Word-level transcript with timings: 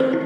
Einen 0.00 0.16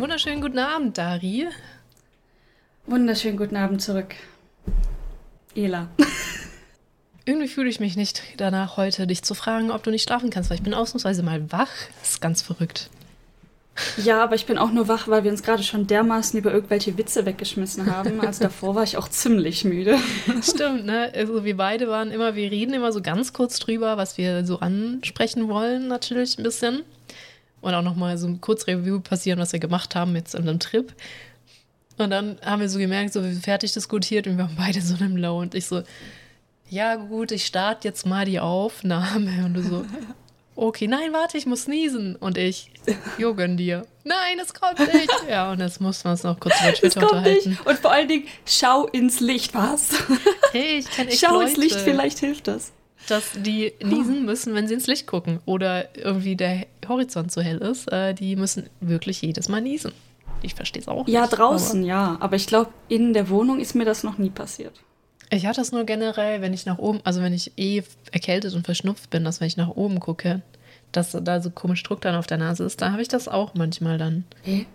wunderschönen 0.00 0.40
guten 0.40 0.60
Abend, 0.60 0.96
Dari. 0.96 1.48
Wunderschönen 2.86 3.36
guten 3.36 3.56
Abend 3.56 3.82
zurück. 3.82 4.14
Ela. 5.54 5.88
Irgendwie 7.26 7.48
fühle 7.48 7.68
ich 7.68 7.80
mich 7.80 7.96
nicht 7.96 8.22
danach 8.38 8.76
heute, 8.76 9.06
dich 9.06 9.22
zu 9.22 9.34
fragen, 9.34 9.70
ob 9.70 9.82
du 9.82 9.90
nicht 9.90 10.02
schlafen 10.02 10.30
kannst, 10.30 10.50
weil 10.50 10.56
ich 10.56 10.62
bin 10.62 10.74
ausnahmsweise 10.74 11.22
mal 11.22 11.52
wach. 11.52 11.70
Das 12.00 12.12
ist 12.12 12.20
ganz 12.20 12.42
verrückt. 12.42 12.90
Ja, 13.96 14.22
aber 14.22 14.34
ich 14.34 14.46
bin 14.46 14.58
auch 14.58 14.72
nur 14.72 14.88
wach, 14.88 15.08
weil 15.08 15.24
wir 15.24 15.30
uns 15.30 15.42
gerade 15.42 15.62
schon 15.62 15.86
dermaßen 15.86 16.38
über 16.38 16.52
irgendwelche 16.52 16.98
Witze 16.98 17.24
weggeschmissen 17.26 17.86
haben. 17.86 18.20
Also 18.20 18.42
davor 18.44 18.74
war 18.74 18.82
ich 18.82 18.96
auch 18.96 19.08
ziemlich 19.08 19.64
müde. 19.64 19.96
Stimmt, 20.42 20.84
ne? 20.86 21.12
Also 21.14 21.44
wir 21.44 21.56
beide 21.56 21.88
waren 21.88 22.10
immer, 22.10 22.34
wir 22.34 22.50
reden 22.50 22.74
immer 22.74 22.92
so 22.92 23.00
ganz 23.00 23.32
kurz 23.32 23.58
drüber, 23.58 23.96
was 23.96 24.18
wir 24.18 24.44
so 24.44 24.60
ansprechen 24.60 25.48
wollen, 25.48 25.88
natürlich 25.88 26.38
ein 26.38 26.42
bisschen. 26.42 26.82
Und 27.60 27.74
auch 27.74 27.82
nochmal 27.82 28.16
so 28.16 28.26
ein 28.26 28.40
Kurzreview 28.40 29.00
passieren, 29.00 29.38
was 29.38 29.52
wir 29.52 29.60
gemacht 29.60 29.94
haben 29.94 30.16
jetzt 30.16 30.34
an 30.34 30.48
einem 30.48 30.60
Trip. 30.60 30.92
Und 32.00 32.10
dann 32.10 32.38
haben 32.44 32.60
wir 32.60 32.68
so 32.68 32.78
gemerkt, 32.78 33.12
so 33.12 33.22
wir 33.22 33.30
sind 33.32 33.44
fertig 33.44 33.72
diskutiert 33.72 34.26
und 34.26 34.38
wir 34.38 34.44
waren 34.44 34.56
beide 34.56 34.80
so 34.80 34.94
in 34.94 35.02
einem 35.02 35.16
Low. 35.16 35.38
Und 35.38 35.54
ich 35.54 35.66
so, 35.66 35.82
ja 36.68 36.96
gut, 36.96 37.32
ich 37.32 37.46
starte 37.46 37.86
jetzt 37.88 38.06
mal 38.06 38.24
die 38.24 38.40
Aufnahme. 38.40 39.44
Und 39.44 39.54
du 39.54 39.62
so, 39.62 39.84
okay, 40.56 40.86
nein, 40.86 41.12
warte, 41.12 41.36
ich 41.38 41.46
muss 41.46 41.66
niesen. 41.68 42.16
Und 42.16 42.38
ich, 42.38 42.70
jo, 43.18 43.34
gönn 43.34 43.56
dir. 43.56 43.86
Nein, 44.04 44.38
das 44.38 44.54
kommt 44.54 44.78
nicht. 44.78 45.10
Ja, 45.28 45.52
und 45.52 45.60
jetzt 45.60 45.80
mussten 45.80 46.04
wir 46.04 46.12
uns 46.12 46.22
noch 46.22 46.40
kurz 46.40 46.60
über 46.60 46.72
Twitter 46.72 47.00
das 47.00 47.08
kommt 47.08 47.12
unterhalten. 47.18 47.50
nicht. 47.50 47.66
Und 47.66 47.78
vor 47.78 47.92
allen 47.92 48.08
Dingen, 48.08 48.26
schau 48.46 48.86
ins 48.86 49.20
Licht, 49.20 49.54
was? 49.54 49.90
Hey, 50.52 50.78
ich 50.78 50.90
kenne 50.90 51.10
echt 51.10 51.20
schau 51.20 51.34
Leute, 51.34 51.50
ins 51.50 51.56
Licht, 51.58 51.76
vielleicht 51.76 52.18
hilft 52.18 52.48
das. 52.48 52.72
dass 53.06 53.30
die 53.36 53.72
niesen 53.84 54.24
müssen, 54.24 54.52
wenn 54.54 54.66
sie 54.66 54.74
ins 54.74 54.88
Licht 54.88 55.06
gucken. 55.06 55.38
Oder 55.46 55.96
irgendwie 55.96 56.34
der 56.34 56.66
Horizont 56.88 57.30
so 57.30 57.40
hell 57.40 57.58
ist. 57.58 57.86
Äh, 57.92 58.14
die 58.14 58.34
müssen 58.34 58.68
wirklich 58.80 59.22
jedes 59.22 59.48
Mal 59.48 59.60
niesen. 59.60 59.92
Ich 60.42 60.54
verstehe 60.54 60.80
es 60.82 60.88
auch 60.88 61.06
Ja, 61.08 61.22
nicht. 61.22 61.38
draußen, 61.38 61.82
ja. 61.84 62.16
Aber 62.20 62.36
ich 62.36 62.46
glaube, 62.46 62.70
in 62.88 63.12
der 63.12 63.28
Wohnung 63.28 63.60
ist 63.60 63.74
mir 63.74 63.84
das 63.84 64.02
noch 64.02 64.18
nie 64.18 64.30
passiert. 64.30 64.80
Aber 65.28 65.36
ich 65.36 65.46
hatte 65.46 65.60
das 65.60 65.72
nur 65.72 65.84
generell, 65.84 66.40
wenn 66.40 66.52
ich 66.52 66.66
nach 66.66 66.78
oben, 66.78 67.00
also 67.04 67.20
wenn 67.22 67.32
ich 67.32 67.52
eh 67.56 67.82
erkältet 68.10 68.54
und 68.54 68.64
verschnupft 68.64 69.10
bin, 69.10 69.24
dass 69.24 69.40
wenn 69.40 69.46
ich 69.46 69.56
nach 69.56 69.68
oben 69.68 70.00
gucke, 70.00 70.42
dass 70.92 71.12
da 71.12 71.40
so 71.40 71.50
komisch 71.50 71.82
Druck 71.84 72.00
dann 72.00 72.16
auf 72.16 72.26
der 72.26 72.38
Nase 72.38 72.64
ist, 72.64 72.82
da 72.82 72.90
habe 72.92 73.02
ich 73.02 73.08
das 73.08 73.28
auch 73.28 73.54
manchmal 73.54 73.96
dann. 73.98 74.24
Hä? 74.42 74.66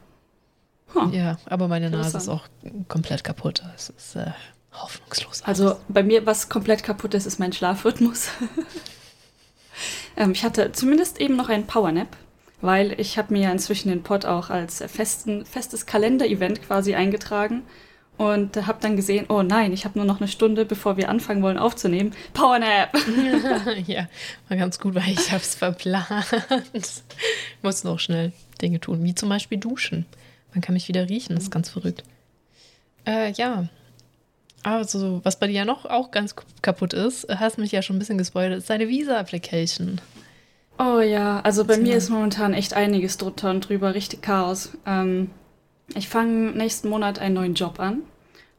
Huh. 0.94 1.10
Ja, 1.12 1.38
aber 1.46 1.68
meine 1.68 1.90
Nase 1.90 2.18
ist 2.18 2.30
auch 2.30 2.44
komplett 2.88 3.24
kaputt. 3.24 3.64
Es 3.76 3.90
ist 3.90 4.16
äh, 4.16 4.32
hoffnungslos. 4.72 5.42
Also 5.44 5.76
bei 5.90 6.04
mir, 6.04 6.26
was 6.26 6.48
komplett 6.48 6.84
kaputt 6.84 7.14
ist, 7.16 7.26
ist 7.26 7.38
mein 7.40 7.52
Schlafrhythmus. 7.52 8.30
ähm, 10.18 10.32
ich 10.32 10.44
hatte 10.46 10.72
zumindest 10.72 11.20
eben 11.20 11.36
noch 11.36 11.50
einen 11.50 11.68
Powernap, 11.68 12.16
weil 12.66 13.00
ich 13.00 13.18
habe 13.18 13.34
mir 13.34 13.44
ja 13.44 13.52
inzwischen 13.52 13.90
den 13.90 14.04
Pod 14.04 14.26
auch 14.26 14.50
als 14.50 14.84
festen, 14.88 15.46
festes 15.46 15.86
Kalender-Event 15.86 16.62
quasi 16.64 16.96
eingetragen 16.96 17.64
und 18.18 18.56
habe 18.66 18.80
dann 18.82 18.96
gesehen, 18.96 19.26
oh 19.30 19.44
nein, 19.44 19.74
ich 19.74 19.86
habe 19.86 20.00
nur 20.00 20.06
noch 20.06 20.20
eine 20.20 20.28
Stunde, 20.28 20.66
bevor 20.66 20.98
wir 20.98 21.10
anfangen 21.10 21.42
wollen 21.42 21.58
aufzunehmen. 21.58 22.14
Powernap! 22.34 22.96
ja, 23.88 24.08
war 24.48 24.58
ganz 24.58 24.80
gut, 24.80 24.96
weil 24.96 25.10
ich 25.10 25.32
habe 25.32 25.42
es 25.42 25.56
verplant. 25.56 26.08
Ich 26.74 27.04
muss 27.62 27.84
noch 27.84 28.00
schnell 28.00 28.32
Dinge 28.62 28.80
tun, 28.80 29.04
wie 29.04 29.16
zum 29.16 29.30
Beispiel 29.30 29.58
duschen. 29.58 30.06
Man 30.54 30.62
kann 30.62 30.74
mich 30.74 30.88
wieder 30.88 31.10
riechen, 31.10 31.36
das 31.36 31.46
ist 31.46 31.52
ganz 31.52 31.70
verrückt. 31.70 32.04
Äh, 33.06 33.32
ja. 33.34 33.68
Also, 34.64 35.20
was 35.24 35.38
bei 35.38 35.48
dir 35.48 35.54
ja 35.54 35.66
noch 35.66 35.86
auch 35.86 36.10
ganz 36.10 36.36
kaputt 36.62 36.94
ist, 36.94 37.28
hast 37.30 37.60
mich 37.60 37.72
ja 37.72 37.82
schon 37.82 37.98
ein 37.98 38.00
bisschen 38.00 38.18
gespoilert, 38.18 38.60
ist 38.60 38.70
deine 38.70 38.88
Visa-Application. 38.88 40.02
Oh 40.78 41.00
ja, 41.00 41.40
also 41.42 41.64
bei 41.64 41.78
mir 41.78 41.92
mal. 41.92 41.98
ist 41.98 42.10
momentan 42.10 42.54
echt 42.54 42.74
einiges 42.74 43.18
drunter 43.18 43.50
und 43.50 43.68
drüber, 43.68 43.94
richtig 43.94 44.22
Chaos. 44.22 44.72
Ähm, 44.86 45.32
ich 45.94 46.10
fange 46.10 46.52
nächsten 46.52 46.90
Monat 46.90 47.20
einen 47.20 47.36
neuen 47.36 47.54
Job 47.54 47.80
an. 47.80 48.02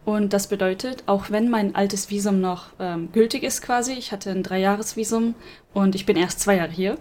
Und 0.05 0.33
das 0.33 0.47
bedeutet, 0.47 1.03
auch 1.07 1.31
wenn 1.31 1.51
mein 1.51 1.75
altes 1.75 2.11
Visum 2.11 2.41
noch 2.41 2.69
ähm, 2.79 3.11
gültig 3.13 3.43
ist 3.43 3.61
quasi, 3.61 3.93
ich 3.95 4.13
hatte 4.13 4.31
ein 4.31 4.45
Dreijahresvisum 4.45 5.35
und 5.75 5.97
ich 5.97 6.07
bin 6.07 6.17
erst 6.17 6.39
zwei 6.39 6.57
Jahre 6.57 6.71
hier. 6.71 6.97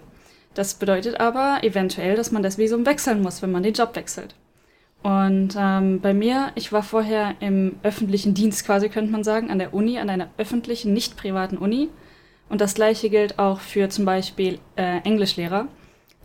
Das 0.54 0.74
bedeutet 0.74 1.20
aber 1.20 1.58
eventuell, 1.62 2.16
dass 2.16 2.32
man 2.32 2.42
das 2.42 2.58
Visum 2.58 2.84
wechseln 2.84 3.22
muss, 3.22 3.42
wenn 3.42 3.52
man 3.52 3.62
den 3.62 3.74
Job 3.74 3.94
wechselt. 3.94 4.34
Und 5.04 5.54
ähm, 5.56 6.00
bei 6.00 6.14
mir, 6.14 6.50
ich 6.56 6.72
war 6.72 6.82
vorher 6.82 7.36
im 7.38 7.76
öffentlichen 7.84 8.34
Dienst 8.34 8.66
quasi, 8.66 8.88
könnte 8.88 9.12
man 9.12 9.22
sagen, 9.22 9.50
an 9.50 9.60
der 9.60 9.72
Uni, 9.72 10.00
an 10.00 10.10
einer 10.10 10.30
öffentlichen, 10.36 10.92
nicht 10.92 11.16
privaten 11.16 11.58
Uni. 11.58 11.90
Und 12.48 12.60
das 12.60 12.74
gleiche 12.74 13.10
gilt 13.10 13.38
auch 13.38 13.60
für 13.60 13.88
zum 13.88 14.04
Beispiel 14.04 14.58
äh, 14.76 14.98
Englischlehrer. 14.98 15.68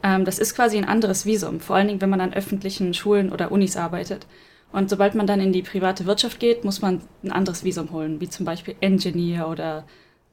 Ähm, 0.04 0.26
das 0.26 0.40
ist 0.40 0.56
quasi 0.56 0.78
ein 0.78 0.86
anderes 0.86 1.26
Visum, 1.26 1.60
vor 1.60 1.76
allen 1.76 1.88
Dingen, 1.88 2.02
wenn 2.02 2.10
man 2.10 2.22
an 2.22 2.34
öffentlichen 2.34 2.94
Schulen 2.94 3.32
oder 3.32 3.52
Unis 3.52 3.78
arbeitet. 3.78 4.28
Und 4.72 4.90
sobald 4.90 5.16
man 5.16 5.28
dann 5.28 5.42
in 5.42 5.52
die 5.52 5.64
private 5.64 6.06
Wirtschaft 6.06 6.40
geht, 6.40 6.64
muss 6.64 6.82
man 6.82 7.02
ein 7.24 7.32
anderes 7.32 7.64
Visum 7.64 7.92
holen, 7.92 8.22
wie 8.22 8.30
zum 8.30 8.46
Beispiel 8.46 8.76
Engineer 8.80 9.48
oder 9.48 9.86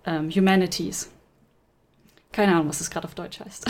ähm, 0.07 0.31
Humanities. 0.31 1.11
Keine 2.33 2.53
Ahnung, 2.53 2.69
was 2.69 2.79
das 2.79 2.91
gerade 2.91 3.07
auf 3.07 3.15
Deutsch 3.15 3.41
heißt. 3.41 3.67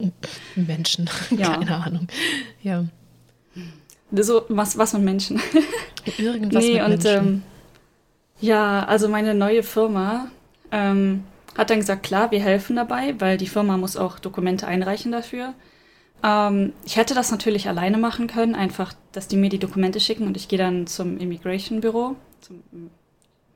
Menschen. 0.54 1.10
Ja. 1.30 1.54
Keine 1.54 1.84
Ahnung. 1.84 2.08
Ja. 2.62 2.84
So, 4.10 4.44
was, 4.48 4.78
was 4.78 4.94
und 4.94 5.04
Menschen. 5.04 5.40
Irgendwas 6.18 6.62
nee, 6.62 6.74
mit 6.74 6.82
und 6.82 6.88
Menschen. 6.90 7.26
ähm, 7.26 7.42
ja, 8.40 8.84
also 8.84 9.08
meine 9.08 9.34
neue 9.34 9.62
Firma 9.62 10.30
ähm, 10.74 11.24
hat 11.56 11.70
dann 11.70 11.78
gesagt, 11.78 12.02
klar, 12.02 12.32
wir 12.32 12.40
helfen 12.40 12.74
dabei, 12.74 13.14
weil 13.20 13.38
die 13.38 13.46
Firma 13.46 13.76
muss 13.76 13.96
auch 13.96 14.18
Dokumente 14.18 14.66
einreichen 14.66 15.12
dafür. 15.12 15.54
Ähm, 16.22 16.72
ich 16.84 16.96
hätte 16.96 17.14
das 17.14 17.30
natürlich 17.30 17.68
alleine 17.68 17.96
machen 17.96 18.26
können, 18.26 18.56
einfach, 18.56 18.92
dass 19.12 19.28
die 19.28 19.36
mir 19.36 19.50
die 19.50 19.60
Dokumente 19.60 20.00
schicken 20.00 20.26
und 20.26 20.36
ich 20.36 20.48
gehe 20.48 20.58
dann 20.58 20.88
zum 20.88 21.18
Immigration 21.18 21.80
Büro, 21.80 22.16
zum, 22.40 22.62
hm, 22.72 22.90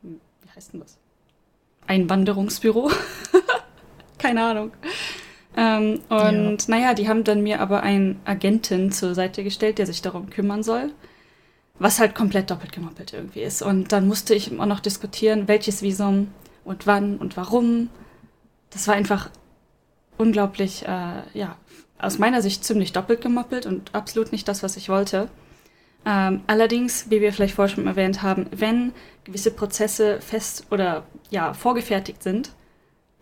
wie 0.02 0.50
heißt 0.54 0.72
denn 0.72 0.80
das? 0.80 0.96
Einwanderungsbüro. 1.88 2.90
Keine 4.18 4.44
Ahnung. 4.44 4.70
Ähm, 5.56 6.00
und 6.08 6.68
naja, 6.68 6.94
die 6.94 7.08
haben 7.08 7.24
dann 7.24 7.42
mir 7.42 7.60
aber 7.60 7.82
einen 7.82 8.20
Agenten 8.24 8.92
zur 8.92 9.14
Seite 9.14 9.42
gestellt, 9.42 9.78
der 9.78 9.86
sich 9.86 10.02
darum 10.02 10.30
kümmern 10.30 10.62
soll. 10.62 10.92
Was 11.80 11.98
halt 11.98 12.14
komplett 12.14 12.50
doppelt 12.50 12.72
gemoppelt 12.72 13.12
irgendwie 13.12 13.40
ist. 13.40 13.62
Und 13.62 13.92
dann 13.92 14.06
musste 14.06 14.34
ich 14.34 14.50
immer 14.50 14.66
noch 14.66 14.80
diskutieren, 14.80 15.48
welches 15.48 15.80
Visum 15.82 16.28
und 16.68 16.86
wann 16.86 17.18
und 17.18 17.36
warum. 17.36 17.90
Das 18.70 18.86
war 18.86 18.94
einfach 18.94 19.30
unglaublich, 20.18 20.86
äh, 20.86 21.22
ja, 21.34 21.56
aus 21.98 22.18
meiner 22.18 22.42
Sicht 22.42 22.64
ziemlich 22.64 22.92
doppelt 22.92 23.20
gemoppelt 23.20 23.66
und 23.66 23.94
absolut 23.94 24.32
nicht 24.32 24.46
das, 24.46 24.62
was 24.62 24.76
ich 24.76 24.88
wollte. 24.88 25.28
Ähm, 26.06 26.42
allerdings, 26.46 27.10
wie 27.10 27.20
wir 27.20 27.32
vielleicht 27.32 27.54
vorher 27.54 27.74
schon 27.74 27.86
erwähnt 27.86 28.22
haben, 28.22 28.46
wenn 28.50 28.92
gewisse 29.24 29.50
Prozesse 29.50 30.20
fest 30.20 30.66
oder 30.70 31.04
ja, 31.30 31.54
vorgefertigt 31.54 32.22
sind, 32.22 32.52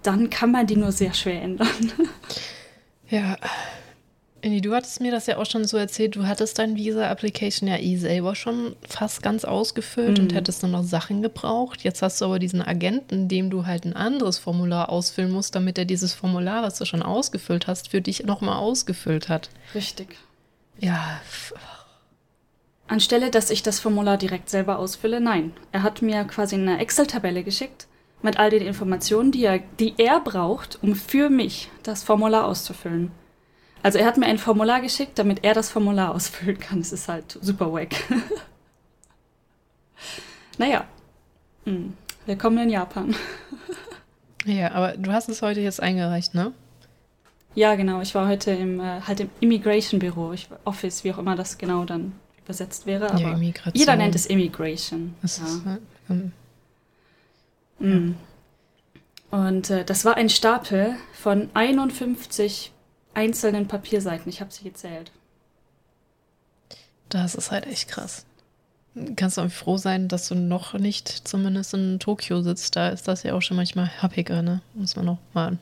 dann 0.02 0.30
kann 0.30 0.52
man 0.52 0.66
die 0.66 0.76
nur 0.76 0.92
sehr 0.92 1.14
schwer 1.14 1.42
ändern. 1.42 1.68
Ja. 3.08 3.36
Indy, 4.42 4.60
du 4.60 4.74
hattest 4.74 5.00
mir 5.00 5.10
das 5.10 5.26
ja 5.26 5.38
auch 5.38 5.46
schon 5.46 5.64
so 5.64 5.76
erzählt, 5.76 6.14
du 6.14 6.26
hattest 6.26 6.58
dein 6.58 6.76
Visa-Application 6.76 7.68
ja 7.68 7.78
eh 7.78 7.96
selber 7.96 8.34
schon 8.34 8.76
fast 8.86 9.22
ganz 9.22 9.44
ausgefüllt 9.44 10.18
und 10.20 10.30
Mhm. 10.30 10.34
hättest 10.36 10.62
nur 10.62 10.70
noch 10.70 10.84
Sachen 10.84 11.22
gebraucht. 11.22 11.82
Jetzt 11.82 12.02
hast 12.02 12.20
du 12.20 12.26
aber 12.26 12.38
diesen 12.38 12.62
Agenten, 12.62 13.28
dem 13.28 13.50
du 13.50 13.66
halt 13.66 13.84
ein 13.86 13.96
anderes 13.96 14.38
Formular 14.38 14.90
ausfüllen 14.90 15.30
musst, 15.32 15.54
damit 15.54 15.78
er 15.78 15.84
dieses 15.84 16.12
Formular, 16.14 16.62
was 16.62 16.78
du 16.78 16.84
schon 16.84 17.02
ausgefüllt 17.02 17.66
hast, 17.66 17.88
für 17.88 18.00
dich 18.00 18.24
nochmal 18.24 18.58
ausgefüllt 18.58 19.28
hat. 19.28 19.48
Richtig. 19.74 20.16
Ja, 20.78 21.20
Anstelle, 22.88 23.30
dass 23.30 23.50
ich 23.50 23.62
das 23.64 23.80
Formular 23.80 24.16
direkt 24.16 24.48
selber 24.48 24.78
ausfülle, 24.78 25.20
nein. 25.20 25.52
Er 25.72 25.82
hat 25.82 26.02
mir 26.02 26.22
quasi 26.24 26.54
eine 26.54 26.78
Excel-Tabelle 26.78 27.42
geschickt 27.42 27.88
mit 28.22 28.38
all 28.38 28.50
den 28.50 28.62
Informationen, 28.62 29.32
die 29.32 29.44
er, 29.44 29.58
die 29.80 29.94
er 29.98 30.20
braucht, 30.20 30.78
um 30.82 30.94
für 30.94 31.28
mich 31.30 31.68
das 31.82 32.04
Formular 32.04 32.44
auszufüllen. 32.44 33.10
Also 33.86 34.00
er 34.00 34.06
hat 34.06 34.16
mir 34.16 34.26
ein 34.26 34.38
Formular 34.38 34.80
geschickt, 34.80 35.16
damit 35.16 35.44
er 35.44 35.54
das 35.54 35.70
Formular 35.70 36.10
ausfüllen 36.16 36.58
kann. 36.58 36.80
Das 36.80 36.90
ist 36.90 37.06
halt 37.06 37.38
super 37.40 37.72
wack. 37.72 37.94
naja. 40.58 40.84
Hm. 41.62 41.94
Willkommen 42.26 42.58
in 42.58 42.70
Japan. 42.70 43.14
ja, 44.44 44.72
aber 44.72 44.96
du 44.96 45.12
hast 45.12 45.28
es 45.28 45.40
heute 45.40 45.60
jetzt 45.60 45.80
eingereicht, 45.80 46.34
ne? 46.34 46.52
Ja, 47.54 47.76
genau. 47.76 48.00
Ich 48.00 48.12
war 48.16 48.26
heute 48.26 48.50
im, 48.50 48.80
äh, 48.80 49.02
halt 49.02 49.20
im 49.20 49.30
Immigration 49.38 50.00
Büro, 50.00 50.32
ich, 50.32 50.48
Office, 50.64 51.04
wie 51.04 51.12
auch 51.12 51.18
immer 51.18 51.36
das 51.36 51.56
genau 51.56 51.84
dann 51.84 52.10
übersetzt 52.42 52.86
wäre. 52.86 53.10
Aber 53.10 53.20
ja, 53.20 53.34
Immigration. 53.34 53.78
jeder 53.78 53.94
nennt 53.94 54.16
es 54.16 54.26
Immigration. 54.26 55.14
Das 55.22 55.38
ja. 55.38 55.44
ist, 55.44 55.62
äh, 55.64 55.78
ähm, 56.10 56.32
Mm. 57.78 58.16
Und 59.30 59.70
äh, 59.70 59.84
das 59.84 60.04
war 60.04 60.16
ein 60.16 60.30
Stapel 60.30 60.96
von 61.12 61.50
51 61.54 62.72
einzelnen 63.16 63.66
Papierseiten. 63.66 64.28
Ich 64.28 64.40
habe 64.40 64.52
sie 64.52 64.64
gezählt. 64.64 65.10
Das 67.08 67.34
ist 67.34 67.50
halt 67.50 67.66
echt 67.66 67.88
krass. 67.88 68.26
Kannst 69.16 69.36
du 69.36 69.42
auch 69.42 69.50
froh 69.50 69.76
sein, 69.76 70.08
dass 70.08 70.28
du 70.28 70.34
noch 70.34 70.74
nicht 70.74 71.08
zumindest 71.08 71.74
in 71.74 71.98
Tokio 71.98 72.42
sitzt. 72.42 72.76
Da 72.76 72.88
ist 72.88 73.08
das 73.08 73.22
ja 73.22 73.34
auch 73.34 73.42
schon 73.42 73.56
manchmal 73.56 73.90
happiger, 74.02 74.42
ne? 74.42 74.62
Muss 74.74 74.96
man 74.96 75.04
noch 75.06 75.18
mal 75.34 75.58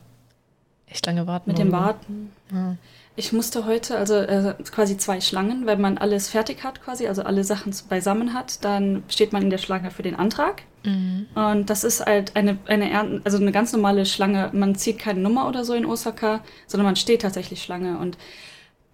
echt 0.87 1.05
lange 1.05 1.27
warten. 1.27 1.49
Mit 1.49 1.57
dem 1.57 1.71
Warten. 1.71 2.31
Ja. 2.51 2.75
Ich 3.17 3.31
musste 3.31 3.65
heute, 3.65 3.97
also 3.97 4.15
äh, 4.15 4.55
quasi 4.71 4.97
zwei 4.97 5.21
Schlangen, 5.21 5.65
wenn 5.65 5.79
man 5.79 5.97
alles 5.97 6.27
fertig 6.27 6.63
hat 6.65 6.83
quasi, 6.83 7.07
also 7.07 7.23
alle 7.23 7.45
Sachen 7.45 7.73
beisammen 7.87 8.33
hat, 8.33 8.63
dann 8.65 9.03
steht 9.07 9.31
man 9.31 9.41
in 9.41 9.49
der 9.49 9.57
Schlange 9.57 9.89
für 9.89 10.03
den 10.03 10.15
Antrag. 10.15 10.63
Mhm. 10.83 11.27
Und 11.33 11.69
das 11.69 11.85
ist 11.85 12.05
halt 12.05 12.35
eine, 12.35 12.57
eine, 12.67 13.21
also 13.23 13.37
eine 13.37 13.53
ganz 13.53 13.71
normale 13.71 14.05
Schlange. 14.05 14.49
Man 14.53 14.75
zieht 14.75 14.99
keine 14.99 15.21
Nummer 15.21 15.47
oder 15.47 15.63
so 15.63 15.73
in 15.73 15.85
Osaka, 15.85 16.41
sondern 16.67 16.85
man 16.85 16.97
steht 16.97 17.21
tatsächlich 17.21 17.63
Schlange. 17.63 17.97
Und 17.99 18.17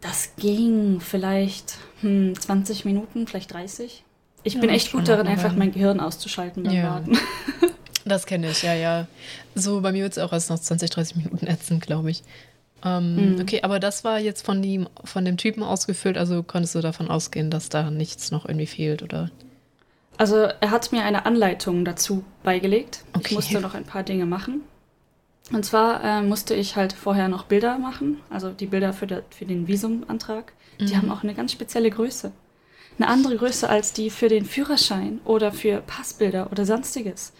das 0.01 0.35
ging 0.37 0.99
vielleicht 0.99 1.77
hm, 2.01 2.39
20 2.39 2.85
Minuten, 2.85 3.25
vielleicht 3.25 3.53
30. 3.53 4.03
Ich 4.43 4.53
ja, 4.53 4.61
bin 4.61 4.69
echt 4.69 4.91
gut 4.91 5.07
darin, 5.07 5.27
einfach 5.27 5.55
mein 5.55 5.71
Gehirn 5.71 5.99
auszuschalten 5.99 6.63
beim 6.63 6.73
ja. 6.73 6.83
Warten. 6.91 7.17
Das 8.05 8.25
kenne 8.25 8.49
ich, 8.49 8.63
ja, 8.63 8.73
ja. 8.73 9.07
So 9.55 9.81
bei 9.81 9.91
mir 9.91 10.03
wird 10.03 10.13
es 10.13 10.19
auch 10.19 10.33
erst 10.33 10.49
noch 10.49 10.59
20, 10.59 10.89
30 10.89 11.15
Minuten 11.17 11.47
ätzend, 11.47 11.81
glaube 11.81 12.11
ich. 12.11 12.23
Ähm, 12.83 13.35
mhm. 13.35 13.41
Okay, 13.41 13.61
aber 13.61 13.79
das 13.79 14.03
war 14.03 14.19
jetzt 14.19 14.45
von 14.45 14.61
dem, 14.61 14.87
von 15.03 15.23
dem 15.23 15.37
Typen 15.37 15.63
ausgefüllt, 15.63 16.17
also 16.17 16.41
konntest 16.43 16.75
du 16.75 16.81
davon 16.81 17.09
ausgehen, 17.09 17.51
dass 17.51 17.69
da 17.69 17.91
nichts 17.91 18.31
noch 18.31 18.45
irgendwie 18.45 18.65
fehlt, 18.65 19.03
oder? 19.03 19.29
Also 20.17 20.35
er 20.35 20.71
hat 20.71 20.91
mir 20.91 21.03
eine 21.03 21.25
Anleitung 21.25 21.85
dazu 21.85 22.23
beigelegt. 22.43 23.03
Okay. 23.13 23.27
Ich 23.29 23.31
musste 23.33 23.61
noch 23.61 23.73
ein 23.73 23.85
paar 23.85 24.03
Dinge 24.03 24.25
machen. 24.25 24.61
Und 25.51 25.65
zwar 25.65 26.03
äh, 26.03 26.21
musste 26.21 26.53
ich 26.53 26.75
halt 26.75 26.93
vorher 26.93 27.27
noch 27.27 27.45
Bilder 27.45 27.77
machen, 27.77 28.17
also 28.29 28.51
die 28.51 28.67
Bilder 28.67 28.93
für, 28.93 29.07
der, 29.07 29.23
für 29.29 29.45
den 29.45 29.67
Visumantrag. 29.67 30.53
Die 30.79 30.85
mhm. 30.85 30.97
haben 30.97 31.11
auch 31.11 31.23
eine 31.23 31.33
ganz 31.33 31.51
spezielle 31.51 31.89
Größe 31.89 32.31
eine 33.01 33.09
andere 33.09 33.35
Größe 33.35 33.69
als 33.69 33.93
die 33.93 34.09
für 34.09 34.29
den 34.29 34.45
Führerschein 34.45 35.19
oder 35.25 35.51
für 35.51 35.81
Passbilder 35.81 36.51
oder 36.51 36.65
sonstiges. 36.65 37.33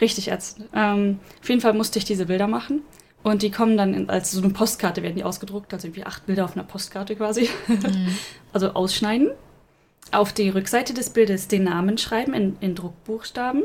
Richtig 0.00 0.30
ätzend. 0.30 0.68
Ähm, 0.74 1.20
auf 1.40 1.48
jeden 1.48 1.60
Fall 1.60 1.74
musste 1.74 1.98
ich 1.98 2.04
diese 2.04 2.26
Bilder 2.26 2.48
machen. 2.48 2.82
Und 3.22 3.42
die 3.42 3.50
kommen 3.50 3.76
dann 3.76 3.94
in, 3.94 4.10
als 4.10 4.32
so 4.32 4.42
eine 4.42 4.52
Postkarte, 4.52 5.02
werden 5.02 5.16
die 5.16 5.24
ausgedruckt, 5.24 5.72
also 5.72 5.86
irgendwie 5.86 6.04
acht 6.04 6.26
Bilder 6.26 6.44
auf 6.44 6.56
einer 6.56 6.64
Postkarte 6.64 7.16
quasi. 7.16 7.48
Mhm. 7.68 8.08
also 8.52 8.70
ausschneiden. 8.70 9.30
Auf 10.12 10.32
die 10.32 10.50
Rückseite 10.50 10.92
des 10.92 11.10
Bildes 11.10 11.48
den 11.48 11.64
Namen 11.64 11.96
schreiben 11.96 12.34
in, 12.34 12.56
in 12.60 12.74
Druckbuchstaben. 12.74 13.62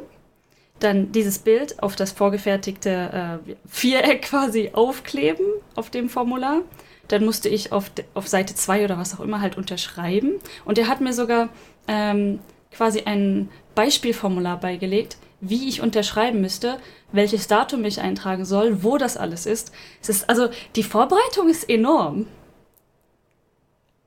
Dann 0.79 1.11
dieses 1.11 1.39
Bild 1.39 1.83
auf 1.83 1.97
das 1.97 2.13
vorgefertigte 2.13 3.39
äh, 3.47 3.55
Viereck 3.67 4.21
quasi 4.21 4.69
aufkleben 4.73 5.45
auf 5.75 5.89
dem 5.89 6.07
Formular 6.07 6.61
dann 7.09 7.25
musste 7.25 7.49
ich 7.49 7.71
auf, 7.71 7.91
auf 8.13 8.27
Seite 8.27 8.55
2 8.55 8.85
oder 8.85 8.97
was 8.97 9.15
auch 9.15 9.19
immer 9.19 9.41
halt 9.41 9.57
unterschreiben. 9.57 10.33
Und 10.63 10.77
er 10.77 10.87
hat 10.87 11.01
mir 11.01 11.11
sogar 11.11 11.49
ähm, 11.87 12.39
quasi 12.71 13.01
ein 13.01 13.49
Beispielformular 13.75 14.59
beigelegt, 14.59 15.17
wie 15.41 15.69
ich 15.69 15.81
unterschreiben 15.81 16.41
müsste, 16.41 16.79
welches 17.11 17.47
Datum 17.47 17.83
ich 17.85 18.01
eintragen 18.01 18.45
soll, 18.45 18.83
wo 18.83 18.97
das 18.97 19.17
alles 19.17 19.45
ist. 19.45 19.71
Es 20.01 20.09
ist 20.09 20.29
also 20.29 20.49
die 20.75 20.83
Vorbereitung 20.83 21.49
ist 21.49 21.69
enorm. 21.69 22.27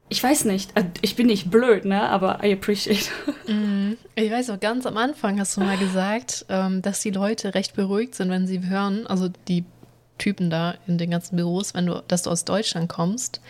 Ich 0.09 0.23
weiß 0.23 0.45
nicht, 0.45 0.77
äh, 0.77 0.85
ich 1.01 1.17
bin 1.17 1.29
nicht 1.29 1.51
blöd, 1.51 1.87
ne? 1.87 2.03
Aber 2.11 2.45
I 2.45 2.53
appreciate. 2.53 3.09
Mm, 3.49 3.95
ich 4.15 4.31
weiß 4.31 4.51
auch, 4.51 4.61
ganz 4.61 4.87
am 4.87 4.97
Anfang 4.97 5.41
hast 5.41 5.57
du 5.57 5.63
mal 5.63 5.77
gesagt, 5.77 6.47
ähm, 6.49 6.81
dass 6.81 7.01
die 7.01 7.11
Leute 7.11 7.57
recht 7.57 7.75
beruhigt 7.75 8.15
sind, 8.15 8.31
wenn 8.31 8.47
sie 8.47 8.65
hören, 8.69 9.05
also 9.09 9.29
die 9.49 9.65
Typen 10.17 10.49
da 10.49 10.77
in 10.87 10.97
den 10.97 11.11
ganzen 11.11 11.35
Büros, 11.35 11.75
wenn 11.75 11.87
du, 11.87 12.05
dass 12.07 12.23
du 12.23 12.31
aus 12.31 12.45
Deutschland 12.45 12.89
kommst, 12.89 13.41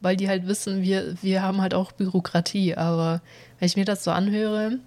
weil 0.00 0.16
die 0.16 0.28
halt 0.28 0.48
wissen, 0.48 0.82
wir, 0.82 1.14
wir 1.22 1.42
haben 1.42 1.60
halt 1.60 1.72
auch 1.72 1.92
Bürokratie. 1.92 2.74
Aber 2.74 3.20
wenn 3.60 3.66
ich 3.66 3.76
mir 3.76 3.84
das 3.84 4.02
so 4.02 4.10
anhöre, 4.10 4.80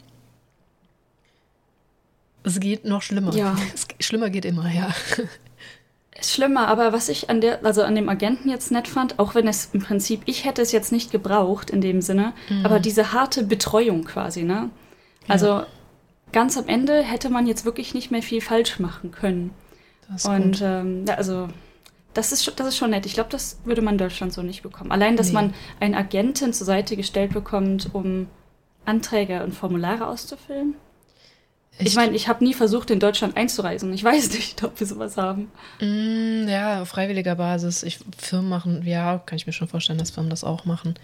es 2.43 2.59
geht 2.59 2.85
noch 2.85 3.01
schlimmer. 3.01 3.33
Ja. 3.35 3.55
Es, 3.73 3.87
schlimmer 4.05 4.29
geht 4.29 4.45
immer, 4.45 4.71
ja. 4.71 4.89
Ist 6.19 6.33
schlimmer, 6.33 6.67
aber 6.67 6.93
was 6.93 7.09
ich 7.09 7.29
an 7.29 7.41
der, 7.41 7.65
also 7.65 7.83
an 7.83 7.95
dem 7.95 8.09
Agenten 8.09 8.49
jetzt 8.49 8.71
nett 8.71 8.87
fand, 8.87 9.17
auch 9.17 9.33
wenn 9.33 9.47
es 9.47 9.69
im 9.73 9.81
Prinzip, 9.81 10.21
ich 10.25 10.45
hätte 10.45 10.61
es 10.61 10.71
jetzt 10.71 10.91
nicht 10.91 11.11
gebraucht 11.11 11.69
in 11.69 11.81
dem 11.81 12.01
Sinne, 12.01 12.33
mhm. 12.49 12.65
aber 12.65 12.79
diese 12.79 13.13
harte 13.13 13.43
Betreuung 13.43 14.03
quasi, 14.03 14.43
ne? 14.43 14.69
Also 15.27 15.47
ja. 15.47 15.67
ganz 16.31 16.57
am 16.57 16.67
Ende 16.67 17.01
hätte 17.01 17.29
man 17.29 17.47
jetzt 17.47 17.65
wirklich 17.65 17.93
nicht 17.93 18.11
mehr 18.11 18.21
viel 18.21 18.41
falsch 18.41 18.79
machen 18.79 19.11
können. 19.11 19.51
Und 20.25 20.61
ähm, 20.61 21.05
ja, 21.07 21.15
also 21.15 21.47
das 22.13 22.31
ist, 22.31 22.59
das 22.59 22.67
ist 22.67 22.77
schon 22.77 22.89
nett. 22.89 23.05
Ich 23.05 23.13
glaube, 23.13 23.29
das 23.29 23.59
würde 23.63 23.81
man 23.81 23.93
in 23.93 23.97
Deutschland 23.99 24.33
so 24.33 24.41
nicht 24.41 24.63
bekommen. 24.63 24.91
Allein, 24.91 25.15
dass 25.15 25.27
nee. 25.27 25.33
man 25.33 25.53
einen 25.79 25.95
Agenten 25.95 26.53
zur 26.53 26.65
Seite 26.65 26.97
gestellt 26.97 27.33
bekommt, 27.33 27.89
um 27.93 28.27
Anträge 28.85 29.43
und 29.43 29.53
Formulare 29.53 30.07
auszufüllen. 30.07 30.75
Ich, 31.83 31.95
meine, 31.95 32.15
ich 32.15 32.27
habe 32.27 32.43
nie 32.43 32.53
versucht, 32.53 32.91
in 32.91 32.99
Deutschland 32.99 33.37
einzureisen. 33.37 33.93
Ich 33.93 34.03
weiß 34.03 34.31
nicht, 34.33 34.63
ob 34.63 34.79
wir 34.79 34.87
sowas 34.87 35.17
haben. 35.17 35.51
Mm, 35.79 36.47
ja, 36.47 36.81
auf 36.81 36.89
freiwilliger 36.89 37.35
Basis. 37.35 37.83
Ich, 37.83 37.99
Firmen 38.17 38.49
machen, 38.49 38.85
ja, 38.85 39.19
kann 39.25 39.37
ich 39.37 39.47
mir 39.47 39.53
schon 39.53 39.67
vorstellen, 39.67 39.99
dass 39.99 40.11
Firmen 40.11 40.29
das 40.29 40.43
auch 40.43 40.65
machen. 40.65 40.95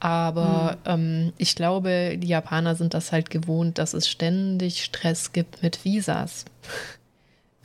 Aber 0.00 0.76
hm. 0.84 0.94
ähm, 0.94 1.32
ich 1.38 1.56
glaube, 1.56 2.16
die 2.18 2.28
Japaner 2.28 2.76
sind 2.76 2.94
das 2.94 3.10
halt 3.10 3.30
gewohnt, 3.30 3.78
dass 3.78 3.94
es 3.94 4.08
ständig 4.08 4.84
Stress 4.84 5.32
gibt 5.32 5.62
mit 5.62 5.84
Visas 5.84 6.44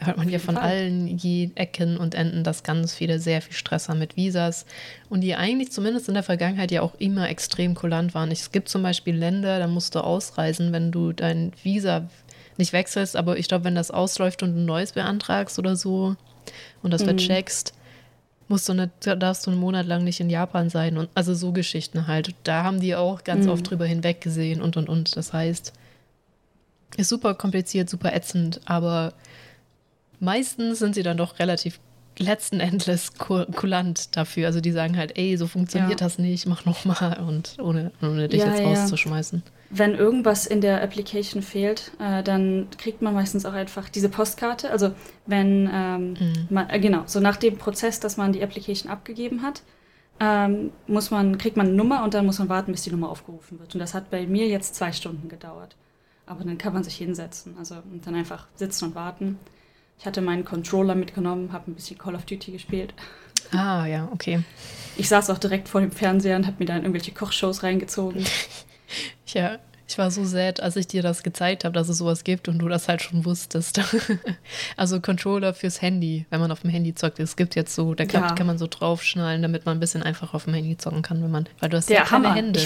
hört 0.05 0.17
man 0.17 0.29
ja 0.29 0.39
von 0.39 0.55
Fall. 0.55 0.63
allen 0.63 1.07
je 1.07 1.51
Ecken 1.55 1.97
und 1.97 2.15
Enden, 2.15 2.43
dass 2.43 2.63
ganz 2.63 2.93
viele 2.93 3.19
sehr 3.19 3.41
viel 3.41 3.53
Stress 3.53 3.89
haben 3.89 3.99
mit 3.99 4.15
Visas 4.15 4.65
und 5.09 5.21
die 5.21 5.35
eigentlich 5.35 5.71
zumindest 5.71 6.07
in 6.07 6.13
der 6.13 6.23
Vergangenheit 6.23 6.71
ja 6.71 6.81
auch 6.81 6.95
immer 6.99 7.29
extrem 7.29 7.75
kulant 7.75 8.13
waren. 8.13 8.31
Es 8.31 8.51
gibt 8.51 8.69
zum 8.69 8.83
Beispiel 8.83 9.15
Länder, 9.15 9.59
da 9.59 9.67
musst 9.67 9.95
du 9.95 9.99
ausreisen, 9.99 10.71
wenn 10.71 10.91
du 10.91 11.11
dein 11.11 11.51
Visa 11.63 12.07
nicht 12.57 12.73
wechselst, 12.73 13.15
aber 13.15 13.37
ich 13.37 13.47
glaube, 13.47 13.65
wenn 13.65 13.75
das 13.75 13.91
ausläuft 13.91 14.43
und 14.43 14.55
ein 14.55 14.65
neues 14.65 14.93
beantragst 14.93 15.59
oder 15.59 15.75
so 15.75 16.15
und 16.81 16.91
das 16.91 17.01
mhm. 17.01 17.09
vercheckst, 17.09 17.73
musst 18.47 18.67
du 18.67 18.73
eine, 18.73 18.89
darfst 18.99 19.45
du 19.45 19.51
einen 19.51 19.59
Monat 19.59 19.85
lang 19.85 20.03
nicht 20.03 20.19
in 20.19 20.29
Japan 20.29 20.69
sein 20.69 20.97
und 20.97 21.09
also 21.15 21.33
so 21.33 21.51
Geschichten 21.51 22.07
halt. 22.07 22.35
Da 22.43 22.63
haben 22.63 22.79
die 22.79 22.95
auch 22.95 23.23
ganz 23.23 23.45
mhm. 23.45 23.51
oft 23.51 23.69
drüber 23.69 23.85
hinweggesehen 23.85 24.61
und 24.61 24.77
und 24.77 24.89
und. 24.89 25.15
Das 25.15 25.33
heißt, 25.33 25.73
ist 26.97 27.09
super 27.09 27.33
kompliziert, 27.33 27.89
super 27.89 28.13
ätzend, 28.13 28.61
aber 28.65 29.13
meistens 30.19 30.79
sind 30.79 30.95
sie 30.95 31.03
dann 31.03 31.17
doch 31.17 31.39
relativ 31.39 31.79
letzten 32.19 32.59
Endes 32.59 33.13
kulant 33.15 34.15
dafür. 34.15 34.47
Also 34.47 34.61
die 34.61 34.71
sagen 34.71 34.97
halt, 34.97 35.17
ey, 35.17 35.35
so 35.37 35.47
funktioniert 35.47 35.99
ja. 35.99 36.05
das 36.05 36.19
nicht, 36.19 36.45
mach 36.45 36.65
nochmal 36.65 37.19
und 37.27 37.57
ohne, 37.59 37.91
ohne 38.01 38.29
dich 38.29 38.41
ja, 38.41 38.49
jetzt 38.49 38.59
ja. 38.59 38.67
rauszuschmeißen. 38.67 39.41
Wenn 39.75 39.95
irgendwas 39.95 40.45
in 40.45 40.61
der 40.61 40.83
Application 40.83 41.41
fehlt, 41.41 41.91
äh, 41.99 42.21
dann 42.21 42.67
kriegt 42.77 43.01
man 43.01 43.13
meistens 43.13 43.45
auch 43.45 43.53
einfach 43.53 43.89
diese 43.89 44.07
Postkarte. 44.07 44.69
Also 44.69 44.93
wenn 45.25 45.69
ähm, 45.73 46.09
mhm. 46.11 46.47
man, 46.49 46.69
äh, 46.69 46.79
genau, 46.79 47.03
so 47.07 47.19
nach 47.19 47.37
dem 47.37 47.57
Prozess, 47.57 47.99
dass 47.99 48.15
man 48.15 48.33
die 48.33 48.43
Application 48.43 48.91
abgegeben 48.91 49.41
hat, 49.41 49.63
ähm, 50.19 50.71
muss 50.85 51.09
man, 51.09 51.39
kriegt 51.39 51.57
man 51.57 51.67
eine 51.67 51.75
Nummer 51.75 52.03
und 52.03 52.13
dann 52.13 52.25
muss 52.25 52.37
man 52.37 52.49
warten, 52.49 52.71
bis 52.71 52.83
die 52.83 52.91
Nummer 52.91 53.09
aufgerufen 53.09 53.59
wird. 53.59 53.73
Und 53.73 53.79
das 53.79 53.95
hat 53.95 54.11
bei 54.11 54.27
mir 54.27 54.47
jetzt 54.47 54.75
zwei 54.75 54.91
Stunden 54.91 55.27
gedauert. 55.27 55.75
Aber 56.25 56.43
dann 56.43 56.57
kann 56.57 56.73
man 56.73 56.83
sich 56.83 56.95
hinsetzen. 56.95 57.55
Also 57.57 57.75
und 57.75 58.05
dann 58.05 58.15
einfach 58.15 58.47
sitzen 58.55 58.85
und 58.85 58.95
warten. 58.95 59.39
Ich 59.99 60.05
hatte 60.05 60.21
meinen 60.21 60.45
Controller 60.45 60.95
mitgenommen, 60.95 61.51
habe 61.51 61.71
ein 61.71 61.75
bisschen 61.75 61.97
Call 61.97 62.15
of 62.15 62.25
Duty 62.25 62.51
gespielt. 62.51 62.93
Ah, 63.51 63.85
ja, 63.85 64.07
okay. 64.11 64.43
Ich 64.97 65.09
saß 65.09 65.29
auch 65.29 65.37
direkt 65.37 65.67
vor 65.67 65.81
dem 65.81 65.91
Fernseher 65.91 66.35
und 66.35 66.45
habe 66.45 66.57
mir 66.59 66.65
dann 66.65 66.81
irgendwelche 66.81 67.11
Kochshows 67.11 67.63
reingezogen. 67.63 68.23
ja, 69.27 69.59
ich 69.87 69.97
war 69.97 70.09
so 70.11 70.23
sad, 70.23 70.61
als 70.61 70.75
ich 70.75 70.87
dir 70.87 71.01
das 71.01 71.23
gezeigt 71.23 71.65
habe, 71.65 71.73
dass 71.73 71.89
es 71.89 71.97
sowas 71.97 72.23
gibt 72.23 72.47
und 72.47 72.59
du 72.59 72.67
das 72.67 72.87
halt 72.87 73.01
schon 73.01 73.25
wusstest. 73.25 73.81
also 74.77 75.01
Controller 75.01 75.53
fürs 75.53 75.81
Handy, 75.81 76.25
wenn 76.29 76.39
man 76.39 76.51
auf 76.51 76.61
dem 76.61 76.69
Handy 76.69 76.95
zockt. 76.95 77.19
Es 77.19 77.35
gibt 77.35 77.55
jetzt 77.55 77.75
so, 77.75 77.93
da 77.93 78.05
kann, 78.05 78.23
ja. 78.23 78.33
kann 78.33 78.47
man 78.47 78.57
so 78.57 78.67
draufschnallen, 78.67 79.41
damit 79.41 79.65
man 79.65 79.77
ein 79.77 79.79
bisschen 79.79 80.01
einfacher 80.01 80.35
auf 80.35 80.45
dem 80.45 80.53
Handy 80.53 80.77
zocken 80.77 81.01
kann, 81.01 81.21
wenn 81.21 81.31
man, 81.31 81.47
weil 81.59 81.69
du 81.69 81.77
hast 81.77 81.89
Der 81.89 81.97
ja 81.97 82.03
keine 82.05 82.27
Hammer. 82.27 82.35
Hände. 82.35 82.59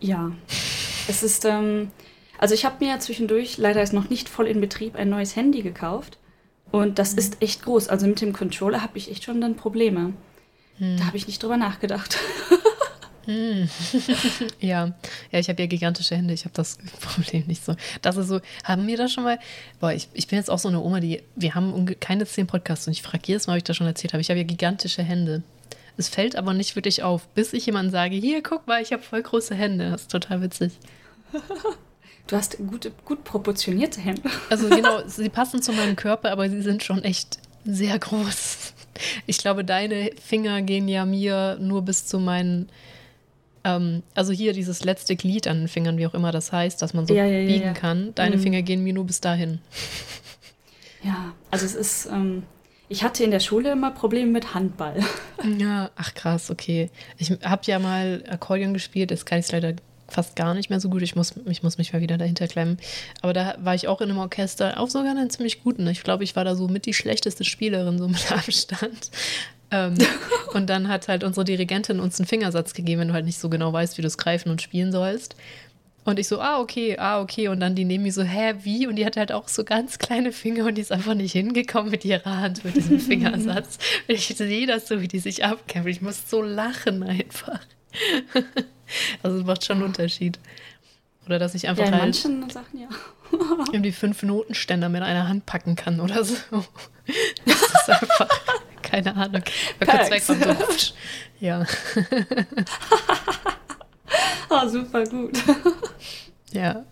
Ich, 0.00 0.08
ja, 0.08 0.30
es 1.08 1.22
ist, 1.22 1.44
ähm, 1.44 1.90
also 2.38 2.54
ich 2.54 2.64
habe 2.64 2.84
mir 2.84 2.98
zwischendurch, 3.00 3.56
leider 3.56 3.82
ist 3.82 3.92
noch 3.92 4.10
nicht 4.10 4.28
voll 4.28 4.46
in 4.46 4.60
Betrieb, 4.60 4.96
ein 4.96 5.08
neues 5.08 5.34
Handy 5.34 5.62
gekauft. 5.62 6.18
Und 6.70 6.98
das 6.98 7.12
mhm. 7.12 7.18
ist 7.18 7.42
echt 7.42 7.62
groß. 7.62 7.88
Also 7.88 8.06
mit 8.06 8.20
dem 8.20 8.32
Controller 8.32 8.82
habe 8.82 8.98
ich 8.98 9.10
echt 9.10 9.24
schon 9.24 9.40
dann 9.40 9.56
Probleme. 9.56 10.12
Mhm. 10.78 10.98
Da 10.98 11.06
habe 11.06 11.16
ich 11.16 11.26
nicht 11.26 11.42
drüber 11.42 11.56
nachgedacht. 11.56 12.18
Hm. 13.26 13.68
ja, 14.60 14.92
ja, 15.30 15.38
ich 15.38 15.48
habe 15.48 15.62
ja 15.62 15.66
gigantische 15.66 16.16
Hände, 16.16 16.32
ich 16.32 16.44
habe 16.44 16.54
das 16.54 16.78
Problem 17.00 17.46
nicht 17.46 17.64
so. 17.64 17.74
Das 18.02 18.16
ist 18.16 18.28
so, 18.28 18.40
haben 18.64 18.86
wir 18.86 18.96
das 18.96 19.12
schon 19.12 19.24
mal, 19.24 19.38
boah, 19.80 19.92
ich, 19.92 20.08
ich 20.14 20.28
bin 20.28 20.38
jetzt 20.38 20.50
auch 20.50 20.58
so 20.58 20.68
eine 20.68 20.80
Oma, 20.80 21.00
die, 21.00 21.22
wir 21.34 21.54
haben 21.54 21.86
keine 22.00 22.24
zehn 22.26 22.46
Podcasts 22.46 22.86
und 22.86 22.92
ich 22.92 23.02
frage 23.02 23.24
jedes 23.26 23.46
Mal, 23.46 23.54
ob 23.54 23.58
ich 23.58 23.64
das 23.64 23.76
schon 23.76 23.86
erzählt 23.86 24.12
habe, 24.12 24.20
ich 24.20 24.30
habe 24.30 24.38
ja 24.38 24.46
gigantische 24.46 25.02
Hände. 25.02 25.42
Es 25.98 26.08
fällt 26.08 26.36
aber 26.36 26.52
nicht 26.52 26.76
wirklich 26.76 27.02
auf, 27.02 27.26
bis 27.28 27.52
ich 27.52 27.66
jemandem 27.66 27.90
sage, 27.90 28.16
hier, 28.16 28.42
guck 28.42 28.66
mal, 28.66 28.82
ich 28.82 28.92
habe 28.92 29.02
voll 29.02 29.22
große 29.22 29.54
Hände. 29.54 29.90
Das 29.90 30.02
ist 30.02 30.10
total 30.10 30.42
witzig. 30.42 30.72
Du 32.26 32.36
hast 32.36 32.58
gut, 32.58 32.90
gut 33.04 33.24
proportionierte 33.24 34.00
Hände. 34.00 34.22
Also 34.50 34.68
genau, 34.68 35.02
sie 35.06 35.28
passen 35.28 35.62
zu 35.62 35.72
meinem 35.72 35.96
Körper, 35.96 36.32
aber 36.32 36.50
sie 36.50 36.60
sind 36.60 36.82
schon 36.82 37.02
echt 37.02 37.38
sehr 37.64 37.98
groß. 37.98 38.74
Ich 39.26 39.38
glaube, 39.38 39.64
deine 39.64 40.10
Finger 40.22 40.62
gehen 40.62 40.88
ja 40.88 41.04
mir 41.04 41.56
nur 41.60 41.82
bis 41.82 42.06
zu 42.06 42.18
meinen, 42.18 42.68
ähm, 43.66 44.02
also 44.14 44.32
hier 44.32 44.52
dieses 44.52 44.84
letzte 44.84 45.16
Glied 45.16 45.46
an 45.48 45.58
den 45.58 45.68
Fingern, 45.68 45.98
wie 45.98 46.06
auch 46.06 46.14
immer 46.14 46.32
das 46.32 46.52
heißt, 46.52 46.80
dass 46.80 46.94
man 46.94 47.06
so 47.06 47.14
Ja, 47.14 47.24
ja, 47.26 47.46
biegen 47.46 47.66
ja. 47.66 47.72
kann. 47.74 48.14
Deine 48.14 48.36
Mhm. 48.36 48.40
Finger 48.40 48.62
gehen 48.62 48.82
mir 48.84 48.92
nur 48.94 49.04
bis 49.04 49.20
dahin. 49.20 49.58
Ja, 51.02 51.32
also 51.50 51.66
es 51.66 51.74
ist, 51.74 52.06
ähm, 52.06 52.42
ich 52.88 53.02
hatte 53.02 53.22
in 53.24 53.30
der 53.30 53.40
Schule 53.40 53.72
immer 53.72 53.90
Probleme 53.90 54.30
mit 54.30 54.54
Handball. 54.54 54.96
Ja, 55.58 55.90
ach 55.96 56.14
krass, 56.14 56.50
okay. 56.50 56.90
Ich 57.18 57.30
habe 57.44 57.60
ja 57.66 57.78
mal 57.78 58.24
Akkordeon 58.28 58.72
gespielt, 58.72 59.10
das 59.10 59.26
kann 59.26 59.38
ich 59.38 59.52
leider 59.52 59.74
fast 60.08 60.34
gar 60.34 60.54
nicht 60.54 60.70
mehr 60.70 60.80
so 60.80 60.88
gut. 60.88 61.02
Ich 61.02 61.14
muss, 61.14 61.34
ich 61.46 61.62
muss 61.62 61.76
mich 61.78 61.92
mal 61.92 62.00
wieder 62.00 62.16
dahinter 62.16 62.48
klemmen. 62.48 62.78
Aber 63.22 63.32
da 63.34 63.54
war 63.60 63.74
ich 63.74 63.86
auch 63.86 64.00
in 64.00 64.08
einem 64.08 64.18
Orchester, 64.18 64.80
auch 64.80 64.88
sogar 64.88 65.10
einen 65.10 65.28
ziemlich 65.30 65.62
guten. 65.62 65.86
Ich 65.88 66.02
glaube, 66.02 66.24
ich 66.24 66.34
war 66.36 66.44
da 66.44 66.56
so 66.56 66.68
mit 66.68 66.86
die 66.86 66.94
schlechteste 66.94 67.44
Spielerin, 67.44 67.98
so 67.98 68.08
mit 68.08 68.32
Abstand. 68.32 69.10
Ähm, 69.70 69.94
und 70.54 70.68
dann 70.68 70.88
hat 70.88 71.08
halt 71.08 71.24
unsere 71.24 71.44
Dirigentin 71.44 72.00
uns 72.00 72.18
einen 72.18 72.26
Fingersatz 72.26 72.74
gegeben, 72.74 73.00
wenn 73.00 73.08
du 73.08 73.14
halt 73.14 73.24
nicht 73.24 73.38
so 73.38 73.48
genau 73.48 73.72
weißt, 73.72 73.98
wie 73.98 74.02
du 74.02 74.08
es 74.08 74.18
greifen 74.18 74.50
und 74.50 74.62
spielen 74.62 74.92
sollst. 74.92 75.36
Und 76.06 76.20
ich 76.20 76.28
so, 76.28 76.40
ah, 76.40 76.60
okay, 76.60 76.96
ah, 76.98 77.20
okay. 77.20 77.48
Und 77.48 77.58
dann 77.58 77.74
die 77.74 77.84
neben 77.84 78.04
mir 78.04 78.12
so, 78.12 78.22
hä, 78.22 78.54
wie? 78.62 78.86
Und 78.86 78.94
die 78.94 79.04
hatte 79.04 79.18
halt 79.18 79.32
auch 79.32 79.48
so 79.48 79.64
ganz 79.64 79.98
kleine 79.98 80.30
Finger 80.30 80.66
und 80.66 80.76
die 80.76 80.80
ist 80.80 80.92
einfach 80.92 81.14
nicht 81.14 81.32
hingekommen 81.32 81.90
mit 81.90 82.04
ihrer 82.04 82.38
Hand, 82.38 82.64
mit 82.64 82.76
diesem 82.76 83.00
Fingersatz. 83.00 83.78
Und 84.06 84.14
ich 84.14 84.28
sehe 84.28 84.68
das 84.68 84.86
so, 84.86 85.00
wie 85.00 85.08
die 85.08 85.18
sich 85.18 85.44
abkämpft. 85.44 85.88
Ich 85.90 86.02
muss 86.02 86.30
so 86.30 86.42
lachen 86.42 87.02
einfach. 87.02 87.60
Also 89.24 89.38
es 89.38 89.44
macht 89.44 89.64
schon 89.64 89.78
einen 89.78 89.86
Unterschied. 89.86 90.38
Oder 91.26 91.40
dass 91.40 91.56
ich 91.56 91.62
Ja, 91.62 91.70
einfach 91.70 91.88
in 91.88 91.92
halt 91.92 92.14
Sachen 92.14 92.78
ja. 92.78 92.88
irgendwie 93.72 93.90
fünf 93.90 94.22
Notenständer 94.22 94.88
mit 94.88 95.02
einer 95.02 95.26
Hand 95.28 95.44
packen 95.44 95.74
kann 95.74 95.98
oder 95.98 96.22
so. 96.22 96.36
Das 97.44 97.62
ist 97.62 97.90
einfach, 97.90 98.28
keine 99.04 99.16
Ahnung. 99.16 99.42
Mal 99.86 99.98
kurz 99.98 100.10
weg 100.10 100.22
vom. 100.22 100.40
Ja, 101.40 101.64
Ah, 104.48 104.68
super 104.68 105.04
gut. 105.04 105.32
ja. 106.52 106.84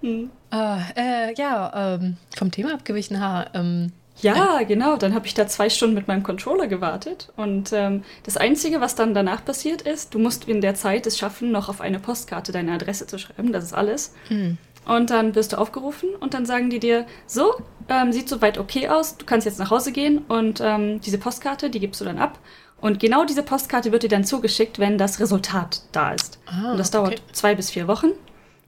Hm. 0.00 0.30
Ah, 0.50 0.80
äh, 0.96 1.34
ja, 1.36 1.96
ähm, 1.96 2.16
vom 2.36 2.50
Thema 2.50 2.72
abgewichen, 2.74 3.20
ha, 3.20 3.46
ähm, 3.52 3.92
Ja, 4.22 4.62
genau. 4.62 4.96
Dann 4.96 5.12
habe 5.14 5.26
ich 5.26 5.34
da 5.34 5.46
zwei 5.48 5.68
Stunden 5.68 5.96
mit 5.96 6.06
meinem 6.08 6.22
Controller 6.22 6.68
gewartet. 6.68 7.30
Und 7.36 7.72
ähm, 7.72 8.04
das 8.22 8.36
Einzige, 8.36 8.80
was 8.80 8.94
dann 8.94 9.12
danach 9.12 9.44
passiert 9.44 9.82
ist, 9.82 10.14
du 10.14 10.18
musst 10.20 10.46
in 10.48 10.60
der 10.60 10.74
Zeit 10.76 11.06
es 11.06 11.18
schaffen, 11.18 11.50
noch 11.50 11.68
auf 11.68 11.80
eine 11.80 11.98
Postkarte 11.98 12.52
deine 12.52 12.72
Adresse 12.72 13.06
zu 13.06 13.18
schreiben. 13.18 13.52
Das 13.52 13.64
ist 13.64 13.74
alles. 13.74 14.14
hm. 14.28 14.56
Und 14.88 15.10
dann 15.10 15.34
wirst 15.34 15.52
du 15.52 15.58
aufgerufen 15.58 16.08
und 16.18 16.32
dann 16.34 16.46
sagen 16.46 16.70
die 16.70 16.80
dir, 16.80 17.06
so, 17.26 17.54
ähm, 17.88 18.10
sieht 18.12 18.28
soweit 18.28 18.58
okay 18.58 18.88
aus, 18.88 19.16
du 19.18 19.26
kannst 19.26 19.44
jetzt 19.44 19.58
nach 19.58 19.70
Hause 19.70 19.92
gehen 19.92 20.24
und 20.28 20.60
ähm, 20.62 21.00
diese 21.00 21.18
Postkarte, 21.18 21.68
die 21.70 21.78
gibst 21.78 22.00
du 22.00 22.06
dann 22.06 22.18
ab. 22.18 22.38
Und 22.80 22.98
genau 22.98 23.24
diese 23.24 23.42
Postkarte 23.42 23.92
wird 23.92 24.04
dir 24.04 24.08
dann 24.08 24.24
zugeschickt, 24.24 24.78
wenn 24.78 24.96
das 24.98 25.20
Resultat 25.20 25.82
da 25.92 26.12
ist. 26.12 26.38
Ah, 26.46 26.72
und 26.72 26.78
das 26.78 26.90
dauert 26.90 27.14
okay. 27.14 27.22
zwei 27.32 27.54
bis 27.54 27.70
vier 27.70 27.86
Wochen. 27.86 28.08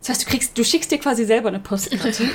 Das 0.00 0.10
heißt, 0.10 0.26
du 0.26 0.30
kriegst, 0.30 0.58
du 0.58 0.64
schickst 0.64 0.90
dir 0.90 0.98
quasi 0.98 1.24
selber 1.24 1.48
eine 1.48 1.60
Postkarte. 1.60 2.24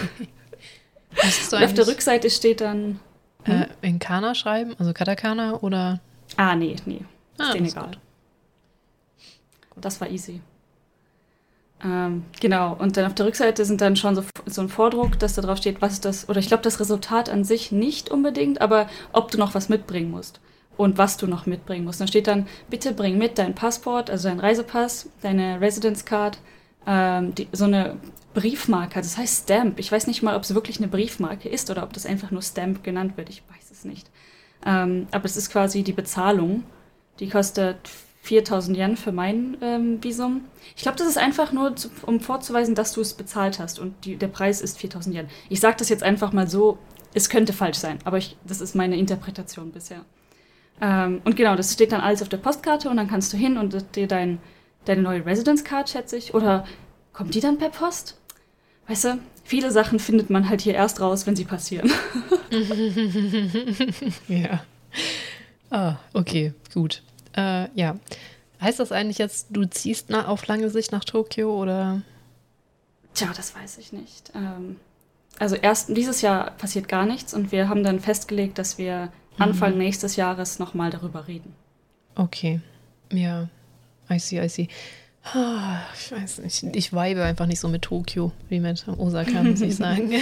Und 1.51 1.63
auf 1.63 1.74
der 1.74 1.88
Rückseite 1.88 2.30
steht 2.30 2.60
dann, 2.60 3.00
äh, 3.46 3.68
in 3.82 4.00
Kana 4.00 4.36
schreiben, 4.36 4.75
also 4.77 4.92
Katakana 4.92 5.62
oder? 5.62 6.01
ah, 6.36 6.56
nee, 6.56 6.75
nee, 6.86 6.98
ist 6.98 7.06
Ah, 7.38 7.54
denen 7.54 7.65
ist 7.68 7.77
egal. 7.77 7.88
gut. 7.88 8.00
Das 9.77 10.01
war 10.01 10.10
easy. 10.10 10.42
Ähm, 11.84 12.24
genau, 12.39 12.74
und 12.74 12.96
dann 12.96 13.05
auf 13.05 13.15
der 13.15 13.25
Rückseite 13.25 13.65
sind 13.65 13.82
dann 13.82 13.96
schon 13.96 14.15
so, 14.15 14.24
so 14.46 14.62
ein 14.62 14.70
Vordruck, 14.70 15.20
dass 15.20 15.36
da 15.36 15.41
drauf 15.41 15.58
steht, 15.58 15.82
was 15.82 16.00
das, 16.00 16.29
oder 16.29 16.39
ich 16.39 16.48
glaube, 16.48 16.63
das 16.63 16.79
Resultat 16.79 17.29
an 17.29 17.44
sich 17.44 17.72
nicht 17.72 18.10
unbedingt, 18.10 18.62
aber 18.62 18.88
ob 19.12 19.29
du 19.32 19.38
noch 19.38 19.55
was 19.55 19.67
mitbringen 19.67 20.10
musst 20.10 20.39
und 20.77 20.98
was 20.98 21.17
du 21.17 21.27
noch 21.27 21.46
mitbringen 21.46 21.86
musst. 21.86 22.00
Dann 22.00 22.08
steht 22.08 22.27
dann, 22.27 22.48
bitte 22.70 22.94
bring 22.94 23.17
mit 23.17 23.38
dein 23.38 23.55
Passport, 23.55 24.10
also 24.10 24.29
dein 24.29 24.39
Reisepass, 24.39 25.10
deine 25.22 25.60
Residence 25.60 26.05
Card, 26.05 26.39
ähm, 26.88 27.36
die, 27.36 27.48
so 27.51 27.65
eine 27.65 27.98
Briefmarke, 28.34 28.96
das 28.96 29.17
heißt 29.17 29.44
Stamp. 29.44 29.79
Ich 29.79 29.91
weiß 29.91 30.08
nicht 30.08 30.24
mal, 30.24 30.36
ob 30.36 30.44
es 30.44 30.55
wirklich 30.55 30.77
eine 30.77 30.88
Briefmarke 30.88 31.50
ist 31.50 31.70
oder 31.70 31.84
ob 31.84 31.94
das 31.94 32.05
einfach 32.05 32.32
nur 32.32 32.41
Stamp 32.41 32.84
genannt 32.84 33.17
wird, 33.17 33.29
ich 33.29 33.44
weiß 33.50 33.72
es 33.72 33.86
nicht. 33.86 34.10
Ähm, 34.65 35.08
aber 35.12 35.25
es 35.25 35.38
ist 35.38 35.50
quasi 35.50 35.84
die 35.84 35.94
Bezahlung, 35.94 36.63
die 37.20 37.29
kostet 37.29 37.77
4000 38.25 38.75
Yen 38.75 38.98
für 38.98 39.12
mein 39.12 39.55
ähm, 39.62 40.03
Visum. 40.03 40.46
Ich 40.75 40.82
glaube, 40.82 40.98
das 40.98 41.08
ist 41.08 41.17
einfach 41.17 41.51
nur, 41.51 41.75
zu, 41.75 41.89
um 42.05 42.20
vorzuweisen, 42.20 42.74
dass 42.74 42.91
du 42.91 43.01
es 43.01 43.13
bezahlt 43.13 43.60
hast 43.60 43.79
und 43.79 43.94
die, 44.03 44.15
der 44.15 44.27
Preis 44.27 44.62
ist 44.62 44.79
4000 44.79 45.15
Yen. 45.15 45.27
Ich 45.50 45.60
sage 45.60 45.77
das 45.77 45.89
jetzt 45.89 46.01
einfach 46.01 46.34
mal 46.34 46.50
so, 46.50 46.79
es 47.13 47.29
könnte 47.29 47.53
falsch 47.53 47.77
sein, 47.77 48.00
aber 48.03 48.17
ich, 48.17 48.36
das 48.46 48.62
ist 48.62 48.75
meine 48.75 48.98
Interpretation 48.98 49.72
bisher. 49.72 50.01
Ähm, 50.82 51.22
und 51.24 51.36
genau, 51.36 51.55
das 51.55 51.72
steht 51.72 51.91
dann 51.91 52.01
alles 52.01 52.24
auf 52.24 52.29
der 52.29 52.38
Postkarte 52.38 52.89
und 52.89 52.98
dann 52.98 53.08
kannst 53.08 53.32
du 53.32 53.38
hin 53.38 53.58
und 53.58 53.96
dir 53.96 54.08
dein, 54.08 54.39
deine 54.86 55.03
neue 55.03 55.24
Residence 55.24 55.63
Card, 55.63 55.89
schätze 55.89 56.17
ich, 56.17 56.34
oder 56.34 56.65
kommt 57.13 57.36
die 57.36 57.41
dann 57.41 57.60
per 57.60 57.70
Post? 57.70 58.17
Weißt 58.88 59.05
du, 59.05 59.20
viele 59.44 59.72
Sachen 59.72 60.00
findet 60.00 60.32
man 60.32 60.50
halt 60.50 60.62
hier 60.62 60.74
erst 60.74 61.00
raus, 61.00 61.27
wenn 61.27 61.36
sie 61.36 61.46
passieren. 61.46 61.91
Ja. 64.27 64.63
Ah, 65.70 65.96
okay, 66.13 66.53
gut. 66.74 67.03
Äh, 67.36 67.68
ja. 67.80 67.96
Heißt 68.62 68.80
das 68.80 68.92
eigentlich 68.92 69.18
jetzt, 69.18 69.48
du 69.50 69.65
ziehst 69.65 70.06
na, 70.10 70.27
auf 70.27 70.48
lange 70.48 70.70
Sicht 70.70 70.92
nach 70.92 71.04
Tokio 71.04 71.62
oder? 71.62 72.01
Tja, 73.13 73.30
das 73.36 73.54
weiß 73.56 73.77
ich 73.77 73.92
nicht. 73.94 74.32
Ähm, 74.34 74.77
also 75.39 75.56
erst 75.56 75.96
dieses 75.96 76.22
Jahr 76.22 76.51
passiert 76.51 76.88
gar 76.88 77.06
nichts 77.06 77.34
und 77.34 77.51
wir 77.51 77.68
haben 77.70 77.84
dann 77.84 78.00
festgelegt, 78.00 78.58
dass 78.58 78.77
wir 78.77 79.12
Anfang 79.38 79.74
Mhm. 79.74 79.80
nächstes 79.80 80.15
Jahres 80.15 80.60
nochmal 80.60 80.89
darüber 80.92 81.27
reden. 81.27 81.54
Okay. 82.15 82.62
Ja. 83.12 83.50
I 84.10 84.20
see, 84.20 84.39
I 84.44 84.48
see. 84.48 84.68
Ah, 85.34 85.80
Ich 85.98 86.12
weiß 86.12 86.38
nicht. 86.39 86.75
Ich 86.75 86.94
vibe 86.94 87.24
einfach 87.24 87.46
nicht 87.48 87.60
so 87.60 87.68
mit 87.68 87.82
Tokio 87.82 88.32
wie 88.48 88.60
mit 88.62 88.88
Osaka, 88.88 89.44
muss 89.44 89.60
ich 89.62 89.75
sagen. 89.77 90.13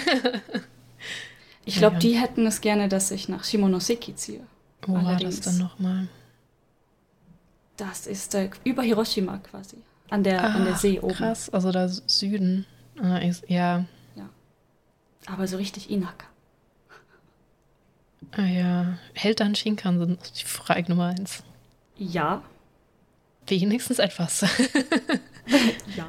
Ich 1.66 1.76
glaube, 1.78 1.96
ja. 1.96 2.00
die 2.00 2.18
hätten 2.18 2.46
es 2.48 2.62
gerne, 2.62 2.90
dass 2.90 3.12
ich 3.12 3.30
nach 3.30 3.44
Shimonoseki 3.44 4.16
ziehe. 4.16 4.42
Wo 4.86 4.94
war 4.94 5.02
das 5.02 5.10
Allerdings. 5.12 5.42
dann 5.42 5.58
nochmal? 5.60 6.08
Das 7.78 8.08
ist 8.08 8.36
äh, 8.36 8.50
über 8.64 8.84
Hiroshima 8.84 9.38
quasi. 9.40 9.78
An 10.10 10.24
der, 10.24 10.44
an 10.44 10.66
der 10.66 10.76
See 10.76 11.00
oben. 11.00 11.14
Ah, 11.14 11.18
Krass, 11.18 11.50
also 11.50 11.72
da 11.72 11.88
Süden. 11.88 12.66
Ah, 13.02 13.18
ist, 13.18 13.50
ja. 13.50 13.86
Aber 15.26 15.48
so 15.48 15.58
richtig 15.58 15.90
Inaka. 15.90 16.28
Ah, 18.32 18.42
ja. 18.46 18.98
Hält 19.14 19.40
dann 19.40 19.56
Shinkansen? 19.56 20.18
Die 20.38 20.44
Frage 20.44 20.90
Nummer 20.90 21.08
eins. 21.08 21.44
Ja. 21.98 22.42
Wenigstens 23.48 24.00
etwas. 24.00 24.46
Ja. 25.98 26.08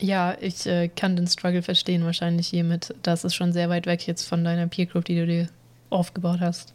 Ja, 0.00 0.36
ich 0.40 0.66
äh, 0.66 0.88
kann 0.88 1.14
den 1.14 1.26
Struggle 1.26 1.62
verstehen, 1.62 2.04
wahrscheinlich 2.06 2.48
hiermit. 2.48 2.94
Das 3.02 3.22
ist 3.22 3.34
schon 3.34 3.52
sehr 3.52 3.68
weit 3.68 3.84
weg 3.84 4.06
jetzt 4.06 4.26
von 4.26 4.44
deiner 4.44 4.66
Peer 4.66 4.86
Group, 4.86 5.04
die 5.04 5.16
du 5.16 5.26
dir 5.26 5.48
aufgebaut 5.90 6.40
hast. 6.40 6.72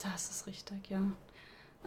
Das 0.00 0.28
ist 0.28 0.46
richtig, 0.48 0.90
ja. 0.90 1.00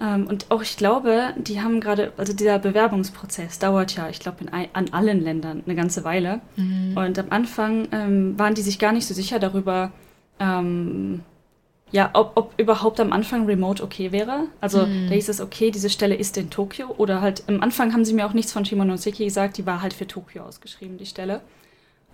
Ähm, 0.02 0.28
und 0.28 0.52
auch 0.52 0.62
ich 0.62 0.76
glaube, 0.76 1.34
die 1.38 1.62
haben 1.62 1.80
gerade, 1.80 2.12
also 2.18 2.34
dieser 2.34 2.60
Bewerbungsprozess 2.60 3.60
dauert 3.60 3.96
ja, 3.96 4.10
ich 4.10 4.20
glaube, 4.20 4.46
an 4.52 4.90
allen 4.92 5.22
Ländern 5.24 5.64
eine 5.66 5.76
ganze 5.76 6.04
Weile. 6.04 6.42
Mhm. 6.58 6.98
Und 6.98 7.18
am 7.18 7.28
Anfang 7.30 7.88
ähm, 7.92 8.38
waren 8.38 8.56
die 8.56 8.62
sich 8.62 8.78
gar 8.78 8.92
nicht 8.92 9.06
so 9.06 9.14
sicher 9.14 9.40
darüber, 9.40 9.92
ähm, 10.40 11.22
ja, 11.92 12.10
ob, 12.14 12.34
ob 12.36 12.54
überhaupt 12.60 13.00
am 13.00 13.14
Anfang 13.14 13.46
Remote 13.46 13.82
okay 13.82 14.12
wäre. 14.12 14.48
Also 14.60 14.86
Mhm. 14.86 15.08
da 15.08 15.14
hieß 15.14 15.30
es, 15.30 15.40
okay, 15.40 15.72
diese 15.72 15.90
Stelle 15.90 16.16
ist 16.16 16.36
in 16.36 16.50
Tokio. 16.50 16.88
Oder 16.98 17.22
halt, 17.22 17.44
am 17.48 17.62
Anfang 17.62 17.94
haben 17.94 18.04
sie 18.04 18.14
mir 18.14 18.26
auch 18.26 18.34
nichts 18.34 18.52
von 18.52 18.66
Shimonoseki 18.66 19.24
gesagt, 19.24 19.58
die 19.58 19.66
war 19.66 19.82
halt 19.82 19.94
für 19.94 20.08
Tokio 20.08 20.44
ausgeschrieben, 20.44 20.98
die 20.98 21.06
Stelle. 21.06 21.40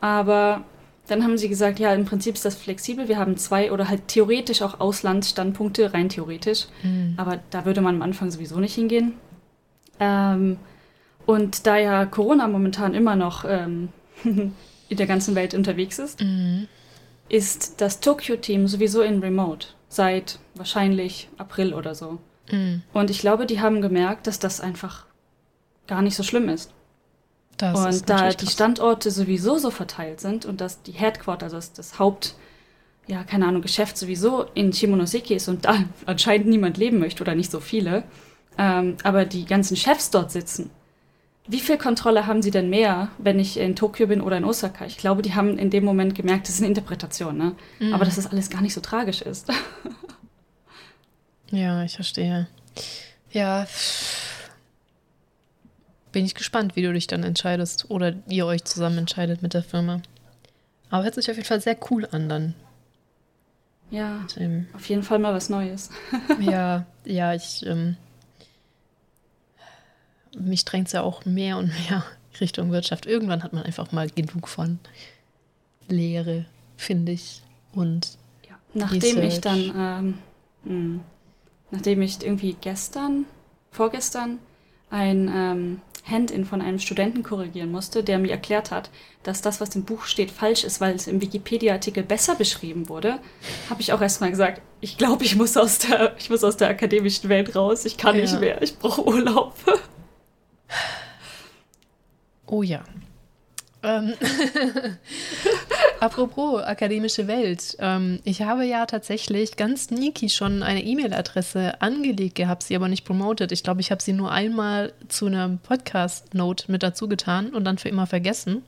Aber 0.01 0.65
dann 1.11 1.23
haben 1.23 1.37
sie 1.37 1.49
gesagt, 1.49 1.77
ja, 1.79 1.93
im 1.93 2.05
Prinzip 2.05 2.35
ist 2.35 2.45
das 2.45 2.55
flexibel. 2.55 3.07
Wir 3.07 3.17
haben 3.17 3.35
zwei 3.37 3.71
oder 3.71 3.89
halt 3.89 4.07
theoretisch 4.07 4.61
auch 4.61 4.79
Auslandsstandpunkte, 4.79 5.93
rein 5.93 6.07
theoretisch. 6.09 6.67
Mhm. 6.83 7.15
Aber 7.17 7.39
da 7.49 7.65
würde 7.65 7.81
man 7.81 7.95
am 7.95 8.01
Anfang 8.01 8.31
sowieso 8.31 8.59
nicht 8.59 8.75
hingehen. 8.75 9.13
Ähm, 9.99 10.57
und 11.25 11.67
da 11.67 11.77
ja 11.77 12.05
Corona 12.05 12.47
momentan 12.47 12.93
immer 12.93 13.15
noch 13.15 13.43
ähm, 13.45 13.89
in 14.23 14.97
der 14.97 15.05
ganzen 15.05 15.35
Welt 15.35 15.53
unterwegs 15.53 15.99
ist, 15.99 16.21
Mhm. 16.21 16.67
ist 17.29 17.81
das 17.81 17.99
Tokyo-Team 17.99 18.67
sowieso 18.67 19.01
in 19.01 19.19
Remote. 19.19 19.67
Seit 19.89 20.39
wahrscheinlich 20.55 21.27
April 21.37 21.73
oder 21.73 21.93
so. 21.93 22.19
Mhm. 22.51 22.83
Und 22.93 23.09
ich 23.09 23.19
glaube, 23.19 23.45
die 23.45 23.59
haben 23.59 23.81
gemerkt, 23.81 24.27
dass 24.27 24.39
das 24.39 24.61
einfach 24.61 25.05
gar 25.87 26.01
nicht 26.01 26.15
so 26.15 26.23
schlimm 26.23 26.47
ist. 26.47 26.71
Das 27.61 28.01
und 28.01 28.09
da 28.09 28.29
die 28.29 28.45
krass. 28.45 28.53
Standorte 28.53 29.11
sowieso 29.11 29.57
so 29.57 29.69
verteilt 29.71 30.19
sind 30.19 30.45
und 30.45 30.61
dass 30.61 30.81
die 30.81 30.93
Headquarter, 30.93 31.45
also 31.45 31.57
das, 31.57 31.73
das 31.73 31.99
Haupt, 31.99 32.35
ja, 33.07 33.23
keine 33.23 33.47
Ahnung, 33.47 33.61
Geschäft 33.61 33.97
sowieso 33.97 34.45
in 34.53 34.73
Shimonoseki 34.73 35.35
ist 35.35 35.47
und 35.47 35.65
da 35.65 35.83
anscheinend 36.05 36.47
niemand 36.47 36.77
leben 36.77 36.99
möchte 36.99 37.21
oder 37.23 37.35
nicht 37.35 37.51
so 37.51 37.59
viele, 37.59 38.03
ähm, 38.57 38.97
aber 39.03 39.25
die 39.25 39.45
ganzen 39.45 39.77
Chefs 39.77 40.09
dort 40.09 40.31
sitzen, 40.31 40.71
wie 41.47 41.59
viel 41.59 41.77
Kontrolle 41.77 42.27
haben 42.27 42.41
sie 42.41 42.51
denn 42.51 42.69
mehr, 42.69 43.09
wenn 43.17 43.39
ich 43.39 43.57
in 43.57 43.75
Tokio 43.75 44.07
bin 44.07 44.21
oder 44.21 44.37
in 44.37 44.45
Osaka? 44.45 44.85
Ich 44.85 44.97
glaube, 44.97 45.21
die 45.21 45.33
haben 45.33 45.57
in 45.57 45.69
dem 45.69 45.83
Moment 45.83 46.15
gemerkt, 46.15 46.47
das 46.47 46.55
ist 46.55 46.61
eine 46.61 46.67
Interpretation, 46.67 47.37
ne? 47.37 47.55
Mhm. 47.79 47.93
Aber 47.93 48.05
dass 48.05 48.15
das 48.15 48.27
alles 48.27 48.49
gar 48.49 48.61
nicht 48.61 48.73
so 48.73 48.81
tragisch 48.81 49.21
ist. 49.21 49.49
ja, 51.51 51.83
ich 51.83 51.95
verstehe. 51.95 52.47
Ja. 53.31 53.65
Bin 56.11 56.25
ich 56.25 56.35
gespannt, 56.35 56.75
wie 56.75 56.81
du 56.81 56.91
dich 56.91 57.07
dann 57.07 57.23
entscheidest 57.23 57.89
oder 57.89 58.15
ihr 58.27 58.45
euch 58.45 58.63
zusammen 58.63 58.99
entscheidet 58.99 59.41
mit 59.41 59.53
der 59.53 59.63
Firma. 59.63 60.01
Aber 60.89 61.03
hört 61.03 61.15
sich 61.15 61.29
auf 61.31 61.37
jeden 61.37 61.47
Fall 61.47 61.61
sehr 61.61 61.77
cool 61.89 62.07
an 62.11 62.27
dann. 62.27 62.53
Ja, 63.91 64.25
auf 64.73 64.89
jeden 64.89 65.03
Fall 65.03 65.19
mal 65.19 65.33
was 65.33 65.49
Neues. 65.49 65.89
ja, 66.39 66.85
ja, 67.05 67.33
ich. 67.33 67.65
Ähm, 67.65 67.97
mich 70.37 70.63
drängt 70.63 70.87
es 70.87 70.93
ja 70.93 71.01
auch 71.01 71.25
mehr 71.25 71.57
und 71.57 71.67
mehr 71.67 72.05
Richtung 72.39 72.71
Wirtschaft. 72.71 73.05
Irgendwann 73.05 73.43
hat 73.43 73.51
man 73.51 73.63
einfach 73.63 73.91
mal 73.91 74.09
genug 74.09 74.47
von 74.47 74.79
Lehre, 75.89 76.45
finde 76.77 77.11
ich. 77.11 77.41
Und 77.73 78.17
ja, 78.47 78.55
nachdem 78.73 79.17
Research. 79.17 79.33
ich 79.33 79.39
dann, 79.41 79.59
ähm, 79.75 80.17
hm, 80.63 81.01
nachdem 81.71 82.01
ich 82.01 82.23
irgendwie 82.23 82.55
gestern, 82.59 83.25
vorgestern, 83.71 84.39
ein 84.89 85.29
ähm, 85.33 85.81
Hand-in 86.03 86.45
von 86.45 86.61
einem 86.61 86.79
Studenten 86.79 87.23
korrigieren 87.23 87.71
musste, 87.71 88.03
der 88.03 88.19
mir 88.19 88.31
erklärt 88.31 88.71
hat, 88.71 88.89
dass 89.23 89.41
das, 89.41 89.61
was 89.61 89.75
im 89.75 89.83
Buch 89.83 90.05
steht, 90.05 90.31
falsch 90.31 90.63
ist, 90.63 90.81
weil 90.81 90.95
es 90.95 91.07
im 91.07 91.21
Wikipedia-Artikel 91.21 92.03
besser 92.03 92.35
beschrieben 92.35 92.89
wurde, 92.89 93.19
habe 93.69 93.81
ich 93.81 93.93
auch 93.93 94.01
erstmal 94.01 94.31
gesagt, 94.31 94.61
ich 94.79 94.97
glaube, 94.97 95.23
ich 95.23 95.35
muss 95.35 95.57
aus 95.57 95.79
der, 95.79 96.15
ich 96.17 96.29
muss 96.29 96.43
aus 96.43 96.57
der 96.57 96.69
akademischen 96.69 97.29
Welt 97.29 97.55
raus, 97.55 97.85
ich 97.85 97.97
kann 97.97 98.15
ja. 98.15 98.21
nicht 98.21 98.39
mehr, 98.39 98.61
ich 98.61 98.77
brauche 98.77 99.05
Urlaub. 99.05 99.55
Oh 102.47 102.63
ja. 102.63 102.83
Ähm 103.83 104.13
Apropos 106.01 106.63
akademische 106.63 107.27
Welt. 107.27 107.77
Ähm, 107.77 108.21
ich 108.23 108.41
habe 108.41 108.65
ja 108.65 108.87
tatsächlich 108.87 109.55
ganz 109.55 109.83
sneaky 109.83 110.29
schon 110.29 110.63
eine 110.63 110.83
E-Mail-Adresse 110.83 111.79
angelegt 111.79 112.33
gehabt, 112.33 112.63
sie 112.63 112.75
aber 112.75 112.87
nicht 112.87 113.05
promotet. 113.05 113.51
Ich 113.51 113.61
glaube, 113.61 113.81
ich 113.81 113.91
habe 113.91 114.01
sie 114.01 114.13
nur 114.13 114.31
einmal 114.31 114.93
zu 115.09 115.27
einer 115.27 115.47
Podcast-Note 115.61 116.71
mit 116.71 116.81
dazu 116.81 117.07
getan 117.07 117.51
und 117.51 117.65
dann 117.65 117.77
für 117.77 117.87
immer 117.87 118.07
vergessen. 118.07 118.63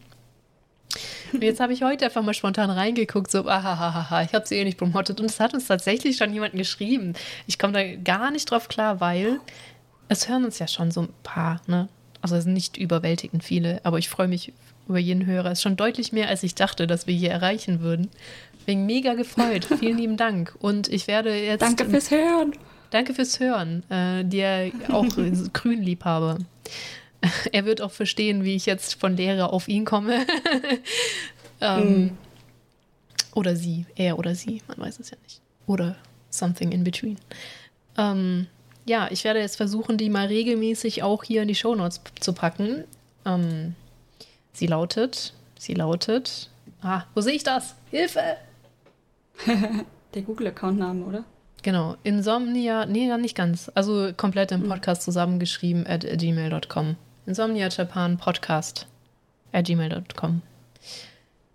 Und 1.33 1.43
jetzt 1.43 1.59
habe 1.59 1.73
ich 1.73 1.81
heute 1.81 2.05
einfach 2.05 2.21
mal 2.21 2.35
spontan 2.35 2.69
reingeguckt, 2.69 3.31
so, 3.31 3.47
ahahaha, 3.47 4.21
ich 4.21 4.35
habe 4.35 4.47
sie 4.47 4.57
eh 4.57 4.63
nicht 4.63 4.77
promotet. 4.77 5.19
Und 5.19 5.25
es 5.25 5.39
hat 5.39 5.55
uns 5.55 5.65
tatsächlich 5.65 6.17
schon 6.17 6.31
jemand 6.35 6.53
geschrieben. 6.53 7.15
Ich 7.47 7.57
komme 7.57 7.73
da 7.73 7.95
gar 7.95 8.29
nicht 8.29 8.51
drauf 8.51 8.67
klar, 8.67 9.01
weil 9.01 9.39
es 10.07 10.29
hören 10.29 10.45
uns 10.45 10.59
ja 10.59 10.67
schon 10.67 10.91
so 10.91 11.01
ein 11.01 11.09
paar, 11.23 11.59
ne? 11.65 11.89
Also 12.21 12.35
es 12.35 12.43
sind 12.43 12.53
nicht 12.53 12.77
überwältigend 12.77 13.43
viele, 13.43 13.81
aber 13.83 13.97
ich 13.97 14.07
freue 14.07 14.27
mich 14.27 14.53
über 14.87 14.99
jeden 14.99 15.25
Hörer. 15.25 15.51
Es 15.51 15.59
ist 15.59 15.63
schon 15.63 15.75
deutlich 15.75 16.11
mehr, 16.11 16.27
als 16.29 16.43
ich 16.43 16.55
dachte, 16.55 16.87
dass 16.87 17.07
wir 17.07 17.15
hier 17.15 17.31
erreichen 17.31 17.81
würden. 17.81 18.09
Bin 18.65 18.85
mega 18.85 19.13
gefreut. 19.13 19.65
Vielen 19.79 19.97
lieben 19.97 20.17
Dank. 20.17 20.55
Und 20.59 20.87
ich 20.87 21.07
werde 21.07 21.35
jetzt. 21.35 21.61
Danke 21.61 21.85
fürs 21.85 22.11
Hören. 22.11 22.53
Danke 22.89 23.13
fürs 23.13 23.39
Hören. 23.39 23.83
Äh, 23.89 24.23
dir 24.23 24.71
auch 24.89 25.07
Grünliebhaber. 25.53 26.37
Er 27.53 27.63
wird 27.63 27.79
auch 27.79 27.91
verstehen, 27.91 28.43
wie 28.43 28.53
ich 28.53 28.65
jetzt 28.65 28.95
von 28.95 29.15
Lehrer 29.15 29.53
auf 29.53 29.69
ihn 29.69 29.85
komme. 29.85 30.25
ähm, 31.61 32.05
mm. 32.07 32.17
Oder 33.33 33.55
sie, 33.55 33.85
er 33.95 34.19
oder 34.19 34.35
sie, 34.35 34.61
man 34.67 34.77
weiß 34.77 34.99
es 34.99 35.09
ja 35.09 35.17
nicht. 35.23 35.39
Oder 35.65 35.95
something 36.29 36.73
in 36.73 36.83
between. 36.83 37.17
Ähm, 37.97 38.47
ja, 38.85 39.07
ich 39.09 39.23
werde 39.23 39.39
jetzt 39.39 39.55
versuchen, 39.55 39.97
die 39.97 40.09
mal 40.09 40.27
regelmäßig 40.27 41.03
auch 41.03 41.23
hier 41.23 41.43
in 41.43 41.47
die 41.47 41.55
Shownotes 41.55 42.01
zu 42.19 42.33
packen. 42.33 42.83
Ähm, 43.25 43.75
sie 44.53 44.67
lautet, 44.67 45.33
sie 45.59 45.73
lautet, 45.73 46.49
ah, 46.81 47.03
wo 47.13 47.21
sehe 47.21 47.33
ich 47.33 47.43
das? 47.43 47.75
Hilfe! 47.91 48.37
Der 50.13 50.21
Google-Account-Name, 50.21 51.05
oder? 51.05 51.23
Genau, 51.63 51.95
Insomnia, 52.03 52.85
nee, 52.85 53.07
dann 53.07 53.21
nicht 53.21 53.35
ganz. 53.35 53.71
Also 53.73 54.11
komplett 54.15 54.51
im 54.51 54.63
hm. 54.63 54.69
Podcast 54.69 55.03
zusammengeschrieben 55.03 55.87
at 55.87 56.01
gmail.com. 56.01 56.97
Insomnia 57.25 57.69
Japan 57.69 58.17
Podcast 58.17 58.85
at 59.53 59.65
gmail.com. 59.65 60.41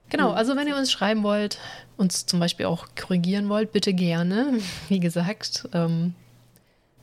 Genau, 0.08 0.30
hm. 0.30 0.36
also 0.36 0.56
wenn 0.56 0.66
ihr 0.66 0.76
uns 0.76 0.90
schreiben 0.90 1.22
wollt, 1.22 1.58
uns 1.98 2.24
zum 2.24 2.40
Beispiel 2.40 2.66
auch 2.66 2.86
korrigieren 2.98 3.48
wollt, 3.50 3.72
bitte 3.72 3.92
gerne. 3.92 4.54
Wie 4.88 4.98
gesagt, 4.98 5.68
ähm, 5.74 6.14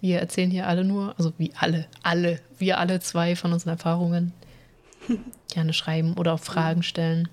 wir 0.01 0.19
erzählen 0.19 0.49
hier 0.49 0.67
alle 0.67 0.84
nur, 0.84 1.15
also 1.17 1.34
wie 1.38 1.51
alle, 1.58 1.88
alle, 2.03 2.39
wir 2.60 2.79
alle 2.79 2.99
zwei 2.99 3.36
von 3.36 3.53
unseren 3.53 3.71
Erfahrungen. 3.71 4.34
Gerne 5.53 5.73
schreiben 5.73 6.13
oder 6.13 6.33
auch 6.33 6.39
Fragen 6.39 6.83
stellen. 6.83 7.29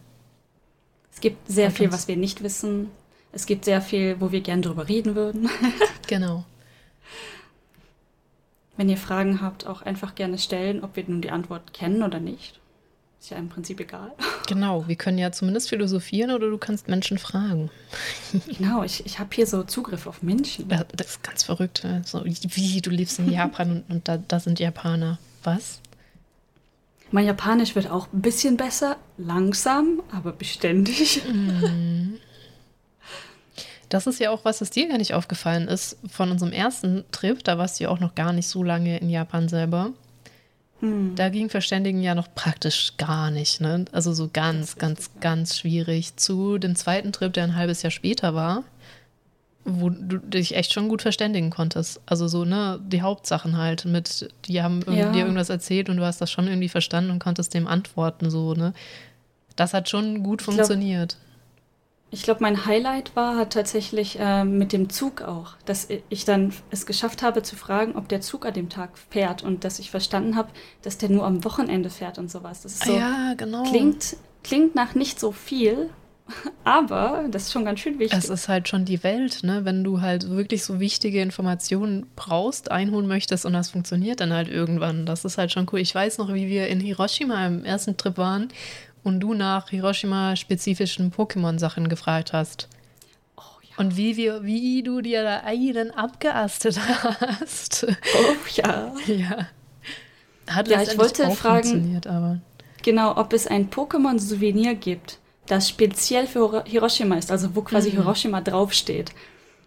Es 1.13 1.21
gibt 1.21 1.51
sehr 1.51 1.71
viel, 1.71 1.93
was 1.93 2.09
wir 2.09 2.17
nicht 2.17 2.43
wissen. 2.43 2.91
Es 3.33 3.47
gibt 3.47 3.65
sehr 3.65 3.81
viel, 3.81 4.21
wo 4.21 4.33
wir 4.33 4.41
gerne 4.41 4.63
drüber 4.63 4.89
reden 4.89 5.15
würden. 5.15 5.49
genau. 6.07 6.45
Wenn 8.77 8.89
ihr 8.89 8.97
Fragen 8.97 9.41
habt, 9.41 9.67
auch 9.67 9.83
einfach 9.83 10.15
gerne 10.15 10.39
stellen, 10.39 10.83
ob 10.83 10.97
wir 10.97 11.05
nun 11.07 11.21
die 11.21 11.31
Antwort 11.31 11.73
kennen 11.73 12.03
oder 12.03 12.21
nicht. 12.21 12.61
Ist 13.21 13.31
ja 13.31 13.37
im 13.37 13.49
Prinzip 13.49 13.81
egal. 13.81 14.13
Genau, 14.49 14.87
wir 14.89 14.97
können 14.97 15.19
ja 15.19 15.31
zumindest 15.31 15.69
philosophieren 15.69 16.33
oder 16.33 16.51
du 16.51 16.59
kannst 16.59 16.89
Menschen 16.89 17.17
fragen. 17.17 17.71
Genau, 18.59 18.83
ich, 18.83 19.07
ich 19.07 19.21
habe 19.21 19.31
hier 19.33 19.47
so 19.47 19.63
Zugriff 19.63 20.09
auf 20.09 20.21
Menschen. 20.23 20.69
Das, 20.69 20.85
das 20.95 21.07
ist 21.07 21.23
ganz 21.23 21.45
verrückt. 21.45 21.87
So, 22.05 22.25
wie, 22.25 22.81
du 22.81 22.91
lebst 22.91 23.21
in 23.21 23.31
Japan 23.31 23.71
und, 23.71 23.91
und 23.91 24.09
da, 24.09 24.19
da 24.19 24.41
sind 24.41 24.59
Japaner. 24.59 25.19
Was? 25.45 25.81
Mein 27.13 27.27
Japanisch 27.27 27.75
wird 27.75 27.91
auch 27.91 28.09
ein 28.13 28.23
bisschen 28.23 28.57
besser, 28.57 28.97
langsam, 29.19 30.03
aber 30.11 30.33
beständig. 30.33 31.23
Mhm. 31.27 32.15
Das 33.91 34.07
ist 34.07 34.19
ja 34.19 34.31
auch 34.31 34.47
was, 34.47 34.63
was 34.63 34.71
dir 34.71 34.89
gar 34.89 34.97
nicht 34.97 35.13
aufgefallen 35.13 35.69
ist 35.69 35.99
von 36.11 36.31
unserem 36.31 36.53
ersten 36.53 37.05
Trip. 37.13 37.45
Da 37.45 37.59
warst 37.59 37.79
du 37.79 37.85
ja 37.85 37.91
auch 37.91 38.01
noch 38.01 38.15
gar 38.15 38.33
nicht 38.33 38.49
so 38.49 38.63
lange 38.63 38.97
in 38.99 39.11
Japan 39.11 39.51
selber. 39.51 39.91
Hm. 40.81 41.15
Da 41.15 41.29
ging 41.29 41.51
Verständigen 41.51 42.03
ja 42.03 42.15
noch 42.15 42.35
praktisch 42.35 42.97
gar 42.97 43.31
nicht. 43.31 43.61
Ne? 43.61 43.85
Also 43.93 44.15
so 44.15 44.31
ganz, 44.33 44.77
ganz, 44.77 45.11
ganz 45.21 45.59
schwierig. 45.59 46.17
Zu 46.17 46.57
dem 46.57 46.75
zweiten 46.75 47.13
Trip, 47.13 47.35
der 47.35 47.45
ein 47.45 47.57
halbes 47.57 47.83
Jahr 47.83 47.91
später 47.91 48.35
war, 48.35 48.65
wo 49.65 49.91
du 49.91 50.19
dich 50.19 50.57
echt 50.57 50.73
schon 50.73 50.89
gut 50.89 51.03
verständigen 51.03 51.51
konntest. 51.51 52.01
Also 52.07 52.27
so, 52.29 52.45
ne, 52.45 52.81
die 52.83 53.03
Hauptsachen 53.03 53.57
halt 53.57 53.85
mit, 53.85 54.29
die 54.47 54.63
haben 54.63 54.83
ja. 54.89 55.11
dir 55.13 55.21
irgendwas 55.21 55.51
erzählt 55.51 55.89
und 55.89 55.99
du 55.99 56.05
hast 56.05 56.21
das 56.21 56.31
schon 56.31 56.49
irgendwie 56.49 56.69
verstanden 56.69 57.11
und 57.11 57.19
konntest 57.19 57.55
dem 57.55 57.67
antworten, 57.67 58.31
so, 58.31 58.55
ne. 58.55 58.73
Das 59.57 59.75
hat 59.75 59.89
schon 59.89 60.23
gut 60.23 60.43
funktioniert. 60.43 61.17
Glaub, 61.19 61.33
ich 62.13 62.23
glaube, 62.25 62.43
mein 62.43 62.67
Highlight 62.67 63.17
war 63.17 63.37
hat 63.37 63.55
tatsächlich 63.55 64.19
äh, 64.19 64.45
mit 64.45 64.73
dem 64.73 64.91
Zug 64.91 65.23
auch, 65.23 65.55
dass 65.65 65.89
ich 66.11 66.25
dann 66.27 66.53
es 66.71 66.85
geschafft 66.85 67.23
habe 67.23 67.43
zu 67.43 67.57
fragen, 67.57 67.97
ob 67.97 68.09
der 68.09 68.21
Zug 68.21 68.45
an 68.45 68.53
dem 68.53 68.69
Tag 68.69 68.99
fährt 68.99 69.43
und 69.43 69.65
dass 69.65 69.79
ich 69.79 69.91
verstanden 69.91 70.37
habe, 70.37 70.51
dass 70.83 70.99
der 70.99 71.09
nur 71.09 71.25
am 71.25 71.43
Wochenende 71.45 71.89
fährt 71.89 72.19
und 72.19 72.31
sowas. 72.31 72.63
Das 72.63 72.81
so, 72.81 72.95
ja, 72.95 73.33
genau. 73.35 73.63
Klingt, 73.63 74.17
klingt 74.45 74.75
nach 74.75 74.95
nicht 74.95 75.21
so 75.21 75.33
viel, 75.33 75.89
aber 76.65 77.27
das 77.31 77.45
ist 77.45 77.53
schon 77.53 77.65
ganz 77.65 77.81
schön 77.81 77.99
wichtig. 77.99 78.19
Es 78.19 78.29
ist 78.29 78.49
halt 78.49 78.69
schon 78.69 78.85
die 78.85 79.03
Welt, 79.03 79.43
ne? 79.43 79.65
Wenn 79.65 79.85
du 79.85 80.01
halt 80.01 80.31
wirklich 80.31 80.65
so 80.65 80.81
wichtige 80.81 81.21
Informationen 81.21 82.07
brauchst, 82.17 82.71
einholen 82.71 83.07
möchtest 83.07 83.45
und 83.45 83.53
das 83.53 83.71
funktioniert 83.71 84.21
dann 84.21 84.33
halt 84.33 84.49
irgendwann. 84.49 85.07
Das 85.07 85.25
ist 85.25 85.39
halt 85.39 85.53
schon 85.53 85.67
cool. 85.73 85.81
Ich 85.81 85.95
weiß 85.95 86.19
noch, 86.19 86.33
wie 86.33 86.49
wir 86.49 86.69
in 86.69 86.81
Hiroshima 86.81 87.47
im 87.47 87.65
ersten 87.65 87.97
Trip 87.97 88.17
waren 88.17 88.49
und 89.03 89.21
du 89.21 89.35
nach 89.35 89.71
Hiroshima-spezifischen 89.71 91.13
Pokémon-Sachen 91.13 91.89
gefragt 91.89 92.33
hast. 92.33 92.69
Oh, 93.37 93.43
ja. 93.63 93.77
Und 93.79 93.97
wie, 93.97 94.17
wir, 94.17 94.45
wie 94.45 94.83
du 94.83 95.01
dir 95.01 95.23
da 95.25 95.41
einen 95.45 95.91
abgeastet 95.91 96.79
hast. 97.21 97.87
Oh 98.15 98.35
ja. 98.55 98.93
ja. 99.07 99.47
Hat 100.49 100.69
ja, 100.69 100.83
ich 100.83 100.99
wollte 100.99 101.31
fragen, 101.31 102.01
aber. 102.07 102.41
genau, 102.83 103.17
ob 103.17 103.33
es 103.33 103.47
ein 103.47 103.71
Pokémon-Souvenir 103.71 104.75
gibt, 104.75 105.19
das 105.47 105.69
speziell 105.69 106.27
für 106.27 106.65
Hiroshima 106.65 107.17
ist, 107.17 107.31
also 107.31 107.55
wo 107.55 107.63
quasi 107.63 107.91
mhm. 107.91 107.97
Hiroshima 107.97 108.41
draufsteht. 108.41 109.13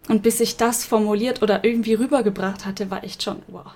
Und 0.08 0.22
bis 0.22 0.40
ich 0.40 0.56
das 0.56 0.84
formuliert 0.84 1.42
oder 1.42 1.64
irgendwie 1.64 1.94
rübergebracht 1.94 2.64
hatte, 2.64 2.90
war 2.90 3.02
echt 3.04 3.22
schon, 3.22 3.42
wow, 3.48 3.72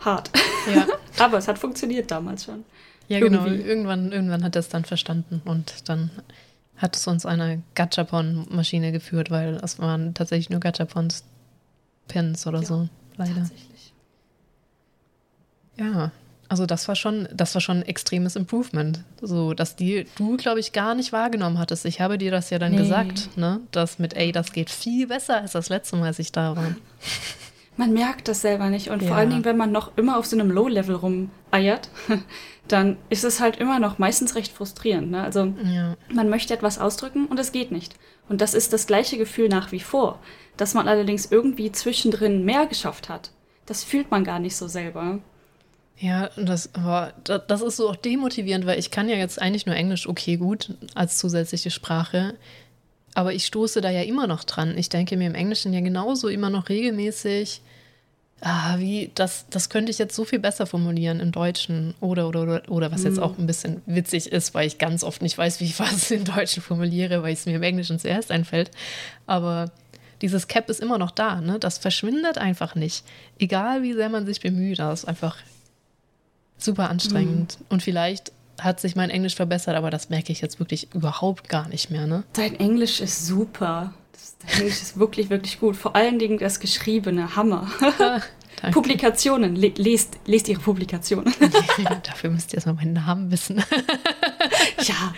hart. 0.00 0.30
Ja. 0.74 0.86
aber 1.24 1.38
es 1.38 1.48
hat 1.48 1.58
funktioniert 1.58 2.10
damals 2.10 2.44
schon. 2.44 2.64
Ja, 3.08 3.20
genau. 3.20 3.46
Irgendwann, 3.46 4.12
irgendwann 4.12 4.44
hat 4.44 4.56
er 4.56 4.60
es 4.60 4.68
dann 4.68 4.84
verstanden 4.84 5.40
und 5.44 5.88
dann 5.88 6.10
hat 6.76 6.96
es 6.96 7.06
uns 7.06 7.26
eine 7.26 7.62
Gachapon-Maschine 7.74 8.92
geführt, 8.92 9.30
weil 9.30 9.56
es 9.56 9.78
waren 9.78 10.14
tatsächlich 10.14 10.50
nur 10.50 10.60
Gachapons 10.60 11.24
Pins 12.06 12.46
oder 12.46 12.60
ja, 12.60 12.66
so, 12.66 12.88
leider. 13.16 13.34
Tatsächlich. 13.34 13.92
Ja, 15.76 16.10
also 16.48 16.66
das 16.66 16.88
war 16.88 16.96
schon, 16.96 17.28
das 17.32 17.54
war 17.54 17.60
schon 17.60 17.78
ein 17.78 17.86
extremes 17.86 18.36
Improvement. 18.36 19.04
So, 19.20 19.52
dass 19.54 19.76
die, 19.76 20.06
du, 20.16 20.36
glaube 20.36 20.60
ich, 20.60 20.72
gar 20.72 20.94
nicht 20.94 21.12
wahrgenommen 21.12 21.58
hattest. 21.58 21.84
Ich 21.84 22.00
habe 22.00 22.16
dir 22.18 22.30
das 22.30 22.50
ja 22.50 22.58
dann 22.58 22.72
nee. 22.72 22.78
gesagt, 22.78 23.36
ne? 23.36 23.60
Das 23.70 23.98
mit, 23.98 24.14
ey, 24.14 24.32
das 24.32 24.52
geht 24.52 24.70
viel 24.70 25.06
besser 25.06 25.42
als 25.42 25.52
das 25.52 25.68
letzte 25.68 25.96
Mal, 25.96 26.06
als 26.06 26.18
ich 26.18 26.32
da 26.32 26.56
war. 26.56 26.74
Man 27.76 27.92
merkt 27.92 28.26
das 28.26 28.40
selber 28.40 28.70
nicht. 28.70 28.88
Und 28.88 29.02
ja. 29.02 29.08
vor 29.08 29.16
allen 29.16 29.30
Dingen, 29.30 29.44
wenn 29.44 29.56
man 29.56 29.70
noch 29.70 29.96
immer 29.96 30.18
auf 30.18 30.26
so 30.26 30.36
einem 30.36 30.50
Low-Level 30.50 30.96
rum 30.96 31.30
eiert, 31.52 31.88
dann 32.68 32.96
ist 33.08 33.22
es 33.22 33.38
halt 33.38 33.58
immer 33.58 33.78
noch 33.78 33.98
meistens 33.98 34.34
recht 34.34 34.52
frustrierend. 34.52 35.12
Ne? 35.12 35.22
Also 35.22 35.54
Ja. 35.62 35.94
man 36.12 36.28
möchte 36.28 36.52
etwas 36.52 36.80
ausdrücken 36.80 37.26
und 37.26 37.38
es 37.38 37.52
geht 37.52 37.70
nicht. 37.70 37.94
Und 38.28 38.40
das 38.40 38.52
ist 38.54 38.72
das 38.72 38.88
gleiche 38.88 39.16
Gefühl 39.16 39.48
nach 39.48 39.70
wie 39.70 39.78
vor. 39.78 40.18
Dass 40.56 40.74
man 40.74 40.88
allerdings 40.88 41.30
irgendwie 41.30 41.70
zwischendrin 41.70 42.44
mehr 42.44 42.66
geschafft 42.66 43.08
hat. 43.08 43.30
Das 43.66 43.84
fühlt 43.84 44.10
man 44.10 44.24
gar 44.24 44.40
nicht 44.40 44.56
so 44.56 44.66
selber. 44.66 45.20
Ja, 46.00 46.30
das, 46.36 46.74
aber 46.74 47.12
da- 47.24 47.38
das 47.38 47.60
ist 47.60 47.76
so 47.76 47.88
auch 47.90 47.96
demotivierend, 47.96 48.66
weil 48.66 48.78
ich 48.78 48.90
kann 48.90 49.08
ja 49.08 49.16
jetzt 49.16 49.40
eigentlich 49.40 49.66
nur 49.66 49.74
Englisch 49.74 50.08
okay 50.08 50.36
gut 50.36 50.74
als 50.94 51.16
zusätzliche 51.18 51.70
Sprache. 51.70 52.34
Aber 53.14 53.32
ich 53.32 53.46
stoße 53.46 53.80
da 53.80 53.90
ja 53.90 54.02
immer 54.02 54.26
noch 54.28 54.44
dran. 54.44 54.78
Ich 54.78 54.88
denke 54.90 55.16
mir 55.16 55.26
im 55.26 55.34
Englischen 55.34 55.72
ja 55.72 55.80
genauso 55.80 56.28
immer 56.28 56.50
noch 56.50 56.68
regelmäßig, 56.68 57.62
ah, 58.40 58.78
wie, 58.78 59.10
das, 59.16 59.46
das 59.50 59.70
könnte 59.70 59.90
ich 59.90 59.98
jetzt 59.98 60.14
so 60.14 60.24
viel 60.24 60.38
besser 60.38 60.66
formulieren 60.66 61.18
im 61.18 61.32
Deutschen. 61.32 61.94
Oder, 62.00 62.28
oder, 62.28 62.42
oder, 62.42 62.62
oder 62.68 62.92
was 62.92 63.02
jetzt 63.02 63.18
auch 63.18 63.36
ein 63.36 63.48
bisschen 63.48 63.82
witzig 63.86 64.30
ist, 64.30 64.54
weil 64.54 64.68
ich 64.68 64.78
ganz 64.78 65.02
oft 65.02 65.20
nicht 65.20 65.36
weiß, 65.36 65.58
wie 65.58 65.64
ich 65.64 65.80
was 65.80 66.12
im 66.12 66.24
Deutschen 66.24 66.62
formuliere, 66.62 67.24
weil 67.24 67.32
es 67.32 67.44
mir 67.46 67.56
im 67.56 67.62
Englischen 67.64 67.98
zuerst 67.98 68.30
einfällt. 68.30 68.70
Aber 69.26 69.72
dieses 70.22 70.46
Cap 70.46 70.70
ist 70.70 70.78
immer 70.80 70.98
noch 70.98 71.10
da, 71.10 71.40
ne? 71.40 71.58
Das 71.58 71.78
verschwindet 71.78 72.38
einfach 72.38 72.76
nicht. 72.76 73.04
Egal 73.40 73.82
wie 73.82 73.94
sehr 73.94 74.10
man 74.10 74.26
sich 74.26 74.38
bemüht, 74.40 74.78
das 74.78 75.00
ist 75.00 75.08
einfach 75.08 75.36
super 76.58 76.90
anstrengend. 76.90 77.58
Und 77.68 77.82
vielleicht 77.82 78.32
hat 78.60 78.80
sich 78.80 78.96
mein 78.96 79.10
Englisch 79.10 79.36
verbessert, 79.36 79.76
aber 79.76 79.90
das 79.90 80.10
merke 80.10 80.32
ich 80.32 80.40
jetzt 80.40 80.58
wirklich 80.58 80.92
überhaupt 80.94 81.48
gar 81.48 81.68
nicht 81.68 81.90
mehr, 81.90 82.06
ne? 82.06 82.24
Dein 82.32 82.58
Englisch 82.58 83.00
ist 83.00 83.26
super. 83.26 83.94
Das, 84.12 84.36
dein 84.38 84.60
Englisch 84.60 84.82
ist 84.82 84.98
wirklich, 84.98 85.30
wirklich 85.30 85.60
gut. 85.60 85.76
Vor 85.76 85.94
allen 85.94 86.18
Dingen 86.18 86.38
das 86.38 86.60
Geschriebene, 86.60 87.36
Hammer. 87.36 87.70
Danke. 88.60 88.74
Publikationen, 88.74 89.54
le 89.54 89.68
lest, 89.76 90.18
lest 90.26 90.48
ihre 90.48 90.60
Publikationen. 90.60 91.32
Dafür 92.02 92.30
müsst 92.30 92.52
ihr 92.52 92.56
erstmal 92.56 92.74
meinen 92.74 92.94
Namen 92.94 93.30
wissen. 93.30 93.58
ja. 94.82 95.14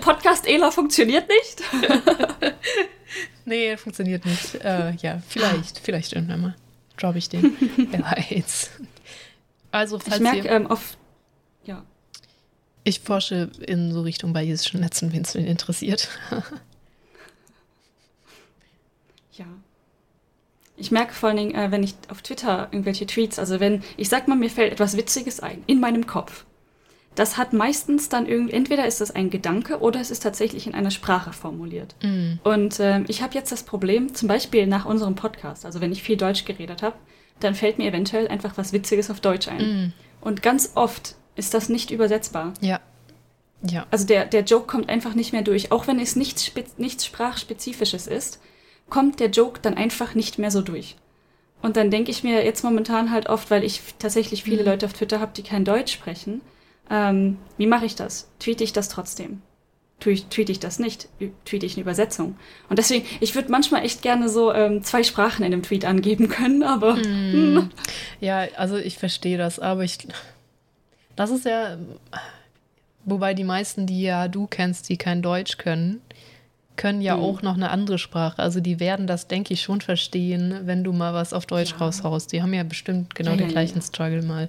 Podcast 0.00 0.48
Ela 0.48 0.72
funktioniert 0.72 1.28
nicht. 1.28 2.52
nee, 3.44 3.76
funktioniert 3.76 4.24
nicht. 4.26 4.56
Äh, 4.56 4.92
ja, 4.96 5.22
vielleicht, 5.28 5.78
vielleicht 5.78 6.14
irgendwann 6.14 6.40
mal. 6.40 6.56
Droppe 6.96 7.18
ich 7.18 7.28
den. 7.28 7.56
Wer 7.76 8.02
weiß. 8.02 8.70
Also, 9.72 9.98
falls 9.98 10.16
Ich 10.16 10.22
merke 10.22 10.48
ähm, 10.48 10.66
oft. 10.66 10.96
Ja. 11.64 11.84
ich 12.84 13.00
forsche 13.00 13.50
in 13.66 13.92
so 13.92 14.02
Richtung 14.02 14.32
bayesischen 14.32 14.80
Netzen, 14.80 15.12
wenn 15.12 15.22
es 15.22 15.34
wen 15.34 15.46
interessiert. 15.46 16.08
Ja. 19.32 19.46
Ich 20.76 20.90
merke 20.90 21.14
vor 21.14 21.28
allen 21.30 21.38
Dingen, 21.38 21.54
äh, 21.54 21.70
wenn 21.70 21.82
ich 21.82 21.94
auf 22.08 22.22
Twitter 22.22 22.68
irgendwelche 22.70 23.06
Tweets, 23.06 23.38
also 23.38 23.60
wenn, 23.60 23.82
ich 23.96 24.08
sag 24.08 24.28
mal, 24.28 24.36
mir 24.36 24.50
fällt 24.50 24.72
etwas 24.72 24.96
Witziges 24.96 25.40
ein, 25.40 25.62
in 25.66 25.80
meinem 25.80 26.06
Kopf. 26.06 26.44
Das 27.14 27.36
hat 27.36 27.52
meistens 27.52 28.08
dann 28.08 28.26
irgendwie, 28.26 28.54
entweder 28.54 28.86
ist 28.86 29.00
es 29.02 29.10
ein 29.10 29.28
Gedanke 29.30 29.80
oder 29.80 30.00
es 30.00 30.10
ist 30.10 30.22
tatsächlich 30.22 30.66
in 30.66 30.74
einer 30.74 30.90
Sprache 30.90 31.32
formuliert. 31.32 31.94
Mm, 32.02 32.34
Und 32.42 32.80
ähm, 32.80 33.04
ich 33.08 33.22
habe 33.22 33.34
jetzt 33.34 33.52
das 33.52 33.62
Problem, 33.64 34.14
zum 34.14 34.28
Beispiel 34.28 34.66
nach 34.66 34.86
unserem 34.86 35.14
Podcast, 35.14 35.66
also 35.66 35.80
wenn 35.82 35.92
ich 35.92 36.02
viel 36.02 36.16
Deutsch 36.16 36.44
geredet 36.46 36.82
habe, 36.82 36.96
dann 37.44 37.54
fällt 37.54 37.78
mir 37.78 37.88
eventuell 37.88 38.28
einfach 38.28 38.56
was 38.56 38.72
Witziges 38.72 39.10
auf 39.10 39.20
Deutsch 39.20 39.48
ein. 39.48 39.60
mm, 39.86 39.92
Und 40.20 40.42
ganz 40.42 40.72
oft 40.74 41.14
ist 41.36 41.54
das 41.54 41.68
nicht 41.68 41.90
übersetzbar. 41.90 42.54
ja. 42.60 42.80
Ja. 43.64 43.86
Also 43.92 44.06
der, 44.06 44.24
der 44.26 44.42
Joke 44.42 44.66
kommt 44.66 44.88
einfach 44.88 45.14
nicht 45.14 45.32
mehr 45.32 45.42
durch. 45.42 45.70
Auch 45.70 45.86
wenn 45.86 46.00
es 46.00 46.16
nichts, 46.16 46.50
nichts 46.78 47.06
Sprachspezifisches 47.06 48.08
ist, 48.08 48.40
kommt 48.90 49.20
der 49.20 49.30
Joke 49.30 49.60
dann 49.62 49.74
einfach 49.74 50.16
nicht 50.16 50.36
mehr 50.40 50.50
so 50.50 50.62
durch. 50.62 50.96
Und 51.62 51.76
dann 51.76 51.92
denke 51.92 52.10
ich 52.10 52.24
mir 52.24 52.44
jetzt 52.44 52.64
momentan 52.64 53.12
halt 53.12 53.28
oft, 53.28 53.52
weil 53.52 53.62
ich 53.62 53.80
tatsächlich 54.00 54.42
viele 54.42 54.62
Mhm. 54.64 54.68
Leute 54.68 54.86
auf 54.86 54.94
Twitter 54.94 55.20
habe, 55.20 55.30
die 55.36 55.44
kein 55.44 55.64
Deutsch 55.64 55.92
sprechen, 55.92 56.40
ähm, 56.90 57.38
wie 57.56 57.68
mache 57.68 57.86
ich 57.86 57.94
das? 57.94 58.28
Tweete 58.40 58.64
ich 58.64 58.72
das 58.72 58.88
trotzdem? 58.88 59.42
Tweete 60.02 60.52
ich 60.52 60.60
das 60.60 60.78
nicht? 60.78 61.08
Tweete 61.44 61.64
ich 61.66 61.74
eine 61.74 61.82
Übersetzung? 61.82 62.36
Und 62.68 62.78
deswegen, 62.78 63.06
ich 63.20 63.34
würde 63.34 63.50
manchmal 63.50 63.84
echt 63.84 64.02
gerne 64.02 64.28
so 64.28 64.52
ähm, 64.52 64.82
zwei 64.82 65.02
Sprachen 65.02 65.44
in 65.44 65.52
einem 65.52 65.62
Tweet 65.62 65.84
angeben 65.84 66.28
können, 66.28 66.62
aber 66.62 66.94
Mm. 66.96 67.70
Ja, 68.20 68.46
also 68.56 68.76
ich 68.76 68.98
verstehe 68.98 69.38
das, 69.38 69.58
aber 69.58 69.84
ich. 69.84 69.98
Das 71.16 71.30
ist 71.30 71.44
ja. 71.44 71.76
Wobei 73.04 73.34
die 73.34 73.44
meisten, 73.44 73.86
die 73.86 74.02
ja 74.02 74.28
du 74.28 74.46
kennst, 74.46 74.88
die 74.88 74.96
kein 74.96 75.22
Deutsch 75.22 75.58
können, 75.58 76.00
können 76.76 77.00
ja 77.00 77.16
Mhm. 77.16 77.22
auch 77.22 77.42
noch 77.42 77.54
eine 77.54 77.70
andere 77.70 77.98
Sprache. 77.98 78.40
Also 78.40 78.60
die 78.60 78.78
werden 78.78 79.06
das, 79.06 79.26
denke 79.26 79.52
ich, 79.54 79.62
schon 79.62 79.80
verstehen, 79.80 80.60
wenn 80.64 80.84
du 80.84 80.92
mal 80.92 81.12
was 81.12 81.32
auf 81.32 81.44
Deutsch 81.46 81.72
Ja. 81.72 81.78
raushaust. 81.78 82.32
Die 82.32 82.42
haben 82.42 82.54
ja 82.54 82.62
bestimmt 82.62 83.14
genau 83.14 83.32
Ja, 83.32 83.36
den 83.38 83.46
ja, 83.46 83.52
gleichen. 83.52 83.82
Struggle 83.82 84.22
mal. 84.22 84.48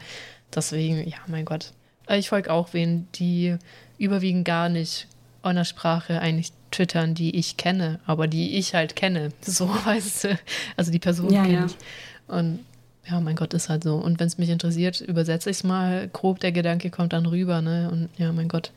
Deswegen, 0.53 1.07
ja, 1.09 1.17
mein 1.27 1.45
Gott. 1.45 1.71
Äh, 2.07 2.19
Ich 2.19 2.29
folge 2.29 2.51
auch 2.51 2.69
wen, 2.73 3.07
die 3.15 3.55
überwiegend 3.97 4.45
gar 4.45 4.69
nicht 4.69 5.07
einer 5.45 5.65
Sprache 5.65 6.19
eigentlich 6.21 6.51
twittern, 6.71 7.13
die 7.15 7.35
ich 7.35 7.57
kenne, 7.57 7.99
aber 8.05 8.27
die 8.27 8.57
ich 8.57 8.73
halt 8.73 8.95
kenne. 8.95 9.29
So, 9.41 9.67
weißt 9.85 10.23
du. 10.25 10.39
Also 10.77 10.91
die 10.91 10.99
Person 10.99 11.31
Ja, 11.31 11.43
kenne 11.43 11.53
ja. 11.55 11.65
ich. 11.65 11.75
Und 12.27 12.59
ja, 13.09 13.19
mein 13.19 13.35
Gott, 13.35 13.53
ist 13.53 13.67
halt 13.69 13.83
so. 13.83 13.95
Und 13.95 14.19
wenn 14.19 14.27
es 14.27 14.37
mich 14.37 14.49
interessiert, 14.49 15.01
übersetze 15.01 15.49
ich 15.49 15.57
es 15.57 15.63
mal 15.63 16.07
grob, 16.13 16.39
der 16.39 16.51
Gedanke 16.53 16.89
kommt 16.89 17.11
dann 17.13 17.25
rüber, 17.25 17.61
ne? 17.61 17.89
Und 17.91 18.09
ja, 18.17 18.31
mein 18.31 18.47
Gott, 18.47 18.71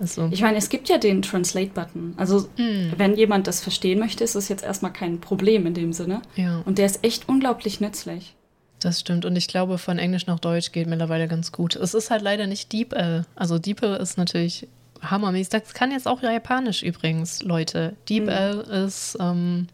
ist 0.00 0.14
so. 0.14 0.28
ich 0.32 0.40
meine, 0.42 0.56
es 0.58 0.68
gibt 0.70 0.88
ja 0.88 0.98
den 0.98 1.22
Translate-Button. 1.22 2.14
Also 2.16 2.48
Mm, 2.56 2.92
wenn 2.96 3.16
jemand 3.16 3.46
das 3.46 3.60
verstehen 3.60 3.98
möchte, 3.98 4.24
ist 4.24 4.34
es 4.34 4.48
jetzt 4.48 4.64
erstmal 4.64 4.92
kein 4.92 5.20
Problem 5.20 5.66
in 5.66 5.74
dem 5.74 5.92
Sinne. 5.92 6.20
ja, 6.34 6.62
Und 6.64 6.78
der 6.78 6.86
ist 6.86 7.04
echt 7.04 7.28
unglaublich 7.28 7.80
nützlich. 7.80 8.34
das 8.80 8.98
stimmt. 9.00 9.24
Und 9.24 9.36
ich 9.36 9.46
glaube, 9.48 9.78
von 9.78 9.98
Englisch 9.98 10.26
nach 10.26 10.40
Deutsch 10.40 10.72
geht 10.72 10.88
mittlerweile 10.88 11.28
ganz 11.28 11.52
gut. 11.52 11.76
Es 11.76 11.94
ist 11.94 12.10
halt 12.10 12.22
leider 12.22 12.46
nicht 12.48 12.72
DeepL. 12.72 13.24
Also 13.36 13.58
DeepL 13.58 13.94
ist 14.02 14.18
natürlich 14.18 14.66
hammermäßig. 15.02 15.50
Das 15.50 15.74
kann 15.74 15.90
jetzt 15.90 16.06
auch 16.08 16.22
Japanisch 16.22 16.82
übrigens, 16.82 17.42
Leute. 17.42 17.94
DeepL 18.08 18.60
ist 18.86 19.16
ähm, 19.20 19.66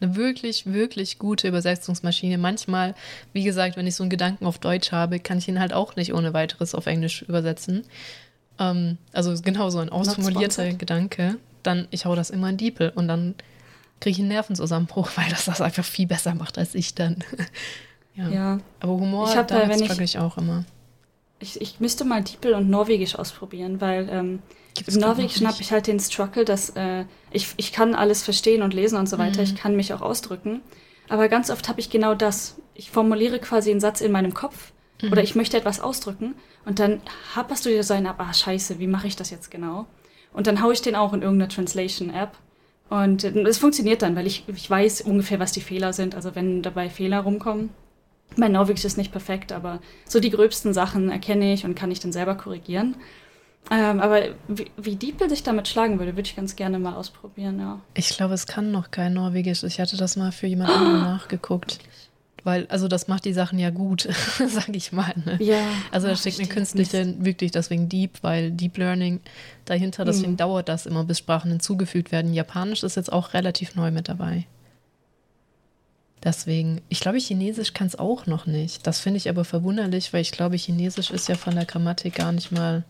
eine 0.00 0.16
wirklich, 0.16 0.66
wirklich 0.66 1.18
gute 1.18 1.48
Übersetzungsmaschine. 1.48 2.36
Manchmal, 2.38 2.94
wie 3.32 3.44
gesagt, 3.44 3.76
wenn 3.76 3.86
ich 3.86 3.94
so 3.94 4.02
einen 4.02 4.10
Gedanken 4.10 4.46
auf 4.46 4.58
Deutsch 4.58 4.92
habe, 4.92 5.20
kann 5.20 5.38
ich 5.38 5.48
ihn 5.48 5.60
halt 5.60 5.72
auch 5.72 5.96
nicht 5.96 6.12
ohne 6.14 6.34
weiteres 6.34 6.74
auf 6.74 6.86
Englisch 6.86 7.22
übersetzen. 7.22 7.84
Ähm, 8.58 8.98
also 9.12 9.34
genau 9.40 9.70
so 9.70 9.78
ein 9.78 9.88
ausformulierter. 9.88 10.72
Gedanke. 10.74 11.36
Dann, 11.62 11.86
ich 11.90 12.04
hau 12.04 12.14
das 12.16 12.30
immer 12.30 12.48
in 12.50 12.56
DeepL 12.56 12.92
und 12.94 13.06
dann 13.08 13.34
kriege 14.00 14.14
ich 14.14 14.18
einen 14.18 14.28
Nervenzusammenbruch, 14.28 15.10
weil 15.16 15.28
das 15.30 15.44
das 15.44 15.60
einfach 15.60 15.84
viel 15.84 16.06
besser 16.08 16.34
macht 16.34 16.58
als 16.58 16.74
ich 16.74 16.94
dann. 16.94 17.18
ja. 18.16 18.28
Ja. 18.28 18.58
Aber 18.80 18.92
Humor, 18.94 19.28
Ich 19.30 19.36
hab 19.36 19.46
da, 19.48 19.68
wenn 19.68 19.78
ich- 19.78 19.84
struggle 19.86 20.04
ich 20.04 20.18
auch 20.18 20.36
immer. 20.38 20.64
Ich, 21.38 21.60
ich 21.60 21.80
müsste 21.80 22.04
mal 22.04 22.22
Diepel 22.22 22.54
und 22.54 22.70
Norwegisch 22.70 23.16
ausprobieren, 23.16 23.80
weil 23.80 24.08
ähm, 24.08 24.38
Gibt's 24.74 24.96
Norwegischen 24.96 25.44
noch 25.44 25.52
habe 25.52 25.62
ich 25.62 25.72
halt 25.72 25.86
den 25.86 26.00
Struggle, 26.00 26.44
dass 26.44 26.70
äh, 26.70 27.04
ich, 27.30 27.48
ich 27.56 27.72
kann 27.72 27.94
alles 27.94 28.22
verstehen 28.22 28.62
und 28.62 28.74
lesen 28.74 28.98
und 28.98 29.08
so 29.08 29.18
weiter. 29.18 29.38
Mhm. 29.38 29.44
Ich 29.44 29.56
kann 29.56 29.76
mich 29.76 29.92
auch 29.92 30.00
ausdrücken. 30.00 30.60
Aber 31.08 31.28
ganz 31.28 31.50
oft 31.50 31.68
habe 31.68 31.80
ich 31.80 31.90
genau 31.90 32.14
das. 32.14 32.56
Ich 32.74 32.90
formuliere 32.90 33.38
quasi 33.38 33.70
einen 33.70 33.80
Satz 33.80 34.00
in 34.00 34.12
meinem 34.12 34.32
Kopf 34.32 34.72
Mhm. 35.02 35.12
oder 35.12 35.22
ich 35.22 35.34
möchte 35.34 35.56
etwas 35.56 35.80
ausdrücken 35.80 36.34
und 36.64 36.78
dann 36.78 37.00
happerst 37.34 37.66
du 37.66 37.70
dir 37.70 37.82
so 37.84 37.94
einen 37.94 38.06
ab, 38.06 38.16
ah 38.18 38.32
scheiße, 38.32 38.78
wie 38.78 38.86
mache 38.86 39.06
ich 39.06 39.16
das 39.16 39.30
jetzt 39.30 39.50
genau? 39.50 39.86
Und 40.32 40.46
dann 40.46 40.62
haue 40.62 40.72
ich 40.72 40.80
den 40.80 40.96
auch 40.96 41.12
in 41.12 41.22
irgendeine 41.22 41.48
Translation-App. 41.48 42.30
Und 42.88 43.24
äh, 43.24 43.42
es 43.42 43.58
funktioniert 43.58 44.02
dann, 44.02 44.16
weil 44.16 44.26
ich, 44.26 44.44
ich 44.48 44.70
weiß 44.70 45.02
ungefähr, 45.02 45.40
was 45.40 45.52
die 45.52 45.60
Fehler 45.60 45.92
sind. 45.92 46.14
Also 46.14 46.34
wenn 46.34 46.62
dabei 46.62 46.88
Fehler 46.88 47.20
rumkommen. 47.20 47.70
Mein 48.36 48.52
Norwegisch 48.52 48.86
ist 48.86 48.96
nicht 48.96 49.12
perfekt, 49.12 49.52
aber 49.52 49.80
so 50.06 50.18
die 50.20 50.30
gröbsten 50.30 50.72
Sachen 50.72 51.10
erkenne 51.10 51.52
ich 51.52 51.66
und 51.66 51.74
kann 51.74 51.90
ich 51.90 52.00
dann 52.00 52.12
selber 52.12 52.34
korrigieren. 52.34 52.96
Ähm, 53.70 54.00
aber 54.00 54.22
wie, 54.48 54.70
wie 54.76 54.96
Diepel 54.96 55.30
sich 55.30 55.42
damit 55.42 55.68
schlagen 55.68 55.98
würde, 55.98 56.12
würde 56.16 56.26
ich 56.28 56.36
ganz 56.36 56.56
gerne 56.56 56.78
mal 56.78 56.94
ausprobieren, 56.94 57.58
ja. 57.60 57.80
Ich 57.94 58.08
glaube, 58.10 58.34
es 58.34 58.46
kann 58.46 58.70
noch 58.72 58.90
kein 58.90 59.14
Norwegisch. 59.14 59.62
Ich 59.62 59.80
hatte 59.80 59.96
das 59.96 60.16
mal 60.16 60.32
für 60.32 60.46
jemand 60.46 60.70
anderen 60.70 61.00
nachgeguckt. 61.02 61.78
Weil, 62.44 62.66
also 62.66 62.88
das 62.88 63.06
macht 63.06 63.24
die 63.24 63.32
Sachen 63.32 63.60
ja 63.60 63.70
gut, 63.70 64.08
sag 64.48 64.74
ich 64.74 64.90
mal. 64.90 65.14
Ne? 65.24 65.38
Ja. 65.40 65.60
Also 65.92 66.08
da 66.08 66.16
steckt 66.16 66.40
eine 66.40 66.48
künstliche, 66.48 67.14
wirklich 67.24 67.52
deswegen 67.52 67.88
Deep, 67.88 68.18
weil 68.22 68.50
Deep 68.50 68.76
Learning 68.78 69.20
dahinter, 69.64 70.04
deswegen 70.04 70.32
Mhm. 70.32 70.38
dauert 70.38 70.68
das 70.68 70.84
immer, 70.86 71.04
bis 71.04 71.18
Sprachen 71.18 71.52
hinzugefügt 71.52 72.10
werden. 72.10 72.34
Japanisch 72.34 72.82
ist 72.82 72.96
jetzt 72.96 73.12
auch 73.12 73.32
relativ 73.32 73.76
neu 73.76 73.92
mit 73.92 74.08
dabei. 74.08 74.44
Deswegen, 76.24 76.80
ich 76.88 77.00
glaube, 77.00 77.18
Chinesisch 77.18 77.74
kann 77.74 77.86
es 77.88 77.96
auch 77.98 78.26
noch 78.26 78.46
nicht. 78.46 78.86
Das 78.86 79.00
finde 79.00 79.18
ich 79.18 79.28
aber 79.28 79.44
verwunderlich, 79.44 80.12
weil 80.12 80.20
ich 80.22 80.30
glaube, 80.32 80.56
Chinesisch 80.56 81.10
ist 81.10 81.28
ja 81.28 81.36
von 81.36 81.54
der 81.54 81.64
Grammatik 81.64 82.16
gar 82.16 82.32
nicht 82.32 82.52
mal. 82.52 82.84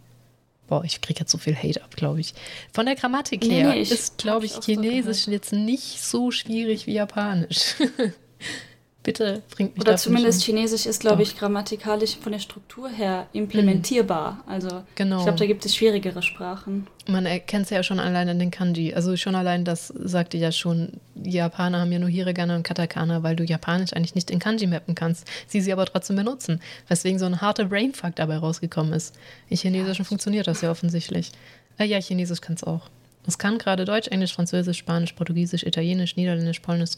Boah, 0.72 0.84
ich 0.84 1.02
kriege 1.02 1.20
jetzt 1.20 1.30
so 1.30 1.36
viel 1.36 1.54
Hate 1.54 1.82
ab, 1.84 1.94
glaube 1.96 2.20
ich. 2.20 2.32
Von 2.72 2.86
der 2.86 2.94
Grammatik 2.96 3.42
Nee, 3.42 3.56
her 3.60 3.74
nee, 3.74 3.82
ich- 3.82 3.90
ist, 3.90 4.16
glaube 4.16 4.46
ich, 4.46 4.52
auch 4.54 4.62
so 4.62 4.72
Chinesisch 4.72 5.26
jetzt 5.26 5.52
nicht 5.52 6.02
so 6.02 6.30
schwierig 6.30 6.86
wie 6.86 6.94
Japanisch. 6.94 7.74
Bitte 9.02 9.42
bringt 9.50 9.76
mich 9.76 9.84
Oder 9.84 9.96
zumindest 9.96 10.40
um. 10.40 10.44
Chinesisch 10.54 10.86
ist, 10.86 11.00
glaube 11.00 11.22
ich, 11.22 11.36
grammatikalisch 11.36 12.16
von 12.16 12.30
der 12.30 12.38
Struktur 12.38 12.88
her 12.88 13.26
implementierbar. 13.32 14.44
Also 14.46 14.84
Genau. 14.94 15.18
ich 15.18 15.22
glaube, 15.24 15.38
da 15.38 15.46
gibt 15.46 15.66
es 15.66 15.74
schwierigere 15.74 16.22
Sprachen. 16.22 16.86
Man 17.08 17.26
erkennt 17.26 17.64
es 17.64 17.70
ja 17.70 17.82
schon 17.82 17.98
allein 17.98 18.28
an 18.28 18.38
den 18.38 18.52
Kanji. 18.52 18.94
Also 18.94 19.16
schon 19.16 19.34
allein 19.34 19.64
das 19.64 19.88
sagte 19.88 20.36
ja 20.38 20.52
schon, 20.52 21.00
die 21.16 21.32
Japaner 21.32 21.80
haben 21.80 21.90
ja 21.90 21.98
nur 21.98 22.08
Hiragana 22.08 22.54
und 22.54 22.62
Katakana, 22.62 23.24
weil 23.24 23.34
du 23.34 23.42
Japanisch 23.42 23.92
eigentlich 23.92 24.14
nicht 24.14 24.30
in 24.30 24.38
Kanji 24.38 24.68
mappen 24.68 24.94
kannst, 24.94 25.26
sie 25.48 25.60
sie 25.60 25.72
aber 25.72 25.86
trotzdem 25.86 26.14
benutzen. 26.14 26.60
Weswegen 26.86 27.18
so 27.18 27.26
ein 27.26 27.40
harter 27.40 27.64
Brainfuck 27.64 28.14
dabei 28.14 28.36
rausgekommen 28.36 28.92
ist. 28.92 29.16
In 29.48 29.56
Chinesischen 29.56 30.04
funktioniert 30.04 30.46
das 30.46 30.60
ja 30.60 30.70
offensichtlich. 30.70 31.32
Äh, 31.76 31.86
ja, 31.86 31.98
Chinesisch 32.00 32.40
kann 32.40 32.54
es 32.54 32.62
auch. 32.62 32.88
Es 33.26 33.38
kann 33.38 33.58
gerade 33.58 33.84
Deutsch, 33.84 34.08
Englisch, 34.08 34.34
Französisch, 34.34 34.78
Spanisch, 34.78 35.12
Portugiesisch, 35.12 35.64
Italienisch, 35.64 36.16
Niederländisch, 36.16 36.60
Polnisch, 36.60 36.90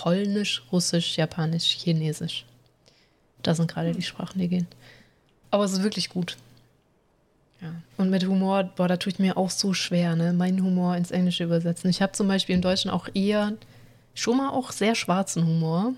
Polnisch, 0.00 0.62
Russisch, 0.72 1.18
Japanisch, 1.18 1.76
Chinesisch. 1.76 2.46
Das 3.42 3.58
sind 3.58 3.70
gerade 3.70 3.92
die 3.92 4.00
Sprachen, 4.00 4.38
die 4.38 4.48
gehen. 4.48 4.66
Aber 5.50 5.64
es 5.64 5.72
ist 5.72 5.82
wirklich 5.82 6.08
gut. 6.08 6.38
Ja. 7.60 7.74
Und 7.98 8.08
mit 8.08 8.24
Humor, 8.24 8.64
boah, 8.64 8.88
da 8.88 8.96
tue 8.96 9.12
ich 9.12 9.18
mir 9.18 9.36
auch 9.36 9.50
so 9.50 9.74
schwer, 9.74 10.16
ne? 10.16 10.32
meinen 10.32 10.62
Humor 10.62 10.96
ins 10.96 11.10
Englische 11.10 11.44
übersetzen. 11.44 11.90
Ich 11.90 12.00
habe 12.00 12.12
zum 12.12 12.28
Beispiel 12.28 12.54
im 12.54 12.62
Deutschen 12.62 12.90
auch 12.90 13.08
eher 13.12 13.52
schon 14.14 14.38
mal 14.38 14.48
auch 14.48 14.72
sehr 14.72 14.94
schwarzen 14.94 15.46
Humor. 15.46 15.92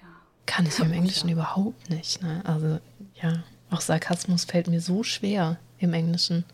Ja. 0.00 0.08
Kann 0.46 0.66
ich 0.66 0.76
im 0.80 0.92
Englischen 0.92 1.28
ja. 1.28 1.34
überhaupt 1.34 1.90
nicht. 1.90 2.20
Ne? 2.22 2.42
Also, 2.44 2.80
ja, 3.22 3.44
auch 3.70 3.82
Sarkasmus 3.82 4.46
fällt 4.46 4.66
mir 4.66 4.80
so 4.80 5.04
schwer 5.04 5.60
im 5.78 5.94
Englischen. 5.94 6.44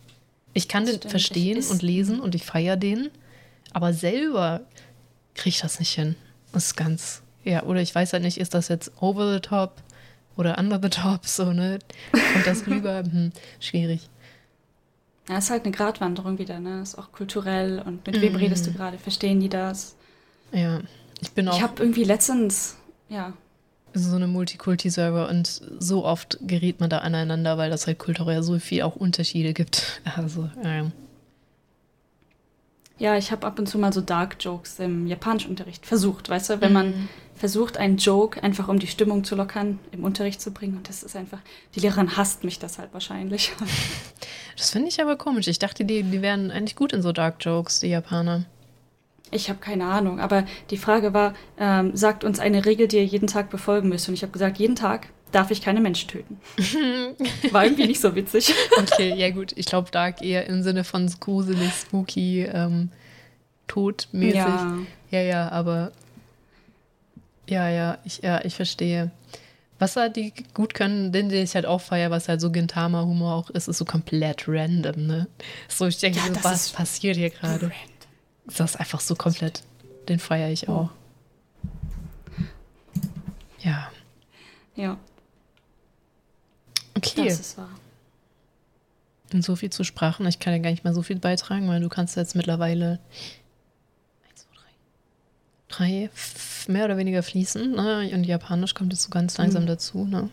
Ich 0.53 0.67
kann 0.67 0.85
den 0.85 1.01
verstehen 1.01 1.65
und 1.65 1.81
lesen 1.81 2.19
und 2.19 2.35
ich 2.35 2.43
feiere 2.43 2.77
den, 2.77 3.09
aber 3.73 3.91
selber 3.91 4.61
kriege 5.33 5.49
ich 5.49 5.61
das 5.61 5.79
nicht 5.79 5.95
hin. 5.95 6.15
Das 6.51 6.67
ist 6.67 6.75
ganz, 6.75 7.21
ja, 7.43 7.63
oder 7.63 7.81
ich 7.81 7.93
weiß 7.93 8.13
halt 8.13 8.23
nicht, 8.23 8.39
ist 8.39 8.53
das 8.53 8.67
jetzt 8.67 8.91
over 9.01 9.33
the 9.33 9.39
top 9.39 9.81
oder 10.35 10.57
under 10.57 10.79
the 10.81 10.89
top, 10.89 11.25
so, 11.25 11.51
ne? 11.51 11.79
Kommt 12.11 12.47
das 12.47 12.67
rüber? 12.67 13.03
Hm, 13.03 13.31
schwierig. 13.59 14.09
Ja, 15.29 15.39
ist 15.39 15.49
halt 15.49 15.65
eine 15.65 15.73
Gratwanderung 15.73 16.37
wieder, 16.37 16.59
ne? 16.59 16.81
Ist 16.81 16.97
auch 16.97 17.11
kulturell 17.11 17.81
und 17.85 18.05
mit 18.07 18.21
wem 18.21 18.33
mm. 18.33 18.37
redest 18.37 18.65
du 18.65 18.71
gerade? 18.71 18.97
Verstehen 18.97 19.39
die 19.41 19.49
das? 19.49 19.95
Ja, 20.53 20.79
ich 21.19 21.31
bin 21.31 21.49
auch. 21.49 21.57
Ich 21.57 21.61
habe 21.61 21.81
irgendwie 21.81 22.05
letztens, 22.05 22.77
ja. 23.09 23.33
So 23.93 24.15
eine 24.15 24.27
Multikulti-Server 24.27 25.27
und 25.27 25.61
so 25.79 26.05
oft 26.05 26.37
gerät 26.41 26.79
man 26.79 26.89
da 26.89 26.99
aneinander, 26.99 27.57
weil 27.57 27.69
das 27.69 27.87
halt 27.87 27.99
kulturell 27.99 28.43
so 28.43 28.57
viel 28.59 28.83
auch 28.83 28.95
Unterschiede 28.95 29.53
gibt. 29.53 30.01
Also, 30.15 30.49
ja. 30.63 30.91
Ja, 32.99 33.15
ich 33.15 33.31
habe 33.31 33.45
ab 33.45 33.59
und 33.59 33.67
zu 33.67 33.77
mal 33.77 33.93
so 33.93 34.01
Dark 34.01 34.37
Jokes 34.39 34.79
im 34.79 35.05
Japanischunterricht 35.05 35.85
versucht, 35.85 36.29
weißt 36.29 36.49
du, 36.49 36.61
wenn 36.61 36.73
man 36.73 36.87
mhm. 36.87 37.09
versucht, 37.35 37.77
einen 37.77 37.97
Joke 37.97 38.41
einfach 38.41 38.67
um 38.67 38.79
die 38.79 38.87
Stimmung 38.87 39.23
zu 39.23 39.35
lockern, 39.35 39.79
im 39.91 40.03
Unterricht 40.03 40.41
zu 40.41 40.51
bringen. 40.51 40.77
Und 40.77 40.89
das 40.89 41.03
ist 41.03 41.15
einfach, 41.15 41.39
die 41.75 41.79
Lehrerin 41.79 42.17
hasst 42.17 42.43
mich 42.43 42.59
deshalb 42.59 42.93
wahrscheinlich. 42.93 43.51
Das 44.57 44.71
finde 44.71 44.87
ich 44.87 44.99
aber 44.99 45.17
komisch. 45.17 45.47
Ich 45.47 45.59
dachte, 45.59 45.85
die, 45.85 46.01
die 46.01 46.23
wären 46.23 46.49
eigentlich 46.49 46.75
gut 46.75 46.91
in 46.91 47.03
so 47.03 47.11
Dark 47.11 47.35
Jokes, 47.41 47.79
die 47.79 47.89
Japaner. 47.89 48.45
Ich 49.29 49.49
habe 49.49 49.59
keine 49.59 49.85
Ahnung, 49.85 50.19
aber 50.19 50.45
die 50.71 50.77
Frage 50.77 51.13
war, 51.13 51.35
ähm, 51.59 51.95
sagt 51.95 52.23
uns 52.23 52.39
eine 52.39 52.65
Regel, 52.65 52.87
die 52.87 52.97
ihr 52.97 53.05
jeden 53.05 53.27
Tag 53.27 53.51
befolgen 53.51 53.89
müsst. 53.89 54.07
Und 54.07 54.15
ich 54.15 54.23
habe 54.23 54.31
gesagt, 54.31 54.57
jeden 54.57 54.75
Tag 54.75 55.09
darf 55.31 55.51
ich 55.51 55.61
keine 55.61 55.81
Menschen 55.81 56.09
töten. 56.09 56.39
War 57.51 57.65
irgendwie 57.65 57.87
nicht 57.87 58.01
so 58.01 58.15
witzig. 58.15 58.53
Okay, 58.77 59.13
ja 59.15 59.29
gut. 59.31 59.53
Ich 59.55 59.65
glaube, 59.65 59.91
Dark 59.91 60.21
eher 60.21 60.47
im 60.47 60.63
Sinne 60.63 60.83
von 60.83 61.11
gruselig, 61.19 61.71
spooky, 61.73 62.43
ähm, 62.43 62.91
todmäßig. 63.67 64.35
Ja. 64.35 64.77
ja, 65.11 65.21
ja, 65.21 65.49
aber 65.49 65.91
ja, 67.47 67.69
ja, 67.69 67.97
ich, 68.03 68.21
ja, 68.23 68.43
ich 68.43 68.55
verstehe. 68.55 69.11
Was 69.79 69.95
halt 69.95 70.15
die 70.15 70.33
gut 70.53 70.73
können, 70.73 71.11
den, 71.11 71.29
den 71.29 71.43
ich 71.43 71.53
halt 71.53 71.65
auch 71.65 71.81
feiere, 71.81 72.09
was 72.09 72.27
halt 72.27 72.41
so 72.41 72.51
Gintama-Humor 72.51 73.33
auch 73.33 73.49
ist, 73.51 73.67
ist 73.67 73.77
so 73.77 73.85
komplett 73.85 74.45
random, 74.47 75.05
ne? 75.05 75.27
So, 75.67 75.85
ich 75.85 75.99
denke, 75.99 76.19
ja, 76.19 76.33
so, 76.33 76.43
was 76.43 76.69
passiert 76.69 77.15
hier 77.15 77.29
gerade? 77.29 77.71
Das 78.45 78.71
ist 78.71 78.79
einfach 78.79 79.01
so 79.01 79.15
komplett, 79.15 79.61
den 80.09 80.19
feiere 80.19 80.49
ich 80.49 80.67
auch. 80.67 80.89
Ja. 83.59 83.91
Ja. 84.75 84.97
Okay. 86.97 87.27
Das 87.27 87.39
ist 87.39 87.57
wahr. 87.57 87.69
Und 89.33 89.43
so 89.43 89.55
viel 89.55 89.69
zu 89.69 89.83
Sprachen. 89.83 90.25
Ich 90.27 90.39
kann 90.39 90.53
ja 90.53 90.59
gar 90.59 90.71
nicht 90.71 90.83
mehr 90.83 90.93
so 90.93 91.01
viel 91.01 91.19
beitragen, 91.19 91.67
weil 91.67 91.81
du 91.81 91.89
kannst 91.89 92.15
jetzt 92.15 92.35
mittlerweile 92.35 92.99
eins, 94.29 94.45
zwei, 94.45 94.55
drei, 95.67 96.09
drei 96.09 96.71
mehr 96.71 96.85
oder 96.85 96.97
weniger 96.97 97.23
fließen. 97.23 97.71
Ne? 97.71 98.09
Und 98.13 98.23
Japanisch 98.23 98.73
kommt 98.73 98.93
jetzt 98.93 99.03
so 99.03 99.09
ganz 99.09 99.37
langsam 99.37 99.63
mhm. 99.63 99.67
dazu. 99.67 100.05
Ne? 100.05 100.29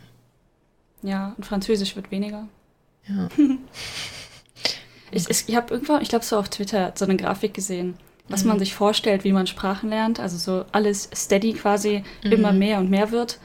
Ja, 1.02 1.34
und 1.36 1.44
Französisch 1.44 1.96
wird 1.96 2.10
weniger. 2.10 2.48
Ja. 3.08 3.28
ich 5.10 5.28
ich, 5.28 5.48
ich 5.48 5.56
habe 5.56 5.74
irgendwann, 5.74 6.02
ich 6.02 6.08
glaube, 6.08 6.24
so 6.24 6.38
auf 6.38 6.48
Twitter 6.48 6.92
so 6.94 7.04
eine 7.04 7.16
Grafik 7.16 7.52
gesehen, 7.54 7.94
was 8.28 8.44
mhm. 8.44 8.50
man 8.50 8.58
sich 8.60 8.74
vorstellt, 8.74 9.24
wie 9.24 9.32
man 9.32 9.46
Sprachen 9.46 9.90
lernt. 9.90 10.20
Also 10.20 10.38
so 10.38 10.64
alles 10.70 11.10
steady 11.12 11.52
quasi 11.54 12.04
mhm. 12.22 12.32
immer 12.32 12.52
mehr 12.52 12.78
und 12.78 12.90
mehr 12.90 13.10
wird. 13.10 13.38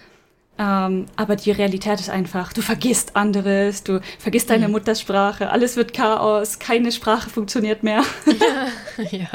Ähm, 0.60 1.06
aber 1.16 1.38
die 1.38 1.52
Realität 1.52 2.02
ist 2.02 2.10
einfach, 2.10 2.52
du 2.52 2.62
vergisst 2.62 3.16
anderes, 3.16 3.86
du 3.86 4.02
vergisst 4.20 4.50
deine 4.50 4.68
mhm. 4.68 4.74
Muttersprache, 4.74 5.50
alles 5.50 5.78
wird 5.78 5.94
Chaos, 5.94 6.60
keine 6.60 6.92
Sprache 6.92 7.30
funktioniert 7.30 7.82
mehr. 7.82 8.04
ja. 9.12 9.30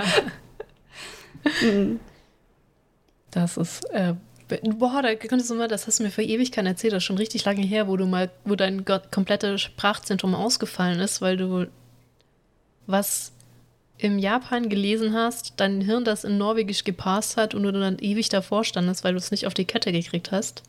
mhm. 1.62 1.98
Das 3.30 3.56
ist, 3.56 3.90
äh, 3.90 4.12
boah, 4.76 5.00
da 5.00 5.14
könntest 5.14 5.50
du 5.50 5.54
mal, 5.54 5.66
das 5.66 5.86
hast 5.86 5.98
du 5.98 6.02
mir 6.02 6.10
vor 6.10 6.22
Ewigkeiten 6.22 6.66
erzählt, 6.66 6.92
das 6.92 6.98
ist 6.98 7.06
schon 7.06 7.16
richtig 7.16 7.46
lange 7.46 7.62
her, 7.62 7.88
wo 7.88 7.96
du 7.96 8.04
mal, 8.04 8.30
wo 8.44 8.54
dein 8.54 8.84
komplettes 8.84 9.62
Sprachzentrum 9.62 10.34
ausgefallen 10.34 11.00
ist, 11.00 11.22
weil 11.22 11.38
du 11.38 11.68
was 12.86 13.32
im 13.96 14.18
Japan 14.18 14.68
gelesen 14.68 15.14
hast, 15.14 15.54
dein 15.56 15.80
Hirn 15.80 16.04
das 16.04 16.24
in 16.24 16.36
Norwegisch 16.36 16.84
gepasst 16.84 17.38
hat 17.38 17.54
und 17.54 17.62
du 17.62 17.72
dann 17.72 17.98
ewig 17.98 18.28
davor 18.28 18.62
standest, 18.64 19.04
weil 19.04 19.12
du 19.12 19.18
es 19.18 19.30
nicht 19.30 19.46
auf 19.46 19.54
die 19.54 19.64
Kette 19.64 19.90
gekriegt 19.90 20.30
hast. 20.30 20.62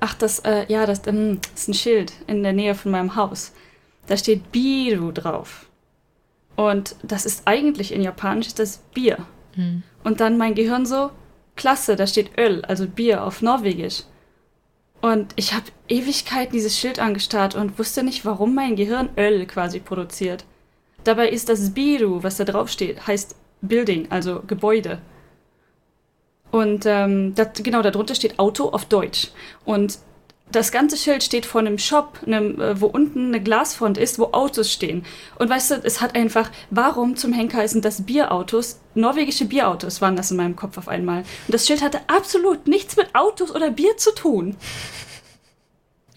Ach, 0.00 0.14
das, 0.14 0.40
äh, 0.40 0.66
ja, 0.68 0.86
das, 0.86 1.06
ähm, 1.06 1.40
das, 1.52 1.62
ist 1.62 1.68
ein 1.68 1.74
Schild 1.74 2.12
in 2.26 2.42
der 2.42 2.52
Nähe 2.52 2.74
von 2.74 2.92
meinem 2.92 3.16
Haus. 3.16 3.52
Da 4.06 4.16
steht 4.16 4.52
Biru 4.52 5.12
drauf. 5.12 5.66
Und 6.56 6.96
das 7.02 7.26
ist 7.26 7.42
eigentlich 7.46 7.92
in 7.92 8.02
Japanisch 8.02 8.54
das 8.54 8.78
Bier. 8.94 9.18
Hm. 9.54 9.82
Und 10.04 10.20
dann 10.20 10.38
mein 10.38 10.54
Gehirn 10.54 10.86
so, 10.86 11.10
klasse, 11.56 11.96
da 11.96 12.06
steht 12.06 12.38
Öl, 12.38 12.64
also 12.64 12.86
Bier 12.86 13.24
auf 13.24 13.42
Norwegisch. 13.42 14.04
Und 15.00 15.32
ich 15.36 15.52
habe 15.52 15.66
Ewigkeiten 15.88 16.52
dieses 16.52 16.76
Schild 16.76 16.98
angestarrt 16.98 17.54
und 17.54 17.78
wusste 17.78 18.02
nicht, 18.02 18.24
warum 18.24 18.54
mein 18.54 18.76
Gehirn 18.76 19.10
Öl 19.16 19.46
quasi 19.46 19.78
produziert. 19.78 20.44
Dabei 21.04 21.28
ist 21.28 21.48
das 21.48 21.72
Biru, 21.72 22.22
was 22.22 22.36
da 22.36 22.44
drauf 22.44 22.68
steht, 22.68 23.06
heißt 23.06 23.36
Building, 23.60 24.10
also 24.10 24.42
Gebäude. 24.46 25.00
Und 26.50 26.86
ähm, 26.86 27.34
das, 27.34 27.48
genau, 27.54 27.82
darunter 27.82 28.14
steht 28.14 28.38
Auto 28.38 28.68
auf 28.70 28.86
Deutsch. 28.86 29.28
Und 29.64 29.98
das 30.50 30.72
ganze 30.72 30.96
Schild 30.96 31.22
steht 31.22 31.44
vor 31.44 31.60
einem 31.60 31.78
Shop, 31.78 32.20
einem, 32.26 32.60
äh, 32.60 32.80
wo 32.80 32.86
unten 32.86 33.26
eine 33.28 33.42
Glasfront 33.42 33.98
ist, 33.98 34.18
wo 34.18 34.26
Autos 34.32 34.72
stehen. 34.72 35.04
Und 35.38 35.50
weißt 35.50 35.70
du, 35.70 35.74
es 35.84 36.00
hat 36.00 36.14
einfach, 36.14 36.50
warum 36.70 37.16
zum 37.16 37.32
Henker 37.32 37.66
sind 37.68 37.84
das 37.84 38.06
Bierautos? 38.06 38.80
Norwegische 38.94 39.44
Bierautos 39.44 40.00
waren 40.00 40.16
das 40.16 40.30
in 40.30 40.36
meinem 40.36 40.56
Kopf 40.56 40.78
auf 40.78 40.88
einmal. 40.88 41.18
Und 41.18 41.54
das 41.54 41.66
Schild 41.66 41.82
hatte 41.82 42.00
absolut 42.06 42.66
nichts 42.66 42.96
mit 42.96 43.14
Autos 43.14 43.54
oder 43.54 43.70
Bier 43.70 43.96
zu 43.96 44.14
tun. 44.14 44.56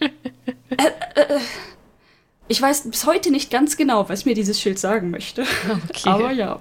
äh, 0.00 0.06
äh, 0.70 1.20
äh, 1.20 1.40
ich 2.48 2.60
weiß 2.60 2.90
bis 2.90 3.06
heute 3.06 3.30
nicht 3.30 3.50
ganz 3.50 3.76
genau, 3.76 4.08
was 4.08 4.24
mir 4.24 4.34
dieses 4.34 4.60
Schild 4.60 4.78
sagen 4.78 5.10
möchte. 5.10 5.44
Okay. 5.90 6.08
Aber 6.08 6.32
ja. 6.32 6.58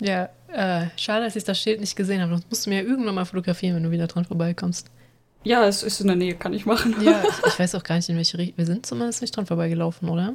Ja, 0.00 0.28
äh, 0.52 0.86
schade, 0.96 1.24
dass 1.24 1.36
ich 1.36 1.44
das 1.44 1.58
Schild 1.58 1.80
nicht 1.80 1.96
gesehen 1.96 2.20
habe. 2.20 2.32
Das 2.32 2.42
musst 2.48 2.66
du 2.66 2.70
mir 2.70 2.82
irgendwann 2.82 3.14
mal 3.14 3.24
fotografieren, 3.24 3.76
wenn 3.76 3.82
du 3.82 3.90
wieder 3.90 4.06
dran 4.06 4.24
vorbeikommst. 4.24 4.90
Ja, 5.44 5.64
es 5.66 5.82
ist 5.82 6.00
in 6.00 6.08
der 6.08 6.16
Nähe, 6.16 6.34
kann 6.34 6.52
ich 6.52 6.66
machen. 6.66 6.94
Ja, 7.02 7.22
ich, 7.28 7.52
ich 7.52 7.58
weiß 7.58 7.74
auch 7.74 7.82
gar 7.82 7.96
nicht, 7.96 8.08
in 8.08 8.16
welche 8.16 8.38
Richtung. 8.38 8.58
Wir 8.58 8.66
sind 8.66 8.86
zumindest 8.86 9.20
nicht 9.20 9.36
dran 9.36 9.46
vorbeigelaufen, 9.46 10.08
oder? 10.08 10.34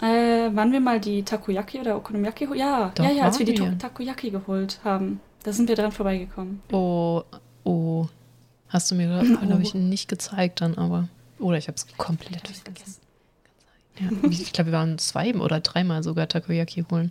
Äh, 0.00 0.54
waren 0.54 0.70
wir 0.70 0.80
mal 0.80 1.00
die 1.00 1.22
Takoyaki 1.22 1.80
oder 1.80 1.96
Okonomiyaki? 1.96 2.48
Ja, 2.54 2.92
Doch, 2.94 3.04
ja, 3.04 3.10
ja, 3.10 3.24
als 3.24 3.38
wir 3.38 3.46
die 3.46 3.58
wir. 3.58 3.76
Takoyaki 3.78 4.30
geholt 4.30 4.78
haben. 4.84 5.20
Da 5.42 5.52
sind 5.52 5.68
wir 5.68 5.76
dran 5.76 5.92
vorbeigekommen. 5.92 6.60
Oh, 6.72 7.22
oh. 7.64 8.06
Hast 8.68 8.90
du 8.90 8.94
mir, 8.94 9.24
glaube 9.40 9.62
ich, 9.62 9.74
nicht 9.74 10.08
gezeigt 10.08 10.60
dann, 10.60 10.76
aber. 10.76 11.08
Oder 11.38 11.56
ich 11.56 11.68
habe 11.68 11.76
es 11.76 11.86
komplett 11.96 12.46
vergessen. 12.46 13.00
Ja, 13.98 14.10
ich 14.30 14.52
glaube, 14.52 14.70
wir 14.70 14.78
waren 14.78 14.98
zwei 14.98 15.34
oder 15.34 15.60
dreimal 15.60 16.02
sogar 16.02 16.28
Takoyaki 16.28 16.84
holen. 16.90 17.10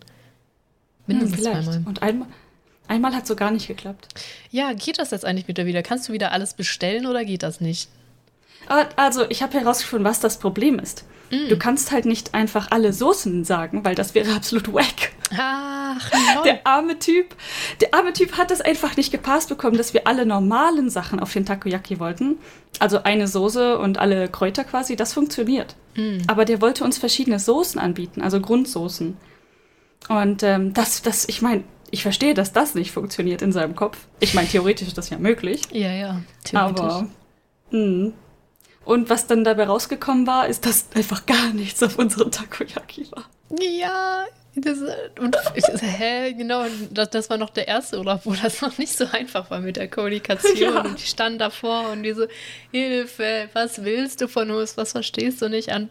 Mindestens 1.08 1.38
hm, 1.38 1.44
zweimal. 1.44 1.82
Und 1.86 2.02
einmal, 2.02 2.28
einmal 2.88 3.16
hat 3.16 3.24
es 3.24 3.30
so 3.30 3.36
gar 3.36 3.52
nicht 3.52 3.68
geklappt. 3.68 4.08
Ja, 4.52 4.74
geht 4.74 5.00
das 5.00 5.12
jetzt 5.12 5.26
eigentlich 5.26 5.48
wieder 5.48 5.66
wieder? 5.66 5.84
Kannst 5.84 6.10
du 6.10 6.14
wieder 6.14 6.32
alles 6.32 6.54
bestellen 6.54 7.06
oder 7.06 7.26
geht 7.26 7.44
das 7.44 7.62
nicht? 7.62 7.90
Ah, 8.68 8.86
also, 8.96 9.26
ich 9.30 9.42
habe 9.42 9.54
herausgefunden, 9.60 10.06
was 10.06 10.20
das 10.20 10.40
Problem 10.40 10.80
ist. 10.80 11.06
Mm. 11.32 11.50
Du 11.50 11.58
kannst 11.58 11.92
halt 11.92 12.06
nicht 12.06 12.34
einfach 12.34 12.72
alle 12.72 12.94
Soßen 12.94 13.44
sagen, 13.46 13.84
weil 13.86 13.96
das 13.96 14.16
wäre 14.16 14.34
absolut 14.36 14.74
wack. 14.74 15.12
Ach, 15.38 16.12
Lol. 16.36 16.44
Der 16.44 16.66
arme 16.66 17.00
Typ, 17.00 17.36
der 17.82 17.94
arme 17.94 18.14
Typ 18.14 18.38
hat 18.38 18.52
das 18.52 18.62
einfach 18.62 18.96
nicht 18.98 19.12
gepasst 19.12 19.50
bekommen, 19.50 19.78
dass 19.78 19.94
wir 19.94 20.08
alle 20.08 20.26
normalen 20.26 20.90
Sachen 20.90 21.20
auf 21.20 21.34
den 21.34 21.46
Takoyaki 21.46 22.00
wollten. 22.00 22.38
Also 22.80 23.04
eine 23.04 23.28
Soße 23.28 23.78
und 23.78 23.98
alle 23.98 24.28
Kräuter 24.28 24.64
quasi, 24.64 24.96
das 24.96 25.14
funktioniert. 25.14 25.76
Mm. 25.96 26.20
Aber 26.28 26.46
der 26.46 26.62
wollte 26.62 26.84
uns 26.84 26.98
verschiedene 26.98 27.40
Soßen 27.40 27.80
anbieten, 27.80 28.22
also 28.22 28.40
Grundsoßen. 28.40 29.18
Und 30.10 30.44
ähm, 30.44 30.74
das, 30.74 31.02
das, 31.02 31.28
ich 31.28 31.42
meine, 31.42 31.64
ich 31.92 32.04
verstehe, 32.04 32.34
dass 32.34 32.54
das 32.54 32.76
nicht 32.76 32.92
funktioniert 32.92 33.42
in 33.42 33.52
seinem 33.52 33.76
Kopf. 33.76 33.98
Ich 34.20 34.34
meine, 34.34 34.48
theoretisch 34.48 34.88
ist 34.88 34.98
das 34.98 35.10
ja 35.10 35.18
möglich. 35.18 35.62
Ja, 35.72 35.92
ja. 35.92 36.22
Aber. 36.54 37.08
Mh. 37.72 38.12
Und 38.86 39.10
was 39.10 39.28
dann 39.28 39.44
dabei 39.44 39.66
rausgekommen 39.66 40.26
war, 40.28 40.48
ist, 40.48 40.66
dass 40.66 40.86
einfach 40.96 41.26
gar 41.26 41.52
nichts 41.52 41.84
auf 41.84 42.00
unseren 42.00 42.32
Takoyaki 42.32 43.08
war. 43.12 43.26
Ja, 43.60 44.24
das, 44.62 44.80
und 45.20 45.38
hä, 45.82 46.34
genau, 46.34 46.66
das, 46.92 47.10
das 47.12 47.30
war 47.30 47.38
noch 47.38 47.50
der 47.50 47.68
erste 47.68 47.98
Urlaub, 47.98 48.22
wo 48.26 48.34
das 48.34 48.62
noch 48.62 48.78
nicht 48.78 48.98
so 48.98 49.06
einfach 49.12 49.50
war 49.52 49.60
mit 49.60 49.78
der 49.78 49.88
Kommunikation. 49.88 50.74
Ja. 50.74 50.82
Und 50.82 51.00
die 51.00 51.06
standen 51.06 51.40
davor 51.40 51.92
und 51.92 52.04
diese 52.04 52.28
Hilfe, 52.72 53.50
was 53.54 53.84
willst 53.84 54.22
du 54.22 54.28
von 54.28 54.52
uns, 54.52 54.78
was 54.78 54.92
verstehst 54.94 55.42
du 55.42 55.50
nicht 55.50 55.72
an, 55.72 55.90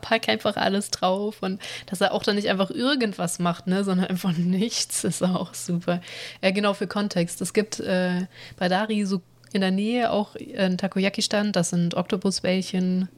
pack 0.00 0.28
einfach 0.28 0.56
alles 0.56 0.90
drauf. 0.90 1.42
Und 1.42 1.60
dass 1.86 2.00
er 2.00 2.12
auch 2.12 2.22
dann 2.22 2.36
nicht 2.36 2.48
einfach 2.48 2.70
irgendwas 2.70 3.38
macht, 3.38 3.66
ne, 3.66 3.84
sondern 3.84 4.06
einfach 4.06 4.32
nichts, 4.36 5.04
ist 5.04 5.22
auch 5.22 5.54
super. 5.54 6.00
Ja, 6.42 6.50
genau, 6.50 6.74
für 6.74 6.86
Kontext. 6.86 7.40
Es 7.40 7.52
gibt 7.52 7.80
äh, 7.80 8.26
bei 8.56 8.68
Dari 8.68 9.04
so 9.04 9.22
in 9.52 9.60
der 9.60 9.70
Nähe 9.70 10.10
auch 10.10 10.36
einen 10.56 10.78
Takoyaki-Stand, 10.78 11.54
das 11.54 11.70
sind 11.70 11.94
Oktopusbällchen, 11.94 13.08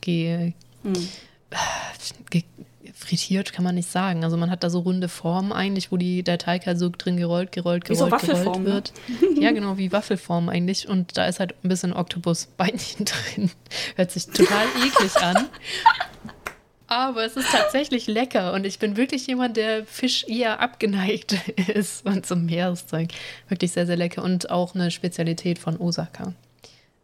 ge, 0.00 0.54
hm. 0.82 1.08
Frittiert 2.98 3.52
kann 3.52 3.64
man 3.64 3.76
nicht 3.76 3.90
sagen. 3.90 4.24
Also 4.24 4.36
man 4.36 4.50
hat 4.50 4.64
da 4.64 4.70
so 4.70 4.80
runde 4.80 5.08
Formen 5.08 5.52
eigentlich, 5.52 5.92
wo 5.92 5.96
die, 5.96 6.24
der 6.24 6.36
Teig 6.36 6.66
halt 6.66 6.78
so 6.78 6.90
drin 6.90 7.16
gerollt, 7.16 7.52
gerollt, 7.52 7.84
gerollt, 7.84 8.20
so 8.20 8.26
gerollt 8.26 8.58
ne? 8.58 8.64
wird. 8.64 8.92
Ne? 9.06 9.40
Ja, 9.40 9.52
genau, 9.52 9.78
wie 9.78 9.92
Waffelform 9.92 10.48
eigentlich. 10.48 10.88
Und 10.88 11.16
da 11.16 11.26
ist 11.26 11.38
halt 11.38 11.54
ein 11.62 11.68
bisschen 11.68 11.92
Oktopusbeinchen 11.92 13.04
drin. 13.36 13.50
Hört 13.94 14.10
sich 14.10 14.26
total 14.26 14.66
eklig 14.84 15.16
an. 15.22 15.48
Aber 16.88 17.24
es 17.24 17.36
ist 17.36 17.50
tatsächlich 17.52 18.06
lecker 18.08 18.52
und 18.54 18.66
ich 18.66 18.78
bin 18.78 18.96
wirklich 18.96 19.26
jemand, 19.26 19.56
der 19.56 19.84
Fisch 19.84 20.24
eher 20.26 20.60
abgeneigt 20.60 21.36
ist 21.68 22.04
und 22.04 22.26
zum 22.26 22.46
Meereszeug. 22.46 23.10
Wirklich 23.48 23.72
sehr, 23.72 23.86
sehr 23.86 23.96
lecker 23.96 24.24
und 24.24 24.50
auch 24.50 24.74
eine 24.74 24.90
Spezialität 24.90 25.58
von 25.58 25.76
Osaka. 25.76 26.32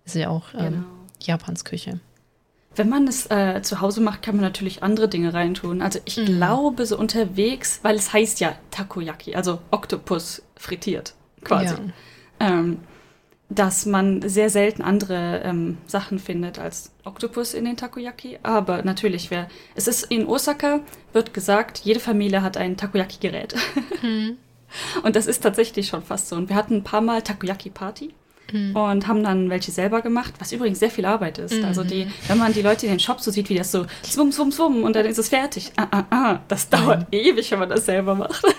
Ist 0.05 0.17
ja 0.17 0.31
auch 0.31 0.55
ähm, 0.55 0.61
genau. 0.61 0.85
Japans 1.23 1.65
Küche. 1.65 2.01
Wenn 2.77 2.89
man 2.89 3.07
es 3.07 3.31
äh, 3.31 3.63
zu 3.63 3.81
Hause 3.81 4.01
macht, 4.01 4.23
kann 4.23 4.37
man 4.37 4.45
natürlich 4.45 4.83
andere 4.83 5.09
Dinge 5.09 5.33
reintun. 5.33 5.83
Also 5.83 6.01
ich 6.05 6.17
mhm. 6.17 6.27
glaube, 6.27 6.87
so 6.87 6.99
unterwegs, 6.99 7.81
weil 7.83 7.97
es 7.97 8.13
heißt 8.13 8.41
ja 8.41 8.55
Takoyaki, 8.71 9.35
also 9.35 9.61
Oktopus 9.71 10.43
frittiert 10.57 11.15
quasi. 11.43 11.75
Ja. 11.75 11.81
Ähm, 12.41 12.79
dass 13.51 13.87
man 13.87 14.27
sehr 14.29 14.51
selten 14.51 14.83
andere 14.83 15.43
ähm, 15.45 15.79
Sachen 15.87 16.19
findet 16.19 16.59
als 16.59 16.91
Oktopus 17.05 17.55
in 17.55 17.65
den 17.65 17.77
Takoyaki. 17.77 18.39
Aber 18.43 18.83
natürlich, 18.83 19.31
wer, 19.31 19.49
es 19.75 19.87
ist 19.87 20.05
in 20.05 20.27
Osaka, 20.27 20.81
wird 21.13 21.35
gesagt, 21.35 21.81
jede 21.85 22.01
Familie 22.01 22.43
hat 22.43 22.57
ein 22.57 22.77
Takoyaki-Gerät. 22.77 23.55
Mhm. 24.03 24.39
Und 25.03 25.15
das 25.15 25.27
ist 25.27 25.43
tatsächlich 25.43 25.87
schon 25.87 26.03
fast 26.03 26.29
so. 26.29 26.37
Und 26.37 26.49
wir 26.49 26.57
hatten 26.57 26.77
ein 26.77 26.85
paar 26.85 27.01
Mal 27.01 27.23
Takoyaki-Party 27.23 28.15
mhm. 28.55 28.77
und 28.77 29.07
haben 29.07 29.23
dann 29.23 29.51
welche 29.51 29.71
selber 29.71 30.01
gemacht, 30.01 30.33
was 30.39 30.53
übrigens 30.53 30.79
sehr 30.79 30.91
viel 30.91 31.05
Arbeit 31.05 31.39
ist. 31.39 31.55
Mhm. 31.55 31.65
Also 31.65 31.85
die, 31.85 32.07
wenn 32.29 32.39
man 32.39 32.53
die 32.53 32.63
Leute 32.63 32.87
in 32.87 32.93
den 32.93 33.01
Shop 33.01 33.21
so 33.21 33.31
sieht, 33.31 33.49
wie 33.49 33.57
das 33.57 33.71
so 33.71 33.85
zwum, 34.03 34.33
zwum, 34.33 34.51
zwum 34.51 34.85
und 34.85 34.97
dann 34.97 35.05
ist 35.05 35.19
es 35.19 35.29
fertig. 35.29 35.73
Ah, 35.77 35.89
ah, 35.91 36.05
ah. 36.11 36.39
Das 36.49 36.69
dauert 36.69 37.01
mhm. 37.01 37.19
ewig, 37.19 37.51
wenn 37.51 37.59
man 37.59 37.69
das 37.69 37.85
selber 37.85 38.15
macht. 38.15 38.43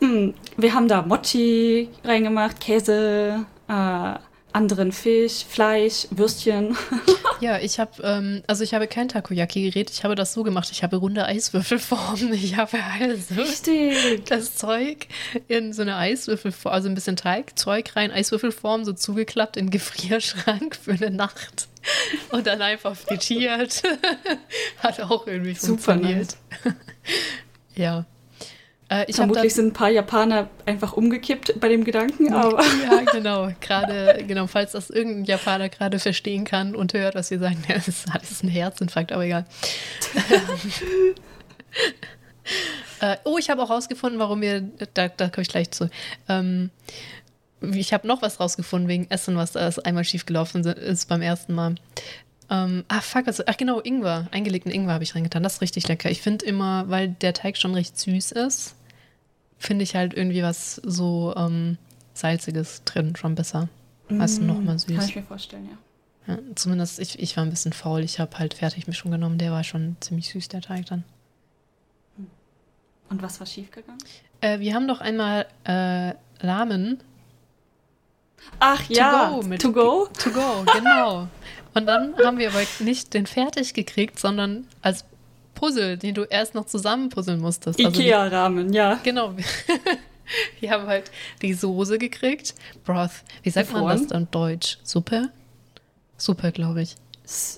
Hm, 0.00 0.32
wir 0.56 0.74
haben 0.74 0.86
da 0.86 1.02
Mochi 1.02 1.88
reingemacht, 2.04 2.60
Käse, 2.60 3.44
äh, 3.66 4.14
anderen 4.52 4.92
Fisch, 4.92 5.44
Fleisch, 5.48 6.06
Würstchen. 6.12 6.76
ja, 7.40 7.58
ich 7.58 7.78
habe, 7.78 8.02
ähm, 8.02 8.42
also 8.46 8.64
ich 8.64 8.74
habe 8.74 8.86
kein 8.86 9.08
Takoyaki-Gerät. 9.08 9.90
Ich 9.90 10.04
habe 10.04 10.14
das 10.14 10.32
so 10.32 10.42
gemacht. 10.42 10.68
Ich 10.70 10.82
habe 10.82 10.96
runde 10.96 11.24
Eiswürfelformen. 11.24 12.32
Ich 12.38 12.56
habe 12.56 12.78
also 13.00 13.34
Richtig. 13.40 14.24
das 14.26 14.54
Zeug 14.56 15.06
in 15.48 15.72
so 15.72 15.82
eine 15.82 15.96
Eiswürfelform, 15.96 16.72
also 16.72 16.88
ein 16.88 16.94
bisschen 16.94 17.16
Teig, 17.16 17.58
Zeug 17.58 17.96
rein, 17.96 18.10
Eiswürfelform, 18.10 18.84
so 18.84 18.92
zugeklappt 18.92 19.56
in 19.56 19.70
Gefrierschrank 19.70 20.76
für 20.76 20.92
eine 20.92 21.10
Nacht. 21.10 21.68
Und 22.30 22.46
dann 22.46 22.62
einfach 22.62 22.94
frittiert. 22.96 23.82
Hat 24.78 25.00
auch 25.00 25.26
irgendwie 25.26 25.54
Super 25.54 25.94
funktioniert. 25.94 26.36
Nice. 26.64 26.74
ja. 27.76 28.06
Äh, 28.90 29.12
Vermutlich 29.12 29.54
sind 29.54 29.66
ein 29.66 29.72
paar 29.74 29.90
Japaner 29.90 30.48
einfach 30.64 30.94
umgekippt 30.94 31.60
bei 31.60 31.68
dem 31.68 31.84
Gedanken, 31.84 32.32
aber. 32.32 32.62
Ja, 32.82 33.00
genau. 33.12 33.50
Gerade, 33.60 34.24
genau, 34.26 34.46
falls 34.46 34.72
das 34.72 34.88
irgendein 34.88 35.24
Japaner 35.24 35.68
gerade 35.68 35.98
verstehen 35.98 36.44
kann 36.44 36.74
und 36.74 36.94
hört, 36.94 37.14
was 37.14 37.30
wir 37.30 37.38
sagen, 37.38 37.62
ja, 37.68 37.74
das 37.76 37.88
ist 37.88 38.06
alles 38.10 38.42
ein 38.42 38.48
Herzinfarkt, 38.48 39.12
aber 39.12 39.24
egal. 39.24 39.44
äh, 43.00 43.16
oh, 43.24 43.36
ich 43.38 43.50
habe 43.50 43.62
auch 43.62 43.70
rausgefunden, 43.70 44.18
warum 44.18 44.40
wir, 44.40 44.62
da, 44.94 45.08
da 45.08 45.28
komme 45.28 45.42
ich 45.42 45.48
gleich 45.48 45.70
zu. 45.70 45.90
Ähm, 46.28 46.70
ich 47.60 47.92
habe 47.92 48.06
noch 48.06 48.22
was 48.22 48.40
rausgefunden 48.40 48.88
wegen 48.88 49.10
Essen, 49.10 49.36
was 49.36 49.52
da 49.52 49.68
einmal 49.84 50.04
schiefgelaufen 50.04 50.64
ist 50.64 51.08
beim 51.08 51.20
ersten 51.20 51.54
Mal. 51.54 51.74
Ähm, 52.50 52.84
ah, 52.88 53.00
fuck, 53.00 53.26
also, 53.26 53.42
ach 53.46 53.56
genau, 53.56 53.80
Ingwer. 53.80 54.28
Eingelegten 54.30 54.72
Ingwer 54.72 54.94
habe 54.94 55.04
ich 55.04 55.14
reingetan. 55.14 55.42
Das 55.42 55.54
ist 55.54 55.60
richtig 55.60 55.88
lecker. 55.88 56.10
Ich 56.10 56.22
finde 56.22 56.46
immer, 56.46 56.88
weil 56.88 57.08
der 57.08 57.34
Teig 57.34 57.58
schon 57.58 57.74
recht 57.74 57.98
süß 57.98 58.32
ist, 58.32 58.74
finde 59.58 59.82
ich 59.82 59.94
halt 59.94 60.14
irgendwie 60.14 60.42
was 60.42 60.76
so 60.76 61.34
ähm, 61.36 61.78
Salziges 62.14 62.82
drin 62.84 63.16
schon 63.16 63.34
besser. 63.34 63.68
Weißt 64.08 64.38
du, 64.38 64.44
nochmal 64.44 64.78
süß. 64.78 64.96
Kann 64.96 65.08
ich 65.08 65.16
mir 65.16 65.22
vorstellen, 65.22 65.68
ja. 66.26 66.34
ja 66.34 66.40
zumindest, 66.54 66.98
ich, 66.98 67.18
ich 67.18 67.36
war 67.36 67.44
ein 67.44 67.50
bisschen 67.50 67.74
faul. 67.74 68.00
Ich 68.00 68.18
habe 68.20 68.38
halt 68.38 68.54
fertig 68.54 68.86
mich 68.86 68.96
schon 68.96 69.10
genommen. 69.10 69.36
Der 69.38 69.52
war 69.52 69.64
schon 69.64 69.96
ziemlich 70.00 70.30
süß, 70.30 70.48
der 70.48 70.62
Teig 70.62 70.86
dann. 70.86 71.04
Und 73.10 73.22
was 73.22 73.38
war 73.40 73.46
schiefgegangen? 73.46 74.02
Äh, 74.40 74.60
wir 74.60 74.74
haben 74.74 74.88
doch 74.88 75.00
einmal 75.00 75.46
äh, 75.64 76.14
Ramen. 76.44 77.00
Ach 78.60 78.86
to 78.86 78.92
ja, 78.92 79.30
go 79.30 79.42
mit, 79.42 79.60
to 79.60 79.72
go? 79.72 80.08
To 80.18 80.30
go, 80.30 80.64
genau. 80.72 81.28
Und 81.74 81.86
dann 81.86 82.14
haben 82.24 82.38
wir 82.38 82.50
aber 82.50 82.62
nicht 82.80 83.14
den 83.14 83.26
fertig 83.26 83.74
gekriegt, 83.74 84.18
sondern 84.18 84.66
als 84.80 85.04
Puzzle, 85.58 85.96
den 85.96 86.14
du 86.14 86.22
erst 86.22 86.54
noch 86.54 86.66
zusammenpuzzeln 86.66 87.40
musstest. 87.40 87.84
Also 87.84 88.00
Ikea-Rahmen, 88.00 88.72
ja. 88.72 89.00
Genau. 89.02 89.34
Wir 90.60 90.70
haben 90.70 90.86
halt 90.86 91.10
die 91.42 91.52
Soße 91.52 91.98
gekriegt. 91.98 92.54
Broth. 92.84 93.10
Wie 93.42 93.50
sagt 93.50 93.72
man 93.72 93.86
das 93.86 94.06
dann 94.06 94.28
Deutsch? 94.30 94.78
Suppe? 94.84 95.30
Suppe, 96.16 96.52
glaube 96.52 96.82
ich. 96.82 96.96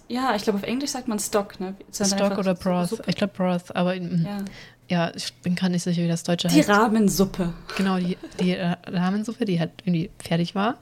Ja, 0.08 0.34
ich 0.34 0.42
glaube, 0.42 0.60
auf 0.60 0.64
Englisch 0.64 0.90
sagt 0.90 1.08
man 1.08 1.18
Stock, 1.18 1.60
ne? 1.60 1.74
Stock 1.92 2.38
oder 2.38 2.54
Broth. 2.54 2.88
Suppe. 2.88 3.04
Ich 3.06 3.16
glaube 3.16 3.34
Broth, 3.36 3.76
aber 3.76 3.94
ja. 3.94 4.44
ja. 4.88 5.12
ich 5.14 5.32
bin 5.34 5.54
gar 5.54 5.68
nicht 5.68 5.82
sicher, 5.82 6.02
wie 6.02 6.08
das 6.08 6.22
Deutsche 6.22 6.48
die 6.48 6.56
heißt. 6.56 6.68
Die 6.68 6.72
Rahmensuppe. 6.72 7.52
Genau, 7.76 7.98
die, 7.98 8.16
die 8.40 8.56
äh, 8.56 8.76
Rahmensuppe, 8.86 9.44
die 9.44 9.60
halt 9.60 9.72
irgendwie 9.84 10.10
fertig 10.18 10.54
war. 10.54 10.78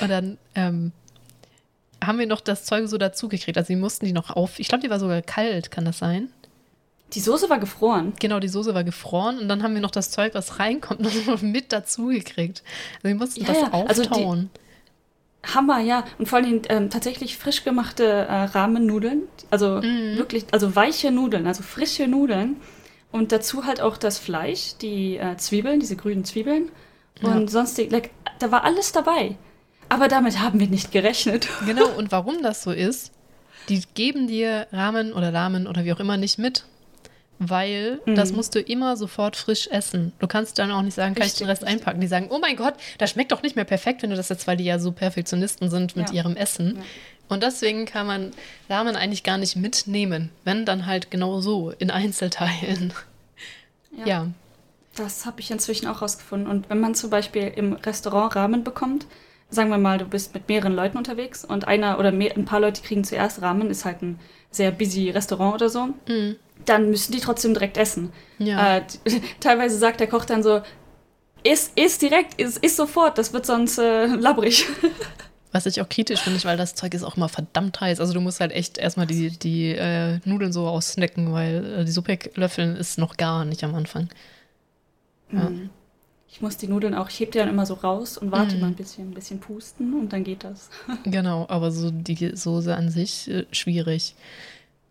Und 0.00 0.08
dann 0.08 0.38
ähm, 0.54 0.92
haben 2.04 2.18
wir 2.18 2.26
noch 2.26 2.40
das 2.40 2.64
Zeug 2.64 2.88
so 2.88 2.98
dazugekriegt. 2.98 3.56
Also, 3.56 3.68
wir 3.68 3.76
mussten 3.76 4.06
die 4.06 4.12
noch 4.12 4.30
auf. 4.30 4.58
Ich 4.58 4.68
glaube, 4.68 4.82
die 4.82 4.90
war 4.90 4.98
sogar 4.98 5.22
kalt, 5.22 5.70
kann 5.70 5.84
das 5.84 5.98
sein? 5.98 6.30
Die 7.14 7.20
Soße 7.20 7.48
war 7.48 7.58
gefroren. 7.58 8.12
Genau, 8.20 8.38
die 8.38 8.48
Soße 8.48 8.74
war 8.74 8.84
gefroren 8.84 9.38
und 9.38 9.48
dann 9.48 9.62
haben 9.62 9.74
wir 9.74 9.80
noch 9.80 9.90
das 9.90 10.10
Zeug, 10.10 10.34
was 10.34 10.58
reinkommt, 10.58 11.00
noch 11.26 11.42
mit 11.42 11.72
dazu 11.72 12.06
gekriegt. 12.06 12.62
Also 12.96 13.08
wir 13.08 13.14
mussten 13.14 13.40
ja, 13.40 13.46
das 13.46 13.60
ja. 13.60 13.72
auftauen. 13.72 14.50
Also 15.38 15.54
Hammer, 15.54 15.80
ja. 15.80 16.04
Und 16.18 16.28
vor 16.28 16.38
allem 16.38 16.62
ähm, 16.68 16.90
tatsächlich 16.90 17.38
frisch 17.38 17.64
gemachte 17.64 18.04
äh, 18.04 18.44
Rahmennudeln. 18.44 19.22
Also 19.50 19.80
mhm. 19.82 20.16
wirklich, 20.16 20.44
also 20.52 20.74
weiche 20.76 21.10
Nudeln, 21.10 21.46
also 21.46 21.62
frische 21.62 22.06
Nudeln. 22.06 22.56
Und 23.10 23.32
dazu 23.32 23.64
halt 23.64 23.80
auch 23.80 23.96
das 23.96 24.18
Fleisch, 24.18 24.76
die 24.80 25.16
äh, 25.16 25.36
Zwiebeln, 25.36 25.80
diese 25.80 25.96
grünen 25.96 26.24
Zwiebeln. 26.24 26.70
Und 27.22 27.40
ja. 27.40 27.48
sonst, 27.48 27.78
like, 27.90 28.10
da 28.38 28.50
war 28.52 28.64
alles 28.64 28.92
dabei. 28.92 29.36
Aber 29.88 30.08
damit 30.08 30.40
haben 30.40 30.60
wir 30.60 30.68
nicht 30.68 30.92
gerechnet. 30.92 31.48
Genau, 31.66 31.88
und 31.96 32.12
warum 32.12 32.42
das 32.42 32.62
so 32.62 32.70
ist, 32.70 33.12
die 33.68 33.82
geben 33.94 34.26
dir 34.26 34.66
Rahmen 34.72 35.12
oder 35.12 35.32
Rahmen 35.32 35.66
oder 35.66 35.84
wie 35.84 35.92
auch 35.92 36.00
immer 36.00 36.16
nicht 36.16 36.38
mit 36.38 36.64
weil 37.38 38.00
mhm. 38.04 38.14
das 38.14 38.32
musst 38.32 38.54
du 38.54 38.60
immer 38.60 38.96
sofort 38.96 39.36
frisch 39.36 39.68
essen. 39.68 40.12
Du 40.18 40.26
kannst 40.26 40.58
dann 40.58 40.70
auch 40.72 40.82
nicht 40.82 40.94
sagen, 40.94 41.14
kann 41.14 41.22
richtig, 41.22 41.40
ich 41.40 41.46
den 41.46 41.50
Rest 41.50 41.62
richtig. 41.62 41.80
einpacken. 41.80 42.00
Die 42.00 42.06
sagen, 42.06 42.28
oh 42.30 42.38
mein 42.38 42.56
Gott, 42.56 42.74
das 42.98 43.10
schmeckt 43.10 43.32
doch 43.32 43.42
nicht 43.42 43.56
mehr 43.56 43.64
perfekt, 43.64 44.02
wenn 44.02 44.10
du 44.10 44.16
das 44.16 44.28
jetzt, 44.28 44.46
weil 44.46 44.56
die 44.56 44.64
ja 44.64 44.78
so 44.78 44.92
Perfektionisten 44.92 45.70
sind 45.70 45.96
mit 45.96 46.08
ja. 46.08 46.16
ihrem 46.16 46.36
Essen. 46.36 46.76
Ja. 46.76 46.82
Und 47.28 47.42
deswegen 47.42 47.84
kann 47.84 48.06
man 48.06 48.32
Ramen 48.68 48.96
eigentlich 48.96 49.22
gar 49.22 49.38
nicht 49.38 49.54
mitnehmen, 49.54 50.30
wenn 50.44 50.64
dann 50.64 50.86
halt 50.86 51.10
genau 51.10 51.40
so 51.40 51.70
in 51.78 51.90
Einzelteilen. 51.90 52.92
Ja. 53.96 54.06
ja. 54.06 54.26
Das 54.96 55.26
habe 55.26 55.40
ich 55.40 55.50
inzwischen 55.50 55.86
auch 55.86 56.02
rausgefunden. 56.02 56.48
Und 56.50 56.70
wenn 56.70 56.80
man 56.80 56.94
zum 56.94 57.10
Beispiel 57.10 57.52
im 57.54 57.74
Restaurant 57.74 58.34
Ramen 58.34 58.64
bekommt, 58.64 59.06
sagen 59.50 59.70
wir 59.70 59.78
mal, 59.78 59.98
du 59.98 60.06
bist 60.06 60.34
mit 60.34 60.48
mehreren 60.48 60.74
Leuten 60.74 60.98
unterwegs 60.98 61.44
und 61.44 61.68
einer 61.68 61.98
oder 61.98 62.10
mehr, 62.10 62.36
ein 62.36 62.44
paar 62.44 62.60
Leute 62.60 62.82
kriegen 62.82 63.04
zuerst 63.04 63.40
Ramen, 63.42 63.70
ist 63.70 63.84
halt 63.84 64.02
ein 64.02 64.18
sehr 64.50 64.72
busy 64.72 65.10
Restaurant 65.10 65.54
oder 65.54 65.68
so. 65.68 65.88
Mhm 66.08 66.36
dann 66.68 66.90
müssen 66.90 67.12
die 67.12 67.20
trotzdem 67.20 67.54
direkt 67.54 67.76
essen. 67.76 68.12
Ja. 68.38 68.76
Äh, 68.78 68.82
teilweise 69.40 69.78
sagt 69.78 70.00
der 70.00 70.06
Koch 70.06 70.24
dann 70.24 70.42
so, 70.42 70.60
iss, 71.44 71.72
iss 71.74 71.98
direkt, 71.98 72.40
iss, 72.40 72.56
iss 72.58 72.76
sofort, 72.76 73.18
das 73.18 73.32
wird 73.32 73.46
sonst 73.46 73.78
äh, 73.78 74.06
labbrig. 74.16 74.66
Was 75.52 75.64
ich 75.64 75.80
auch 75.80 75.88
kritisch 75.88 76.20
finde, 76.20 76.44
weil 76.44 76.58
das 76.58 76.74
Zeug 76.74 76.92
ist 76.92 77.02
auch 77.04 77.16
immer 77.16 77.30
verdammt 77.30 77.80
heiß. 77.80 78.00
Also 78.00 78.12
du 78.12 78.20
musst 78.20 78.38
halt 78.40 78.52
echt 78.52 78.76
erstmal 78.76 79.06
die, 79.06 79.30
die 79.30 79.70
äh, 79.70 80.20
Nudeln 80.26 80.52
so 80.52 80.68
aussnacken, 80.68 81.32
weil 81.32 81.64
äh, 81.80 81.84
die 81.86 81.90
Suppe 81.90 82.18
löffeln 82.34 82.76
ist 82.76 82.98
noch 82.98 83.16
gar 83.16 83.46
nicht 83.46 83.64
am 83.64 83.74
Anfang. 83.74 84.10
Ja. 85.32 85.48
Mhm. 85.48 85.70
Ich 86.30 86.42
muss 86.42 86.58
die 86.58 86.68
Nudeln 86.68 86.94
auch, 86.94 87.08
ich 87.08 87.18
heb 87.20 87.32
die 87.32 87.38
dann 87.38 87.48
immer 87.48 87.64
so 87.64 87.72
raus 87.74 88.18
und 88.18 88.30
warte 88.30 88.56
Mhm. 88.56 88.60
mal 88.60 88.66
ein 88.66 88.74
bisschen, 88.74 89.10
ein 89.10 89.14
bisschen 89.14 89.40
pusten 89.40 89.94
und 89.94 90.12
dann 90.12 90.22
geht 90.22 90.44
das. 90.44 90.68
Genau, 91.04 91.46
aber 91.48 91.70
so 91.70 91.90
die 91.90 92.36
Soße 92.36 92.76
an 92.76 92.90
sich 92.90 93.30
äh, 93.30 93.46
schwierig. 93.50 94.14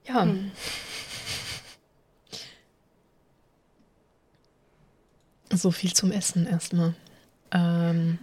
Ja. 0.08 0.26
Mhm. 0.26 0.52
So 5.58 5.72
viel 5.72 5.94
zum 5.94 6.12
Essen 6.12 6.48
erstmal. 6.48 6.94
Ähm. 7.52 8.20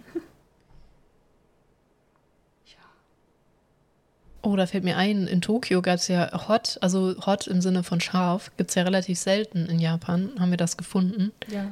Oh, 4.41 4.55
da 4.55 4.67
fällt 4.67 4.83
mir 4.83 4.95
ein, 4.95 5.25
in 5.25 5.41
Tokio 5.41 5.81
gab 5.81 5.95
es 5.95 6.07
ja 6.07 6.47
Hot, 6.47 6.77
also 6.81 7.15
Hot 7.25 7.47
im 7.47 7.61
Sinne 7.61 7.81
von 7.81 7.99
scharf, 7.99 8.51
gibt 8.57 8.69
es 8.69 8.75
ja 8.75 8.83
relativ 8.83 9.17
selten 9.17 9.65
in 9.65 9.79
Japan, 9.79 10.29
haben 10.39 10.51
wir 10.51 10.57
das 10.57 10.77
gefunden. 10.77 11.31
Ja. 11.47 11.71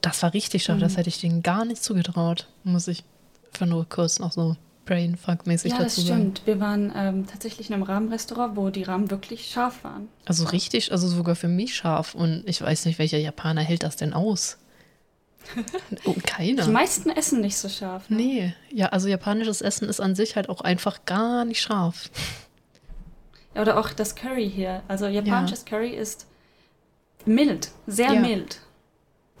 Das 0.00 0.22
war 0.22 0.32
richtig 0.34 0.62
scharf, 0.62 0.78
das 0.78 0.92
Mhm. 0.92 0.96
hätte 0.98 1.08
ich 1.08 1.20
denen 1.20 1.42
gar 1.42 1.64
nicht 1.64 1.82
zugetraut, 1.82 2.46
muss 2.62 2.86
ich 2.86 3.02
einfach 3.52 3.66
nur 3.66 3.88
kurz 3.88 4.20
noch 4.20 4.30
so 4.30 4.56
Brainfuck-mäßig 4.86 5.72
Ja, 5.72 5.78
das 5.78 5.94
dazu 5.96 6.06
sagen. 6.06 6.20
stimmt. 6.20 6.42
Wir 6.46 6.60
waren 6.60 6.92
ähm, 6.94 7.26
tatsächlich 7.26 7.68
in 7.68 7.74
einem 7.74 7.82
Rahmenrestaurant, 7.84 8.56
wo 8.56 8.70
die 8.70 8.82
Rahmen 8.82 9.10
wirklich 9.10 9.46
scharf 9.50 9.84
waren. 9.84 10.08
Also 10.24 10.44
richtig, 10.46 10.92
also 10.92 11.08
sogar 11.08 11.34
für 11.36 11.48
mich 11.48 11.74
scharf. 11.74 12.14
Und 12.14 12.42
ich 12.46 12.60
weiß 12.60 12.84
nicht, 12.86 12.98
welcher 12.98 13.18
Japaner 13.18 13.62
hält 13.62 13.82
das 13.82 13.96
denn 13.96 14.12
aus? 14.12 14.58
Oh, 16.06 16.14
keiner. 16.24 16.64
Die 16.64 16.70
meisten 16.70 17.10
essen 17.10 17.42
nicht 17.42 17.56
so 17.58 17.68
scharf. 17.68 18.08
Ne? 18.08 18.16
Nee, 18.16 18.54
ja, 18.72 18.86
also 18.86 19.08
japanisches 19.08 19.60
Essen 19.60 19.88
ist 19.90 20.00
an 20.00 20.14
sich 20.14 20.36
halt 20.36 20.48
auch 20.48 20.62
einfach 20.62 21.04
gar 21.04 21.44
nicht 21.44 21.60
scharf. 21.60 22.10
Ja, 23.54 23.60
Oder 23.62 23.78
auch 23.78 23.90
das 23.90 24.14
Curry 24.14 24.50
hier. 24.50 24.82
Also 24.88 25.06
japanisches 25.06 25.64
Curry 25.66 25.90
ist 25.90 26.26
mild, 27.26 27.70
sehr 27.86 28.14
Ja. 28.14 28.20
mild. 28.20 28.60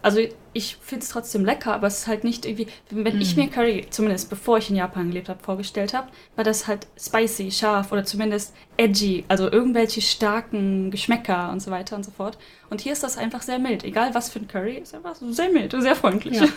Also 0.04 0.20
ich 0.52 0.76
finde 0.82 1.02
es 1.02 1.08
trotzdem 1.08 1.44
lecker, 1.46 1.72
aber 1.74 1.86
es 1.86 2.00
ist 2.00 2.06
halt 2.06 2.24
nicht 2.24 2.44
irgendwie, 2.44 2.66
wenn 2.90 3.20
ich 3.20 3.34
Mm. 3.34 3.40
mir 3.40 3.48
Curry, 3.48 3.86
zumindest 3.88 4.28
bevor 4.28 4.58
ich 4.58 4.68
in 4.68 4.76
Japan 4.76 5.08
gelebt 5.08 5.30
habe, 5.30 5.42
vorgestellt 5.42 5.94
habe, 5.94 6.08
war 6.36 6.44
das 6.44 6.66
halt 6.66 6.86
spicy, 7.00 7.50
scharf 7.50 7.90
oder 7.90 8.04
zumindest 8.04 8.54
edgy, 8.76 9.24
also 9.28 9.50
irgendwelche 9.50 10.02
starken 10.02 10.90
Geschmäcker 10.90 11.50
und 11.50 11.60
so 11.60 11.70
weiter 11.70 11.96
und 11.96 12.04
so 12.04 12.10
fort. 12.10 12.36
Und 12.68 12.82
hier 12.82 12.92
ist 12.92 13.02
das 13.02 13.16
einfach 13.16 13.40
sehr 13.40 13.58
mild. 13.58 13.82
Egal 13.82 14.14
was 14.14 14.28
für 14.28 14.40
ein 14.40 14.46
Curry, 14.46 14.74
ist 14.76 14.94
einfach 14.94 15.16
sehr 15.16 15.50
mild 15.50 15.72
und 15.72 15.80
sehr 15.82 15.96
freundlich. 15.96 16.38
Ja. 16.38 16.46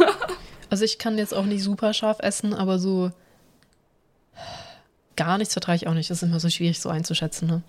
Also 0.70 0.84
ich 0.84 0.98
kann 1.00 1.18
jetzt 1.18 1.34
auch 1.34 1.46
nicht 1.46 1.64
super 1.64 1.94
scharf 1.94 2.18
essen, 2.20 2.54
aber 2.54 2.78
so 2.78 3.12
gar 5.16 5.38
nichts 5.38 5.54
vertrage 5.54 5.78
ich 5.78 5.88
auch 5.88 5.94
nicht. 5.94 6.10
Das 6.10 6.18
ist 6.22 6.24
immer 6.28 6.42
so 6.42 6.50
schwierig 6.50 6.82
so 6.82 6.90
einzuschätzen. 6.90 7.48
Ne? 7.48 7.62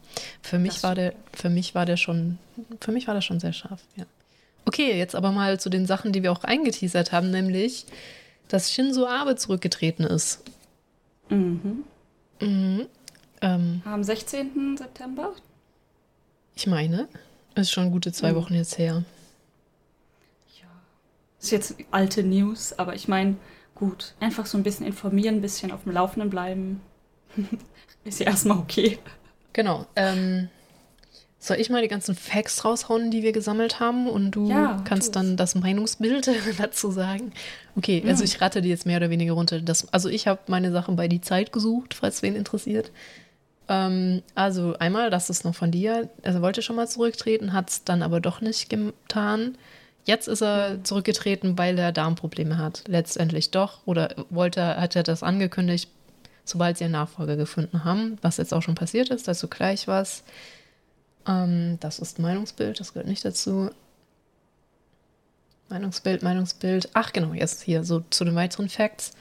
Für 0.42 0.58
mich 0.58 0.74
Das 0.74 0.82
war 0.82 0.94
der, 0.96 1.14
für 1.32 1.48
mich 1.48 1.76
war 1.76 1.86
der 1.86 1.96
schon, 1.96 2.38
für 2.80 2.90
mich 2.90 3.06
war 3.06 3.14
der 3.14 3.20
schon 3.20 3.38
sehr 3.38 3.52
scharf. 3.52 3.82
Ja. 3.94 4.04
Okay, 4.68 4.98
jetzt 4.98 5.14
aber 5.14 5.32
mal 5.32 5.58
zu 5.58 5.70
den 5.70 5.86
Sachen, 5.86 6.12
die 6.12 6.22
wir 6.22 6.30
auch 6.30 6.44
eingeteasert 6.44 7.10
haben, 7.10 7.30
nämlich, 7.30 7.86
dass 8.48 8.70
Shinzo 8.70 9.06
Abe 9.06 9.34
zurückgetreten 9.36 10.04
ist. 10.04 10.42
Mhm. 11.30 11.84
Mhm. 12.38 12.86
Ähm, 13.40 13.80
Am 13.86 14.04
16. 14.04 14.76
September? 14.76 15.32
ich 16.54 16.66
meine, 16.66 17.08
ist 17.54 17.70
schon 17.70 17.90
gute 17.90 18.12
zwei 18.12 18.32
Mhm. 18.32 18.36
Wochen 18.36 18.54
jetzt 18.54 18.76
her. 18.76 19.04
Ja. 20.60 20.66
Ist 21.40 21.50
jetzt 21.50 21.74
alte 21.90 22.22
News, 22.22 22.74
aber 22.78 22.94
ich 22.94 23.08
meine, 23.08 23.36
gut, 23.74 24.12
einfach 24.20 24.44
so 24.44 24.58
ein 24.58 24.64
bisschen 24.64 24.84
informieren, 24.86 25.36
ein 25.36 25.40
bisschen 25.40 25.72
auf 25.72 25.84
dem 25.84 25.92
Laufenden 25.92 26.28
bleiben. 26.28 26.82
ist 28.04 28.20
ja 28.20 28.26
erstmal 28.26 28.58
okay. 28.58 28.98
Genau. 29.54 29.86
Ähm, 29.96 30.50
soll 31.40 31.58
ich 31.58 31.70
mal 31.70 31.82
die 31.82 31.88
ganzen 31.88 32.14
Facts 32.14 32.64
raushauen, 32.64 33.10
die 33.10 33.22
wir 33.22 33.32
gesammelt 33.32 33.78
haben 33.78 34.08
und 34.08 34.32
du 34.32 34.48
Ja, 34.50 34.82
kannst 34.84 35.14
dann 35.14 35.36
das 35.36 35.54
Meinungsbild 35.54 36.28
dazu 36.58 36.90
sagen? 36.90 37.32
Okay, 37.76 38.02
also 38.06 38.24
ich 38.24 38.40
rate 38.40 38.60
die 38.60 38.68
jetzt 38.68 38.86
mehr 38.86 38.96
oder 38.96 39.10
weniger 39.10 39.34
runter. 39.34 39.60
Das, 39.60 39.92
also 39.92 40.08
ich 40.08 40.26
habe 40.26 40.40
meine 40.48 40.72
Sachen 40.72 40.96
bei 40.96 41.06
die 41.06 41.20
Zeit 41.20 41.52
gesucht, 41.52 41.94
falls 41.94 42.22
wen 42.22 42.34
interessiert. 42.34 42.90
Ähm, 43.68 44.22
also 44.34 44.74
einmal, 44.78 45.10
das 45.10 45.30
ist 45.30 45.44
noch 45.44 45.54
von 45.54 45.70
dir. 45.70 46.08
Er 46.22 46.42
wollte 46.42 46.62
schon 46.62 46.76
mal 46.76 46.88
zurücktreten, 46.88 47.52
hat 47.52 47.70
es 47.70 47.84
dann 47.84 48.02
aber 48.02 48.20
doch 48.20 48.40
nicht 48.40 48.68
getan. 48.68 49.56
Jetzt 50.04 50.26
ist 50.26 50.42
er 50.42 50.82
zurückgetreten, 50.82 51.56
weil 51.58 51.78
er 51.78 51.92
Darmprobleme 51.92 52.58
hat. 52.58 52.82
Letztendlich 52.88 53.50
doch. 53.50 53.80
Oder 53.84 54.14
wollte, 54.30 54.76
hat 54.80 54.96
er 54.96 55.02
das 55.02 55.22
angekündigt, 55.22 55.90
sobald 56.44 56.78
sie 56.78 56.84
einen 56.84 56.94
Nachfolger 56.94 57.36
gefunden 57.36 57.84
haben, 57.84 58.16
was 58.22 58.38
jetzt 58.38 58.54
auch 58.54 58.62
schon 58.62 58.74
passiert 58.74 59.10
ist, 59.10 59.28
dazu 59.28 59.48
gleich 59.48 59.86
was. 59.86 60.24
Ähm, 61.28 61.78
das 61.80 61.98
ist 61.98 62.18
Meinungsbild, 62.18 62.80
das 62.80 62.92
gehört 62.92 63.08
nicht 63.08 63.24
dazu. 63.24 63.70
Meinungsbild, 65.68 66.22
Meinungsbild. 66.22 66.88
Ach 66.94 67.12
genau, 67.12 67.34
jetzt 67.34 67.62
hier 67.62 67.84
so 67.84 68.02
zu 68.10 68.24
den 68.24 68.34
weiteren 68.34 68.68
Facts. 68.68 69.12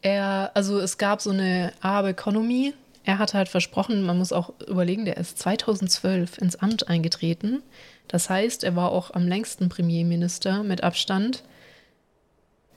Er, 0.00 0.50
also 0.54 0.80
es 0.80 0.98
gab 0.98 1.20
so 1.20 1.30
eine 1.30 1.72
Arbe 1.80 2.10
Economy. 2.10 2.74
Er 3.04 3.18
hatte 3.18 3.36
halt 3.36 3.50
versprochen, 3.50 4.02
man 4.02 4.16
muss 4.16 4.32
auch 4.32 4.52
überlegen, 4.66 5.04
der 5.04 5.18
ist 5.18 5.38
2012 5.38 6.38
ins 6.38 6.56
Amt 6.56 6.88
eingetreten. 6.88 7.62
Das 8.08 8.30
heißt, 8.30 8.64
er 8.64 8.76
war 8.76 8.92
auch 8.92 9.12
am 9.12 9.28
längsten 9.28 9.68
Premierminister 9.68 10.62
mit 10.62 10.82
Abstand. 10.82 11.42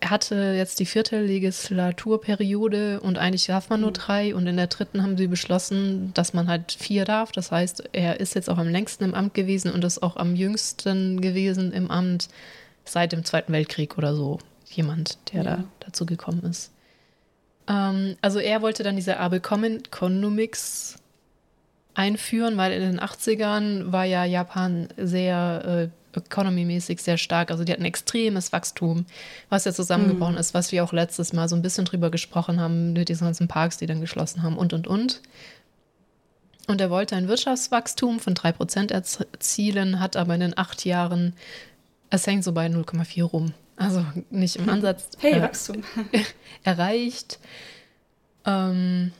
Er 0.07 0.11
hatte 0.11 0.53
jetzt 0.55 0.79
die 0.79 0.85
vierte 0.85 1.19
Legislaturperiode 1.19 3.01
und 3.01 3.17
eigentlich 3.17 3.47
darf 3.47 3.69
man 3.69 3.81
nur 3.81 3.89
Mhm. 3.89 3.93
drei 3.95 4.35
und 4.35 4.47
in 4.47 4.55
der 4.55 4.67
dritten 4.67 5.03
haben 5.03 5.17
sie 5.17 5.27
beschlossen, 5.27 6.13
dass 6.13 6.33
man 6.33 6.47
halt 6.47 6.71
vier 6.71 7.03
darf. 7.03 7.33
Das 7.33 7.51
heißt, 7.51 7.89
er 7.91 8.21
ist 8.21 8.33
jetzt 8.33 8.49
auch 8.49 8.57
am 8.57 8.69
längsten 8.69 9.03
im 9.03 9.13
Amt 9.13 9.33
gewesen 9.33 9.69
und 9.69 9.83
ist 9.83 10.01
auch 10.01 10.15
am 10.15 10.33
jüngsten 10.37 11.19
gewesen 11.19 11.73
im 11.73 11.91
Amt 11.91 12.29
seit 12.85 13.11
dem 13.11 13.25
Zweiten 13.25 13.51
Weltkrieg 13.51 13.97
oder 13.97 14.15
so. 14.15 14.39
Jemand, 14.69 15.17
der 15.33 15.43
Ja. 15.43 15.55
da 15.57 15.63
dazu 15.81 16.05
gekommen 16.05 16.43
ist. 16.49 16.71
Ähm, 17.67 18.15
also 18.21 18.39
er 18.39 18.61
wollte 18.61 18.83
dann 18.83 18.95
diese 18.95 19.19
Abeconomics 19.19 20.95
einführen, 21.95 22.55
weil 22.55 22.71
in 22.71 22.79
den 22.81 22.99
80ern 23.01 23.91
war 23.91 24.05
ja 24.05 24.23
Japan 24.23 24.87
sehr 24.95 25.89
äh, 25.91 26.06
economy-mäßig 26.17 26.99
sehr 27.01 27.17
stark. 27.17 27.51
Also 27.51 27.63
die 27.63 27.71
hatten 27.71 27.85
extremes 27.85 28.51
Wachstum, 28.51 29.05
was 29.49 29.65
ja 29.65 29.73
zusammengebrochen 29.73 30.33
Mhm. 30.35 30.39
ist, 30.39 30.53
was 30.53 30.71
wir 30.71 30.83
auch 30.83 30.93
letztes 30.93 31.33
Mal 31.33 31.47
so 31.49 31.55
ein 31.55 31.61
bisschen 31.61 31.85
drüber 31.85 32.09
gesprochen 32.11 32.59
haben, 32.59 32.93
mit 32.93 33.09
diesen 33.09 33.25
ganzen 33.25 33.47
Parks, 33.47 33.77
die 33.77 33.85
dann 33.85 34.01
geschlossen 34.01 34.43
haben 34.43 34.57
und, 34.57 34.73
und, 34.73 34.87
und. 34.87 35.21
Und 36.67 36.81
er 36.81 36.89
wollte 36.89 37.15
ein 37.15 37.27
Wirtschaftswachstum 37.29 38.19
von 38.19 38.33
3% 38.35 38.91
erzielen, 38.91 39.99
hat 40.01 40.17
aber 40.17 40.33
in 40.35 40.41
den 40.41 40.57
acht 40.57 40.83
Jahren, 40.83 41.33
es 42.09 42.27
hängt 42.27 42.43
so 42.43 42.51
bei 42.51 42.67
0,4 42.67 43.23
rum. 43.23 43.53
Also 43.77 44.03
nicht 44.31 44.55
im 44.57 44.67
Ansatz 44.69 45.07
Hey, 45.19 45.33
äh, 45.33 45.41
Wachstum. 45.41 45.83
erreicht. 46.63 47.39
Ähm, 48.45 49.11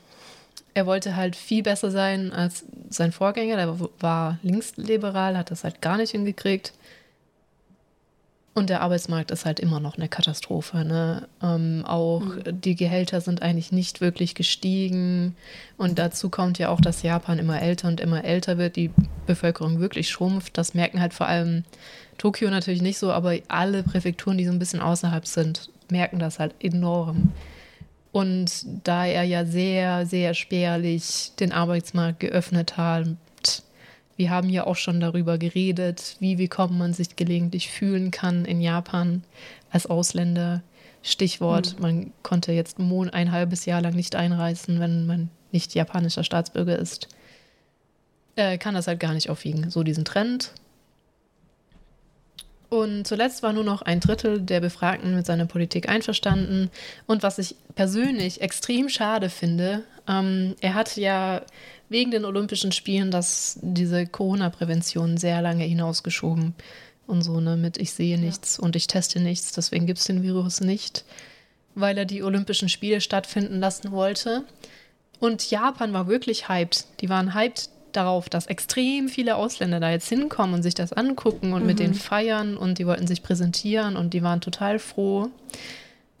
er 0.74 0.86
wollte 0.86 1.16
halt 1.16 1.36
viel 1.36 1.62
besser 1.62 1.90
sein 1.90 2.32
als 2.32 2.64
sein 2.90 3.12
Vorgänger. 3.12 3.56
Der 3.56 3.78
war 4.00 4.38
linksliberal, 4.42 5.36
hat 5.36 5.50
das 5.50 5.64
halt 5.64 5.80
gar 5.80 5.96
nicht 5.96 6.10
hingekriegt. 6.12 6.72
Und 8.58 8.70
der 8.70 8.80
Arbeitsmarkt 8.80 9.30
ist 9.30 9.44
halt 9.44 9.60
immer 9.60 9.78
noch 9.78 9.98
eine 9.98 10.08
Katastrophe. 10.08 10.78
Ne? 10.78 11.28
Ähm, 11.40 11.84
auch 11.86 12.22
Mhm. 12.22 12.60
die 12.60 12.74
Gehälter 12.74 13.20
sind 13.20 13.40
eigentlich 13.40 13.70
nicht 13.70 14.00
wirklich 14.00 14.34
gestiegen. 14.34 15.36
Und 15.76 16.00
dazu 16.00 16.28
kommt 16.28 16.58
ja 16.58 16.68
auch, 16.70 16.80
dass 16.80 17.04
Japan 17.04 17.38
immer 17.38 17.62
älter 17.62 17.86
und 17.86 18.00
immer 18.00 18.24
älter 18.24 18.58
wird, 18.58 18.74
die 18.74 18.90
Bevölkerung 19.26 19.78
wirklich 19.78 20.08
schrumpft. 20.10 20.58
Das 20.58 20.74
merken 20.74 21.00
halt 21.00 21.14
vor 21.14 21.28
allem 21.28 21.62
Tokio 22.18 22.50
natürlich 22.50 22.82
nicht 22.82 22.98
so, 22.98 23.12
aber 23.12 23.36
alle 23.46 23.84
Präfekturen, 23.84 24.38
die 24.38 24.46
so 24.46 24.50
ein 24.50 24.58
bisschen 24.58 24.80
außerhalb 24.80 25.24
sind, 25.24 25.70
merken 25.88 26.18
das 26.18 26.40
halt 26.40 26.52
enorm. 26.58 27.30
Und 28.10 28.66
da 28.82 29.06
er 29.06 29.22
ja 29.22 29.44
sehr, 29.44 30.04
sehr 30.04 30.34
spärlich 30.34 31.30
den 31.38 31.52
Arbeitsmarkt 31.52 32.18
geöffnet 32.18 32.76
hat, 32.76 33.06
wir 34.18 34.30
haben 34.30 34.50
ja 34.50 34.66
auch 34.66 34.74
schon 34.74 34.98
darüber 34.98 35.38
geredet, 35.38 36.16
wie 36.18 36.38
willkommen 36.38 36.76
man 36.76 36.92
sich 36.92 37.14
gelegentlich 37.14 37.70
fühlen 37.70 38.10
kann 38.10 38.44
in 38.44 38.60
Japan 38.60 39.22
als 39.70 39.86
Ausländer. 39.86 40.62
Stichwort, 41.04 41.76
Mhm. 41.76 41.82
man 41.82 42.12
konnte 42.24 42.50
jetzt 42.50 42.80
Mon 42.80 43.08
ein 43.08 43.30
halbes 43.30 43.64
Jahr 43.64 43.80
lang 43.80 43.94
nicht 43.94 44.16
einreisen, 44.16 44.80
wenn 44.80 45.06
man 45.06 45.30
nicht 45.52 45.72
japanischer 45.74 46.24
Staatsbürger 46.24 46.76
ist. 46.76 47.06
Äh, 48.34 48.58
kann 48.58 48.74
das 48.74 48.88
halt 48.88 48.98
gar 48.98 49.14
nicht 49.14 49.30
aufwiegen, 49.30 49.70
so 49.70 49.84
diesen 49.84 50.04
Trend. 50.04 50.52
Und 52.70 53.06
zuletzt 53.06 53.42
war 53.44 53.52
nur 53.52 53.64
noch 53.64 53.82
ein 53.82 54.00
Drittel 54.00 54.40
der 54.40 54.60
Befragten 54.60 55.14
mit 55.14 55.26
seiner 55.26 55.46
Politik 55.46 55.88
einverstanden. 55.88 56.70
Und 57.06 57.22
was 57.22 57.38
ich 57.38 57.54
persönlich 57.76 58.40
extrem 58.40 58.88
schade 58.88 59.30
finde, 59.30 59.84
ähm, 60.08 60.56
er 60.60 60.74
hat 60.74 60.96
ja 60.96 61.42
wegen 61.88 62.10
den 62.10 62.24
Olympischen 62.24 62.72
Spielen 62.72 63.10
das, 63.10 63.58
diese 63.62 64.06
Corona-Prävention 64.06 65.16
sehr 65.16 65.40
lange 65.42 65.64
hinausgeschoben. 65.64 66.54
Und 67.06 67.22
so, 67.22 67.40
ne, 67.40 67.56
mit 67.56 67.78
ich 67.78 67.92
sehe 67.92 68.18
nichts 68.18 68.58
und 68.58 68.76
ich 68.76 68.86
teste 68.86 69.18
nichts, 69.20 69.52
deswegen 69.52 69.86
gibt 69.86 69.98
es 69.98 70.04
den 70.04 70.22
Virus 70.22 70.60
nicht, 70.60 71.04
weil 71.74 71.96
er 71.96 72.04
die 72.04 72.22
Olympischen 72.22 72.68
Spiele 72.68 73.00
stattfinden 73.00 73.60
lassen 73.60 73.92
wollte. 73.92 74.44
Und 75.18 75.50
Japan 75.50 75.94
war 75.94 76.06
wirklich 76.06 76.48
hyped. 76.48 76.86
Die 77.00 77.08
waren 77.08 77.34
hyped 77.34 77.70
darauf, 77.92 78.28
dass 78.28 78.46
extrem 78.46 79.08
viele 79.08 79.36
Ausländer 79.36 79.80
da 79.80 79.90
jetzt 79.90 80.08
hinkommen 80.08 80.54
und 80.54 80.62
sich 80.62 80.74
das 80.74 80.92
angucken 80.92 81.54
und 81.54 81.62
mhm. 81.62 81.66
mit 81.66 81.78
denen 81.78 81.94
feiern 81.94 82.56
und 82.56 82.78
die 82.78 82.86
wollten 82.86 83.06
sich 83.06 83.22
präsentieren 83.22 83.96
und 83.96 84.12
die 84.12 84.22
waren 84.22 84.42
total 84.42 84.78
froh. 84.78 85.30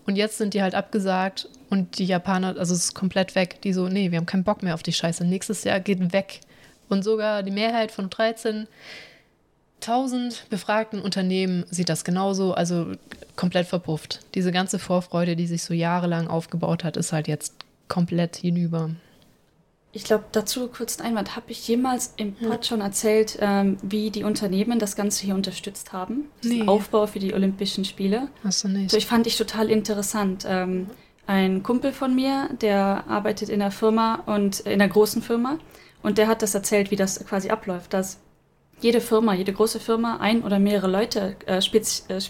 Und 0.06 0.16
jetzt 0.16 0.38
sind 0.38 0.54
die 0.54 0.62
halt 0.62 0.74
abgesagt 0.74 1.48
und 1.70 1.98
die 1.98 2.06
Japaner, 2.06 2.56
also 2.58 2.74
es 2.74 2.84
ist 2.84 2.94
komplett 2.94 3.34
weg. 3.34 3.60
Die 3.62 3.72
so, 3.72 3.88
nee, 3.88 4.10
wir 4.10 4.18
haben 4.18 4.26
keinen 4.26 4.44
Bock 4.44 4.62
mehr 4.62 4.74
auf 4.74 4.82
die 4.82 4.92
Scheiße. 4.92 5.24
Nächstes 5.24 5.64
Jahr 5.64 5.80
geht 5.80 6.12
weg. 6.12 6.40
Und 6.88 7.04
sogar 7.04 7.42
die 7.42 7.50
Mehrheit 7.50 7.92
von 7.92 8.08
13.000 8.08 10.48
befragten 10.48 11.02
Unternehmen 11.02 11.64
sieht 11.70 11.88
das 11.88 12.04
genauso, 12.04 12.54
also 12.54 12.92
komplett 13.36 13.66
verpufft. 13.66 14.20
Diese 14.34 14.52
ganze 14.52 14.78
Vorfreude, 14.78 15.36
die 15.36 15.46
sich 15.46 15.62
so 15.62 15.74
jahrelang 15.74 16.28
aufgebaut 16.28 16.84
hat, 16.84 16.96
ist 16.96 17.12
halt 17.12 17.28
jetzt 17.28 17.54
komplett 17.88 18.36
hinüber. 18.36 18.90
Ich 19.92 20.04
glaube, 20.04 20.24
dazu 20.32 20.68
kurz 20.68 21.00
ein 21.00 21.06
Einwand. 21.06 21.34
Habe 21.34 21.50
ich 21.50 21.66
jemals 21.66 22.12
im 22.18 22.34
Pod 22.34 22.66
schon 22.66 22.82
erzählt, 22.82 23.38
ähm, 23.40 23.78
wie 23.82 24.10
die 24.10 24.22
Unternehmen 24.22 24.78
das 24.78 24.96
Ganze 24.96 25.24
hier 25.24 25.34
unterstützt 25.34 25.92
haben? 25.92 26.26
Nee. 26.42 26.64
Aufbau 26.66 27.06
für 27.06 27.18
die 27.18 27.32
Olympischen 27.32 27.84
Spiele. 27.84 28.28
Hast 28.44 28.64
du 28.64 28.68
nicht. 28.68 28.90
So, 28.90 28.98
ich 28.98 29.06
fand 29.06 29.26
ich 29.26 29.36
total 29.36 29.70
interessant. 29.70 30.44
Ähm, 30.46 30.88
ein 31.28 31.62
Kumpel 31.62 31.92
von 31.92 32.14
mir, 32.14 32.48
der 32.62 33.04
arbeitet 33.06 33.50
in 33.50 33.60
einer 33.60 33.70
Firma 33.70 34.22
und 34.24 34.60
in 34.60 34.72
einer 34.72 34.88
großen 34.88 35.20
Firma 35.20 35.58
und 36.02 36.16
der 36.16 36.26
hat 36.26 36.40
das 36.40 36.54
erzählt, 36.54 36.90
wie 36.90 36.96
das 36.96 37.24
quasi 37.26 37.50
abläuft, 37.50 37.92
dass 37.92 38.18
jede 38.80 39.02
Firma, 39.02 39.34
jede 39.34 39.52
große 39.52 39.78
Firma 39.78 40.16
ein 40.20 40.42
oder 40.42 40.58
mehrere 40.58 40.90
Leute, 40.90 41.36
äh, 41.44 41.60
Spez 41.60 42.06
äh, 42.08 42.20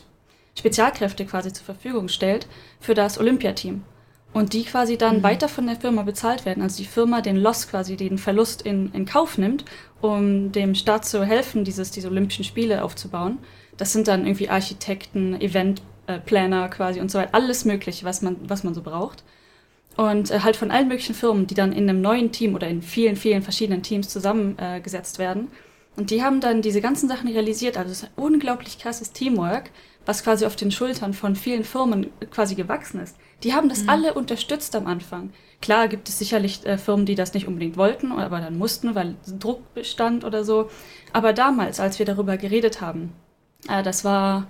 Spezialkräfte 0.59 1.25
quasi 1.27 1.53
zur 1.53 1.65
Verfügung 1.65 2.09
stellt 2.09 2.49
für 2.81 2.95
das 2.95 3.19
Olympiateam 3.19 3.85
und 4.33 4.53
die 4.53 4.65
quasi 4.65 4.99
dann 4.99 5.19
mhm. 5.19 5.23
weiter 5.23 5.49
von 5.49 5.69
der 5.69 5.77
Firma 5.77 6.03
bezahlt 6.03 6.45
werden. 6.45 6.65
Also 6.65 6.79
die 6.79 6.89
Firma 6.89 7.21
den 7.21 7.37
Loss 7.37 7.69
quasi, 7.69 7.97
den 7.97 8.19
Verlust 8.19 8.63
in, 8.63 8.93
in 8.93 9.05
Kauf 9.05 9.39
nimmt, 9.39 9.65
um 10.01 10.51
dem 10.51 10.75
Staat 10.75 11.05
zu 11.05 11.25
helfen, 11.25 11.63
dieses, 11.63 11.93
diese 11.93 12.09
Olympischen 12.09 12.45
Spiele 12.45 12.83
aufzubauen. 12.83 13.39
Das 13.77 13.93
sind 13.93 14.09
dann 14.09 14.27
irgendwie 14.27 14.49
Architekten, 14.49 15.41
Eventplaner 15.41 15.98
äh, 16.09 16.69
quasi 16.69 17.01
und 17.01 17.11
so 17.11 17.19
weiter, 17.19 17.35
alles 17.35 17.65
Mögliche, 17.65 18.05
was 18.05 18.23
man, 18.23 18.37
was 18.49 18.65
man 18.65 18.75
so 18.75 18.83
braucht. 18.83 19.23
Und 19.97 20.31
äh, 20.31 20.41
halt 20.41 20.57
von 20.57 20.71
allen 20.71 20.89
möglichen 20.89 21.15
Firmen, 21.15 21.47
die 21.47 21.55
dann 21.55 21.73
in 21.73 21.89
einem 21.89 22.01
neuen 22.01 22.33
Team 22.33 22.55
oder 22.55 22.69
in 22.69 22.83
vielen, 22.83 23.17
vielen 23.17 23.43
verschiedenen 23.43 23.83
Teams 23.83 24.09
zusammengesetzt 24.09 25.17
äh, 25.17 25.21
werden. 25.21 25.49
Und 25.97 26.11
die 26.11 26.23
haben 26.23 26.41
dann 26.41 26.63
diese 26.63 26.81
ganzen 26.81 27.09
Sachen 27.09 27.29
realisiert. 27.29 27.77
Also 27.77 27.91
es 27.91 28.03
ist 28.03 28.05
ein 28.05 28.23
unglaublich 28.23 28.79
krasses 28.79 29.11
Teamwork, 29.13 29.71
was 30.07 30.23
quasi 30.23 30.47
auf 30.47 30.55
den 30.55 30.71
Schultern 30.71 31.13
von 31.13 31.35
vielen 31.35 31.65
Firmen 31.65 32.11
quasi 32.31 32.55
gewachsen 32.55 33.01
ist. 33.01 33.17
Die 33.43 33.53
haben 33.53 33.69
das 33.69 33.83
mhm. 33.83 33.89
alle 33.89 34.15
unterstützt 34.15 34.75
am 34.77 34.87
Anfang. 34.87 35.31
Klar 35.61 35.89
gibt 35.89 36.09
es 36.09 36.19
sicherlich 36.19 36.65
äh, 36.65 36.79
Firmen, 36.79 37.05
die 37.05 37.17
das 37.17 37.35
nicht 37.35 37.49
unbedingt 37.49 37.77
wollten, 37.77 38.13
aber 38.13 38.41
dann 38.41 38.57
mussten, 38.57 38.95
weil 38.95 39.17
Druck 39.39 39.75
bestand 39.75 40.25
oder 40.25 40.45
so. 40.45 40.71
Aber 41.13 41.33
damals, 41.33 41.81
als 41.81 41.99
wir 41.99 42.07
darüber 42.07 42.37
geredet 42.37 42.81
haben, 42.81 43.13
äh, 43.69 43.83
das 43.83 44.05
war, 44.05 44.47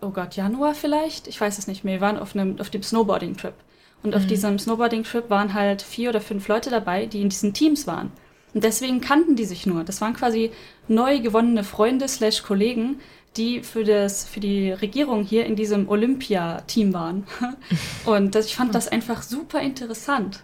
oh 0.00 0.10
Gott, 0.10 0.36
Januar 0.36 0.74
vielleicht? 0.74 1.26
Ich 1.26 1.40
weiß 1.40 1.58
es 1.58 1.66
nicht 1.66 1.84
mehr. 1.84 1.94
Wir 1.94 2.00
waren 2.00 2.18
auf, 2.18 2.34
einem, 2.34 2.60
auf 2.60 2.70
dem 2.70 2.82
Snowboarding-Trip. 2.82 3.54
Und 4.02 4.10
mhm. 4.10 4.16
auf 4.16 4.26
diesem 4.26 4.58
Snowboarding-Trip 4.58 5.30
waren 5.30 5.54
halt 5.54 5.82
vier 5.82 6.10
oder 6.10 6.20
fünf 6.20 6.48
Leute 6.48 6.70
dabei, 6.70 7.06
die 7.06 7.22
in 7.22 7.28
diesen 7.28 7.54
Teams 7.54 7.86
waren. 7.86 8.12
Und 8.54 8.64
deswegen 8.64 9.00
kannten 9.00 9.36
die 9.36 9.44
sich 9.44 9.66
nur. 9.66 9.84
Das 9.84 10.00
waren 10.00 10.14
quasi 10.14 10.50
neu 10.88 11.20
gewonnene 11.20 11.64
Freunde 11.64 12.08
slash 12.08 12.42
Kollegen, 12.42 13.00
die 13.36 13.62
für, 13.62 13.84
das, 13.84 14.24
für 14.24 14.40
die 14.40 14.72
Regierung 14.72 15.24
hier 15.24 15.44
in 15.44 15.56
diesem 15.56 15.88
Olympia-Team 15.88 16.94
waren. 16.94 17.26
Und 18.06 18.34
das, 18.34 18.46
ich 18.46 18.56
fand 18.56 18.74
das 18.74 18.88
einfach 18.88 19.22
super 19.22 19.60
interessant. 19.60 20.42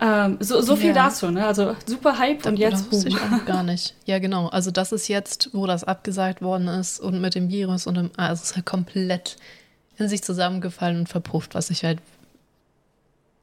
Ähm, 0.00 0.38
so, 0.40 0.60
so 0.60 0.76
viel 0.76 0.88
ja. 0.88 1.06
dazu, 1.06 1.30
ne? 1.30 1.46
Also 1.46 1.76
super 1.86 2.18
Hype 2.18 2.42
das, 2.42 2.52
und 2.52 2.58
jetzt. 2.58 2.86
Das 2.86 2.92
wusste 2.92 3.08
ich 3.08 3.16
auch 3.16 3.44
gar 3.44 3.62
nicht. 3.64 3.94
Ja, 4.06 4.18
genau. 4.18 4.48
Also 4.48 4.70
das 4.70 4.92
ist 4.92 5.08
jetzt, 5.08 5.50
wo 5.52 5.66
das 5.66 5.84
abgesagt 5.84 6.42
worden 6.42 6.68
ist 6.68 7.00
und 7.00 7.20
mit 7.20 7.34
dem 7.34 7.48
Virus 7.48 7.86
und 7.86 7.96
dem, 7.96 8.10
also 8.16 8.42
es 8.42 8.50
ist 8.50 8.56
halt 8.56 8.66
komplett 8.66 9.36
in 9.96 10.08
sich 10.08 10.22
zusammengefallen 10.22 10.98
und 10.98 11.08
verpufft, 11.08 11.54
was 11.54 11.70
ich 11.70 11.84
halt 11.84 12.00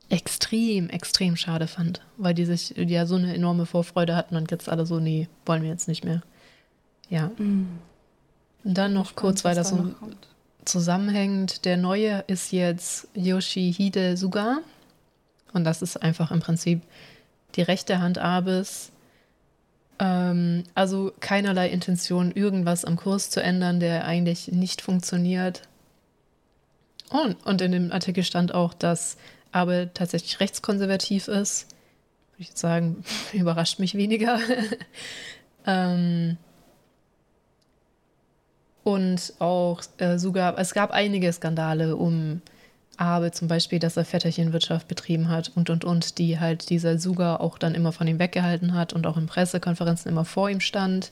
extrem, 0.09 0.89
extrem 0.89 1.37
schade 1.37 1.67
fand, 1.67 2.01
weil 2.17 2.33
die 2.33 2.45
sich 2.45 2.75
ja 2.75 3.05
so 3.05 3.15
eine 3.15 3.33
enorme 3.33 3.65
Vorfreude 3.65 4.15
hatten 4.15 4.35
und 4.35 4.51
jetzt 4.51 4.67
alle 4.67 4.85
so, 4.85 4.99
nee, 4.99 5.29
wollen 5.45 5.63
wir 5.63 5.69
jetzt 5.69 5.87
nicht 5.87 6.03
mehr. 6.03 6.21
Ja. 7.09 7.31
Mhm. 7.37 7.67
Und 8.63 8.77
dann 8.77 8.93
noch 8.93 9.15
kurz, 9.15 9.43
weil 9.45 9.55
das 9.55 9.69
so 9.69 9.93
zusammenhängt. 10.65 11.65
Der 11.65 11.77
neue 11.77 12.23
ist 12.27 12.51
jetzt 12.51 13.07
Yoshihide 13.15 14.17
Suga. 14.17 14.59
Und 15.53 15.63
das 15.63 15.81
ist 15.81 15.97
einfach 15.97 16.31
im 16.31 16.39
Prinzip 16.39 16.81
die 17.55 17.61
rechte 17.61 17.99
Hand 17.99 18.17
Abes. 18.17 18.91
Ähm, 19.99 20.63
also 20.75 21.11
keinerlei 21.19 21.69
Intention, 21.69 22.31
irgendwas 22.31 22.85
am 22.85 22.95
Kurs 22.95 23.29
zu 23.29 23.41
ändern, 23.41 23.79
der 23.79 24.05
eigentlich 24.05 24.47
nicht 24.49 24.81
funktioniert. 24.81 25.63
Und, 27.09 27.45
und 27.45 27.61
in 27.61 27.71
dem 27.71 27.91
Artikel 27.91 28.23
stand 28.23 28.53
auch, 28.53 28.73
dass 28.73 29.17
Abe 29.51 29.89
tatsächlich 29.93 30.39
rechtskonservativ 30.39 31.27
ist. 31.27 31.67
Würde 32.31 32.43
ich 32.43 32.47
jetzt 32.49 32.59
sagen, 32.59 33.03
überrascht 33.33 33.79
mich 33.79 33.95
weniger. 33.95 34.39
ähm, 35.65 36.37
und 38.83 39.33
auch 39.39 39.81
äh, 39.97 40.17
sogar, 40.17 40.57
es 40.57 40.73
gab 40.73 40.91
einige 40.91 41.31
Skandale 41.31 41.95
um 41.95 42.41
Abe, 42.97 43.31
zum 43.31 43.47
Beispiel, 43.47 43.79
dass 43.79 43.97
er 43.97 44.05
Vetterchenwirtschaft 44.05 44.87
betrieben 44.87 45.29
hat 45.29 45.51
und 45.55 45.69
und 45.69 45.85
und, 45.85 46.17
die 46.17 46.39
halt 46.39 46.69
dieser 46.69 46.99
Suga 46.99 47.37
auch 47.37 47.57
dann 47.57 47.75
immer 47.75 47.91
von 47.91 48.07
ihm 48.07 48.19
weggehalten 48.19 48.73
hat 48.73 48.93
und 48.93 49.07
auch 49.07 49.17
in 49.17 49.27
Pressekonferenzen 49.27 50.11
immer 50.11 50.25
vor 50.25 50.49
ihm 50.49 50.59
stand. 50.59 51.09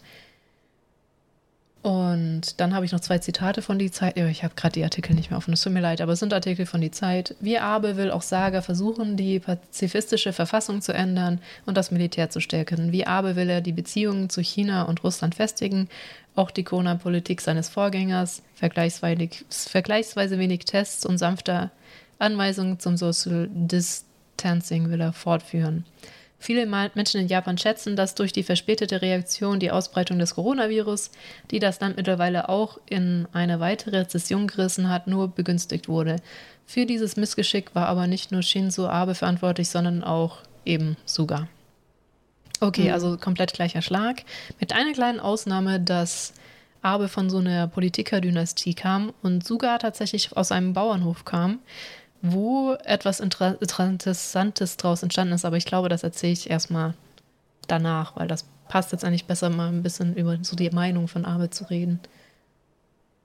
Und 1.82 2.60
dann 2.60 2.76
habe 2.76 2.86
ich 2.86 2.92
noch 2.92 3.00
zwei 3.00 3.20
Zitate 3.20 3.62
von 3.62 3.80
die 3.80 3.90
Zeit. 3.90 4.18
Ich 4.18 4.44
habe 4.44 4.54
gerade 4.56 4.74
die 4.74 4.84
Artikel 4.84 5.16
nicht 5.16 5.30
mehr 5.30 5.38
offen, 5.38 5.54
es 5.54 5.62
tut 5.62 5.72
mir 5.72 5.80
leid, 5.80 6.02
aber 6.02 6.12
es 6.12 6.20
sind 6.20 6.34
Artikel 6.34 6.66
von 6.66 6.82
die 6.82 6.92
Zeit. 6.92 7.36
Wie 7.40 7.58
Abe 7.58 7.96
will 7.96 8.12
auch 8.12 8.22
Saga 8.22 8.62
versuchen, 8.62 9.16
die 9.16 9.40
pazifistische 9.40 10.34
Verfassung 10.34 10.82
zu 10.82 10.92
ändern 10.92 11.40
und 11.66 11.78
das 11.78 11.90
Militär 11.92 12.30
zu 12.30 12.42
stärken. 12.42 12.92
Wie 12.92 13.08
Abe 13.08 13.38
will 13.38 13.50
er 13.50 13.62
die 13.62 13.72
Beziehungen 13.72 14.30
zu 14.30 14.42
China 14.42 14.84
und 14.84 15.06
Russland 15.06 15.36
festigen, 15.36 15.88
auch 16.40 16.52
die 16.52 16.64
Corona-Politik 16.64 17.42
seines 17.42 17.68
Vorgängers, 17.70 18.42
vergleichsweise, 18.56 20.40
wenig 20.40 20.66
Tests 20.66 21.06
und 21.06 21.18
sanfter 21.18 21.70
Anweisungen 22.18 22.80
zum 22.80 22.96
Social 22.96 23.50
Distancing 23.52 24.90
will 24.90 25.02
er 25.02 25.14
fortführen. 25.14 25.86
Viele 26.42 26.66
Menschen 26.66 27.20
in 27.20 27.28
Japan 27.28 27.58
schätzen, 27.58 27.98
dass 27.98 28.16
durch 28.16 28.32
die 28.32 28.44
verspätete 28.44 29.02
Reaktion 29.02 29.60
die 29.60 29.72
Ausbreitung 29.72 30.20
des 30.20 30.36
Coronavirus, 30.36 31.12
die 31.52 31.60
das 31.60 31.82
Land 31.82 31.98
mittlerweile 31.98 32.48
auch 32.48 32.80
in 32.86 33.28
eine 33.34 33.60
weitere 33.60 33.98
Rezession 33.98 34.48
gerissen 34.48 34.90
hat, 34.90 35.08
nur 35.08 35.28
begünstigt 35.28 35.90
wurde. 35.90 36.16
Für 36.66 36.86
dieses 36.86 37.18
Missgeschick 37.18 37.76
war 37.76 37.88
aber 37.88 38.08
nicht 38.08 38.32
nur 38.32 38.44
Shinzo 38.44 38.88
Abe 38.88 39.16
verantwortlich, 39.16 39.68
sondern 39.68 40.06
auch 40.06 40.38
eben 40.64 40.96
Suga. 41.06 41.50
Okay, 42.60 42.88
mhm. 42.88 42.94
also 42.94 43.18
komplett 43.18 43.54
gleicher 43.54 43.82
Schlag. 43.82 44.24
Mit 44.60 44.74
einer 44.74 44.94
kleinen 44.94 45.20
Ausnahme, 45.20 45.80
dass 45.80 46.34
Abe 46.82 47.08
von 47.08 47.30
so 47.30 47.38
einer 47.38 47.68
Politikerdynastie 47.68 48.74
kam 48.74 49.14
und 49.22 49.46
Suga 49.46 49.78
tatsächlich 49.78 50.36
aus 50.36 50.52
einem 50.52 50.74
Bauernhof 50.74 51.26
kam 51.26 51.60
wo 52.22 52.74
etwas 52.84 53.20
Interessantes 53.20 54.78
draus 54.78 55.04
entstanden 55.04 55.34
ist, 55.34 55.46
aber 55.46 55.58
ich 55.58 55.66
glaube, 55.66 55.90
das 55.90 56.04
erzähle 56.04 56.34
ich 56.34 56.50
erstmal 56.50 56.94
danach, 57.68 58.16
weil 58.16 58.28
das 58.28 58.46
passt 58.68 58.92
jetzt 58.92 59.06
eigentlich 59.06 59.26
besser, 59.26 59.50
mal 59.50 59.70
ein 59.70 59.84
bisschen 59.84 60.16
über 60.16 60.38
so 60.42 60.56
die 60.56 60.70
Meinung 60.70 61.08
von 61.08 61.26
Abe 61.26 61.50
zu 61.50 61.70
reden. 61.70 62.00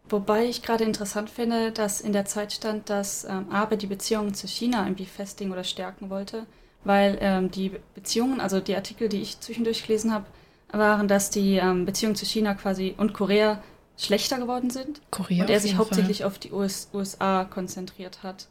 Wobei 0.09 0.45
ich 0.45 0.63
gerade 0.63 0.85
interessant 0.85 1.31
finde, 1.31 1.73
dass 1.73 2.01
in 2.01 2.13
der 2.13 2.27
Zeit 2.27 2.53
stand, 2.53 2.91
dass 2.91 3.25
ähm, 3.25 3.51
Abe 3.51 3.77
die 3.77 3.87
Beziehungen 3.87 4.35
zu 4.35 4.47
China 4.47 4.85
irgendwie 4.85 5.07
festigen 5.07 5.51
oder 5.51 5.65
stärken 5.65 6.11
wollte, 6.11 6.47
weil 6.85 7.19
ähm, 7.21 7.51
die 7.51 7.73
Beziehungen, 7.95 8.41
also 8.41 8.61
die 8.61 8.75
Artikel, 8.75 9.09
die 9.09 9.21
ich 9.21 9.41
zwischendurch 9.41 9.87
gelesen 9.87 10.13
habe, 10.13 10.27
waren, 10.71 11.09
dass 11.09 11.31
die 11.31 11.57
ähm, 11.57 11.87
Beziehungen 11.87 12.17
zu 12.17 12.25
China 12.25 12.55
quasi 12.55 12.95
und 12.97 13.15
Korea 13.15 13.63
schlechter 13.97 14.39
geworden 14.39 14.71
sind. 14.71 15.01
Korea 15.11 15.45
und 15.45 15.51
er 15.51 15.61
sich 15.61 15.77
hauptsächlich 15.77 16.19
Fall. 16.19 16.27
auf 16.27 16.39
die 16.39 16.53
US 16.53 16.89
USA 16.93 17.45
konzentriert 17.45 18.23
hat 18.23 18.49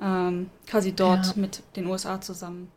ähm, 0.00 0.50
quasi 0.66 0.92
dort 0.92 1.26
ja. 1.26 1.32
mit 1.36 1.62
den 1.76 1.86
USA 1.86 2.20
zusammen 2.20 2.70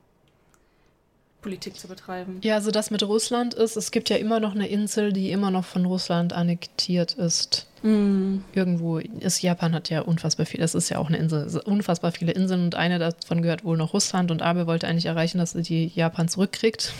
Politik 1.45 1.77
zu 1.77 1.87
betreiben. 1.87 2.39
Ja, 2.41 2.55
also 2.55 2.71
das 2.71 2.89
mit 2.89 3.03
Russland 3.03 3.53
ist, 3.53 3.77
es 3.77 3.91
gibt 3.91 4.09
ja 4.09 4.15
immer 4.15 4.39
noch 4.39 4.55
eine 4.55 4.67
Insel, 4.67 5.13
die 5.13 5.29
immer 5.29 5.51
noch 5.51 5.63
von 5.63 5.85
Russland 5.85 6.33
annektiert 6.33 7.13
ist. 7.13 7.67
Mm. 7.83 8.37
Irgendwo 8.55 8.97
ist 8.97 9.43
Japan 9.43 9.75
hat 9.75 9.91
ja 9.91 10.01
unfassbar 10.01 10.47
viel, 10.47 10.59
das 10.59 10.73
ist 10.73 10.89
ja 10.89 10.97
auch 10.97 11.07
eine 11.07 11.17
Insel, 11.17 11.61
unfassbar 11.65 12.11
viele 12.11 12.31
Inseln 12.31 12.63
und 12.63 12.73
eine 12.73 12.97
davon 12.97 13.43
gehört 13.43 13.63
wohl 13.63 13.77
noch 13.77 13.93
Russland 13.93 14.31
und 14.31 14.41
Abe 14.41 14.65
wollte 14.65 14.87
eigentlich 14.87 15.05
erreichen, 15.05 15.37
dass 15.37 15.51
sie 15.51 15.61
die 15.61 15.91
Japan 15.93 16.27
zurückkriegt. 16.29 16.93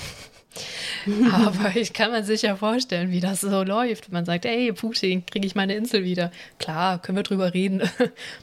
Aber 1.34 1.76
ich 1.76 1.94
kann 1.94 2.12
man 2.12 2.24
sich 2.24 2.44
ja 2.44 2.56
vorstellen, 2.56 3.10
wie 3.10 3.22
das 3.22 3.42
so 3.42 3.64
läuft. 3.64 4.12
Man 4.12 4.26
sagt, 4.26 4.46
ey, 4.46 4.72
Putin, 4.74 5.26
kriege 5.26 5.48
ich 5.48 5.56
meine 5.56 5.74
Insel 5.74 6.04
wieder. 6.04 6.32
Klar, 6.60 7.02
können 7.02 7.18
wir 7.18 7.24
drüber 7.24 7.56
reden. 7.56 7.82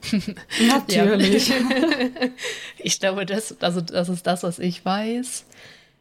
Natürlich. 0.68 1.52
ich 2.78 2.98
glaube, 2.98 3.24
das, 3.24 3.56
also 3.62 3.80
das 3.80 4.08
ist 4.08 4.26
das, 4.26 4.42
was 4.42 4.58
ich 4.58 4.84
weiß. 4.84 5.46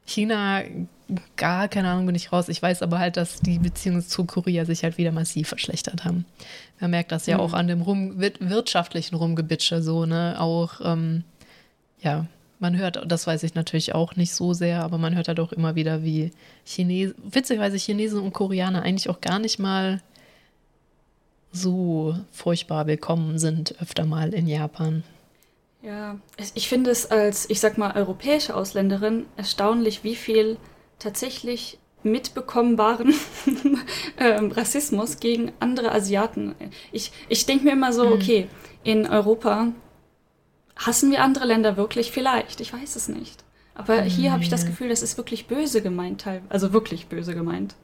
China, 0.06 0.62
gar 1.36 1.68
keine 1.68 1.90
Ahnung, 1.90 2.06
bin 2.06 2.16
ich 2.16 2.32
raus. 2.32 2.50
Ich 2.50 2.62
weiß 2.62 2.82
aber 2.82 3.00
halt, 3.00 3.18
dass 3.18 3.40
die 3.42 3.60
Beziehungen 3.60 4.02
zu 4.02 4.26
Korea 4.26 4.66
sich 4.66 4.84
halt 4.84 4.98
wieder 4.98 5.12
massiv 5.12 5.50
verschlechtert 5.50 6.06
haben. 6.06 6.26
Man 6.80 6.92
merkt 6.92 7.12
das 7.12 7.26
ja 7.26 7.38
mhm. 7.38 7.44
auch 7.44 7.54
an 7.54 7.68
dem 7.68 7.82
Rum, 7.82 8.20
wirtschaftlichen 8.20 9.16
Rumgebitsche 9.16 9.82
so, 9.82 10.06
ne? 10.06 10.36
Auch, 10.40 10.82
ähm, 10.84 11.24
ja, 12.02 12.26
man 12.60 12.78
hört, 12.78 13.04
das 13.12 13.26
weiß 13.26 13.44
ich 13.44 13.56
natürlich 13.56 13.96
auch 13.96 14.16
nicht 14.16 14.34
so 14.34 14.54
sehr, 14.54 14.84
aber 14.84 14.98
man 14.98 15.16
hört 15.16 15.28
halt 15.28 15.40
auch 15.40 15.52
immer 15.52 15.76
wieder, 15.76 16.04
wie 16.04 16.32
Chinesen, 16.64 17.16
witzigerweise 17.24 17.78
Chinesen 17.78 18.20
und 18.20 18.34
Koreaner 18.34 18.84
eigentlich 18.84 19.10
auch 19.10 19.20
gar 19.20 19.40
nicht 19.40 19.60
mal 19.60 20.02
so 21.52 22.16
furchtbar 22.32 22.88
willkommen 22.88 23.40
sind, 23.40 23.76
öfter 23.82 24.06
mal 24.06 24.34
in 24.34 24.48
Japan. 24.48 25.04
Ja, 25.82 26.20
ich 26.54 26.70
finde 26.70 26.92
es 26.92 27.10
als, 27.10 27.50
ich 27.50 27.60
sag 27.60 27.78
mal, 27.78 27.96
europäische 27.96 28.56
Ausländerin 28.56 29.26
erstaunlich, 29.36 30.04
wie 30.04 30.16
viel 30.16 30.58
tatsächlich 31.00 31.80
mitbekommenbaren 32.04 33.14
ähm, 34.18 34.52
Rassismus 34.52 35.20
gegen 35.20 35.52
andere 35.60 35.92
Asiaten. 35.92 36.56
Ich, 36.92 37.12
ich 37.30 37.46
denke 37.46 37.66
mir 37.66 37.74
immer 37.74 37.94
so, 37.94 38.06
mhm. 38.06 38.14
okay, 38.14 38.48
in 38.84 39.08
Europa 39.08 39.68
hassen 40.76 41.12
wir 41.12 41.24
andere 41.24 41.46
Länder 41.46 41.78
wirklich? 41.78 42.12
Vielleicht, 42.12 42.62
ich 42.62 42.74
weiß 42.74 42.96
es 42.96 43.08
nicht. 43.08 43.44
Aber 43.74 44.02
mhm. 44.02 44.08
hier 44.08 44.32
habe 44.32 44.44
ich 44.44 44.50
das 44.50 44.66
Gefühl, 44.66 44.90
das 44.90 45.02
ist 45.02 45.18
wirklich 45.18 45.48
böse 45.48 45.82
gemeint, 45.82 46.26
also 46.50 46.74
wirklich 46.74 47.08
böse 47.08 47.34
gemeint, 47.34 47.76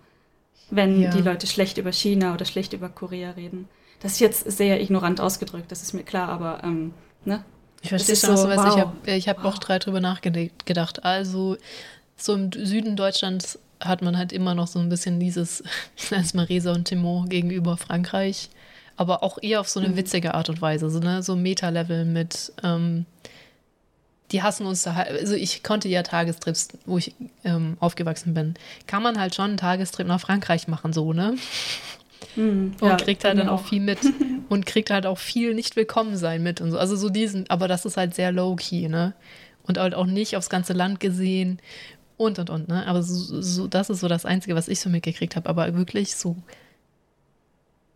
wenn 0.70 1.02
ja. 1.02 1.12
die 1.12 1.22
Leute 1.22 1.48
schlecht 1.48 1.78
über 1.78 1.92
China 1.92 2.34
oder 2.34 2.46
schlecht 2.46 2.74
über 2.74 2.90
Korea 2.90 3.32
reden. 3.32 3.68
Das 4.02 4.14
ist 4.14 4.20
jetzt 4.20 4.52
sehr 4.52 4.80
ignorant 4.82 5.22
ausgedrückt, 5.22 5.72
das 5.72 5.82
ist 5.82 5.94
mir 5.94 6.04
klar, 6.04 6.30
aber 6.30 6.64
ähm, 6.64 6.94
ne? 7.26 7.44
Ich 7.96 8.04
verstehe 8.04 8.16
schon, 8.16 8.38
so, 8.38 8.50
was 8.50 8.58
wow. 8.58 8.94
ich 9.06 9.28
habe 9.28 9.40
hab 9.40 9.44
wow. 9.44 9.54
auch 9.54 9.58
drei 9.60 9.80
drüber 9.80 10.02
nachgedacht. 10.02 11.06
Also 11.06 11.58
so 12.18 12.34
im 12.34 12.52
Süden 12.52 12.96
Deutschlands 12.96 13.60
hat 13.80 14.02
man 14.02 14.18
halt 14.18 14.34
immer 14.34 14.56
noch 14.56 14.68
so 14.68 14.80
ein 14.80 14.90
bisschen 14.90 15.20
dieses, 15.20 15.64
ich 15.96 16.12
nenne 16.12 16.24
es 16.24 16.34
mal 16.34 16.46
Resa 16.46 16.74
und 16.74 16.86
Timon 16.86 17.30
gegenüber 17.30 17.78
Frankreich, 17.78 18.50
aber 18.98 19.24
auch 19.24 19.38
eher 19.42 19.62
auf 19.62 19.70
so 19.70 19.80
eine 19.80 19.90
mhm. 19.90 19.96
witzige 19.96 20.34
Art 20.34 20.50
und 20.50 20.62
Weise, 20.62 20.90
so, 20.90 21.00
ne? 21.00 21.24
so 21.24 21.36
Meta-Level 21.36 22.06
mit, 22.06 22.52
ähm, 22.64 23.06
die 24.32 24.44
hassen 24.44 24.66
uns 24.66 24.84
da 24.84 24.96
halt, 24.96 25.12
also 25.12 25.36
ich 25.36 25.64
konnte 25.64 25.88
ja 25.88 26.04
Tagestrips, 26.04 26.70
wo 26.86 26.98
ich 26.98 27.14
ähm, 27.46 27.78
aufgewachsen 27.80 28.34
bin, 28.34 28.56
kann 28.86 29.04
man 29.04 29.20
halt 29.20 29.36
schon 29.36 29.46
einen 29.46 29.58
Tagestrip 29.58 30.08
nach 30.08 30.20
Frankreich 30.20 30.68
machen, 30.68 30.92
so, 30.92 31.14
ne? 31.14 31.36
Mhm, 32.36 32.76
und 32.80 32.88
ja, 32.88 32.96
kriegt 32.98 33.24
halt 33.24 33.38
dann 33.38 33.50
auch 33.50 33.66
viel 33.66 33.82
mit 33.82 34.00
und 34.50 34.66
kriegt 34.66 34.90
halt 34.90 35.06
auch 35.06 35.18
viel 35.18 35.54
nicht 35.54 35.76
willkommen 35.76 36.18
sein 36.18 36.44
mit 36.44 36.62
und 36.62 36.72
so. 36.72 36.78
Also 36.78 36.96
so 36.96 37.10
diesen, 37.10 37.50
aber 37.50 37.68
das 37.68 37.86
ist 37.86 37.98
halt 37.98 38.16
sehr 38.16 38.32
low-key, 38.32 38.88
ne? 38.88 39.14
Und 39.64 39.78
halt 39.78 39.96
auch 39.96 40.06
nicht 40.06 40.38
aufs 40.38 40.50
ganze 40.50 40.74
Land 40.74 41.00
gesehen 41.00 41.60
und 42.16 42.40
und 42.40 42.50
und, 42.50 42.68
ne? 42.68 42.86
Aber 42.88 43.04
so, 43.04 43.42
so, 43.42 43.68
das 43.68 43.90
ist 43.90 44.00
so 44.00 44.08
das 44.08 44.26
Einzige, 44.26 44.56
was 44.56 44.68
ich 44.68 44.80
so 44.80 44.90
mitgekriegt 44.90 45.36
habe. 45.36 45.50
Aber 45.50 45.76
wirklich 45.76 46.16
so 46.16 46.38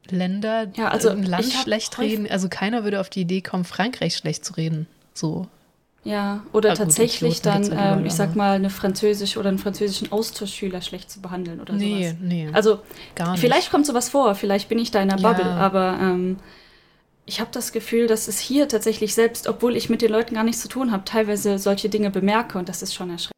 Länder, 0.09 0.67
ja, 0.75 0.89
also 0.89 1.09
ein 1.09 1.23
Land 1.23 1.53
schlecht 1.53 1.99
reden. 1.99 2.29
Also 2.29 2.49
keiner 2.49 2.83
würde 2.83 2.99
auf 2.99 3.09
die 3.09 3.21
Idee 3.21 3.41
kommen, 3.41 3.63
Frankreich 3.63 4.15
schlecht 4.15 4.45
zu 4.45 4.53
reden. 4.53 4.87
So. 5.13 5.47
Ja, 6.03 6.43
oder 6.51 6.69
ja, 6.69 6.75
tatsächlich 6.75 7.41
dann, 7.41 7.69
ähm, 7.71 8.05
ich 8.05 8.13
sag 8.13 8.35
mal, 8.35 8.53
eine 8.53 8.71
französische 8.71 9.39
oder 9.39 9.49
einen 9.49 9.59
französischen 9.59 10.11
Austauschschüler 10.11 10.81
schlecht 10.81 11.11
zu 11.11 11.21
behandeln 11.21 11.61
oder 11.61 11.73
nee, 11.75 12.07
sowas. 12.07 12.15
Nee, 12.19 12.49
Also 12.53 12.79
gar 13.13 13.31
nicht. 13.31 13.41
vielleicht 13.41 13.69
kommt 13.69 13.85
sowas 13.85 14.09
vor, 14.09 14.33
vielleicht 14.33 14.67
bin 14.67 14.79
ich 14.79 14.89
da 14.89 14.99
in 15.01 15.09
der 15.09 15.17
Bubble, 15.17 15.45
ja. 15.45 15.57
aber 15.57 15.99
ähm, 16.01 16.37
ich 17.25 17.39
habe 17.39 17.51
das 17.51 17.71
Gefühl, 17.71 18.07
dass 18.07 18.27
es 18.27 18.39
hier 18.39 18.67
tatsächlich 18.67 19.13
selbst, 19.13 19.47
obwohl 19.47 19.75
ich 19.77 19.89
mit 19.89 20.01
den 20.01 20.11
Leuten 20.11 20.33
gar 20.33 20.43
nichts 20.43 20.61
zu 20.61 20.67
tun 20.67 20.91
habe, 20.91 21.05
teilweise 21.05 21.59
solche 21.59 21.87
Dinge 21.87 22.09
bemerke 22.09 22.57
und 22.57 22.67
das 22.67 22.81
ist 22.81 22.95
schon 22.95 23.11
erschreckend. 23.11 23.31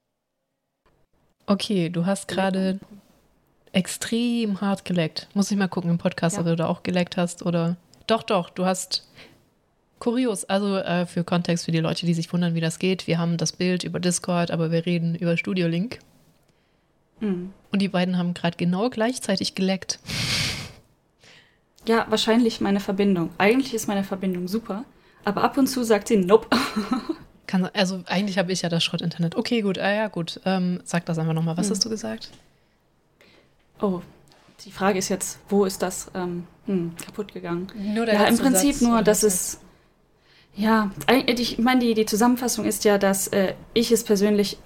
Okay, 1.45 1.89
du 1.89 2.05
hast 2.05 2.29
gerade 2.29 2.79
extrem 3.73 4.61
hart 4.61 4.85
geleckt. 4.85 5.27
Muss 5.33 5.51
ich 5.51 5.57
mal 5.57 5.67
gucken 5.67 5.89
im 5.89 5.97
Podcast, 5.97 6.37
ja. 6.37 6.41
ob 6.41 6.47
du 6.47 6.55
da 6.55 6.67
auch 6.67 6.83
geleckt 6.83 7.17
hast 7.17 7.45
oder. 7.45 7.75
Doch, 8.07 8.23
doch, 8.23 8.49
du 8.49 8.65
hast. 8.65 9.05
Kurios, 10.03 10.43
also 10.43 10.75
äh, 10.75 11.05
für 11.05 11.23
Kontext 11.23 11.63
für 11.63 11.71
die 11.71 11.79
Leute, 11.79 12.05
die 12.05 12.13
sich 12.13 12.31
wundern, 12.33 12.55
wie 12.55 12.59
das 12.59 12.77
geht. 12.77 13.07
Wir 13.07 13.19
haben 13.19 13.37
das 13.37 13.53
Bild 13.53 13.85
über 13.85 14.01
Discord, 14.01 14.51
aber 14.51 14.69
wir 14.69 14.85
reden 14.85 15.15
über 15.15 15.37
Studio 15.37 15.65
Link. 15.67 15.99
Mhm. 17.21 17.53
Und 17.71 17.81
die 17.81 17.87
beiden 17.87 18.17
haben 18.17 18.33
gerade 18.33 18.57
genau 18.57 18.89
gleichzeitig 18.89 19.55
geleckt. 19.55 19.99
Ja, 21.87 22.05
wahrscheinlich 22.09 22.59
meine 22.59 22.81
Verbindung. 22.81 23.29
Eigentlich 23.37 23.73
ist 23.73 23.87
meine 23.87 24.03
Verbindung 24.03 24.49
super, 24.49 24.83
aber 25.23 25.41
ab 25.41 25.57
und 25.57 25.67
zu 25.67 25.85
sagt 25.85 26.09
sie 26.09 26.17
Nope. 26.17 26.49
Kann, 27.47 27.69
also 27.73 28.03
eigentlich 28.05 28.37
habe 28.37 28.51
ich 28.51 28.61
ja 28.61 28.67
das 28.67 28.83
Schrott-Internet. 28.83 29.37
Okay, 29.37 29.61
gut, 29.61 29.77
ah, 29.77 29.93
ja, 29.93 30.07
gut. 30.09 30.41
Ähm, 30.43 30.81
sag 30.83 31.05
das 31.05 31.17
einfach 31.17 31.33
nochmal. 31.33 31.55
Was 31.55 31.67
hm. 31.67 31.71
hast 31.71 31.85
du 31.85 31.89
gesagt? 31.89 32.29
Oh, 33.79 34.01
die 34.65 34.71
Frage 34.71 34.99
ist 34.99 35.07
jetzt, 35.07 35.39
wo 35.47 35.63
ist 35.63 35.81
das 35.81 36.11
ähm, 36.13 36.45
hm, 36.65 36.91
kaputt 37.05 37.33
gegangen? 37.33 37.67
Nur 37.73 38.05
der 38.05 38.15
ja, 38.15 38.25
im 38.25 38.37
Prinzip 38.37 38.73
Satz, 38.73 38.81
nur, 38.81 39.01
dass 39.01 39.23
es. 39.23 39.59
Ja, 40.55 40.91
ich 41.25 41.57
meine, 41.57 41.81
die, 41.81 41.93
die 41.93 42.05
Zusammenfassung 42.05 42.65
ist 42.65 42.83
ja, 42.83 42.97
dass 42.97 43.27
äh, 43.29 43.53
ich 43.73 43.91
es 43.91 44.03
persönlich 44.03 44.57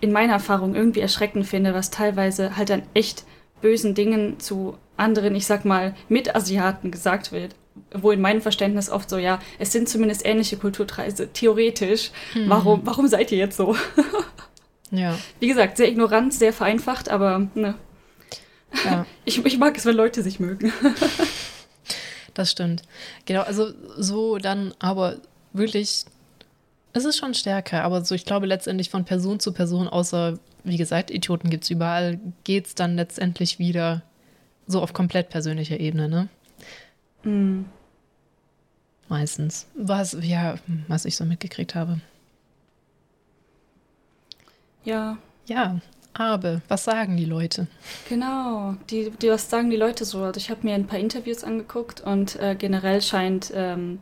in 0.00 0.12
meiner 0.12 0.34
Erfahrung 0.34 0.74
irgendwie 0.74 1.00
erschreckend 1.00 1.46
finde, 1.46 1.74
was 1.74 1.90
teilweise 1.90 2.56
halt 2.56 2.70
an 2.70 2.82
echt 2.94 3.24
bösen 3.60 3.94
Dingen 3.94 4.40
zu 4.40 4.78
anderen, 4.96 5.34
ich 5.34 5.46
sag 5.46 5.64
mal, 5.64 5.94
Mitasiaten 6.08 6.90
gesagt 6.90 7.32
wird. 7.32 7.54
Wo 7.94 8.10
in 8.10 8.20
meinem 8.20 8.40
Verständnis 8.40 8.90
oft 8.90 9.08
so, 9.08 9.18
ja, 9.18 9.38
es 9.58 9.70
sind 9.72 9.88
zumindest 9.88 10.24
ähnliche 10.24 10.56
Kulturkreise, 10.56 11.32
theoretisch. 11.32 12.10
Hm. 12.32 12.48
Warum, 12.48 12.80
warum 12.84 13.06
seid 13.06 13.30
ihr 13.30 13.38
jetzt 13.38 13.56
so? 13.56 13.76
ja. 14.90 15.16
Wie 15.40 15.48
gesagt, 15.48 15.76
sehr 15.76 15.88
ignorant, 15.88 16.34
sehr 16.34 16.52
vereinfacht, 16.52 17.08
aber 17.08 17.48
ne, 17.54 17.74
ja. 18.84 19.06
Ich, 19.24 19.44
ich 19.44 19.58
mag 19.58 19.76
es, 19.76 19.84
wenn 19.84 19.96
Leute 19.96 20.22
sich 20.22 20.40
mögen. 20.40 20.72
das 22.38 22.50
stimmt. 22.50 22.82
Genau, 23.26 23.42
also 23.42 23.72
so 23.96 24.38
dann 24.38 24.72
aber 24.78 25.16
wirklich, 25.52 26.04
es 26.92 27.04
ist 27.04 27.18
schon 27.18 27.34
stärker, 27.34 27.82
aber 27.82 28.04
so, 28.04 28.14
ich 28.14 28.24
glaube 28.24 28.46
letztendlich 28.46 28.90
von 28.90 29.04
Person 29.04 29.40
zu 29.40 29.52
Person, 29.52 29.88
außer, 29.88 30.38
wie 30.64 30.76
gesagt, 30.76 31.10
Idioten 31.10 31.50
gibt 31.50 31.64
es 31.64 31.70
überall, 31.70 32.20
geht 32.44 32.66
es 32.66 32.74
dann 32.74 32.96
letztendlich 32.96 33.58
wieder 33.58 34.02
so 34.66 34.80
auf 34.82 34.92
komplett 34.92 35.30
persönlicher 35.30 35.80
Ebene, 35.80 36.08
ne? 36.08 36.28
Mm. 37.24 37.64
Meistens. 39.08 39.66
Was, 39.74 40.16
ja, 40.20 40.56
was 40.86 41.06
ich 41.06 41.16
so 41.16 41.24
mitgekriegt 41.24 41.74
habe. 41.74 42.00
Ja. 44.84 45.16
Ja, 45.46 45.80
habe. 46.18 46.62
Was 46.68 46.84
sagen 46.84 47.16
die 47.16 47.24
Leute? 47.24 47.66
Genau, 48.08 48.74
die, 48.90 49.10
die 49.10 49.30
was 49.30 49.48
sagen 49.48 49.70
die 49.70 49.76
Leute 49.76 50.04
so? 50.04 50.22
Also 50.22 50.38
ich 50.38 50.50
habe 50.50 50.60
mir 50.62 50.74
ein 50.74 50.86
paar 50.86 50.98
Interviews 50.98 51.44
angeguckt 51.44 52.00
und 52.00 52.36
äh, 52.36 52.54
generell 52.56 53.00
scheint 53.02 53.52
ähm, 53.54 54.00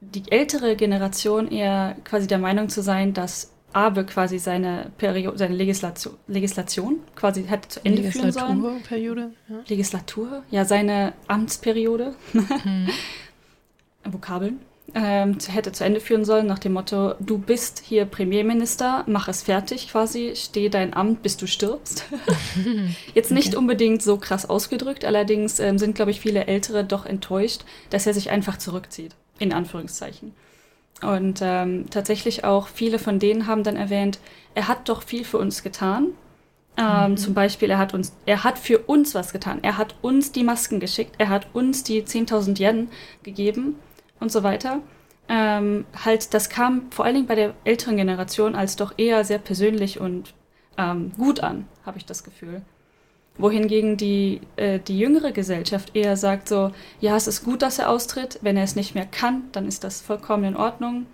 die 0.00 0.30
ältere 0.30 0.76
Generation 0.76 1.48
eher 1.50 1.96
quasi 2.04 2.26
der 2.26 2.38
Meinung 2.38 2.68
zu 2.68 2.82
sein, 2.82 3.14
dass 3.14 3.52
Abe 3.72 4.04
quasi 4.04 4.38
seine 4.38 4.90
Periode, 4.98 5.38
seine 5.38 5.54
Legislation, 5.54 6.14
Legislation 6.26 7.00
quasi 7.14 7.44
hätte 7.44 7.68
zu 7.68 7.84
Ende 7.84 8.02
führen 8.10 8.32
sollen. 8.32 8.62
Legislaturperiode? 8.62 9.32
Ja. 9.48 9.56
Legislatur, 9.66 10.42
ja, 10.50 10.64
seine 10.64 11.14
Amtsperiode. 11.28 12.14
Hm. 12.32 12.88
Vokabeln 14.04 14.60
ähm, 14.94 15.38
hätte 15.48 15.72
zu 15.72 15.84
Ende 15.84 16.00
führen 16.00 16.24
sollen, 16.24 16.46
nach 16.46 16.58
dem 16.58 16.74
Motto, 16.74 17.14
du 17.18 17.38
bist 17.38 17.82
hier 17.84 18.04
Premierminister, 18.04 19.04
mach 19.06 19.28
es 19.28 19.42
fertig 19.42 19.88
quasi, 19.88 20.32
steh 20.34 20.68
dein 20.68 20.92
Amt, 20.92 21.22
bis 21.22 21.36
du 21.36 21.46
stirbst. 21.46 22.04
Jetzt 23.14 23.30
nicht 23.30 23.48
okay. 23.48 23.56
unbedingt 23.56 24.02
so 24.02 24.18
krass 24.18 24.48
ausgedrückt, 24.48 25.04
allerdings 25.04 25.60
ähm, 25.60 25.78
sind, 25.78 25.94
glaube 25.94 26.10
ich, 26.10 26.20
viele 26.20 26.46
Ältere 26.46 26.84
doch 26.84 27.06
enttäuscht, 27.06 27.62
dass 27.90 28.06
er 28.06 28.12
sich 28.12 28.30
einfach 28.30 28.58
zurückzieht, 28.58 29.14
in 29.38 29.52
Anführungszeichen. 29.52 30.34
Und 31.00 31.40
ähm, 31.42 31.86
tatsächlich 31.90 32.44
auch 32.44 32.68
viele 32.68 32.98
von 32.98 33.18
denen 33.18 33.46
haben 33.46 33.64
dann 33.64 33.76
erwähnt, 33.76 34.20
er 34.54 34.68
hat 34.68 34.88
doch 34.88 35.02
viel 35.02 35.24
für 35.24 35.38
uns 35.38 35.62
getan. 35.62 36.08
Ähm, 36.76 37.12
mhm. 37.12 37.16
Zum 37.16 37.34
Beispiel, 37.34 37.70
er 37.70 37.78
hat 37.78 37.92
uns, 37.94 38.12
er 38.24 38.44
hat 38.44 38.58
für 38.58 38.78
uns 38.78 39.14
was 39.14 39.32
getan. 39.32 39.58
Er 39.62 39.78
hat 39.78 39.94
uns 40.02 40.32
die 40.32 40.44
Masken 40.44 40.80
geschickt. 40.80 41.14
Er 41.18 41.28
hat 41.28 41.46
uns 41.54 41.82
die 41.82 42.02
10.000 42.02 42.60
Yen 42.60 42.88
gegeben 43.22 43.76
und 44.22 44.32
so 44.32 44.42
weiter. 44.42 44.80
Ähm, 45.28 45.84
halt, 46.04 46.34
das 46.34 46.48
kam 46.48 46.90
vor 46.90 47.04
allen 47.04 47.14
Dingen 47.14 47.26
bei 47.26 47.34
der 47.34 47.54
älteren 47.64 47.96
Generation 47.96 48.54
als 48.54 48.76
doch 48.76 48.94
eher 48.96 49.24
sehr 49.24 49.38
persönlich 49.38 50.00
und 50.00 50.34
ähm, 50.78 51.12
gut 51.16 51.40
an, 51.40 51.66
habe 51.84 51.98
ich 51.98 52.06
das 52.06 52.24
Gefühl. 52.24 52.62
Wohingegen 53.38 53.96
die, 53.96 54.40
äh, 54.56 54.78
die 54.78 54.98
jüngere 54.98 55.32
Gesellschaft 55.32 55.96
eher 55.96 56.16
sagt 56.16 56.48
so, 56.48 56.72
ja, 57.00 57.16
es 57.16 57.26
ist 57.26 57.44
gut, 57.44 57.62
dass 57.62 57.78
er 57.78 57.88
austritt, 57.88 58.38
wenn 58.42 58.56
er 58.56 58.64
es 58.64 58.76
nicht 58.76 58.94
mehr 58.94 59.06
kann, 59.06 59.44
dann 59.52 59.66
ist 59.66 59.84
das 59.84 60.00
vollkommen 60.00 60.44
in 60.44 60.56
Ordnung. 60.56 61.06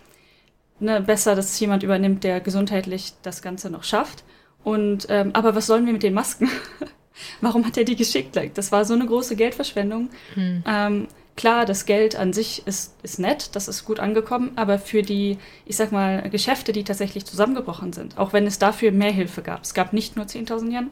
Ne, 0.81 1.01
besser, 1.01 1.35
dass 1.35 1.51
es 1.51 1.61
jemand 1.61 1.83
übernimmt, 1.83 2.23
der 2.23 2.41
gesundheitlich 2.41 3.15
das 3.23 3.43
Ganze 3.43 3.69
noch 3.69 3.83
schafft. 3.83 4.25
Und 4.63 5.07
ähm, 5.09 5.31
aber 5.33 5.55
was 5.55 5.67
sollen 5.67 5.87
wir 5.87 5.93
mit 5.93 6.05
den 6.05 6.15
Masken? 6.15 6.49
Warum 7.41 7.67
hat 7.67 7.77
er 7.77 7.85
die 7.85 7.97
geschickt? 7.97 8.39
Das 8.55 8.71
war 8.71 8.85
so 8.85 8.95
eine 8.95 9.07
große 9.07 9.35
Geldverschwendung. 9.35 10.11
Hm. 10.35 10.63
Ähm, 10.67 11.09
klar, 11.39 11.65
das 11.65 11.87
Geld 11.87 12.17
an 12.17 12.33
sich 12.33 12.67
ist, 12.67 12.95
ist 13.03 13.21
nett, 13.21 13.55
das 13.55 13.69
ist 13.69 13.85
gut 13.85 14.01
angekommen, 14.01 14.53
aber 14.57 14.79
für 14.79 15.03
die, 15.03 15.39
ich 15.65 15.77
sag 15.77 15.93
mal, 15.93 16.29
Geschäfte, 16.31 16.73
die 16.73 16.83
tatsächlich 16.83 17.25
zusammengebrochen 17.25 17.93
sind, 17.93 18.19
auch 18.19 18.33
wenn 18.33 18.47
es 18.47 18.59
dafür 18.59 18.91
mehr 18.91 19.13
Hilfe 19.13 19.41
gab, 19.43 19.63
es 19.63 19.73
gab 19.73 19.93
nicht 19.93 20.17
nur 20.17 20.27
10.000 20.27 20.73
Yen, 20.73 20.91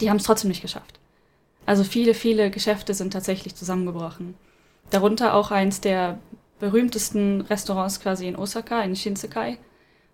die 0.00 0.08
haben 0.08 0.16
es 0.16 0.24
trotzdem 0.24 0.48
nicht 0.48 0.62
geschafft. 0.62 0.98
Also 1.66 1.84
viele, 1.84 2.14
viele 2.14 2.50
Geschäfte 2.50 2.94
sind 2.94 3.12
tatsächlich 3.12 3.54
zusammengebrochen. 3.54 4.34
Darunter 4.90 5.34
auch 5.34 5.50
eins 5.50 5.80
der 5.80 6.18
berühmtesten 6.58 7.42
Restaurants 7.42 8.00
quasi 8.00 8.26
in 8.26 8.36
Osaka, 8.36 8.80
in 8.80 8.96
Shinsekai. 8.96 9.58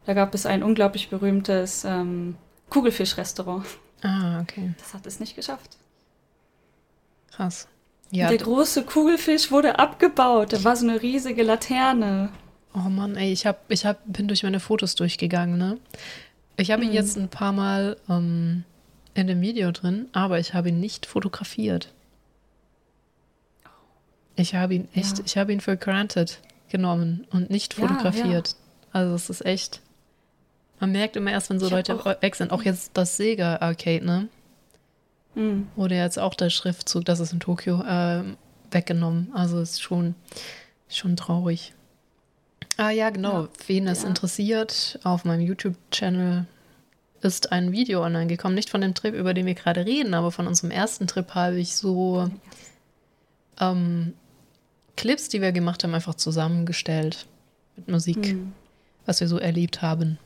Da 0.07 0.15
gab 0.15 0.35
es 0.35 0.45
ein 0.45 0.65
unglaublich 0.65 1.09
berühmtes 1.09 1.85
ähm, 1.85 2.37
Kugelfischrestaurant. 2.69 3.65
Ah, 4.03 4.41
okay. 4.41 4.75
Das 4.79 4.93
hat 4.93 5.07
es 5.07 5.21
nicht 5.21 5.37
geschafft. 5.37 5.77
Krass. 7.31 7.69
Ja. 8.11 8.29
Der 8.29 8.39
große 8.39 8.85
Kugelfisch 8.85 9.51
wurde 9.51 9.79
abgebaut. 9.79 10.53
Da 10.53 10.65
war 10.65 10.75
so 10.77 10.87
eine 10.87 11.01
riesige 11.01 11.43
Laterne. 11.43 12.31
Oh 12.75 12.89
Mann, 12.89 13.17
ey, 13.17 13.33
ich, 13.33 13.47
hab, 13.47 13.71
ich 13.71 13.85
hab, 13.87 14.01
bin 14.07 14.29
durch 14.29 14.43
meine 14.43 14.61
Fotos 14.61 14.95
durchgegangen, 14.95 15.59
ne? 15.59 15.79
Ich 16.57 16.71
habe 16.71 16.83
ihn 16.83 16.91
mhm. 16.91 16.95
jetzt 16.95 17.17
ein 17.17 17.29
paar 17.29 17.53
Mal 17.53 17.97
ähm, 18.09 18.65
in 19.15 19.27
dem 19.27 19.41
Video 19.41 19.71
drin, 19.73 20.09
aber 20.13 20.39
ich 20.39 20.55
habe 20.55 20.69
ihn 20.69 20.81
nicht 20.81 21.07
fotografiert. 21.07 21.93
Ich 24.37 24.55
habe 24.55 24.75
ihn 24.75 24.89
echt, 24.95 25.19
ja. 25.19 25.25
ich 25.25 25.37
habe 25.37 25.53
ihn 25.53 25.61
für 25.61 25.77
granted 25.77 26.41
genommen 26.69 27.27
und 27.31 27.51
nicht 27.51 27.75
fotografiert. 27.75 28.49
Ja. 28.49 28.55
Also 28.93 29.15
es 29.15 29.31
ist 29.31 29.45
echt. 29.45 29.81
Man 30.79 30.93
merkt 30.93 31.17
immer 31.17 31.31
erst, 31.31 31.51
wenn 31.51 31.59
so 31.59 31.67
ich 31.67 31.73
Leute 31.73 32.05
weg 32.21 32.35
sind. 32.35 32.53
Auch 32.53 32.63
jetzt 32.63 32.93
das 32.95 33.17
Sega 33.17 33.57
Arcade, 33.57 34.05
ne? 34.05 34.29
Mhm. 35.35 35.69
Wurde 35.77 35.95
jetzt 35.95 36.19
auch 36.19 36.35
der 36.35 36.51
Schriftzug, 36.51 37.05
das 37.05 37.21
ist 37.21 37.33
in 37.33 37.41
Tokio, 37.41 37.83
äh, 37.83 38.23
weggenommen. 38.71 39.31
Also 39.35 39.61
ist 39.61 39.83
schon, 39.83 40.15
schon 40.89 41.17
traurig. 41.17 41.73
Ah 42.77 42.91
ja, 42.91 43.11
genau. 43.11 43.43
Ja. 43.43 43.49
Wen 43.67 43.89
es 43.89 44.03
ja. 44.03 44.09
interessiert, 44.09 44.99
auf 45.05 45.25
meinem 45.25 45.43
YouTube-Channel 45.43 46.47
ist 47.23 47.53
ein 47.53 47.73
Video 47.73 48.03
online 48.03 48.27
gekommen. 48.27 48.55
Nicht 48.55 48.71
von 48.71 48.81
dem 48.81 48.95
Trip, 48.95 49.15
über 49.15 49.35
den 49.35 49.47
wir 49.47 49.55
gerade 49.55 49.85
reden, 49.85 50.15
aber 50.15 50.33
von 50.33 50.47
unserem 50.47 50.71
ersten 50.71 51.07
Trip 51.07 51.35
habe 51.35 51.61
ich 51.61 51.77
so 51.77 52.31
ähm, 53.61 54.15
Clips, 54.97 55.29
die 55.29 55.41
wir 55.41 55.53
gemacht 55.53 55.85
haben, 55.85 55.95
einfach 55.95 56.15
zusammengestellt 56.15 57.27
mit 57.77 57.89
Musik, 57.89 58.35
mhm. 58.35 58.53
was 59.07 59.21
wir 59.21 59.29
so 59.29 59.39
erlebt 59.39 59.83
haben. 59.83 60.19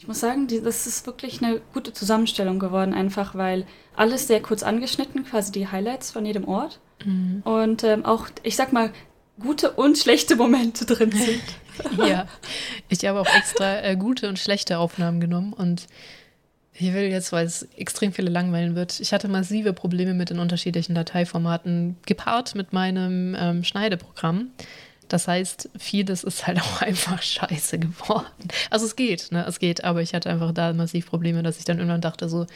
Ich 0.00 0.08
muss 0.08 0.18
sagen, 0.18 0.46
die, 0.46 0.62
das 0.62 0.86
ist 0.86 1.04
wirklich 1.04 1.42
eine 1.42 1.60
gute 1.74 1.92
Zusammenstellung 1.92 2.58
geworden, 2.58 2.94
einfach 2.94 3.34
weil 3.34 3.66
alles 3.94 4.28
sehr 4.28 4.40
kurz 4.40 4.62
angeschnitten, 4.62 5.26
quasi 5.26 5.52
die 5.52 5.68
Highlights 5.68 6.10
von 6.10 6.24
jedem 6.24 6.48
Ort. 6.48 6.80
Mhm. 7.04 7.42
Und 7.44 7.84
ähm, 7.84 8.06
auch, 8.06 8.28
ich 8.42 8.56
sag 8.56 8.72
mal, 8.72 8.94
gute 9.38 9.72
und 9.72 9.98
schlechte 9.98 10.36
Momente 10.36 10.86
drin 10.86 11.12
sind. 11.12 11.42
ja, 12.08 12.26
ich 12.88 13.04
habe 13.04 13.20
auch 13.20 13.36
extra 13.36 13.82
äh, 13.82 13.94
gute 13.94 14.30
und 14.30 14.38
schlechte 14.38 14.78
Aufnahmen 14.78 15.20
genommen 15.20 15.52
und 15.52 15.86
ich 16.72 16.94
will 16.94 17.02
jetzt, 17.02 17.30
weil 17.30 17.44
es 17.44 17.68
extrem 17.76 18.14
viele 18.14 18.30
langweilen 18.30 18.74
wird. 18.74 19.00
Ich 19.00 19.12
hatte 19.12 19.28
massive 19.28 19.74
Probleme 19.74 20.14
mit 20.14 20.30
den 20.30 20.38
unterschiedlichen 20.38 20.94
Dateiformaten, 20.94 21.98
gepaart 22.06 22.54
mit 22.54 22.72
meinem 22.72 23.36
ähm, 23.38 23.64
Schneideprogramm. 23.64 24.50
Das 25.10 25.26
heißt, 25.26 25.70
vieles 25.76 26.24
ist 26.24 26.46
halt 26.46 26.60
auch 26.62 26.80
einfach 26.80 27.20
scheiße 27.20 27.78
geworden. 27.78 28.48
Also 28.70 28.86
es 28.86 28.96
geht, 28.96 29.30
ne? 29.32 29.44
Es 29.46 29.58
geht, 29.58 29.84
aber 29.84 30.00
ich 30.00 30.14
hatte 30.14 30.30
einfach 30.30 30.52
da 30.52 30.72
massiv 30.72 31.10
Probleme, 31.10 31.42
dass 31.42 31.58
ich 31.58 31.66
dann 31.66 31.78
irgendwann 31.78 32.00
dachte 32.00 32.28
so, 32.28 32.46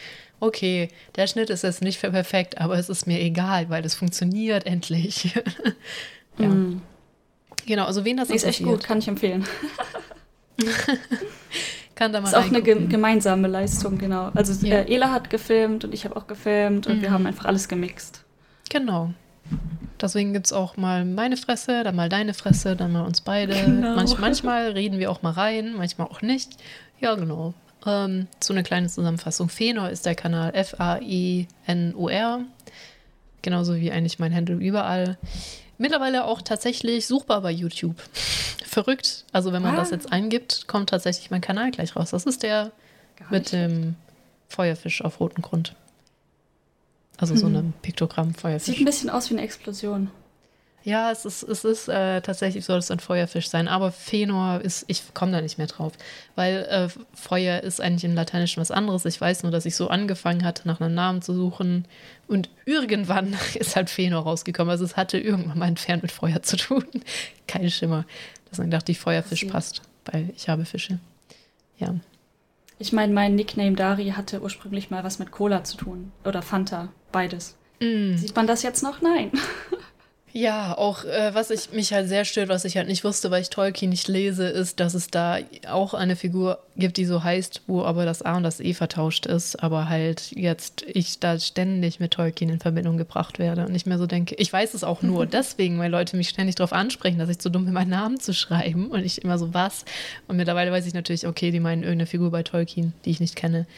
okay, 0.40 0.88
der 1.16 1.26
Schnitt 1.26 1.50
ist 1.50 1.62
jetzt 1.62 1.82
nicht 1.82 2.00
perfekt, 2.00 2.58
aber 2.58 2.78
es 2.78 2.88
ist 2.88 3.06
mir 3.06 3.20
egal, 3.20 3.68
weil 3.68 3.84
es 3.84 3.94
funktioniert 3.94 4.66
endlich. 4.66 5.34
ja. 6.38 6.48
Mm. 6.48 6.80
Genau, 7.66 7.86
also 7.86 8.04
wen 8.04 8.16
das 8.16 8.30
ist 8.30 8.44
echt 8.44 8.62
gut, 8.62 8.84
kann 8.84 8.98
ich 8.98 9.08
empfehlen. 9.08 9.44
kann 11.94 12.12
da 12.12 12.20
mal 12.20 12.28
ist 12.28 12.34
auch 12.34 12.44
eine 12.44 12.62
ge 12.62 12.86
gemeinsame 12.86 13.48
Leistung, 13.48 13.98
genau. 13.98 14.30
Also 14.34 14.66
ja. 14.66 14.80
äh, 14.80 14.94
Ela 14.94 15.10
hat 15.10 15.30
gefilmt 15.30 15.84
und 15.84 15.94
ich 15.94 16.04
habe 16.04 16.14
auch 16.16 16.26
gefilmt 16.26 16.86
und 16.86 16.98
mhm. 16.98 17.02
wir 17.02 17.10
haben 17.10 17.26
einfach 17.26 17.46
alles 17.46 17.68
gemixt. 17.68 18.22
Genau. 18.70 19.14
Deswegen 20.00 20.32
gibt 20.32 20.46
es 20.46 20.52
auch 20.52 20.76
mal 20.76 21.04
meine 21.04 21.36
Fresse, 21.36 21.84
dann 21.84 21.96
mal 21.96 22.08
deine 22.08 22.34
Fresse, 22.34 22.76
dann 22.76 22.92
mal 22.92 23.04
uns 23.04 23.20
beide. 23.20 23.54
Genau. 23.54 23.94
Manch, 23.94 24.18
manchmal 24.18 24.72
reden 24.72 24.98
wir 24.98 25.10
auch 25.10 25.22
mal 25.22 25.32
rein, 25.32 25.74
manchmal 25.74 26.08
auch 26.08 26.20
nicht. 26.20 26.56
Ja, 27.00 27.14
genau. 27.14 27.54
Ähm, 27.86 28.26
so 28.40 28.52
eine 28.52 28.62
kleine 28.62 28.88
Zusammenfassung. 28.88 29.48
Fenor 29.48 29.90
ist 29.90 30.06
der 30.06 30.14
Kanal 30.14 30.54
F-A-I-N-O-R. 30.54 32.40
Genauso 33.42 33.76
wie 33.76 33.92
eigentlich 33.92 34.18
mein 34.18 34.34
Handle 34.34 34.56
überall. 34.56 35.18
Mittlerweile 35.78 36.24
auch 36.24 36.42
tatsächlich 36.42 37.06
suchbar 37.06 37.40
bei 37.42 37.50
YouTube. 37.50 37.96
Verrückt. 38.64 39.24
Also 39.32 39.52
wenn 39.52 39.62
man 39.62 39.74
ah. 39.74 39.78
das 39.78 39.90
jetzt 39.90 40.12
eingibt, 40.12 40.66
kommt 40.66 40.90
tatsächlich 40.90 41.30
mein 41.30 41.40
Kanal 41.40 41.70
gleich 41.70 41.94
raus. 41.94 42.10
Das 42.10 42.26
ist 42.26 42.42
der 42.42 42.72
mit 43.30 43.52
dem 43.52 43.96
Feuerfisch 44.48 45.02
auf 45.02 45.20
rotem 45.20 45.42
Grund. 45.42 45.74
Also 47.18 47.36
so 47.36 47.46
ein 47.46 47.72
Piktogramm 47.82 48.34
Feuerfisch. 48.34 48.74
Sieht 48.74 48.80
ein 48.80 48.84
bisschen 48.84 49.10
aus 49.10 49.30
wie 49.30 49.34
eine 49.34 49.42
Explosion. 49.42 50.10
Ja, 50.84 51.10
es 51.10 51.24
ist, 51.24 51.42
es 51.42 51.64
ist 51.64 51.88
äh, 51.88 52.20
tatsächlich 52.20 52.66
soll 52.66 52.78
es 52.78 52.90
ein 52.90 53.00
Feuerfisch 53.00 53.48
sein, 53.48 53.68
aber 53.68 53.90
Fenor 53.90 54.60
ist, 54.60 54.84
ich 54.88 55.14
komme 55.14 55.32
da 55.32 55.40
nicht 55.40 55.56
mehr 55.56 55.66
drauf, 55.66 55.94
weil 56.34 56.66
äh, 56.68 56.88
Feuer 57.14 57.62
ist 57.62 57.80
eigentlich 57.80 58.04
im 58.04 58.14
Lateinischen 58.14 58.60
was 58.60 58.70
anderes. 58.70 59.06
Ich 59.06 59.18
weiß 59.18 59.44
nur, 59.44 59.52
dass 59.52 59.64
ich 59.64 59.76
so 59.76 59.88
angefangen 59.88 60.44
hatte, 60.44 60.68
nach 60.68 60.82
einem 60.82 60.94
Namen 60.94 61.22
zu 61.22 61.32
suchen 61.32 61.86
und 62.28 62.50
irgendwann 62.66 63.34
ist 63.54 63.76
halt 63.76 63.88
Fenor 63.88 64.24
rausgekommen. 64.24 64.70
Also 64.70 64.84
es 64.84 64.94
hatte 64.94 65.18
irgendwann 65.18 65.58
mal 65.58 65.68
entfernt 65.68 66.02
mit 66.02 66.12
Feuer 66.12 66.42
zu 66.42 66.58
tun. 66.58 66.84
Kein 67.46 67.70
Schimmer. 67.70 68.04
Deswegen 68.50 68.70
dachte 68.70 68.92
ich, 68.92 68.98
Feuerfisch 68.98 69.44
passt, 69.44 69.80
weil 70.04 70.30
ich 70.36 70.50
habe 70.50 70.66
Fische. 70.66 70.98
Ja. 71.78 71.94
Ich 72.78 72.92
meine, 72.92 73.12
mein 73.12 73.34
Nickname 73.34 73.76
Dari 73.76 74.10
hatte 74.10 74.42
ursprünglich 74.42 74.90
mal 74.90 75.04
was 75.04 75.18
mit 75.18 75.30
Cola 75.30 75.64
zu 75.64 75.76
tun. 75.76 76.12
Oder 76.24 76.42
Fanta, 76.42 76.88
beides. 77.12 77.56
Mm. 77.80 78.16
Sieht 78.16 78.34
man 78.34 78.46
das 78.46 78.62
jetzt 78.62 78.82
noch? 78.82 79.00
Nein. 79.00 79.30
Ja, 80.36 80.76
auch 80.76 81.04
äh, 81.04 81.32
was 81.32 81.50
ich 81.50 81.70
mich 81.70 81.92
halt 81.92 82.08
sehr 82.08 82.24
stört, 82.24 82.48
was 82.48 82.64
ich 82.64 82.76
halt 82.76 82.88
nicht 82.88 83.04
wusste, 83.04 83.30
weil 83.30 83.42
ich 83.42 83.50
Tolkien 83.50 83.90
nicht 83.90 84.08
lese, 84.08 84.48
ist, 84.48 84.80
dass 84.80 84.94
es 84.94 85.06
da 85.06 85.38
auch 85.68 85.94
eine 85.94 86.16
Figur 86.16 86.58
gibt, 86.74 86.96
die 86.96 87.04
so 87.04 87.22
heißt, 87.22 87.62
wo 87.68 87.84
aber 87.84 88.04
das 88.04 88.22
A 88.22 88.36
und 88.36 88.42
das 88.42 88.58
E 88.58 88.74
vertauscht 88.74 89.26
ist, 89.26 89.62
aber 89.62 89.88
halt 89.88 90.32
jetzt 90.32 90.82
ich 90.88 91.20
da 91.20 91.38
ständig 91.38 92.00
mit 92.00 92.14
Tolkien 92.14 92.50
in 92.50 92.58
Verbindung 92.58 92.96
gebracht 92.96 93.38
werde 93.38 93.64
und 93.64 93.76
ich 93.76 93.86
mir 93.86 93.96
so 93.96 94.08
denke, 94.08 94.34
ich 94.34 94.52
weiß 94.52 94.74
es 94.74 94.82
auch 94.82 95.02
nur 95.02 95.24
deswegen, 95.34 95.78
weil 95.78 95.92
Leute 95.92 96.16
mich 96.16 96.30
ständig 96.30 96.56
darauf 96.56 96.72
ansprechen, 96.72 97.20
dass 97.20 97.28
ich 97.28 97.38
zu 97.38 97.48
dumm 97.48 97.66
bin, 97.66 97.72
meinen 97.72 97.90
Namen 97.90 98.18
zu 98.18 98.34
schreiben 98.34 98.88
und 98.88 99.04
ich 99.04 99.22
immer 99.22 99.38
so 99.38 99.54
was. 99.54 99.84
Und 100.26 100.36
mittlerweile 100.36 100.72
weiß 100.72 100.84
ich 100.84 100.94
natürlich, 100.94 101.28
okay, 101.28 101.52
die 101.52 101.60
meinen 101.60 101.84
irgendeine 101.84 102.06
Figur 102.06 102.32
bei 102.32 102.42
Tolkien, 102.42 102.92
die 103.04 103.10
ich 103.10 103.20
nicht 103.20 103.36
kenne. 103.36 103.68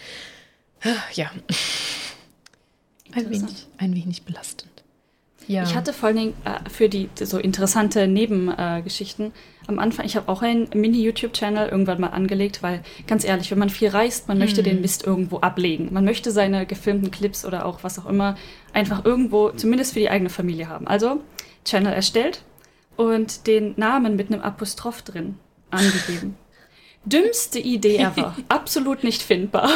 Ja. 1.13 1.31
Ein 3.13 3.29
wenig, 3.29 3.67
ein 3.77 3.95
wenig 3.95 4.23
belastend. 4.23 4.76
Ja. 5.49 5.62
Ich 5.62 5.76
hatte 5.76 5.93
vor 5.93 6.09
allen 6.09 6.16
Dingen 6.16 6.34
äh, 6.45 6.68
für 6.68 6.89
die 6.89 7.09
so 7.22 7.39
interessante 7.39 8.09
Nebengeschichten 8.09 9.26
äh, 9.26 9.30
am 9.68 9.78
Anfang, 9.78 10.07
ich 10.07 10.16
habe 10.16 10.28
auch 10.28 10.43
einen 10.43 10.68
Mini-YouTube-Channel 10.74 11.68
irgendwann 11.68 12.01
mal 12.01 12.09
angelegt, 12.09 12.62
weil 12.62 12.82
ganz 13.07 13.24
ehrlich, 13.24 13.51
wenn 13.51 13.59
man 13.59 13.70
viel 13.70 13.89
reist, 13.89 14.28
man 14.28 14.39
möchte 14.39 14.62
den 14.62 14.76
mhm. 14.76 14.82
Mist 14.82 15.05
irgendwo 15.05 15.39
ablegen. 15.39 15.93
Man 15.93 16.05
möchte 16.05 16.30
seine 16.30 16.66
gefilmten 16.66 17.11
Clips 17.11 17.45
oder 17.45 17.66
auch 17.66 17.82
was 17.82 17.99
auch 17.99 18.07
immer 18.07 18.37
einfach 18.72 19.05
irgendwo, 19.05 19.51
zumindest 19.51 19.95
für 19.95 19.99
die 19.99 20.11
eigene 20.11 20.30
Familie 20.30 20.68
haben. 20.68 20.87
Also 20.87 21.20
Channel 21.64 21.93
erstellt 21.93 22.43
und 22.97 23.47
den 23.47 23.74
Namen 23.76 24.16
mit 24.16 24.32
einem 24.32 24.43
Apostroph 24.43 25.03
drin 25.03 25.37
angegeben. 25.70 26.37
Dümmste 27.05 27.59
Idee 27.61 27.99
ever. 27.99 28.37
Absolut 28.49 29.05
nicht 29.05 29.22
findbar. 29.22 29.70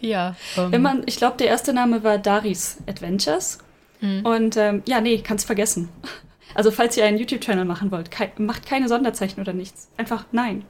ja. 0.00 0.36
Um. 0.56 0.66
Wenn 0.66 0.74
ähm. 0.74 0.82
man, 0.82 1.02
ich 1.06 1.16
glaube, 1.16 1.36
der 1.38 1.48
erste 1.48 1.72
Name 1.72 2.02
war 2.02 2.18
Daris 2.18 2.78
Adventures. 2.86 3.58
Mhm. 4.02 4.26
Und 4.26 4.56
ähm, 4.58 4.82
ja, 4.86 5.00
nee, 5.00 5.18
kannst 5.18 5.46
vergessen. 5.46 5.88
Also 6.54 6.70
falls 6.70 6.98
ihr 6.98 7.06
einen 7.06 7.18
YouTube-Channel 7.18 7.64
machen 7.64 7.90
wollt, 7.90 8.10
kei 8.10 8.30
macht 8.36 8.66
keine 8.66 8.88
Sonderzeichen 8.88 9.40
oder 9.40 9.54
nichts. 9.54 9.88
Einfach 9.96 10.26
nein. 10.32 10.64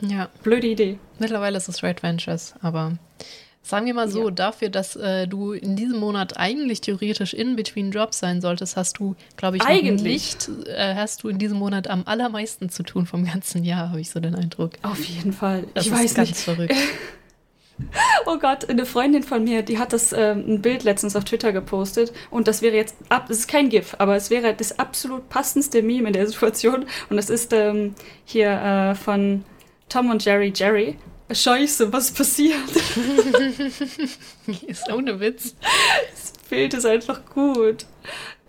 Ja. 0.00 0.30
Blöde 0.42 0.68
Idee. 0.68 0.98
Mittlerweile 1.18 1.58
ist 1.58 1.68
es 1.68 1.82
Red 1.82 2.02
Ventures, 2.02 2.54
aber 2.62 2.92
sagen 3.62 3.86
wir 3.86 3.94
mal 3.94 4.08
so, 4.08 4.28
ja. 4.28 4.30
dafür, 4.30 4.70
dass 4.70 4.96
äh, 4.96 5.26
du 5.26 5.52
in 5.52 5.76
diesem 5.76 5.98
Monat 5.98 6.38
eigentlich 6.38 6.80
theoretisch 6.80 7.34
in 7.34 7.56
between 7.56 7.90
Jobs 7.90 8.18
sein 8.18 8.40
solltest, 8.40 8.76
hast 8.76 8.98
du, 8.98 9.16
glaube 9.36 9.58
ich, 9.58 9.62
eigentlich 9.62 10.02
nicht, 10.02 10.50
äh, 10.66 10.94
hast 10.94 11.22
du 11.22 11.28
in 11.28 11.38
diesem 11.38 11.58
Monat 11.58 11.88
am 11.88 12.04
allermeisten 12.06 12.70
zu 12.70 12.82
tun 12.82 13.04
vom 13.04 13.26
ganzen 13.26 13.64
Jahr, 13.64 13.90
habe 13.90 14.00
ich 14.00 14.10
so 14.10 14.20
den 14.20 14.34
Eindruck. 14.34 14.72
Auf 14.82 15.04
jeden 15.04 15.32
Fall. 15.32 15.64
Das 15.74 15.86
ich 15.86 15.92
ist 15.92 15.98
weiß 15.98 16.14
ganz 16.14 16.28
nicht. 16.30 16.40
verrückt. 16.40 16.74
Oh 18.26 18.38
Gott, 18.38 18.68
eine 18.68 18.86
Freundin 18.86 19.22
von 19.22 19.44
mir, 19.44 19.62
die 19.62 19.78
hat 19.78 19.92
das 19.92 20.12
ähm, 20.12 20.44
ein 20.46 20.62
Bild 20.62 20.84
letztens 20.84 21.16
auf 21.16 21.24
Twitter 21.24 21.52
gepostet 21.52 22.12
und 22.30 22.48
das 22.48 22.62
wäre 22.62 22.76
jetzt, 22.76 22.94
ab, 23.08 23.26
es 23.28 23.40
ist 23.40 23.48
kein 23.48 23.70
GIF, 23.70 23.96
aber 23.98 24.14
es 24.14 24.30
wäre 24.30 24.54
das 24.54 24.78
absolut 24.78 25.28
passendste 25.28 25.82
Meme 25.82 26.08
in 26.08 26.12
der 26.12 26.26
Situation 26.26 26.86
und 27.08 27.16
das 27.16 27.30
ist 27.30 27.52
ähm, 27.52 27.94
hier 28.24 28.50
äh, 28.50 28.94
von 28.94 29.44
Tom 29.88 30.10
und 30.10 30.24
Jerry 30.24 30.52
Jerry. 30.54 30.96
Scheiße, 31.32 31.92
was 31.92 32.10
passiert? 32.10 32.58
ist 34.66 34.92
ohne 34.92 35.20
Witz. 35.20 35.54
Das 36.10 36.32
Bild 36.48 36.74
ist 36.74 36.86
einfach 36.86 37.20
gut. 37.32 37.86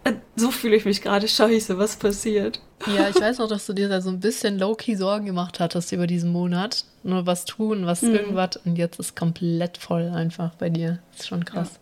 Äh, 0.04 0.14
So 0.36 0.52
fühle 0.52 0.76
ich 0.76 0.86
mich 0.86 1.02
gerade. 1.02 1.28
Scheiße, 1.28 1.78
was 1.78 1.96
passiert? 1.96 2.60
Ja, 2.88 3.10
ich 3.10 3.16
weiß 3.22 3.38
noch, 3.40 3.48
dass 3.48 3.66
du 3.66 3.74
dir 3.74 3.88
da 3.90 4.02
so 4.02 4.10
ein 4.10 4.20
bisschen 4.20 4.58
low-key 4.58 4.96
Sorgen 4.96 5.26
gemacht 5.26 5.60
hattest 5.60 5.92
über 5.92 6.08
diesen 6.08 6.32
Monat. 6.32 6.86
Nur 7.04 7.26
was 7.26 7.46
tun, 7.46 7.86
was 7.86 8.02
Mhm. 8.02 8.16
irgendwas. 8.16 8.58
Und 8.66 8.78
jetzt 8.78 9.00
ist 9.00 9.16
komplett 9.16 9.78
voll 9.78 10.10
einfach 10.10 10.56
bei 10.56 10.70
dir. 10.70 11.00
ist 11.18 11.28
schon 11.28 11.46
krass. 11.46 11.80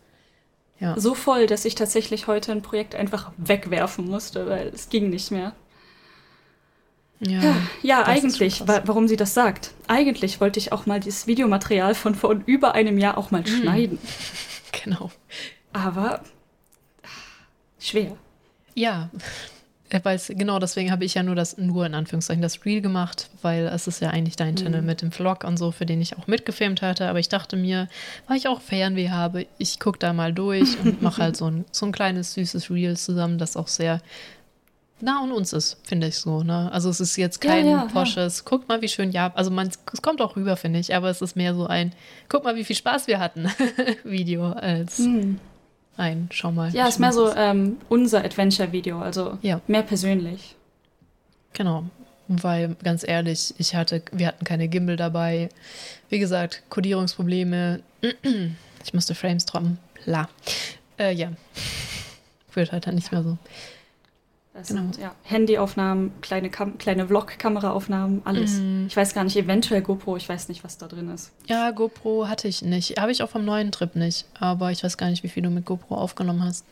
Ja. 0.80 0.98
So 1.00 1.14
voll, 1.14 1.46
dass 1.46 1.66
ich 1.66 1.76
tatsächlich 1.76 2.28
heute 2.28 2.52
ein 2.54 2.62
Projekt 2.62 2.96
einfach 2.96 3.32
wegwerfen 3.38 4.06
musste, 4.08 4.48
weil 4.48 4.68
es 4.74 4.90
ging 4.90 5.10
nicht 5.10 5.30
mehr. 5.30 5.54
Ja, 7.22 7.54
Ja, 7.82 8.02
ist 8.04 8.08
eigentlich, 8.08 8.66
wa 8.66 8.82
warum 8.86 9.10
sie 9.10 9.18
das 9.18 9.34
sagt. 9.34 9.72
Eigentlich 9.90 10.40
wollte 10.40 10.58
ich 10.58 10.72
auch 10.72 10.86
mal 10.86 11.02
dieses 11.02 11.28
Videomaterial 11.28 11.94
von 11.96 12.16
vor 12.16 12.34
über 12.46 12.76
einem 12.76 12.98
Jahr 12.98 13.18
auch 13.18 13.30
mal 13.32 13.46
schneiden. 13.46 14.00
genau. 14.84 15.12
Aber 15.74 16.22
schwer. 17.80 18.16
Ja, 18.76 19.10
weil 20.04 20.16
es- 20.18 20.28
genau 20.28 20.60
deswegen 20.60 20.92
habe 20.92 21.04
ich 21.04 21.16
ja 21.16 21.24
nur 21.24 21.34
das, 21.36 21.58
nur 21.58 21.86
in 21.86 21.96
Anführungszeichen, 21.96 22.42
das 22.42 22.64
Reel 22.66 22.82
gemacht, 22.82 23.30
weil 23.42 23.66
es 23.68 23.88
ist 23.88 24.02
ja 24.02 24.10
eigentlich 24.12 24.36
dein 24.36 24.56
Channel 24.56 24.82
mit 24.84 25.02
dem 25.02 25.12
Vlog 25.12 25.44
und 25.44 25.58
so, 25.58 25.72
für 25.72 25.86
den 25.88 26.00
ich 26.02 26.18
auch 26.18 26.28
mitgefilmt 26.28 26.82
hatte. 26.84 27.08
Aber 27.10 27.20
ich 27.20 27.30
dachte 27.30 27.56
mir, 27.58 27.88
weil 28.28 28.38
ich 28.38 28.48
auch 28.48 28.62
Fernweh 28.62 29.10
habe, 29.10 29.48
ich 29.58 29.80
gucke 29.80 29.98
da 30.00 30.14
mal 30.14 30.32
durch 30.34 30.78
und 30.80 31.02
mache 31.02 31.24
halt 31.24 31.38
so 31.38 31.46
ein, 31.50 31.66
so 31.72 31.86
ein 31.88 31.92
kleines, 31.92 32.34
süßes 32.36 32.70
Reel 32.70 32.96
zusammen, 32.98 33.38
das 33.40 33.58
auch 33.58 33.68
sehr 33.68 34.00
nah 35.02 35.24
an 35.24 35.32
uns 35.32 35.54
ist, 35.54 35.78
finde 35.84 36.08
ich 36.08 36.18
so. 36.18 36.44
Ne? 36.44 36.70
Also 36.74 36.90
es 36.90 37.00
ist 37.00 37.16
jetzt 37.16 37.42
Ja, 37.44 37.52
kein 37.52 37.66
ja, 37.66 37.78
ja. 37.78 37.86
Porsches, 37.86 38.44
guckt 38.44 38.68
mal, 38.68 38.82
wie 38.82 38.90
schön, 38.90 39.12
ja, 39.12 39.32
also 39.34 39.50
man, 39.50 39.70
es 39.94 40.02
kommt 40.02 40.22
auch 40.22 40.36
rüber, 40.36 40.58
finde 40.58 40.78
ich, 40.80 40.94
aber 40.94 41.10
es 41.10 41.22
ist 41.22 41.38
mehr 41.38 41.56
so 41.56 41.66
ein, 41.68 41.94
guck 42.28 42.44
mal, 42.44 42.58
wie 42.58 42.66
viel 42.66 42.76
Spaß 42.76 43.08
wir 43.08 43.20
hatten, 43.20 43.48
Video 44.04 44.52
als 44.52 45.08
ein, 45.98 46.30
schau 46.32 46.52
mal. 46.52 46.70
Ja, 46.74 46.88
ist 46.88 47.00
mehr 47.00 47.12
so 47.14 47.34
ähm, 47.36 47.78
unser 47.90 48.24
Adventure-Video, 48.24 49.00
also 49.02 49.38
Ja. 49.42 49.62
mehr 49.68 49.84
persönlich. 49.84 50.56
Genau, 51.54 51.84
weil 52.28 52.76
ganz 52.84 53.06
ehrlich, 53.08 53.54
ich 53.58 53.76
hatte, 53.76 54.02
wir 54.12 54.28
hatten 54.28 54.46
keine 54.46 54.68
Gimbal 54.68 54.96
dabei. 54.98 55.50
Wie 56.10 56.20
gesagt, 56.20 56.64
Kodierungsprobleme. 56.70 57.82
Ich 58.86 58.94
musste 58.94 59.14
Frames 59.14 59.46
droppen. 59.46 59.78
La. 60.06 60.30
Äh, 60.98 61.14
ja. 61.14 61.34
Wird 62.54 62.72
halt 62.72 62.88
dann 62.88 62.96
nicht 62.96 63.12
mehr 63.12 63.24
so. 63.24 63.38
Das 64.54 64.70
Genau. 64.70 64.82
sind 64.82 64.98
ja, 64.98 65.14
Handyaufnahmen, 65.24 66.12
kleine, 66.22 66.50
Kam 66.50 66.78
kleine 66.78 67.08
Vlog-Kameraaufnahmen, 67.08 68.22
alles. 68.26 68.58
Mhm. 68.60 68.88
Ich 68.88 68.98
weiß 68.98 69.14
gar 69.14 69.24
nicht, 69.24 69.38
eventuell 69.38 69.82
GoPro, 69.82 70.18
ich 70.18 70.28
weiß 70.28 70.50
nicht, 70.50 70.64
was 70.64 70.78
da 70.78 70.88
drin 70.88 71.10
ist. 71.12 71.32
Ja, 71.48 71.72
GoPro 71.72 72.28
hatte 72.28 72.48
ich 72.48 72.62
nicht. 72.62 73.00
Habe 73.00 73.12
ich 73.12 73.22
auch 73.24 73.30
vom 73.30 73.46
neuen 73.46 73.72
Trip 73.72 73.96
nicht. 73.96 74.26
Aber 74.40 74.72
ich 74.72 74.84
weiß 74.84 74.98
gar 74.98 75.10
nicht, 75.10 75.24
wie 75.24 75.30
viel 75.30 75.44
du 75.44 75.50
mit 75.50 75.66
GoPro 75.66 75.96
aufgenommen 75.96 76.44
hast. 76.44 76.66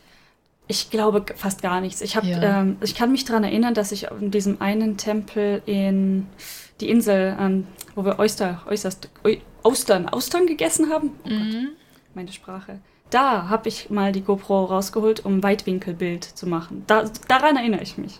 Ich 0.68 0.90
glaube 0.90 1.24
fast 1.36 1.62
gar 1.62 1.80
nichts. 1.80 2.02
Ich, 2.02 2.18
hab, 2.18 2.26
Ja. 2.26 2.62
ähm, 2.62 2.78
ich 2.82 2.94
kann 2.96 3.12
mich 3.12 3.24
daran 3.24 3.44
erinnern, 3.46 3.74
dass 3.74 3.92
ich 3.94 4.08
in 4.20 4.32
diesem 4.32 4.60
einen 4.62 4.98
Tempel 4.98 5.62
in 5.66 6.26
die 6.82 6.90
Insel, 6.90 7.38
ähm, 7.40 7.68
wo 7.96 8.04
wir 8.04 8.20
Oyster, 8.20 8.64
Oysterst, 8.68 9.08
Oy- 9.24 9.42
Austern, 9.64 10.10
Austern 10.10 10.46
gegessen 10.46 10.90
haben. 10.90 11.12
Oh 11.24 11.30
Gott, 11.30 11.38
Mhm. 11.40 11.68
meine 12.16 12.32
Sprache. 12.34 12.80
Da 13.10 13.48
habe 13.50 13.70
ich 13.70 13.90
mal 13.90 14.12
die 14.12 14.22
GoPro 14.22 14.66
rausgeholt, 14.66 15.24
um 15.26 15.42
Weitwinkelbild 15.44 16.24
zu 16.24 16.46
machen. 16.48 16.84
Da, 16.88 17.10
daran 17.28 17.56
erinnere 17.56 17.82
ich 17.82 17.98
mich. 17.98 18.20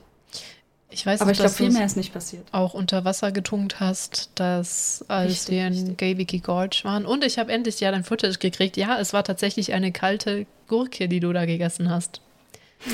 Ich 0.90 1.06
weiß 1.06 1.20
Aber 1.20 1.28
auch, 1.30 1.32
ich 1.34 1.38
glaube, 1.40 1.50
dass 1.50 1.58
viel 1.58 1.68
du 1.68 1.74
mehr 1.74 1.86
ist 1.86 1.98
nicht 1.98 2.14
passiert. 2.14 2.48
auch 2.54 2.74
unter 2.74 3.04
Wasser 3.04 3.34
getunkt 3.34 3.82
hast, 3.82 4.30
dass 4.36 5.04
als 5.10 5.50
Richtig, 5.50 5.50
wir 5.56 5.68
in. 5.68 5.98
Gaviki 5.98 6.40
Gorge 6.40 6.80
waren. 6.84 7.06
Und 7.06 7.26
ich 7.26 7.38
habe 7.38 7.52
endlich 7.52 7.80
ja 7.82 7.92
dein 7.92 8.06
Footage 8.06 8.38
gekriegt. 8.40 8.78
Ja, 8.78 8.98
es 9.00 9.12
war 9.12 9.24
tatsächlich 9.26 9.74
eine 9.74 9.92
kalte 9.92 10.46
Gurke, 10.68 11.10
die 11.10 11.20
du 11.20 11.34
da 11.34 11.46
gegessen 11.46 11.90
hast. 11.90 12.22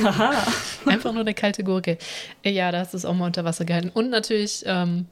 Haha. 0.03 0.33
Einfach 0.87 1.11
nur 1.11 1.21
eine 1.21 1.35
kalte 1.35 1.63
Gurke. 1.63 1.99
Äh, 2.43 2.51
Ja, 2.51 2.71
da 2.71 2.79
hast 2.79 2.93
du 2.93 2.97
es 2.97 3.05
auch 3.05 3.13
mal 3.13 3.27
unter 3.27 3.45
Wasser 3.45 3.65
gehalten. 3.65 3.89
Und 3.93 4.09
natürlich 4.09 4.63
ähm, 4.65 5.05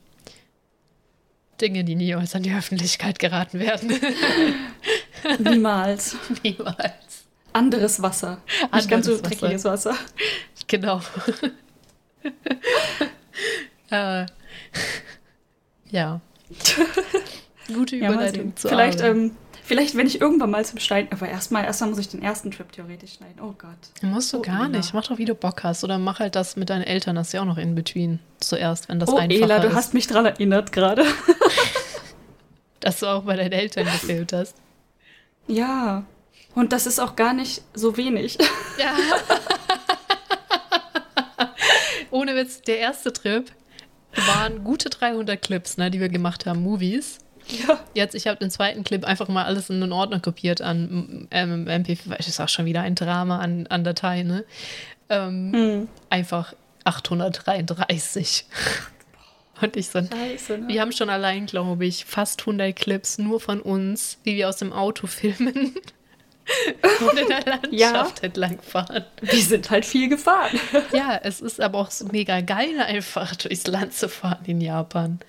Dinge, 1.61 1.83
die 1.83 1.93
niemals 1.95 2.33
an 2.33 2.41
die 2.41 2.51
Öffentlichkeit 2.53 3.19
geraten 3.19 3.59
werden. 3.59 3.93
Niemals. 5.39 6.15
niemals. 6.43 7.25
Anderes 7.53 8.01
Wasser. 8.01 8.41
Nicht 8.73 8.89
ganz 8.89 9.05
so 9.05 9.13
Anderes 9.13 9.23
Wasser. 9.23 9.39
dreckiges 9.39 9.63
Wasser. 9.65 9.95
Genau. 10.67 11.01
äh, 13.91 14.25
ja. 15.89 16.21
Gute 17.67 17.95
Ja, 17.97 18.09
Überleitung 18.11 18.43
sehen. 18.43 18.55
zu 18.55 18.67
vielleicht, 18.69 19.01
ähm, 19.01 19.31
vielleicht, 19.63 19.95
wenn 19.95 20.07
ich 20.07 20.21
irgendwann 20.21 20.51
mal 20.51 20.63
zum 20.65 20.79
Schneiden. 20.79 21.11
Aber 21.11 21.27
erstmal 21.27 21.65
erstmal 21.65 21.89
muss 21.89 21.99
ich 21.99 22.09
den 22.09 22.21
ersten 22.21 22.51
Trip 22.51 22.71
theoretisch 22.71 23.15
schneiden. 23.15 23.41
Oh 23.41 23.53
Gott. 23.57 23.71
Musst 24.01 24.31
du 24.33 24.37
Oh, 24.37 24.41
gar 24.41 24.61
Ela. 24.65 24.69
nicht. 24.77 24.93
Mach 24.93 25.05
doch, 25.05 25.17
wie 25.17 25.25
du 25.25 25.35
Bock 25.35 25.63
hast. 25.63 25.83
Oder 25.83 25.97
mach 25.97 26.19
halt 26.19 26.35
das 26.35 26.55
mit 26.55 26.69
deinen 26.69 26.83
Eltern. 26.83 27.15
Das 27.15 27.27
ist 27.27 27.33
ja 27.33 27.41
auch 27.41 27.45
noch 27.45 27.57
in 27.57 27.75
between. 27.75 28.19
Zuerst, 28.39 28.87
wenn 28.89 28.99
das 28.99 29.09
oh, 29.09 29.17
einfacher 29.17 29.43
Ela, 29.43 29.59
du 29.59 29.67
ist. 29.67 29.75
hast 29.75 29.93
mich 29.93 30.07
dran 30.07 30.25
erinnert 30.25 30.71
gerade. 30.71 31.03
dass 32.79 32.99
du 32.99 33.07
auch 33.07 33.23
bei 33.23 33.35
deinen 33.35 33.51
Eltern 33.51 33.85
gefilmt 33.85 34.33
hast. 34.33 34.55
Ja. 35.47 36.03
Und 36.55 36.73
das 36.73 36.85
ist 36.85 36.99
auch 36.99 37.15
gar 37.15 37.33
nicht 37.33 37.61
so 37.73 37.97
wenig. 37.97 38.37
Ja. 38.77 38.95
Ohne 42.11 42.35
Witz, 42.35 42.61
der 42.61 42.79
erste 42.79 43.13
Trip 43.13 43.51
waren 44.13 44.63
gute 44.63 44.89
300 44.89 45.41
Clips, 45.41 45.77
ne, 45.77 45.89
die 45.89 45.99
wir 45.99 46.09
gemacht 46.09 46.45
haben, 46.45 46.61
Movies. 46.61 47.19
ja. 47.47 47.79
Jetzt, 47.93 48.15
ich 48.15 48.27
habe 48.27 48.37
den 48.37 48.51
zweiten 48.51 48.83
Clip 48.83 49.05
einfach 49.05 49.29
mal 49.29 49.45
alles 49.45 49.69
in 49.69 49.81
einen 49.81 49.93
Ordner 49.93 50.19
kopiert 50.19 50.61
an 50.61 51.27
ähm, 51.31 51.65
MP4. 51.67 52.15
Das 52.17 52.27
ist 52.27 52.39
auch 52.41 52.49
schon 52.49 52.65
wieder 52.65 52.81
ein 52.81 52.95
Drama 52.95 53.39
an, 53.39 53.67
an 53.67 53.83
Dateien, 53.83 54.27
ne? 54.27 54.43
Ähm, 55.09 55.51
Hm. 55.53 55.87
Einfach 56.09 56.53
833. 56.83 58.45
Und 59.61 59.75
ich 59.77 59.89
so, 59.89 59.99
Scheiße, 60.01 60.57
ne? 60.59 60.67
wir 60.67 60.81
haben 60.81 60.91
schon 60.91 61.09
allein, 61.09 61.45
glaube 61.45 61.85
ich, 61.85 62.05
fast 62.05 62.41
100 62.41 62.75
Clips 62.75 63.17
nur 63.17 63.39
von 63.39 63.61
uns, 63.61 64.17
wie 64.23 64.35
wir 64.35 64.49
aus 64.49 64.57
dem 64.57 64.73
Auto 64.73 65.07
filmen 65.07 65.53
und 67.01 67.19
in 67.19 67.27
der 67.27 67.45
Landschaft 67.45 68.23
entlangfahren. 68.23 69.05
Wir 69.21 69.41
sind 69.41 69.69
halt 69.69 69.85
viel 69.85 70.09
gefahren. 70.09 70.59
Ja, 70.93 71.19
es 71.23 71.41
ist 71.41 71.61
aber 71.61 71.77
auch 71.79 71.91
so 71.91 72.05
mega 72.07 72.41
geil, 72.41 72.79
einfach 72.79 73.35
durchs 73.35 73.67
Land 73.67 73.93
zu 73.93 74.09
fahren 74.09 74.43
in 74.45 74.61
Japan. 74.61 75.19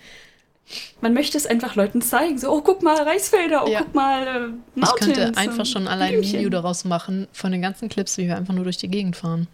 Man 1.03 1.13
möchte 1.13 1.37
es 1.37 1.45
einfach 1.45 1.75
Leuten 1.75 2.01
zeigen. 2.01 2.39
So, 2.39 2.51
oh, 2.51 2.63
guck 2.63 2.83
mal, 2.83 2.97
Reisfelder, 3.03 3.67
oh, 3.67 3.69
Ja. 3.71 3.81
guck 3.81 3.95
mal, 3.95 4.27
äh, 4.27 4.47
Ich 4.77 4.83
Mountains. 4.83 5.15
könnte 5.17 5.37
einfach 5.37 5.67
schon 5.67 5.87
allein 5.89 6.15
ein. 6.15 6.23
Video 6.23 6.49
daraus 6.49 6.85
machen 6.85 7.29
von 7.33 7.53
den 7.53 7.61
ganzen 7.61 7.89
Clips, 7.91 8.17
wie 8.17 8.27
wir 8.29 8.37
einfach 8.37 8.55
nur 8.55 8.65
durch 8.65 8.79
die 8.79 8.89
Gegend 8.89 9.17
fahren. 9.17 9.49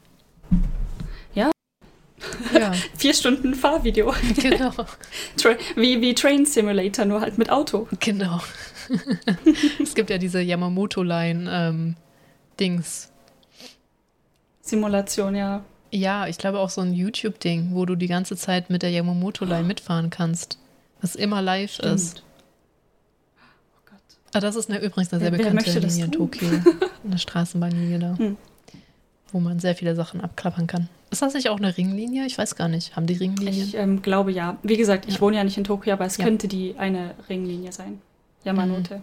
Ja. 2.53 2.73
Vier 2.97 3.15
Stunden 3.15 3.55
Fahrvideo. 3.55 4.15
genau. 4.41 4.71
Tra 5.37 5.51
wie, 5.77 6.01
wie 6.01 6.15
Train 6.15 6.47
Simulator, 6.47 7.05
nur 7.05 7.21
halt 7.21 7.39
mit 7.39 7.51
Auto. 7.51 7.87
Genau. 8.01 8.41
es 9.83 9.95
gibt 9.95 10.11
ja 10.11 10.19
diese 10.19 10.41
Yamamoto-Line 10.41 11.51
ähm, 11.51 11.97
Dings. 12.59 13.11
Simulation, 14.63 15.35
ja. 15.35 15.65
Ja, 15.91 16.27
ich 16.27 16.37
glaube 16.39 16.59
auch 16.59 16.71
so 16.71 16.81
ein 16.83 16.93
YouTube-Ding, 16.93 17.71
wo 17.73 17.87
du 17.87 17.95
die 17.97 18.09
ganze 18.09 18.37
Zeit 18.37 18.69
mit 18.71 18.83
der 18.83 18.91
Yamamoto-Line 18.91 19.63
mitfahren 19.67 20.11
kannst. 20.11 20.59
Das 21.01 21.15
immer 21.15 21.41
live 21.41 21.79
ist. 21.79 22.23
Oh 23.39 23.81
Gott. 23.91 24.01
Ah, 24.35 24.41
das 24.41 24.57
ist 24.57 24.69
eine, 24.71 24.81
übrigens 24.81 25.13
eine 25.13 25.21
sehr 25.21 25.33
Wer- 25.33 25.39
bekannte 25.39 25.79
Linie 25.79 26.05
in? 26.07 26.13
Tokio. 26.13 26.49
Eine 27.05 27.19
Straßenbahnlinie 27.19 27.99
da. 27.99 28.19
Hm. 28.19 28.37
Wo 29.33 29.41
man 29.41 29.61
sehr 29.61 29.75
viele 29.77 29.95
Sachen 29.95 30.21
abklappern 30.21 30.67
kann. 30.67 30.89
Ist 31.11 31.23
das 31.23 31.35
nicht 31.35 31.49
auch 31.49 31.57
eine 31.59 31.77
Ringlinie? 31.77 32.27
Ich 32.27 32.37
weiß 32.37 32.55
gar 32.57 32.69
nicht. 32.69 32.95
Haben 32.97 33.07
die 33.07 33.15
Ringlinien? 33.15 33.65
Ich 33.69 33.75
ähm, 33.75 34.03
glaube 34.03 34.31
ja. 34.33 34.59
Wie 34.63 34.77
gesagt, 34.77 35.07
ich 35.09 35.15
Ja. 35.15 35.21
wohne 35.21 35.37
ja 35.37 35.45
nicht 35.45 35.57
in 35.57 35.65
Tokio, 35.65 35.93
aber 35.95 36.05
es 36.05 36.17
Ja. 36.19 36.25
könnte 36.25 36.49
die 36.49 36.75
eine 36.79 37.15
Ringlinie 37.29 37.73
sein. 37.73 38.01
Yamanote. 38.45 39.01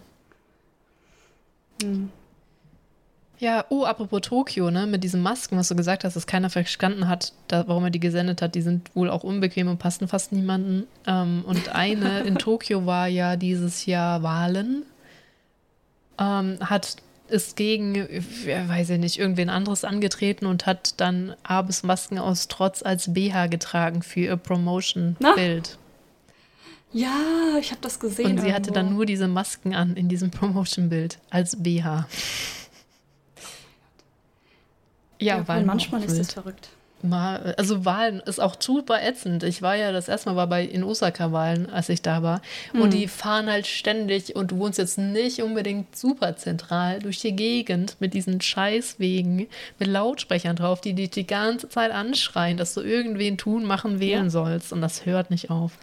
Hm. 1.82 2.10
Ja, 3.38 3.66
oh, 3.70 3.84
apropos 3.84 4.22
Tokio, 4.22 4.72
ne, 4.72 4.88
mit 4.88 5.04
diesen 5.04 5.22
Masken, 5.22 5.58
was 5.58 5.68
du 5.68 5.76
gesagt 5.76 6.06
hast, 6.06 6.16
dass 6.16 6.26
keiner 6.26 6.50
verstanden 6.50 7.10
hat, 7.10 7.34
da, 7.50 7.68
warum 7.68 7.84
er 7.84 7.90
die 7.90 8.00
gesendet 8.00 8.42
hat, 8.42 8.56
die 8.56 8.62
sind 8.62 8.96
wohl 8.96 9.10
auch 9.10 9.24
unbequem 9.26 9.68
und 9.68 9.78
passen 9.78 10.08
fast 10.08 10.32
niemanden. 10.32 10.88
Ähm, 11.06 11.44
und 11.46 11.76
eine 11.76 12.22
in 12.22 12.36
Tokio 12.38 12.86
war 12.86 13.08
ja 13.08 13.36
dieses 13.36 13.86
Jahr 13.88 14.24
Wahlen, 14.24 14.84
ähm, 16.18 16.58
hat 16.62 16.96
ist 17.28 17.56
gegen, 17.56 17.96
weiß 17.96 18.92
ich 18.92 19.00
nicht, 19.00 19.20
irgendwen 19.20 19.50
anderes 19.50 19.84
angetreten 19.84 20.46
und 20.46 20.66
hat 20.66 21.00
dann 21.00 21.36
Abes 21.44 21.84
Masken 21.84 22.20
aus 22.20 22.48
Trotz 22.48 22.84
als 22.84 23.14
BH 23.14 23.48
getragen 23.48 24.02
für 24.02 24.22
ihr 24.22 24.38
Promotion-Bild. 24.38 25.78
Ja, 26.94 27.58
ich 27.60 27.72
habe 27.72 27.82
das 27.82 28.00
gesehen. 28.00 28.32
Und 28.32 28.42
sie 28.42 28.54
hatte 28.54 28.72
dann 28.72 28.86
irgendwo. 28.86 28.98
nur 28.98 29.06
diese 29.06 29.28
Masken 29.28 29.76
an 29.76 29.96
in 29.98 30.08
diesem 30.08 30.32
Promotion-Bild 30.32 31.20
als 31.30 31.62
BH. 31.62 32.08
Ja, 35.20 35.38
Ja, 35.38 35.48
weil 35.48 35.66
manchmal 35.66 36.04
ist 36.04 36.18
es 36.18 36.34
verrückt. 36.34 36.70
Mal, 37.06 37.56
also 37.58 37.86
Wahlen 37.86 38.20
ist 38.20 38.42
auch 38.42 38.56
super 38.60 39.02
ätzend. 39.02 39.44
Ich 39.44 39.62
war 39.62 39.76
ja 39.76 39.92
das 39.92 40.08
erste 40.08 40.30
Mal 40.30 40.36
war 40.36 40.48
bei 40.48 40.64
in 40.64 40.84
Osaka 40.84 41.32
Wahlen, 41.32 41.70
als 41.70 41.90
ich 41.90 42.02
da 42.02 42.24
war. 42.24 42.42
Mhm. 42.74 42.82
Und 42.82 42.94
die 42.94 43.08
fahren 43.08 43.50
halt 43.50 43.68
ständig 43.68 44.36
und 44.36 44.52
du 44.52 44.58
wohnst 44.58 44.78
jetzt 44.78 44.98
nicht 44.98 45.42
unbedingt 45.42 45.96
super 45.96 46.36
zentral 46.38 47.00
durch 47.00 47.20
die 47.20 47.36
Gegend 47.36 47.98
mit 48.00 48.14
diesen 48.14 48.42
Scheißwegen, 48.42 49.48
mit 49.80 49.88
Lautsprechern 49.88 50.56
drauf, 50.56 50.82
die 50.82 50.94
dich 50.94 51.12
die 51.12 51.28
ganze 51.28 51.70
Zeit 51.70 51.92
anschreien, 51.92 52.58
dass 52.58 52.74
du 52.74 52.82
irgendwen 52.82 53.38
tun, 53.38 53.66
machen, 53.66 54.00
wählen 54.00 54.26
ja. 54.26 54.30
sollst. 54.30 54.74
Und 54.74 54.82
das 54.82 55.06
hört 55.06 55.32
nicht 55.32 55.50
auf. 55.50 55.74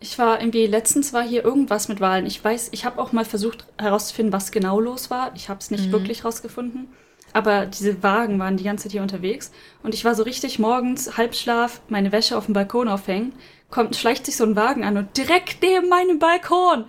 Ich 0.00 0.18
war 0.18 0.40
irgendwie, 0.40 0.66
letztens 0.66 1.12
war 1.12 1.22
hier 1.22 1.44
irgendwas 1.44 1.88
mit 1.88 2.00
Wahlen. 2.00 2.26
Ich 2.26 2.44
weiß, 2.44 2.68
ich 2.72 2.84
habe 2.84 3.00
auch 3.00 3.12
mal 3.12 3.24
versucht 3.24 3.64
herauszufinden, 3.78 4.32
was 4.32 4.52
genau 4.52 4.78
los 4.78 5.10
war. 5.10 5.32
Ich 5.34 5.48
habe 5.48 5.60
es 5.60 5.70
nicht 5.70 5.86
mhm. 5.86 5.92
wirklich 5.92 6.24
rausgefunden. 6.24 6.88
Aber 7.34 7.66
diese 7.66 8.02
Wagen 8.02 8.38
waren 8.38 8.56
die 8.56 8.64
ganze 8.64 8.84
Zeit 8.84 8.92
hier 8.92 9.02
unterwegs. 9.02 9.50
Und 9.82 9.92
ich 9.92 10.04
war 10.04 10.14
so 10.14 10.22
richtig 10.22 10.58
morgens, 10.58 11.18
Halbschlaf, 11.18 11.80
meine 11.88 12.12
Wäsche 12.12 12.38
auf 12.38 12.46
dem 12.46 12.54
Balkon 12.54 12.88
aufhängen. 12.88 13.34
Kommt, 13.70 13.96
schleicht 13.96 14.24
sich 14.24 14.36
so 14.36 14.44
ein 14.44 14.54
Wagen 14.54 14.84
an 14.84 14.96
und 14.96 15.16
direkt 15.16 15.60
neben 15.60 15.88
meinem 15.88 16.20
Balkon 16.20 16.84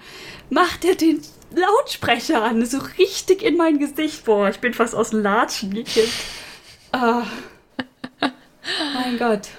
macht 0.51 0.85
er 0.85 0.93
den 0.93 1.19
Lautsprecher 1.55 2.43
an. 2.43 2.63
So 2.63 2.77
richtig 2.99 3.41
in 3.41 3.57
mein 3.57 3.79
Gesicht. 3.79 4.23
Boah, 4.25 4.49
ich 4.49 4.59
bin 4.59 4.73
fast 4.73 4.93
aus 4.93 5.09
dem 5.09 5.23
Latschen 5.23 5.73
gekippt. 5.73 6.13
Ah. 6.91 7.23
mein 8.19 9.17
Gott. 9.17 9.49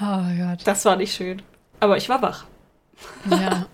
Oh 0.00 0.24
Gott. 0.36 0.58
Das 0.64 0.84
war 0.84 0.96
nicht 0.96 1.14
schön. 1.14 1.42
Aber 1.78 1.96
ich 1.96 2.08
war 2.08 2.20
wach. 2.22 2.44
Ja. 3.30 3.66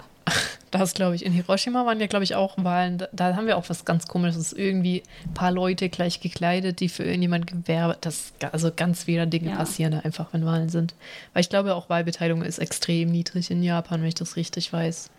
Das 0.70 0.94
glaube 0.94 1.16
ich. 1.16 1.24
In 1.24 1.32
Hiroshima 1.32 1.84
waren 1.84 1.98
ja, 1.98 2.06
glaube 2.06 2.22
ich, 2.22 2.36
auch 2.36 2.56
Wahlen. 2.62 2.98
Da, 2.98 3.08
da, 3.12 3.36
haben 3.36 3.46
wir 3.46 3.56
auch 3.56 3.68
was 3.68 3.84
ganz 3.84 4.06
Komisches. 4.06 4.52
Irgendwie 4.52 5.02
ein 5.26 5.34
paar 5.34 5.50
Leute 5.50 5.88
gleich 5.88 6.20
gekleidet, 6.20 6.80
die 6.80 6.88
für 6.88 7.02
irgendjemand 7.02 7.48
gewerbe. 7.48 7.96
Das, 8.00 8.32
also 8.52 8.70
ganz 8.74 9.04
viele 9.04 9.26
Dinge 9.26 9.50
ja. 9.50 9.56
passieren 9.56 9.92
da 9.92 9.98
einfach, 10.00 10.32
wenn 10.32 10.46
Wahlen 10.46 10.68
sind. 10.68 10.94
Weil 11.32 11.40
ich 11.40 11.48
glaube, 11.48 11.74
auch 11.74 11.88
Wahlbeteiligung 11.88 12.42
ist 12.42 12.58
extrem 12.58 13.10
niedrig 13.10 13.50
in 13.50 13.62
Japan, 13.62 14.00
wenn 14.00 14.08
ich 14.08 14.14
das 14.14 14.36
richtig 14.36 14.72
weiß. 14.72 15.10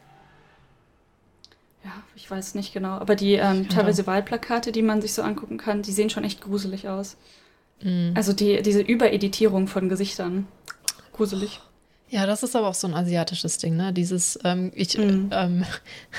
Ja, 1.83 1.91
ich 2.15 2.29
weiß 2.29 2.55
nicht 2.55 2.73
genau. 2.73 2.91
Aber 2.91 3.15
die 3.15 3.33
ähm, 3.33 3.67
teilweise 3.67 4.07
Wahlplakate, 4.07 4.71
die 4.71 4.83
man 4.83 5.01
sich 5.01 5.13
so 5.13 5.21
angucken 5.21 5.57
kann, 5.57 5.81
die 5.81 5.91
sehen 5.91 6.09
schon 6.09 6.23
echt 6.23 6.41
gruselig 6.41 6.87
aus. 6.87 7.17
Mhm. 7.81 8.13
Also 8.15 8.31
die, 8.31 8.61
diese 8.61 8.81
Übereditierung 8.81 9.67
von 9.67 9.89
Gesichtern. 9.89 10.47
Gruselig. 11.11 11.59
Ja, 12.11 12.25
das 12.25 12.43
ist 12.43 12.57
aber 12.57 12.67
auch 12.67 12.73
so 12.75 12.87
ein 12.87 12.93
asiatisches 12.93 13.57
Ding, 13.57 13.77
ne? 13.77 13.93
Dieses, 13.93 14.37
ähm, 14.43 14.73
ich, 14.75 14.97
mhm. 14.97 15.29
ähm, 15.31 15.65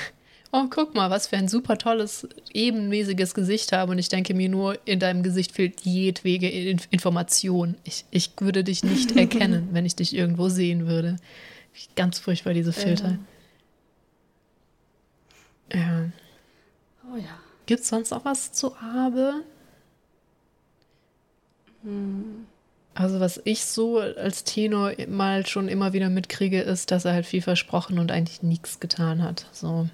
oh, 0.51 0.63
guck 0.67 0.95
mal, 0.95 1.11
was 1.11 1.27
für 1.27 1.37
ein 1.37 1.47
super 1.47 1.77
tolles, 1.77 2.27
ebenmäßiges 2.51 3.35
Gesicht 3.35 3.71
habe. 3.71 3.91
Und 3.91 3.99
ich 3.99 4.09
denke 4.09 4.33
mir 4.33 4.49
nur, 4.49 4.79
in 4.85 4.99
deinem 4.99 5.21
Gesicht 5.21 5.51
fehlt 5.51 5.81
jedwege 5.81 6.49
Information. 6.89 7.75
Ich, 7.83 8.05
ich 8.09 8.31
würde 8.39 8.63
dich 8.63 8.83
nicht 8.83 9.11
erkennen, 9.15 9.69
wenn 9.71 9.85
ich 9.85 9.95
dich 9.95 10.15
irgendwo 10.15 10.49
sehen 10.49 10.87
würde. 10.87 11.17
Ganz 11.95 12.17
furchtbar, 12.17 12.53
diese 12.53 12.73
Filter. 12.73 13.19
Ja. 15.71 15.79
ja. 15.79 16.09
Oh 17.13 17.17
ja. 17.17 17.39
Gibt 17.67 17.81
es 17.81 17.89
sonst 17.89 18.09
noch 18.09 18.25
was 18.25 18.51
zu 18.51 18.75
Abe? 18.77 19.43
Hm. 21.83 22.47
Also 22.95 23.19
was 23.19 23.41
ich 23.43 23.65
so 23.65 23.99
als 23.99 24.43
Tenor 24.43 24.93
mal 25.07 25.45
schon 25.47 25.67
immer 25.67 25.93
wieder 25.93 26.09
mitkriege, 26.09 26.61
ist, 26.61 26.91
dass 26.91 27.05
er 27.05 27.13
halt 27.13 27.25
viel 27.25 27.41
versprochen 27.41 27.97
und 27.97 28.11
eigentlich 28.11 28.43
nichts 28.43 28.79
getan 28.79 29.23
hat. 29.23 29.47
So. 29.51 29.87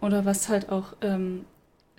Oder 0.00 0.24
was 0.24 0.48
halt 0.48 0.68
auch 0.70 0.94
ähm, 1.00 1.44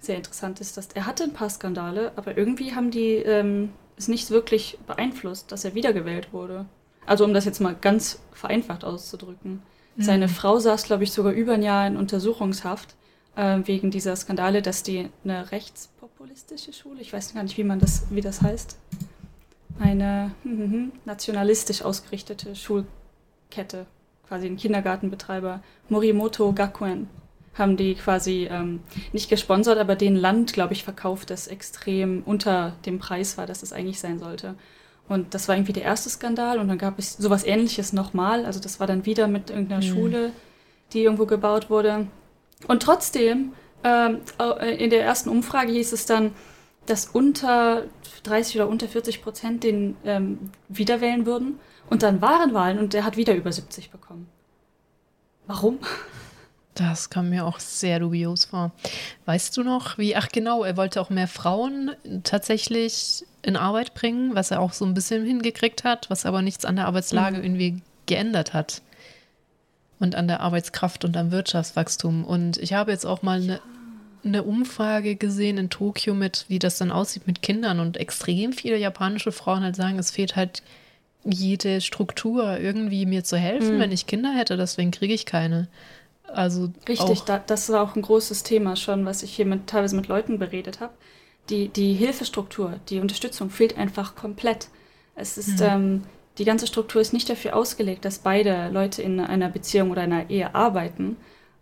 sehr 0.02 0.18
interessant 0.18 0.60
ist, 0.60 0.76
dass 0.76 0.90
er 0.94 1.06
hatte 1.06 1.24
ein 1.24 1.34
paar 1.34 1.50
Skandale, 1.50 2.12
aber 2.18 2.38
irgendwie 2.38 2.76
haben 2.76 2.92
die 2.92 3.16
ähm, 3.16 3.70
es 3.98 4.10
nicht 4.10 4.30
wirklich 4.30 4.78
beeinflusst, 4.86 5.52
dass 5.52 5.64
er 5.64 5.76
wiedergewählt 5.76 6.34
wurde. 6.34 6.66
Also 7.06 7.24
um 7.24 7.34
das 7.34 7.46
jetzt 7.46 7.62
mal 7.62 7.76
ganz 7.80 8.20
vereinfacht 8.34 8.84
auszudrücken. 8.84 9.62
Mhm. 9.96 10.02
Seine 10.02 10.28
Frau 10.28 10.60
saß, 10.60 10.84
glaube 10.84 11.04
ich, 11.04 11.12
sogar 11.12 11.32
über 11.32 11.54
ein 11.54 11.64
Jahr 11.64 11.88
in 11.88 11.96
Untersuchungshaft 11.96 12.96
äh, 13.36 13.60
wegen 13.64 13.92
dieser 13.92 14.16
Skandale, 14.16 14.62
dass 14.62 14.84
die 14.84 15.10
eine 15.24 15.52
rechtspopulistische 15.52 16.74
Schule, 16.74 17.02
ich 17.02 17.14
weiß 17.14 17.34
gar 17.34 17.44
nicht, 17.44 17.58
wie 17.58 17.64
man 17.64 17.80
das, 17.80 18.04
wie 18.10 18.22
das 18.22 18.42
heißt, 18.42 18.78
eine 19.80 20.32
hm, 20.44 20.92
nationalistisch 21.06 21.82
ausgerichtete 21.82 22.56
Schulkette, 22.56 23.86
quasi 24.28 24.48
ein 24.48 24.58
Kindergartenbetreiber, 24.58 25.62
Morimoto 25.90 26.54
Gakuen, 26.54 27.10
haben 27.56 27.78
die 27.78 27.96
quasi 27.96 28.48
ähm, 28.50 28.80
nicht 29.12 29.30
gesponsert, 29.30 29.78
aber 29.78 29.96
den 29.96 30.16
Land, 30.16 30.54
glaube 30.54 30.74
ich, 30.74 30.84
verkauft, 30.84 31.30
das 31.30 31.48
extrem 31.48 32.24
unter 32.26 32.74
dem 32.86 33.00
Preis 33.00 33.38
war, 33.38 33.46
dass 33.46 33.62
es 33.62 33.74
eigentlich 33.74 34.00
sein 34.00 34.20
sollte. 34.20 34.56
Und 35.08 35.34
das 35.34 35.48
war 35.48 35.56
irgendwie 35.56 35.74
der 35.74 35.84
erste 35.84 36.10
Skandal 36.10 36.60
und 36.60 36.68
dann 36.68 36.78
gab 36.78 36.98
es 36.98 37.14
sowas 37.14 37.44
ähnliches 37.44 37.94
nochmal. 37.94 38.46
Also 38.46 38.60
das 38.60 38.80
war 38.80 38.88
dann 38.88 39.06
wieder 39.06 39.28
mit 39.28 39.50
irgendeiner 39.50 39.86
mhm. 39.86 39.90
Schule, 39.90 40.32
die 40.94 41.04
irgendwo 41.04 41.26
gebaut 41.26 41.70
wurde. 41.70 42.08
Und 42.68 42.82
trotzdem, 42.82 43.54
ähm, 43.84 44.20
in 44.78 44.90
der 44.90 45.04
ersten 45.04 45.30
Umfrage 45.30 45.74
hieß 45.74 45.92
es 45.92 46.06
dann, 46.06 46.32
dass 46.86 47.06
unter 47.08 47.86
30 48.24 48.58
oder 48.58 48.70
unter 48.70 48.88
40 48.88 49.22
Prozent 49.22 49.64
den 49.64 49.96
ähm, 50.04 50.52
wiederwählen 50.70 51.26
würden. 51.26 51.60
Und 51.90 52.04
dann 52.04 52.22
waren 52.22 52.54
Wahlen 52.54 52.80
und 52.80 52.94
der 52.94 53.04
hat 53.04 53.18
wieder 53.18 53.36
über 53.36 53.52
70 53.52 53.92
bekommen. 53.92 54.28
Warum? 55.48 55.80
Das 56.76 57.10
kam 57.10 57.30
mir 57.30 57.46
auch 57.46 57.60
sehr 57.60 58.00
dubios 58.00 58.46
vor. 58.46 58.72
Weißt 59.26 59.56
du 59.56 59.64
noch, 59.64 59.98
wie, 59.98 60.16
ach 60.16 60.30
genau, 60.30 60.64
er 60.64 60.76
wollte 60.76 61.02
auch 61.02 61.10
mehr 61.10 61.28
Frauen 61.28 61.92
tatsächlich 62.24 63.26
in 63.44 63.56
Arbeit 63.56 63.94
bringen, 63.94 64.34
was 64.34 64.52
er 64.52 64.60
auch 64.60 64.74
so 64.74 64.86
ein 64.86 64.94
bisschen 64.94 65.26
hingekriegt 65.26 65.84
hat, 65.84 66.10
was 66.10 66.26
aber 66.26 66.42
nichts 66.42 66.66
an 66.66 66.78
der 66.78 66.88
Arbeitslage 66.88 67.38
mhm. 67.38 67.44
irgendwie 67.44 67.82
geändert 68.06 68.54
hat. 68.54 68.82
Und 70.00 70.16
an 70.16 70.28
der 70.28 70.42
Arbeitskraft 70.42 71.06
und 71.06 71.16
am 71.16 71.32
Wirtschaftswachstum. 71.32 72.26
Und 72.26 72.58
ich 72.58 72.74
habe 72.74 72.92
jetzt 72.92 73.06
auch 73.06 73.22
mal 73.22 73.42
eine 73.42 73.62
eine 74.24 74.44
Umfrage 74.44 75.16
gesehen 75.16 75.58
in 75.58 75.70
Tokio 75.70 76.14
mit, 76.14 76.46
wie 76.48 76.60
das 76.60 76.78
dann 76.78 76.92
aussieht 76.92 77.28
mit 77.28 77.42
Kindern 77.42 77.80
und 77.80 77.98
extrem 77.98 78.54
viele 78.54 78.78
japanische 78.78 79.32
Frauen 79.32 79.64
halt 79.64 79.76
sagen, 79.76 80.00
es 80.00 80.12
fehlt 80.12 80.36
halt 80.36 80.64
jede 81.24 81.82
Struktur, 81.82 82.60
irgendwie 82.60 83.06
mir 83.06 83.24
zu 83.24 83.38
helfen, 83.38 83.76
mhm. 83.76 83.80
wenn 83.80 83.92
ich 83.92 84.08
Kinder 84.08 84.34
hätte, 84.34 84.58
deswegen 84.58 84.92
kriege 84.92 85.14
ich 85.14 85.26
keine. 85.26 85.68
Also 86.28 86.72
Richtig, 86.88 87.22
da, 87.22 87.40
das 87.40 87.70
war 87.70 87.82
auch 87.84 87.96
ein 87.96 88.02
großes 88.02 88.44
Thema 88.44 88.76
schon, 88.76 89.06
was 89.06 89.24
ich 89.24 89.36
hier 89.36 89.46
mit, 89.46 89.68
teilweise 89.68 89.96
mit 89.96 90.08
Leuten 90.08 90.40
beredet 90.40 90.80
habe. 90.80 90.94
Die, 91.50 91.68
die 91.68 91.94
Hilfestruktur, 91.94 92.80
die 92.90 93.00
Unterstützung 93.00 93.50
fehlt 93.50 93.78
einfach 93.78 94.16
komplett. 94.16 94.68
Es 95.16 95.38
ist, 95.38 95.60
mhm. 95.60 95.66
ähm, 95.66 96.02
die 96.38 96.46
ganze 96.46 96.66
Struktur 96.66 97.02
ist 97.02 97.14
nicht 97.14 97.30
dafür 97.30 97.56
ausgelegt, 97.56 98.06
dass 98.06 98.20
beide 98.20 98.70
Leute 98.70 99.02
in 99.02 99.20
einer 99.20 99.50
Beziehung 99.50 99.92
oder 99.92 100.02
einer 100.02 100.30
Ehe 100.30 100.56
arbeiten 100.56 101.18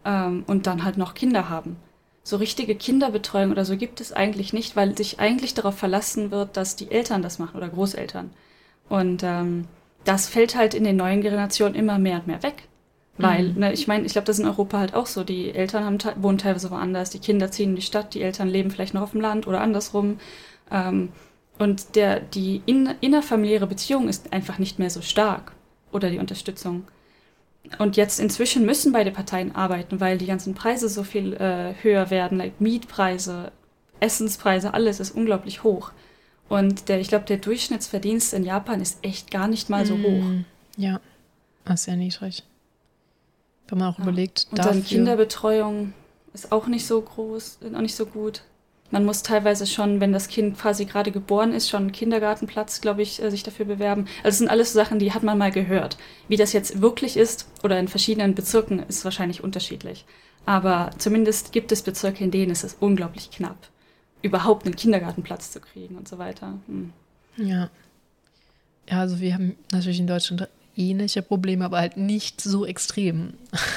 ähm, 0.06 0.44
und 0.48 0.68
dann 0.68 0.84
halt 0.86 0.98
noch 0.98 1.16
Kinder 1.16 1.50
haben 1.50 1.78
so 2.24 2.38
richtige 2.38 2.76
Kinderbetreuung 2.76 3.52
oder 3.52 3.66
so 3.66 3.78
gibt 3.78 4.00
es 4.00 4.14
eigentlich 4.14 4.54
nicht, 4.54 4.76
weil 4.76 4.96
sich 4.96 5.20
eigentlich 5.20 5.54
darauf 5.54 5.78
verlassen 5.78 6.32
wird, 6.32 6.56
dass 6.56 6.76
die 6.76 6.92
Eltern 6.92 7.22
das 7.22 7.40
machen 7.40 7.58
oder 7.58 7.70
Großeltern. 7.70 8.30
Und 8.90 9.24
ähm, 9.24 9.68
das 10.04 10.28
fällt 10.28 10.56
halt 10.56 10.74
in 10.74 10.84
den 10.84 10.98
neuen 10.98 11.22
Generationen 11.22 11.76
immer 11.76 11.98
mehr 11.98 12.18
und 12.18 12.28
mehr 12.28 12.44
weg. 12.44 12.68
Weil, 13.18 13.50
mhm. 13.50 13.60
ne, 13.60 13.74
ich 13.74 13.88
meine, 13.88 14.06
ich 14.06 14.14
glaube, 14.14 14.26
das 14.26 14.38
ist 14.38 14.44
in 14.44 14.50
Europa 14.50 14.80
halt 14.80 14.94
auch 14.94 15.06
so. 15.06 15.24
Die 15.24 15.52
Eltern 15.52 15.86
haben, 15.86 15.98
wohnen 16.22 16.38
teilweise 16.38 16.72
woanders, 16.72 17.10
die 17.10 17.20
Kinder 17.20 17.52
ziehen 17.52 17.72
in 17.72 17.76
die 17.76 17.82
Stadt, 17.82 18.14
die 18.14 18.22
Eltern 18.22 18.48
leben 18.48 18.72
vielleicht 18.72 18.94
noch 18.94 19.02
auf 19.02 19.12
dem 19.12 19.22
Land 19.22 19.48
oder 19.48 19.62
andersrum. 19.62 20.20
Ähm, 20.72 21.10
und 21.60 21.96
der, 21.96 22.20
die 22.20 22.62
in, 22.66 22.90
innerfamiliäre 23.02 23.68
Beziehung 23.68 24.08
ist 24.08 24.34
einfach 24.34 24.58
nicht 24.58 24.80
mehr 24.80 24.90
so 24.90 25.02
stark. 25.02 25.54
Oder 25.92 26.10
die 26.10 26.20
Unterstützung. 26.20 26.86
Und 27.78 27.96
jetzt 27.96 28.20
inzwischen 28.20 28.66
müssen 28.66 28.92
beide 28.92 29.12
Parteien 29.12 29.56
arbeiten, 29.56 30.00
weil 30.00 30.18
die 30.18 30.26
ganzen 30.26 30.56
Preise 30.56 30.90
so 30.90 31.04
viel 31.04 31.34
äh, 31.34 31.74
höher 31.82 32.10
werden, 32.10 32.38
like 32.38 32.60
Mietpreise, 32.60 33.52
Essenspreise, 34.00 34.74
alles 34.74 35.00
ist 35.00 35.12
unglaublich 35.12 35.64
hoch. 35.64 35.92
Und 36.50 36.90
der, 36.90 37.00
ich 37.00 37.08
glaube, 37.08 37.26
der 37.26 37.38
Durchschnittsverdienst 37.38 38.34
in 38.34 38.44
Japan 38.44 38.82
ist 38.82 38.98
echt 39.04 39.32
gar 39.32 39.48
nicht 39.48 39.70
mal 39.70 39.86
so 39.86 39.96
mm, 39.96 40.04
hoch. 40.04 40.46
Ja, 40.76 41.00
das 41.64 41.82
ist 41.82 41.86
sehr 41.86 41.96
niedrig. 41.96 42.44
Wenn 43.68 43.78
man 43.78 43.94
auch 43.94 44.00
ja. 44.00 44.04
überlegt, 44.04 44.48
Und 44.50 44.58
dafür... 44.58 44.74
dann 44.74 44.84
Kinderbetreuung 44.84 45.94
ist 46.34 46.52
auch 46.52 46.68
nicht 46.68 46.86
so 46.86 47.02
groß, 47.02 47.60
auch 47.74 47.82
nicht 47.82 47.96
so 47.96 48.06
gut. 48.06 48.42
Man 48.92 49.06
muss 49.06 49.24
teilweise 49.24 49.66
schon, 49.66 50.02
wenn 50.02 50.12
das 50.12 50.28
Kind 50.28 50.58
quasi 50.58 50.86
gerade 50.86 51.12
geboren 51.12 51.54
ist, 51.54 51.70
schon 51.70 51.84
einen 51.84 51.92
Kindergartenplatz, 51.94 52.82
glaube 52.82 53.02
ich, 53.02 53.24
äh, 53.24 53.32
sich 53.32 53.42
dafür 53.42 53.66
bewerben. 53.66 54.06
Also 54.18 54.28
das 54.28 54.38
sind 54.40 54.50
alles 54.50 54.74
Sachen, 54.74 55.00
die 55.00 55.14
hat 55.14 55.24
man 55.24 55.38
mal 55.38 55.52
gehört. 55.52 55.98
Wie 56.28 56.36
das 56.36 56.52
jetzt 56.54 56.82
wirklich 56.82 57.16
ist 57.16 57.48
oder 57.64 57.80
in 57.80 57.88
verschiedenen 57.88 58.36
Bezirken 58.36 58.80
ist 58.80 59.06
wahrscheinlich 59.06 59.44
unterschiedlich. 59.44 60.06
Aber 60.46 60.92
zumindest 60.98 61.54
gibt 61.54 61.72
es 61.72 61.84
Bezirke, 61.84 62.24
in 62.24 62.32
denen 62.32 62.52
ist 62.52 62.64
es 62.64 62.76
unglaublich 62.80 63.32
knapp, 63.32 63.70
überhaupt 64.22 64.66
einen 64.66 64.76
Kindergartenplatz 64.76 65.52
zu 65.52 65.62
kriegen 65.62 65.96
und 65.96 66.08
so 66.08 66.18
weiter. 66.18 66.60
Hm. 66.68 66.92
Ja. 67.38 67.70
Ja, 68.90 69.00
also 69.00 69.22
wir 69.22 69.34
haben 69.34 69.56
natürlich 69.72 70.00
in 70.00 70.08
Deutschland 70.08 70.50
ähnliche 70.76 71.22
Probleme, 71.22 71.64
aber 71.64 71.78
halt 71.78 71.96
nicht 71.96 72.42
so 72.42 72.66
extrem. 72.66 73.36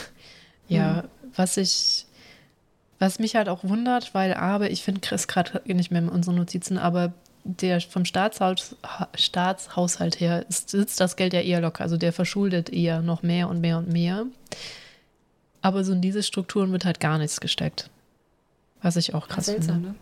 ja, 0.69 1.03
hm. 1.03 1.09
was 1.37 1.57
ich 1.57 2.07
was 3.05 3.19
mich 3.19 3.37
halt 3.37 3.49
auch 3.49 3.63
wundert, 3.63 4.15
weil 4.15 4.33
aber, 4.35 4.71
ich 4.71 4.83
finde 4.83 5.03
es 5.11 5.29
gerade 5.29 5.61
nicht 5.67 5.91
mehr 5.91 6.01
in 6.01 6.09
unseren 6.09 6.37
Notizen, 6.37 6.79
aber 6.79 7.13
der 7.45 7.81
vom 7.83 8.07
Staatshaus, 8.07 8.77
Staatshaushalt 9.15 10.19
her 10.19 10.47
ist, 10.49 10.71
sitzt 10.71 10.99
das 11.01 11.17
Geld 11.17 11.35
ja 11.35 11.41
eher 11.41 11.61
locker. 11.61 11.83
Also 11.83 11.99
der 11.99 12.15
verschuldet 12.15 12.71
eher 12.71 13.03
noch 13.03 13.23
mehr 13.23 13.51
und 13.51 13.61
mehr 13.61 13.77
und 13.77 13.93
mehr. 13.93 14.25
Aber 15.61 15.85
so 15.85 15.93
in 15.93 16.01
diese 16.01 16.23
Strukturen 16.23 16.73
wird 16.73 16.87
halt 16.87 17.01
gar 17.01 17.19
nichts 17.19 17.41
gesteckt. 17.41 17.91
Was 18.81 18.97
ich 18.97 19.15
auch 19.15 19.29
krass 19.29 19.47
Seltsam, 19.47 19.75
finde. 19.75 19.89
ne? 19.91 19.95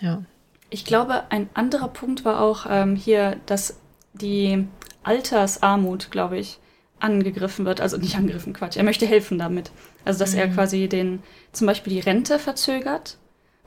Ja. 0.00 0.22
Ich 0.70 0.84
glaube, 0.84 1.24
ein 1.30 1.48
anderer 1.54 1.88
Punkt 1.88 2.24
war 2.24 2.40
auch 2.40 2.66
ähm, 2.68 2.94
hier, 2.94 3.36
dass 3.46 3.80
die 4.12 4.66
Altersarmut, 5.02 6.12
glaube 6.12 6.38
ich, 6.38 6.58
angegriffen 7.00 7.64
wird. 7.64 7.80
Also 7.80 7.96
nicht 7.96 8.14
angegriffen, 8.16 8.52
Quatsch. 8.52 8.76
Er 8.76 8.84
möchte 8.84 9.06
helfen 9.06 9.38
damit. 9.38 9.72
Also, 10.04 10.18
dass 10.20 10.34
er 10.34 10.48
Mhm. 10.48 10.54
quasi 10.54 10.88
den, 10.88 11.22
zum 11.52 11.66
Beispiel 11.66 11.92
die 11.92 12.00
Rente 12.00 12.38
verzögert, 12.38 13.16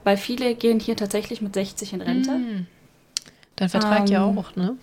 weil 0.04 0.16
viele 0.16 0.54
gehen 0.54 0.80
hier 0.80 0.96
tatsächlich 0.96 1.42
mit 1.42 1.54
60 1.54 1.92
in 1.92 2.00
Rente. 2.00 2.30
Mm. 2.32 2.66
Dein 3.56 3.68
Vertrag 3.68 4.08
ja 4.08 4.26
Ähm, 4.28 4.38
auch, 4.38 4.54
ne? 4.56 4.76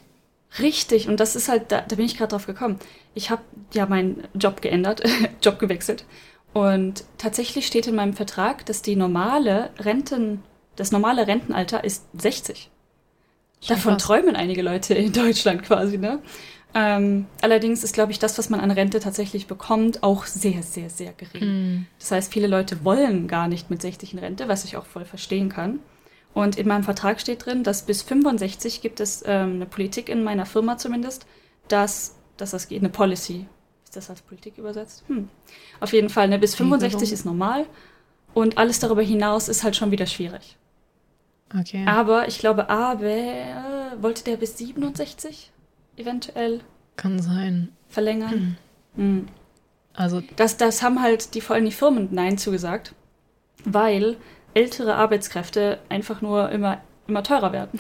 Richtig, 0.60 1.08
und 1.08 1.20
das 1.20 1.36
ist 1.36 1.50
halt, 1.50 1.72
da, 1.72 1.82
da 1.82 1.96
bin 1.96 2.06
ich 2.06 2.18
gerade 2.18 2.32
drauf 2.32 2.46
gekommen. 2.46 2.80
Ich 3.14 3.30
habe 3.30 3.42
ja 3.74 3.86
meinen 3.86 4.24
Job 4.34 4.62
geändert, 4.62 5.02
Job 5.42 5.60
gewechselt. 5.60 6.06
Und 6.54 7.04
tatsächlich 7.18 7.68
steht 7.68 7.88
in 7.88 7.96
meinem 7.96 8.14
Vertrag, 8.14 8.66
dass 8.66 8.82
die 8.82 8.96
normale 8.96 9.70
Renten, 9.80 10.44
das 10.76 10.92
normale 10.92 11.28
Rentenalter 11.28 11.84
ist 11.84 12.06
60. 12.18 12.70
Schon 13.62 13.76
Davon 13.76 13.98
träumen 13.98 14.36
einige 14.36 14.62
Leute 14.62 14.94
in 14.94 15.12
Deutschland 15.12 15.64
quasi, 15.64 15.98
ne? 15.98 16.20
Ähm, 16.78 17.26
allerdings 17.42 17.86
ist, 17.86 17.94
glaube 17.94 18.12
ich, 18.12 18.20
das, 18.20 18.38
was 18.38 18.50
man 18.50 18.60
an 18.60 18.70
Rente 18.70 19.00
tatsächlich 19.00 19.48
bekommt, 19.48 20.04
auch 20.04 20.26
sehr, 20.26 20.62
sehr, 20.62 20.90
sehr 20.90 21.14
gering. 21.14 21.44
Mm. 21.46 21.88
Das 21.98 22.12
heißt, 22.12 22.34
viele 22.34 22.48
Leute 22.48 22.84
wollen 22.84 23.30
gar 23.30 23.48
nicht 23.48 23.70
mit 23.70 23.82
60 23.82 24.12
in 24.12 24.20
Rente, 24.20 24.50
was 24.50 24.66
ich 24.66 24.76
auch 24.76 24.86
voll 24.86 25.06
verstehen 25.06 25.48
kann. 25.48 25.80
Und 26.34 26.58
in 26.58 26.68
meinem 26.68 26.84
Vertrag 26.84 27.22
steht 27.22 27.46
drin, 27.46 27.64
dass 27.64 27.84
bis 27.84 28.02
65 28.02 28.82
gibt 28.82 29.00
es 29.00 29.24
ähm, 29.26 29.54
eine 29.54 29.66
Politik 29.66 30.10
in 30.10 30.22
meiner 30.22 30.46
Firma 30.46 30.78
zumindest, 30.78 31.26
dass, 31.70 32.16
dass 32.36 32.52
das 32.52 32.68
geht, 32.68 32.80
eine 32.80 32.90
Policy. 32.90 33.48
Ist 33.86 33.96
das 33.96 34.10
als 34.10 34.22
Politik 34.22 34.58
übersetzt? 34.58 35.06
Hm. 35.08 35.30
Auf 35.80 35.94
jeden 35.94 36.10
Fall, 36.10 36.28
ne, 36.28 36.38
bis 36.38 36.56
65 36.56 36.96
Regelung. 36.96 37.14
ist 37.14 37.26
normal 37.26 37.66
und 38.34 38.58
alles 38.58 38.80
darüber 38.80 39.02
hinaus 39.02 39.48
ist 39.48 39.64
halt 39.64 39.78
schon 39.78 39.92
wieder 39.92 40.08
schwierig. 40.08 40.58
Okay. 41.58 41.86
Aber 41.88 42.28
ich 42.28 42.40
glaube, 42.40 42.70
aber 42.70 43.96
wollte 44.02 44.26
der 44.26 44.36
bis 44.36 44.58
67 44.58 45.52
eventuell 45.98 46.62
Kann 46.96 47.22
sein. 47.22 47.70
verlängern? 47.90 48.58
Hm. 48.96 49.28
Also, 49.94 50.22
Das, 50.36 50.58
das 50.58 50.84
haben 50.84 51.02
halt 51.02 51.34
die 51.36 51.42
vor 51.42 51.56
allem 51.56 51.66
die 51.66 51.72
Firmen 51.72 52.10
Nein 52.12 52.38
zugesagt, 52.38 52.94
weil 53.64 54.18
ältere 54.54 54.96
Arbeitskräfte 54.96 55.80
einfach 55.90 56.22
nur 56.22 56.50
immer, 56.50 56.82
immer 57.08 57.24
teurer 57.24 57.52
werden. 57.54 57.80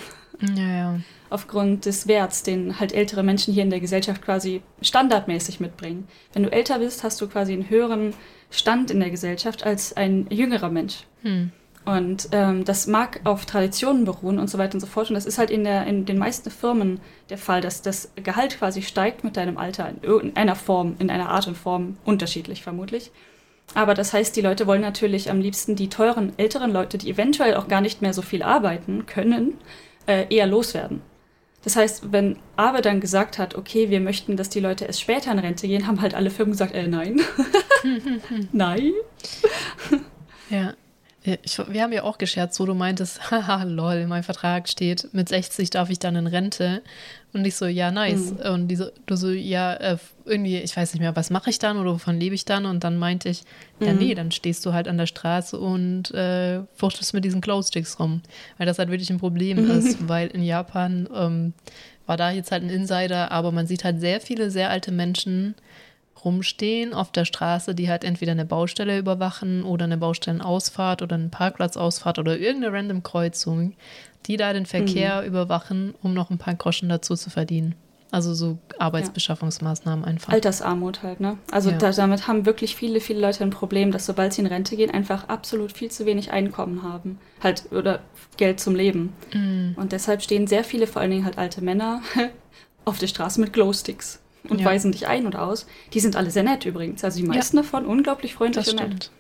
ja, 0.55 0.67
ja. 0.67 0.99
Aufgrund 1.29 1.85
des 1.85 2.07
Werts, 2.07 2.43
den 2.43 2.79
halt 2.79 2.93
ältere 2.93 3.23
Menschen 3.23 3.53
hier 3.53 3.63
in 3.63 3.69
der 3.69 3.79
Gesellschaft 3.79 4.21
quasi 4.21 4.61
standardmäßig 4.81 5.59
mitbringen. 5.59 6.07
Wenn 6.33 6.43
du 6.43 6.51
älter 6.51 6.79
bist, 6.79 7.03
hast 7.03 7.19
du 7.19 7.27
quasi 7.27 7.53
einen 7.53 7.69
höheren 7.69 8.13
Stand 8.51 8.91
in 8.91 8.99
der 8.99 9.09
Gesellschaft 9.09 9.65
als 9.65 9.97
ein 9.97 10.27
jüngerer 10.29 10.69
Mensch. 10.69 11.05
Hm. 11.23 11.51
Und 11.85 12.29
ähm, 12.31 12.65
das 12.65 12.87
mag 12.87 13.21
auf 13.25 13.45
Traditionen 13.45 14.05
beruhen 14.05 14.39
und 14.39 14.49
so 14.49 14.57
weiter 14.57 14.73
und 14.73 14.79
so 14.79 14.87
fort. 14.87 15.09
Und 15.09 15.13
das 15.13 15.25
ist 15.25 15.37
halt 15.37 15.51
in, 15.51 15.63
der, 15.63 15.85
in 15.85 16.05
den 16.05 16.17
meisten 16.17 16.49
Firmen 16.49 16.99
der 17.29 17.37
Fall, 17.37 17.61
dass 17.61 17.83
das 17.83 18.11
Gehalt 18.15 18.57
quasi 18.57 18.81
steigt 18.81 19.23
mit 19.23 19.37
deinem 19.37 19.57
Alter 19.57 19.87
in 19.89 20.01
irgendeiner 20.01 20.55
Form, 20.55 20.95
in 20.97 21.11
einer 21.11 21.29
Art 21.29 21.47
und 21.47 21.57
Form, 21.57 21.97
unterschiedlich 22.03 22.63
vermutlich. 22.63 23.11
Aber 23.73 23.93
das 23.93 24.13
heißt, 24.13 24.35
die 24.35 24.41
Leute 24.41 24.67
wollen 24.67 24.81
natürlich 24.81 25.29
am 25.29 25.39
liebsten 25.39 25.75
die 25.75 25.89
teuren, 25.89 26.33
älteren 26.37 26.71
Leute, 26.71 26.97
die 26.97 27.09
eventuell 27.09 27.55
auch 27.55 27.67
gar 27.67 27.81
nicht 27.81 28.01
mehr 28.01 28.13
so 28.13 28.21
viel 28.21 28.41
arbeiten 28.41 29.05
können, 29.05 29.55
äh, 30.07 30.25
eher 30.29 30.47
loswerden. 30.47 31.01
Das 31.63 31.75
heißt, 31.75 32.11
wenn 32.11 32.37
Abe 32.57 32.81
dann 32.81 33.01
gesagt 33.01 33.39
hat, 33.39 33.55
okay, 33.55 33.89
wir 33.89 33.99
möchten, 33.99 34.37
dass 34.37 34.49
die 34.49 34.59
Leute 34.59 34.85
erst 34.85 35.01
später 35.01 35.31
in 35.31 35.39
Rente 35.39 35.67
gehen, 35.67 35.87
haben 35.87 35.99
halt 35.99 36.13
alle 36.13 36.29
Firmen 36.29 36.51
gesagt, 36.51 36.75
äh, 36.75 36.87
nein. 36.87 37.19
nein. 38.51 38.93
Ja. 40.51 40.73
Ich, 41.43 41.57
wir 41.57 41.81
haben 41.81 41.91
ja 41.91 42.03
auch 42.03 42.17
gescherzt, 42.17 42.59
wo 42.59 42.65
du 42.65 42.73
meintest, 42.75 43.31
haha, 43.31 43.63
lol, 43.63 43.95
in 43.95 44.09
meinem 44.09 44.23
Vertrag 44.23 44.69
steht, 44.69 45.09
mit 45.13 45.29
60 45.29 45.69
darf 45.71 45.89
ich 45.89 45.97
dann 45.99 46.15
in 46.15 46.27
Rente. 46.27 46.81
Und 47.33 47.45
ich 47.45 47.55
so, 47.55 47.65
ja, 47.65 47.91
nice. 47.91 48.31
Mhm. 48.31 48.53
Und 48.53 48.67
die 48.69 48.75
so, 48.75 48.85
du 49.07 49.15
so, 49.15 49.29
ja, 49.29 49.73
äh, 49.73 49.97
irgendwie, 50.23 50.57
ich 50.57 50.75
weiß 50.77 50.93
nicht 50.93 51.01
mehr, 51.01 51.15
was 51.15 51.29
mache 51.31 51.49
ich 51.49 51.59
dann 51.59 51.77
oder 51.77 51.93
wovon 51.93 52.19
lebe 52.19 52.35
ich 52.35 52.45
dann? 52.45 52.65
Und 52.65 52.83
dann 52.83 52.97
meinte 52.97 53.29
ich, 53.29 53.43
ja, 53.79 53.91
Mhm. 53.93 53.99
nee, 53.99 54.13
dann 54.15 54.31
stehst 54.31 54.65
du 54.65 54.73
halt 54.73 54.87
an 54.87 54.97
der 54.97 55.07
Straße 55.07 55.57
und 55.59 56.11
äh, 56.11 56.61
fuchtelst 56.75 57.13
mit 57.13 57.25
diesen 57.25 57.41
Glowsticks 57.41 57.99
rum. 57.99 58.21
Weil 58.57 58.67
das 58.67 58.77
halt 58.79 58.89
wirklich 58.89 59.09
ein 59.09 59.19
Problem 59.19 59.57
ist, 59.69 59.97
weil 60.07 60.27
in 60.27 60.43
Japan 60.43 61.09
ähm, 61.13 61.53
war 62.05 62.17
da 62.17 62.29
jetzt 62.31 62.51
halt 62.51 62.63
ein 62.63 62.69
Insider, 62.69 63.31
aber 63.31 63.51
man 63.51 63.67
sieht 63.67 63.83
halt 63.83 63.99
sehr 63.99 64.21
viele 64.21 64.51
sehr 64.51 64.69
alte 64.69 64.91
Menschen 64.91 65.55
rumstehen 66.25 66.93
auf 66.93 67.11
der 67.11 67.25
Straße, 67.25 67.75
die 67.75 67.89
halt 67.89 68.03
entweder 68.03 68.31
eine 68.33 68.45
Baustelle 68.45 68.97
überwachen 68.97 69.63
oder 69.63 69.85
eine 69.85 69.97
Baustellenausfahrt 69.97 71.01
oder 71.01 71.15
eine 71.15 71.29
Parkplatzausfahrt 71.29 72.19
oder 72.19 72.37
irgendeine 72.37 72.73
random 72.75 73.03
Kreuzung, 73.03 73.73
die 74.25 74.37
da 74.37 74.51
den 74.53 74.65
Verkehr 74.65 75.23
überwachen, 75.25 75.93
um 76.01 76.13
noch 76.13 76.31
ein 76.31 76.37
paar 76.37 76.55
Groschen 76.55 76.89
dazu 76.89 77.15
zu 77.15 77.29
verdienen. 77.29 77.75
Also 78.11 78.33
so 78.33 78.57
Arbeitsbeschaffungsmaßnahmen 78.79 80.05
einfach. 80.05 80.31
Altersarmut 80.31 81.03
halt, 81.03 81.19
ne? 81.19 81.37
Also 81.51 81.71
Ja. 81.71 81.77
da, 81.77 81.91
damit 81.91 82.27
haben 82.27 82.45
wirklich 82.45 82.75
viele, 82.75 83.01
viele 83.01 83.19
Leute 83.19 83.43
ein 83.43 83.49
Problem, 83.49 83.91
dass 83.91 84.05
sobald 84.05 84.31
sie 84.33 84.41
in 84.41 84.47
Rente 84.47 84.75
gehen, 84.77 84.91
einfach 84.91 85.27
absolut 85.27 85.71
viel 85.73 85.91
zu 85.91 86.05
wenig 86.05 86.31
Einkommen 86.31 86.83
haben. 86.83 87.19
Halt, 87.41 87.65
oder 87.71 87.99
Geld 88.37 88.59
zum 88.59 88.75
Leben. 88.75 89.13
Mm, 89.33 89.71
Und 89.75 89.91
deshalb 89.91 90.21
stehen 90.21 90.47
sehr 90.47 90.63
viele, 90.63 90.87
vor 90.87 91.01
allen 91.01 91.11
Dingen 91.11 91.25
halt 91.25 91.37
alte 91.37 91.61
Männer, 91.61 92.01
auf 92.85 92.99
der 92.99 93.07
Straße 93.07 93.41
mit 93.41 93.51
Glowsticks 93.53 94.19
und 94.47 94.59
Ja. 94.61 94.65
weisen 94.65 94.91
dich 94.91 95.07
ein 95.07 95.25
und 95.25 95.35
aus. 95.35 95.65
Die 95.93 95.99
sind 95.99 96.15
alle 96.15 96.31
sehr 96.31 96.43
nett 96.43 96.65
übrigens. 96.65 97.03
Also 97.03 97.19
die 97.19 97.25
meisten 97.27 97.57
davon 97.57 97.85
unglaublich 97.85 98.33
freundlich 98.35 98.65
das 98.65 98.73
und 98.73 98.79
nett. 98.79 98.87
stimmt. 99.05 99.11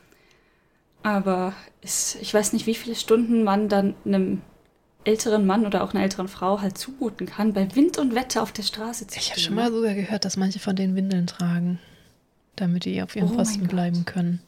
Aber 1.03 1.53
es, 1.81 2.15
ich 2.15 2.33
weiß 2.33 2.53
nicht, 2.53 2.65
wie 2.65 2.73
viele 2.75 2.95
Stunden 2.95 3.43
man 3.43 3.69
dann 3.69 3.93
einem 4.05 4.41
älteren 5.03 5.45
Mann 5.45 5.65
oder 5.67 5.83
auch 5.83 5.93
einer 5.93 6.01
älteren 6.03 6.27
Frau 6.27 6.61
halt 6.61 6.77
zumuten 6.79 7.27
kann, 7.27 7.53
bei 7.53 7.75
Wind 7.75 7.99
und 7.99 8.15
Wetter 8.15 8.41
auf 8.41 8.51
der 8.51 8.63
Straße 8.63 9.05
zu 9.05 9.19
Ich 9.19 9.29
habe 9.29 9.39
schon 9.39 9.53
ne? 9.53 9.61
mal 9.61 9.71
sogar 9.71 9.93
gehört, 9.93 10.25
dass 10.25 10.35
manche 10.35 10.57
von 10.59 10.75
denen 10.75 10.95
Windeln 10.95 11.27
tragen, 11.27 11.79
damit 12.55 12.85
die 12.85 13.01
auf 13.03 13.15
ihrem 13.15 13.29
Oh 13.31 13.35
Posten 13.35 13.67
bleiben 13.67 14.05
können. 14.05 14.41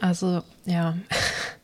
Also, 0.00 0.42
ja. 0.66 0.96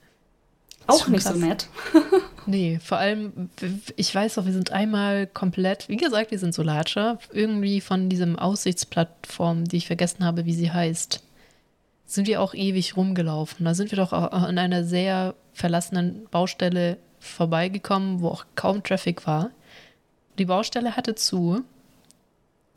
Auch 0.87 1.09
nicht 1.09 1.23
so 1.25 1.31
krass. 1.31 1.39
nett. 1.41 1.69
Nee, 2.49 2.79
vor 2.81 2.99
allem, 2.99 3.51
ich 3.97 4.15
weiß 4.15 4.39
auch, 4.39 4.45
wir 4.47 4.53
sind 4.53 4.71
einmal 4.71 5.27
komplett, 5.27 5.89
wie 5.89 5.97
gesagt, 5.97 6.31
wir 6.31 6.39
sind 6.39 6.55
Solatscher, 6.55 7.19
irgendwie 7.33 7.81
von 7.81 8.09
diesem 8.09 8.39
Aussichtsplattform, 8.39 9.65
die 9.65 9.79
ich 9.79 9.89
vergessen 9.89 10.25
habe, 10.25 10.45
wie 10.45 10.55
sie 10.55 10.71
heißt, 10.71 11.25
sind 12.05 12.29
wir 12.29 12.41
auch 12.41 12.55
ewig 12.55 12.97
rumgelaufen. 12.97 13.65
Da 13.65 13.75
sind 13.75 13.91
wir 13.91 13.97
doch 13.97 14.13
an 14.13 14.59
einer 14.59 14.85
sehr 14.85 15.35
verlassenen 15.55 16.27
Baustelle 16.31 16.99
vorbeigekommen, 17.19 18.21
wo 18.21 18.29
auch 18.29 18.45
kaum 18.55 18.85
Traffic 18.85 19.27
war. 19.27 19.51
Die 20.39 20.45
Baustelle 20.45 20.97
hatte 20.97 21.17
zu 21.17 21.63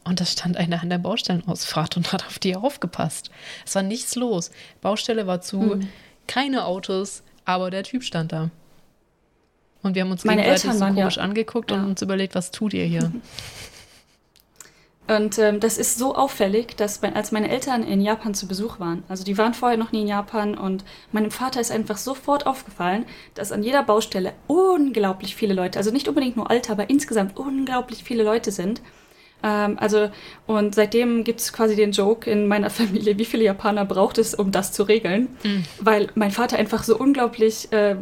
und 0.04 0.20
da 0.20 0.26
stand 0.26 0.58
einer 0.58 0.82
an 0.82 0.90
der 0.90 0.98
Baustellenausfahrt 0.98 1.96
und 1.96 2.12
hat 2.12 2.26
auf 2.26 2.40
die 2.40 2.56
aufgepasst. 2.56 3.30
Es 3.68 3.76
war 3.76 3.84
nichts 3.84 4.16
los. 4.16 4.50
Baustelle 4.82 5.28
war 5.28 5.42
zu, 5.42 5.58
Mhm. 5.60 5.88
keine 6.26 6.66
Autos, 6.66 7.22
aber 7.50 7.72
der 7.72 7.84
Typ 7.84 8.04
stand 8.04 8.32
da. 8.32 8.50
Und 9.82 9.96
wir 9.96 10.04
haben 10.04 10.12
uns 10.12 10.24
Meine 10.24 10.44
gegenseitig 10.44 10.66
Eltern 10.66 10.78
so 10.78 10.86
waren 10.86 10.98
ja- 10.98 11.04
komisch 11.04 11.18
angeguckt 11.18 11.72
und 11.72 11.80
ja. 11.80 11.86
uns 11.86 12.02
überlegt, 12.02 12.36
was 12.36 12.52
tut 12.52 12.74
ihr 12.74 12.86
hier? 12.86 13.12
Und 15.08 15.40
ähm, 15.40 15.60
das 15.60 15.80
ist 15.80 15.98
so 15.98 16.14
auffällig, 16.14 16.76
dass 16.78 17.02
mein, 17.02 17.16
als 17.16 17.32
meine 17.32 17.50
Eltern 17.50 17.82
in 17.82 18.00
Japan 18.00 18.36
zu 18.36 18.48
Besuch 18.48 18.80
waren, 18.80 19.02
also 19.10 19.24
die 19.24 19.40
waren 19.40 19.56
vorher 19.56 19.78
noch 19.78 19.92
nie 19.92 20.02
in 20.02 20.08
Japan 20.08 20.56
und 20.56 20.84
meinem 21.12 21.32
Vater 21.32 21.60
ist 21.60 21.72
einfach 21.72 21.98
sofort 21.98 22.46
aufgefallen, 22.46 23.06
dass 23.34 23.52
an 23.52 23.64
jeder 23.64 23.82
Baustelle 23.82 24.34
unglaublich 24.46 25.36
viele 25.36 25.56
Leute, 25.56 25.80
also 25.80 25.90
nicht 25.90 26.08
unbedingt 26.08 26.38
nur 26.38 26.52
alte, 26.52 26.72
aber 26.72 26.92
insgesamt 26.92 27.38
unglaublich 27.38 28.04
viele 28.04 28.24
Leute 28.24 28.52
sind. 28.52 28.82
Ähm, 29.42 29.78
also, 29.80 30.10
und 30.48 30.76
seitdem 30.76 31.24
gibt 31.24 31.40
es 31.40 31.54
quasi 31.54 31.76
den 31.76 31.92
Joke 31.92 32.30
in 32.30 32.48
meiner 32.48 32.70
Familie, 32.80 33.18
wie 33.18 33.26
viele 33.26 33.44
Japaner 33.46 33.86
braucht 33.86 34.18
es, 34.18 34.34
um 34.36 34.52
das 34.52 34.72
zu 34.72 34.84
regeln? 34.84 35.30
Mhm. 35.44 35.64
Weil 35.80 36.08
mein 36.16 36.32
Vater 36.32 36.58
einfach 36.58 36.84
so 36.84 36.98
unglaublich 36.98 37.72
äh, 37.72 37.96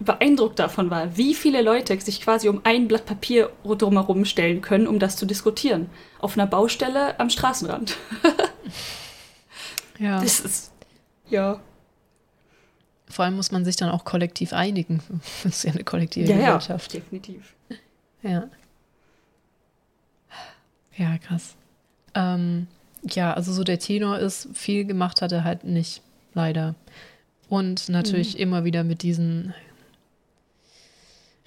beeindruckt 0.00 0.58
davon 0.58 0.90
war, 0.90 1.16
wie 1.16 1.34
viele 1.34 1.62
Leute 1.62 1.98
sich 2.00 2.20
quasi 2.20 2.48
um 2.48 2.60
ein 2.64 2.88
Blatt 2.88 3.06
Papier 3.06 3.50
drumherum 3.64 4.24
stellen 4.24 4.60
können, 4.60 4.86
um 4.88 4.98
das 4.98 5.16
zu 5.16 5.26
diskutieren. 5.26 5.88
Auf 6.18 6.36
einer 6.36 6.46
Baustelle 6.46 7.18
am 7.20 7.30
Straßenrand. 7.30 7.96
Ja. 9.98 10.20
Das 10.20 10.40
ist, 10.40 10.72
ja. 11.28 11.60
Vor 13.08 13.24
allem 13.24 13.36
muss 13.36 13.52
man 13.52 13.64
sich 13.64 13.76
dann 13.76 13.90
auch 13.90 14.04
kollektiv 14.04 14.52
einigen. 14.52 15.00
Das 15.44 15.56
ist 15.58 15.64
ja 15.64 15.72
eine 15.72 15.84
kollektive 15.84 16.28
Ja, 16.28 16.36
ja, 16.38 16.56
Gesellschaft. 16.56 16.94
definitiv. 16.94 17.54
Ja. 18.22 18.44
Ja, 20.96 21.18
krass. 21.18 21.56
Ähm, 22.14 22.66
ja, 23.02 23.32
also 23.32 23.52
so 23.52 23.64
der 23.64 23.78
Tenor 23.78 24.18
ist, 24.18 24.48
viel 24.54 24.84
gemacht 24.84 25.22
hat 25.22 25.32
er 25.32 25.44
halt 25.44 25.64
nicht, 25.64 26.02
leider. 26.34 26.74
Und 27.48 27.88
natürlich 27.88 28.38
immer 28.38 28.64
wieder 28.64 28.84
mit 28.84 29.02
diesen 29.02 29.54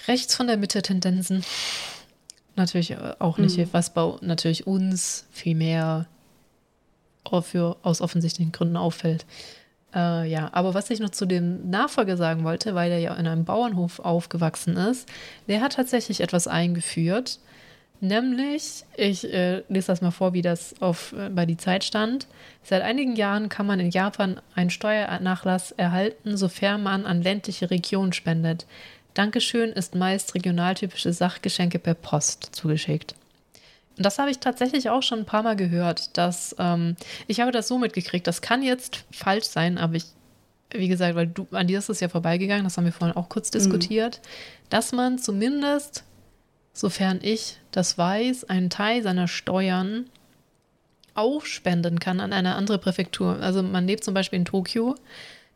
rechts 0.08 0.36
von 0.36 0.48
der 0.48 0.58
Mitte 0.58 0.82
Tendenzen. 0.82 1.44
Natürlich 2.56 2.92
äh, 2.92 3.14
auch 3.20 3.38
nicht, 3.38 3.58
mhm. 3.58 3.70
was 3.72 3.94
bei 3.94 4.14
natürlich 4.22 4.68
uns 4.68 5.26
viel 5.32 5.56
mehr 5.56 6.08
für, 7.42 7.78
aus 7.82 8.02
offensichtlichen 8.02 8.52
Gründen 8.52 8.78
auffällt. 8.78 9.26
Äh, 9.94 10.30
ja, 10.30 10.50
aber 10.52 10.74
was 10.74 10.90
ich 10.90 11.00
noch 11.00 11.10
zu 11.10 11.26
dem 11.26 11.70
Nachfolger 11.70 12.18
sagen 12.18 12.44
wollte, 12.44 12.76
weil 12.76 12.92
er 12.92 13.00
ja 13.00 13.16
in 13.16 13.28
einem 13.28 13.46
Bauernhof 13.46 14.00
aufgewachsen 14.00 14.78
ist, 14.78 15.10
der 15.48 15.62
hat 15.62 15.74
tatsächlich 15.74 16.22
etwas 16.22 16.48
eingeführt. 16.48 17.40
Nämlich, 18.02 18.84
ich 18.98 19.24
äh, 19.32 19.64
lese 19.70 19.88
das 19.88 20.02
mal 20.02 20.12
vor, 20.12 20.34
wie 20.34 20.42
das 20.42 20.76
auf, 20.82 21.14
äh, 21.14 21.30
bei 21.30 21.46
die 21.46 21.58
Zeit 21.58 21.84
stand. 21.84 22.28
Seit 22.62 22.82
einigen 22.82 23.16
Jahren 23.16 23.50
kann 23.50 23.66
man 23.66 23.80
in 23.80 23.90
Japan 23.90 24.40
einen 24.54 24.70
Steuernachlass 24.70 25.72
erhalten, 25.72 26.38
sofern 26.38 26.84
man 26.84 27.06
an 27.06 27.22
ländliche 27.22 27.72
Regionen 27.72 28.14
spendet. 28.14 28.66
Dankeschön 29.14 29.72
ist 29.72 29.96
meist 29.96 30.36
regionaltypische 30.36 31.14
Sachgeschenke 31.14 31.80
per 31.80 31.94
Post 31.94 32.50
zugeschickt. 32.52 33.16
Und 33.98 34.06
das 34.06 34.20
habe 34.20 34.30
ich 34.30 34.40
tatsächlich 34.40 34.90
auch 34.90 35.02
schon 35.02 35.20
ein 35.20 35.26
paar 35.26 35.44
Mal 35.44 35.56
gehört, 35.56 36.18
dass 36.18 36.54
ähm, 36.60 36.98
ich 37.28 37.40
habe 37.40 37.52
das 37.52 37.68
so 37.70 37.78
mitgekriegt. 37.78 38.28
Das 38.28 38.42
kann 38.42 38.62
jetzt 38.62 39.06
falsch 39.12 39.46
sein, 39.46 39.78
aber 39.78 39.96
ich, 39.96 40.04
wie 40.72 40.90
gesagt, 40.90 41.16
weil 41.16 41.28
du 41.28 41.48
an 41.52 41.68
dir 41.68 41.80
ist 41.80 41.90
es 41.90 42.02
ja 42.02 42.10
vorbeigegangen, 42.10 42.66
das 42.66 42.76
haben 42.76 42.84
wir 42.84 42.92
vorhin 42.92 43.16
auch 43.16 43.30
kurz 43.30 43.50
mhm. 43.50 43.54
diskutiert, 43.54 44.20
mhm. 44.22 44.70
dass 44.70 44.92
man 44.92 45.18
zumindest, 45.18 46.04
sofern 46.76 47.20
ich 47.24 47.58
das 47.72 47.98
weiß, 47.98 48.44
einen 48.46 48.70
Teil 48.70 49.02
seiner 49.02 49.28
Steuern 49.28 50.06
auch 51.16 51.46
spenden 51.46 52.00
kann 52.00 52.20
an 52.20 52.34
eine 52.34 52.56
andere 52.56 52.78
Präfektur. 52.78 53.40
Also 53.40 53.64
man 53.64 53.88
lebt 53.88 54.04
zum 54.04 54.14
Beispiel 54.14 54.38
in 54.38 54.46
Tokio, 54.46 54.96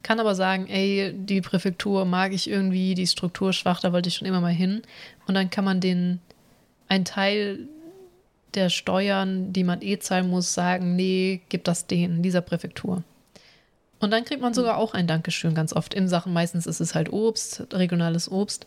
kann 0.01 0.21
aber 0.21 0.33
sagen, 0.33 0.67
ey, 0.67 1.13
die 1.13 1.41
Präfektur 1.41 2.05
mag 2.05 2.31
ich 2.31 2.49
irgendwie, 2.49 2.95
die 2.95 3.03
ist 3.03 3.11
strukturschwach, 3.11 3.81
da 3.81 3.91
wollte 3.91 4.07
ich 4.07 4.15
schon 4.15 4.27
immer 4.27 4.39
mal 4.39 4.53
hin. 4.53 4.81
Und 5.27 5.35
dann 5.35 5.49
kann 5.49 5.65
man 5.65 5.81
den 5.81 6.21
einen 6.87 7.03
Teil 7.03 7.67
der 8.53 8.69
Steuern, 8.69 9.51
die 9.51 9.65
man 9.65 9.81
eh 9.81 9.99
zahlen 9.99 10.29
muss, 10.29 10.53
sagen, 10.53 10.95
nee, 10.95 11.41
gib 11.49 11.65
das 11.65 11.85
denen, 11.85 12.23
dieser 12.23 12.41
Präfektur. 12.41 13.03
Und 13.99 14.11
dann 14.11 14.23
kriegt 14.23 14.41
man 14.41 14.53
sogar 14.53 14.77
auch 14.77 14.93
ein 14.93 15.07
Dankeschön 15.07 15.53
ganz 15.53 15.73
oft 15.73 15.93
in 15.93 16.07
Sachen. 16.07 16.31
Meistens 16.31 16.65
ist 16.65 16.79
es 16.79 16.95
halt 16.95 17.11
Obst, 17.11 17.67
regionales 17.73 18.31
Obst. 18.31 18.65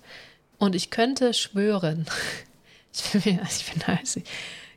Und 0.63 0.77
ich 0.77 0.91
könnte 0.91 1.35
schwören, 1.35 2.07
ich 2.95 3.25
bin, 3.25 3.41
ich 3.43 3.73
bin 3.73 3.83
also, 3.85 4.21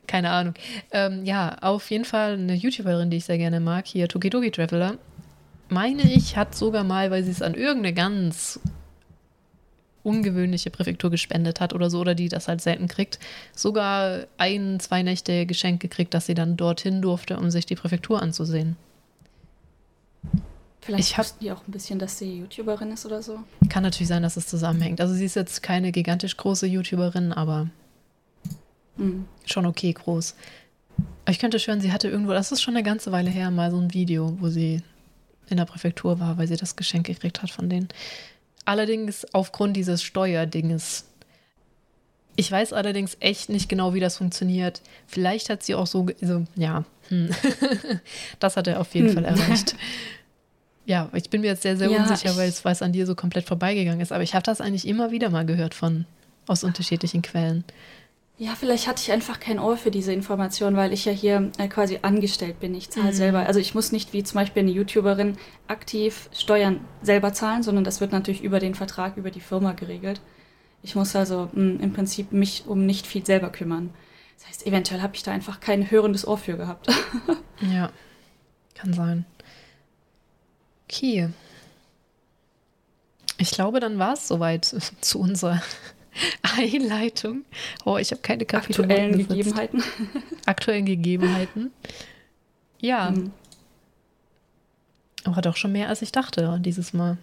keine 0.08 0.30
Ahnung. 0.30 0.54
Ähm, 0.90 1.24
ja, 1.24 1.58
auf 1.60 1.88
jeden 1.92 2.04
Fall 2.04 2.32
eine 2.32 2.54
YouTuberin, 2.54 3.08
die 3.08 3.18
ich 3.18 3.24
sehr 3.26 3.38
gerne 3.38 3.60
mag, 3.60 3.86
hier 3.86 4.08
Tokidoki 4.08 4.50
Traveler, 4.50 4.98
meine 5.68 6.02
ich, 6.02 6.36
hat 6.36 6.56
sogar 6.56 6.82
mal, 6.82 7.12
weil 7.12 7.22
sie 7.22 7.30
es 7.30 7.40
an 7.40 7.54
irgendeine 7.54 7.94
ganz 7.94 8.58
ungewöhnliche 10.02 10.70
Präfektur 10.70 11.12
gespendet 11.12 11.60
hat 11.60 11.72
oder 11.72 11.88
so, 11.88 12.00
oder 12.00 12.16
die 12.16 12.28
das 12.28 12.48
halt 12.48 12.62
selten 12.62 12.88
kriegt, 12.88 13.20
sogar 13.54 14.26
ein, 14.38 14.80
zwei 14.80 15.04
Nächte 15.04 15.46
Geschenk 15.46 15.80
gekriegt, 15.80 16.14
dass 16.14 16.26
sie 16.26 16.34
dann 16.34 16.56
dorthin 16.56 17.00
durfte, 17.00 17.36
um 17.38 17.52
sich 17.52 17.64
die 17.64 17.76
Präfektur 17.76 18.20
anzusehen. 18.20 18.74
Vielleicht 20.86 21.10
ich 21.10 21.18
wussten 21.18 21.40
die 21.40 21.50
auch 21.50 21.66
ein 21.66 21.72
bisschen, 21.72 21.98
dass 21.98 22.16
sie 22.16 22.38
YouTuberin 22.38 22.92
ist 22.92 23.04
oder 23.04 23.20
so. 23.20 23.40
Kann 23.68 23.82
natürlich 23.82 24.06
sein, 24.06 24.22
dass 24.22 24.36
es 24.36 24.46
zusammenhängt. 24.46 25.00
Also 25.00 25.14
sie 25.14 25.24
ist 25.24 25.34
jetzt 25.34 25.60
keine 25.60 25.90
gigantisch 25.90 26.36
große 26.36 26.68
YouTuberin, 26.68 27.32
aber 27.32 27.68
mhm. 28.96 29.24
schon 29.44 29.66
okay 29.66 29.92
groß. 29.92 30.36
Aber 31.24 31.32
ich 31.32 31.40
könnte 31.40 31.58
schwören, 31.58 31.80
sie 31.80 31.90
hatte 31.90 32.08
irgendwo, 32.08 32.30
das 32.30 32.52
ist 32.52 32.62
schon 32.62 32.76
eine 32.76 32.84
ganze 32.84 33.10
Weile 33.10 33.30
her, 33.30 33.50
mal 33.50 33.72
so 33.72 33.78
ein 33.78 33.92
Video, 33.94 34.36
wo 34.40 34.48
sie 34.48 34.80
in 35.48 35.56
der 35.56 35.64
Präfektur 35.64 36.20
war, 36.20 36.38
weil 36.38 36.46
sie 36.46 36.56
das 36.56 36.76
Geschenk 36.76 37.06
gekriegt 37.06 37.42
hat 37.42 37.50
von 37.50 37.68
denen. 37.68 37.88
Allerdings 38.64 39.26
aufgrund 39.34 39.76
dieses 39.76 40.04
Steuerdinges. 40.04 41.04
Ich 42.36 42.52
weiß 42.52 42.72
allerdings 42.72 43.16
echt 43.18 43.48
nicht 43.48 43.68
genau, 43.68 43.92
wie 43.92 44.00
das 44.00 44.18
funktioniert. 44.18 44.82
Vielleicht 45.08 45.50
hat 45.50 45.64
sie 45.64 45.74
auch 45.74 45.88
so, 45.88 46.06
also, 46.22 46.44
ja, 46.54 46.84
hm. 47.08 47.30
das 48.38 48.56
hat 48.56 48.68
er 48.68 48.78
auf 48.78 48.94
jeden 48.94 49.08
hm. 49.08 49.14
Fall 49.14 49.24
erreicht. 49.24 49.74
Ja, 50.86 51.10
ich 51.12 51.28
bin 51.30 51.40
mir 51.40 51.48
jetzt 51.48 51.62
sehr, 51.62 51.76
sehr 51.76 51.90
ja, 51.90 51.98
unsicher, 51.98 52.36
weil 52.36 52.48
es, 52.48 52.64
weil 52.64 52.72
es 52.72 52.80
an 52.80 52.92
dir 52.92 53.06
so 53.06 53.14
komplett 53.14 53.44
vorbeigegangen 53.44 54.00
ist. 54.00 54.12
Aber 54.12 54.22
ich 54.22 54.34
habe 54.34 54.44
das 54.44 54.60
eigentlich 54.60 54.86
immer 54.86 55.10
wieder 55.10 55.30
mal 55.30 55.44
gehört 55.44 55.74
von 55.74 56.06
aus 56.46 56.62
unterschiedlichen 56.62 57.22
Quellen. 57.22 57.64
Ja, 58.38 58.54
vielleicht 58.54 58.86
hatte 58.86 59.02
ich 59.02 59.10
einfach 59.10 59.40
kein 59.40 59.58
Ohr 59.58 59.76
für 59.78 59.90
diese 59.90 60.12
Information, 60.12 60.76
weil 60.76 60.92
ich 60.92 61.06
ja 61.06 61.12
hier 61.12 61.50
äh, 61.58 61.68
quasi 61.68 62.00
angestellt 62.02 62.60
bin. 62.60 62.74
Ich 62.74 62.90
zahle 62.90 63.08
mhm. 63.08 63.16
selber. 63.16 63.46
Also 63.46 63.58
ich 63.58 63.74
muss 63.74 63.92
nicht 63.92 64.12
wie 64.12 64.22
zum 64.22 64.36
Beispiel 64.36 64.60
eine 64.60 64.70
YouTuberin 64.70 65.38
aktiv 65.68 66.28
Steuern 66.32 66.80
selber 67.02 67.32
zahlen, 67.32 67.62
sondern 67.62 67.82
das 67.82 68.00
wird 68.00 68.12
natürlich 68.12 68.42
über 68.42 68.60
den 68.60 68.74
Vertrag, 68.74 69.16
über 69.16 69.30
die 69.30 69.40
Firma 69.40 69.72
geregelt. 69.72 70.20
Ich 70.82 70.94
muss 70.94 71.16
also 71.16 71.48
mh, 71.52 71.54
hm, 71.54 71.80
im 71.80 71.92
Prinzip 71.94 72.32
mich 72.32 72.64
um 72.66 72.84
nicht 72.84 73.06
viel 73.06 73.24
selber 73.24 73.48
kümmern. 73.48 73.90
Das 74.38 74.48
heißt, 74.48 74.66
eventuell 74.66 75.00
habe 75.00 75.16
ich 75.16 75.22
da 75.22 75.32
einfach 75.32 75.58
kein 75.60 75.90
hörendes 75.90 76.28
Ohr 76.28 76.36
für 76.36 76.58
gehabt. 76.58 76.88
ja, 77.72 77.90
kann 78.74 78.92
sein. 78.92 79.24
Okay. 80.88 81.30
Ich 83.38 83.50
glaube, 83.50 83.80
dann 83.80 83.98
war 83.98 84.14
es 84.14 84.28
soweit 84.28 84.64
zu 85.00 85.18
unserer 85.18 85.62
Einleitung. 86.56 87.44
Oh, 87.84 87.98
ich 87.98 88.10
habe 88.10 88.22
keine 88.22 88.44
Kapitel. 88.44 88.82
Aktuellen 88.82 89.18
Gegebenheiten. 89.18 89.82
Aktuellen 90.46 90.86
Gegebenheiten. 90.86 91.70
Ja. 92.80 93.10
Mhm. 93.10 93.32
Aber 95.24 95.42
doch 95.42 95.56
schon 95.56 95.72
mehr, 95.72 95.88
als 95.88 96.02
ich 96.02 96.12
dachte 96.12 96.58
dieses 96.60 96.92
Mal. 96.92 97.18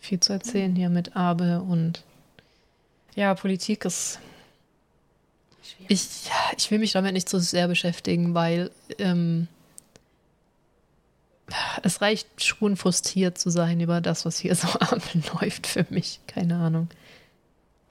Viel 0.00 0.18
zu 0.18 0.32
erzählen 0.32 0.74
hier 0.74 0.88
mit 0.88 1.14
Abe 1.14 1.60
und 1.60 2.02
ja, 3.14 3.34
Politik 3.34 3.84
ist. 3.84 4.18
Ich, 5.88 6.08
ich 6.56 6.70
will 6.70 6.78
mich 6.78 6.92
damit 6.92 7.12
nicht 7.12 7.28
so 7.28 7.38
sehr 7.38 7.68
beschäftigen, 7.68 8.34
weil 8.34 8.70
ähm, 8.98 9.46
es 11.82 12.00
reicht 12.00 12.42
schon 12.42 12.76
frustriert 12.76 13.38
zu 13.38 13.50
sein 13.50 13.80
über 13.80 14.00
das, 14.00 14.24
was 14.24 14.38
hier 14.38 14.54
so 14.54 14.68
abläuft 14.80 15.66
für 15.66 15.86
mich. 15.90 16.20
Keine 16.26 16.56
Ahnung. 16.56 16.88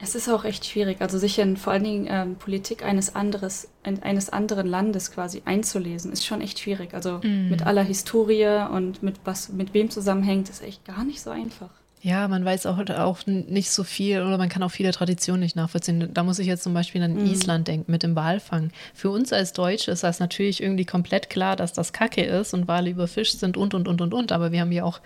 Es 0.01 0.15
ist 0.15 0.29
auch 0.29 0.45
echt 0.45 0.65
schwierig, 0.65 1.01
also 1.01 1.17
sich 1.17 1.37
in 1.39 1.57
vor 1.57 1.73
allen 1.73 1.83
Dingen 1.83 2.07
ähm, 2.09 2.35
Politik 2.37 2.85
eines, 2.85 3.15
anderes, 3.15 3.67
ein, 3.83 4.01
eines 4.01 4.29
anderen 4.29 4.65
Landes 4.65 5.11
quasi 5.11 5.41
einzulesen, 5.43 6.13
ist 6.13 6.25
schon 6.25 6.39
echt 6.39 6.59
schwierig. 6.59 6.93
Also 6.93 7.19
mm. 7.21 7.49
mit 7.49 7.65
aller 7.65 7.83
Historie 7.83 8.65
und 8.71 9.03
mit 9.03 9.15
was 9.25 9.49
mit 9.49 9.73
wem 9.73 9.89
zusammenhängt, 9.89 10.49
ist 10.49 10.63
echt 10.63 10.85
gar 10.85 11.03
nicht 11.03 11.19
so 11.19 11.31
einfach. 11.31 11.69
Ja, 12.01 12.29
man 12.29 12.45
weiß 12.45 12.65
auch, 12.65 12.77
auch 12.77 13.25
nicht 13.25 13.71
so 13.71 13.83
viel 13.83 14.21
oder 14.21 14.37
man 14.37 14.47
kann 14.47 14.63
auch 14.63 14.71
viele 14.71 14.91
Traditionen 14.91 15.41
nicht 15.41 15.57
nachvollziehen. 15.57 16.13
Da 16.13 16.23
muss 16.23 16.39
ich 16.39 16.47
jetzt 16.47 16.63
zum 16.63 16.73
Beispiel 16.73 17.03
an 17.03 17.15
mm. 17.15 17.25
Island 17.25 17.67
denken 17.67 17.91
mit 17.91 18.03
dem 18.03 18.15
Walfang. 18.15 18.71
Für 18.93 19.09
uns 19.09 19.33
als 19.33 19.51
Deutsche 19.51 19.91
ist 19.91 20.03
das 20.03 20.19
natürlich 20.19 20.63
irgendwie 20.63 20.85
komplett 20.85 21.29
klar, 21.29 21.57
dass 21.57 21.73
das 21.73 21.91
Kacke 21.91 22.23
ist 22.23 22.53
und 22.53 22.69
Wale 22.69 22.89
überfischt 22.89 23.37
sind 23.37 23.57
und 23.57 23.73
und 23.73 23.89
und 23.89 23.99
und 23.99 24.13
und. 24.13 24.31
Aber 24.31 24.53
wir 24.53 24.61
haben 24.61 24.71
ja 24.71 24.85
auch 24.85 25.01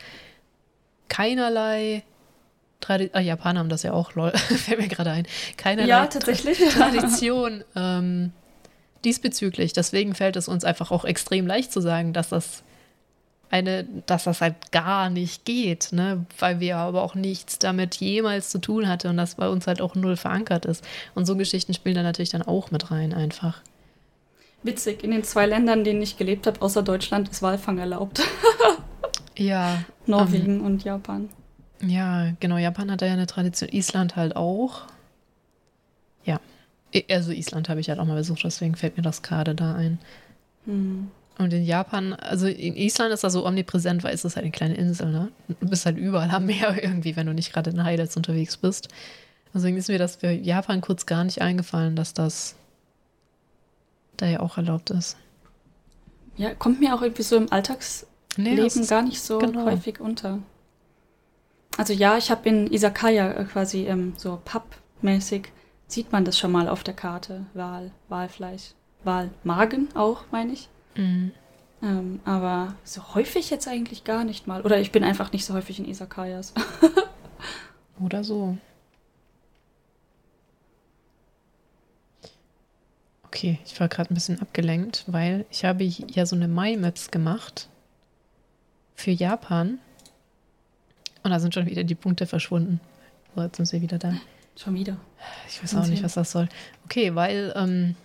keinerlei 1.08 2.04
Tradi 2.80 3.10
ah, 3.14 3.20
Japaner 3.22 3.62
haben 3.62 3.70
das 3.70 3.84
ja 3.84 3.94
auch, 3.94 4.14
lol, 4.14 4.32
fällt 4.38 4.80
mir 4.80 4.88
gerade 4.88 5.10
ein. 5.10 5.28
Keinerlei 5.58 5.90
ja, 5.90 6.06
tatsächlich. 6.06 6.60
Tradition 6.70 7.64
ähm, 7.76 8.34
diesbezüglich. 9.04 9.74
Deswegen 9.74 10.14
fällt 10.14 10.36
es 10.36 10.48
uns 10.48 10.64
einfach 10.64 10.92
auch 10.92 11.06
extrem 11.06 11.48
leicht 11.48 11.72
zu 11.72 11.82
sagen, 11.82 12.14
dass 12.14 12.30
das 12.30 12.62
eine, 13.54 13.86
dass 14.08 14.24
das 14.24 14.42
halt 14.42 14.72
gar 14.72 15.12
nicht 15.12 15.46
geht, 15.46 15.90
ne? 15.92 16.26
Weil 16.40 16.60
wir 16.60 16.78
aber 16.78 17.04
auch 17.04 17.14
nichts 17.14 17.60
damit 17.60 17.96
jemals 17.96 18.50
zu 18.50 18.58
tun 18.58 18.90
hatten 18.90 19.10
und 19.10 19.18
das 19.18 19.36
bei 19.36 19.48
uns 19.48 19.68
halt 19.68 19.80
auch 19.80 19.94
null 19.94 20.18
verankert 20.18 20.66
ist. 20.66 20.84
Und 21.14 21.28
so 21.28 21.36
Geschichten 21.38 21.76
spielen 21.76 21.94
da 21.94 22.02
natürlich 22.02 22.32
dann 22.32 22.42
auch 22.42 22.72
mit 22.72 22.90
rein, 22.90 23.14
einfach. 23.14 23.62
Witzig, 24.64 25.04
in 25.04 25.12
den 25.12 25.24
zwei 25.24 25.46
Ländern, 25.46 25.80
in 25.80 25.86
denen 25.86 26.02
ich 26.02 26.18
gelebt 26.18 26.48
habe, 26.48 26.64
außer 26.64 26.82
Deutschland, 26.82 27.30
ist 27.30 27.44
Walfang 27.44 27.78
erlaubt. 27.78 28.22
ja. 29.38 29.84
Norwegen 30.08 30.62
um, 30.62 30.66
und 30.66 30.84
Japan. 30.84 31.30
Ja, 31.86 32.32
genau. 32.40 32.58
Japan 32.58 32.90
hat 32.90 33.04
da 33.04 33.06
ja 33.06 33.14
eine 33.14 33.28
Tradition. 33.28 33.70
Island 33.72 34.16
halt 34.16 34.36
auch. 34.36 34.82
Ja. 36.26 36.40
Also 37.08 37.32
Island 37.32 37.70
habe 37.70 37.82
ich 37.82 37.90
halt 37.90 38.00
auch 38.00 38.06
mal 38.06 38.16
besucht, 38.16 38.44
deswegen 38.44 38.76
fällt 38.76 38.98
mir 38.98 39.04
das 39.04 39.22
gerade 39.22 39.54
da 39.54 39.76
ein. 39.76 40.00
Hm. 40.66 41.12
Und 41.38 41.52
in 41.52 41.64
Japan, 41.64 42.14
also 42.14 42.46
in 42.48 42.76
Island 42.76 43.12
ist 43.14 43.24
das 43.24 43.34
so 43.34 43.46
omnipräsent, 43.46 44.04
weil 44.04 44.14
es 44.14 44.24
ist 44.24 44.36
halt 44.36 44.44
eine 44.44 44.52
kleine 44.52 44.76
Insel, 44.76 45.12
ne? 45.12 45.32
Du 45.60 45.68
bist 45.68 45.86
halt 45.86 45.98
überall 45.98 46.30
am 46.30 46.46
Meer 46.46 46.78
irgendwie, 46.84 47.16
wenn 47.16 47.28
du 47.28 47.34
nicht 47.34 47.52
gerade 47.52 47.72
in 47.72 47.84
Highlights 47.84 48.16
unterwegs 48.16 48.58
bist. 48.58 48.90
Deswegen 49.54 49.78
ist 49.78 49.88
mir 49.88 50.00
das 50.00 50.18
für 50.18 50.32
Japan 50.32 50.82
kurz 50.82 51.06
gar 51.06 51.24
nicht 51.24 51.42
eingefallen, 51.42 51.96
dass 51.96 52.14
das 52.14 52.56
da 54.18 54.28
ja 54.28 54.40
auch 54.40 54.58
erlaubt 54.58 54.90
ist. 54.92 55.18
Ja, 56.36 56.54
kommt 56.56 56.80
mir 56.80 56.96
auch 56.96 57.02
irgendwie 57.02 57.24
so 57.24 57.36
im 57.36 57.52
Alltagsleben 57.52 58.08
nee, 58.38 58.86
gar 58.88 59.04
nicht 59.04 59.22
so 59.22 59.38
genau. 59.38 59.66
häufig 59.66 60.00
unter. 60.00 60.40
Also 61.78 61.94
ja, 61.94 62.18
ich 62.18 62.32
habe 62.32 62.48
in 62.50 62.72
Isakaya 62.72 63.32
äh, 63.32 63.46
quasi 63.46 63.86
ähm, 63.88 64.14
so 64.18 64.40
pappmäßig 64.44 65.52
sieht 65.88 66.12
man 66.12 66.26
das 66.26 66.38
schon 66.38 66.52
mal 66.52 66.68
auf 66.68 66.84
der 66.84 66.94
Karte. 66.94 67.46
Wal, 67.54 67.92
Walfleisch, 68.10 68.74
Walmagen 69.04 69.90
auch, 69.96 70.24
meine 70.32 70.54
ich. 70.54 70.70
Mhm. 70.96 71.32
Ähm, 71.82 72.22
aber 72.24 72.76
so 72.84 73.14
häufig 73.14 73.50
jetzt 73.50 73.68
eigentlich 73.68 74.04
gar 74.04 74.24
nicht 74.24 74.48
mal. 74.48 74.62
Oder 74.62 74.80
ich 74.80 74.92
bin 74.92 75.04
einfach 75.04 75.32
nicht 75.34 75.46
so 75.46 75.54
häufig 75.54 75.80
in 75.80 75.86
Isakayas. 75.86 76.54
Oder 78.00 78.24
so. 78.24 78.58
Okay, 83.24 83.60
ich 83.66 83.80
war 83.80 83.90
gerade 83.90 84.12
ein 84.12 84.14
bisschen 84.14 84.40
abgelenkt, 84.42 85.04
weil 85.08 85.46
ich 85.50 85.66
habe 85.66 85.84
ja 85.84 86.26
so 86.26 86.36
eine 86.36 86.48
My-Maps 86.48 87.12
gemacht 87.12 87.68
für 88.96 89.12
Japan. 89.12 89.80
Und 91.24 91.32
da 91.32 91.40
sind 91.40 91.54
schon 91.54 91.66
wieder 91.66 91.84
die 91.84 91.96
Punkte 91.96 92.28
verschwunden. 92.28 92.80
So, 93.36 93.42
jetzt 93.42 93.58
sind 93.58 93.66
sie 93.66 93.82
wieder 93.82 93.98
da. 93.98 94.14
Schon 94.56 94.76
wieder. 94.76 94.98
Ich 95.50 95.62
weiß 95.62 95.76
auch 95.76 95.88
nicht, 95.88 96.04
was 96.04 96.14
das 96.14 96.32
soll. 96.32 96.48
Okay, 96.86 97.16
weil 97.16 97.52
ähm, 97.56 97.96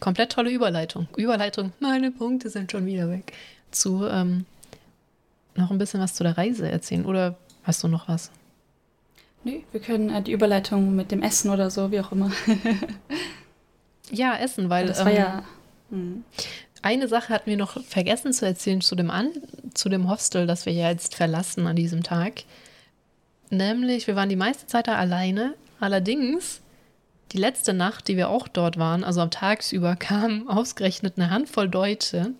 komplett 0.00 0.32
tolle 0.32 0.50
Überleitung. 0.50 1.08
Überleitung, 1.16 1.72
meine 1.80 2.10
Punkte 2.10 2.50
sind 2.50 2.72
schon 2.72 2.86
wieder 2.86 3.10
weg. 3.10 3.32
Zu 3.70 4.06
ähm, 4.06 4.46
noch 5.54 5.70
ein 5.70 5.78
bisschen 5.78 6.00
was 6.00 6.14
zu 6.14 6.22
der 6.22 6.36
Reise 6.36 6.70
erzählen. 6.70 7.06
Oder 7.06 7.36
hast 7.62 7.82
du 7.82 7.88
noch 7.88 8.08
was? 8.08 8.30
Nö, 9.44 9.60
wir 9.72 9.80
können 9.80 10.10
äh, 10.10 10.22
die 10.22 10.32
Überleitung 10.32 10.94
mit 10.96 11.10
dem 11.10 11.22
Essen 11.22 11.50
oder 11.50 11.70
so, 11.70 11.90
wie 11.90 12.00
auch 12.00 12.12
immer. 12.12 12.30
ja, 14.10 14.36
Essen, 14.36 14.68
weil. 14.70 14.86
Das 14.86 15.04
war 15.04 15.10
ähm, 15.10 15.16
ja. 15.16 15.44
Hm. 15.90 16.24
Eine 16.82 17.08
Sache 17.08 17.32
hatten 17.32 17.50
wir 17.50 17.56
noch 17.56 17.82
vergessen 17.84 18.32
zu 18.32 18.46
erzählen 18.46 18.80
zu 18.80 18.94
dem, 18.94 19.10
an 19.10 19.30
zu 19.74 19.88
dem 19.88 20.08
Hostel, 20.08 20.46
das 20.46 20.66
wir 20.66 20.72
ja 20.72 20.90
jetzt 20.90 21.14
verlassen 21.14 21.66
an 21.66 21.76
diesem 21.76 22.02
Tag. 22.02 22.44
Nämlich, 23.50 24.06
wir 24.06 24.16
waren 24.16 24.28
die 24.28 24.36
meiste 24.36 24.66
Zeit 24.66 24.88
da 24.88 24.96
alleine. 24.96 25.54
Allerdings, 25.80 26.60
die 27.32 27.38
letzte 27.38 27.72
Nacht, 27.72 28.08
die 28.08 28.16
wir 28.16 28.28
auch 28.28 28.48
dort 28.48 28.78
waren, 28.78 29.04
also 29.04 29.20
am 29.20 29.30
Tagsüber, 29.30 29.96
kam 29.98 30.48
ausgerechnet 30.48 31.14
eine 31.16 31.30
Handvoll 31.30 31.68
Deutsche 31.68 32.32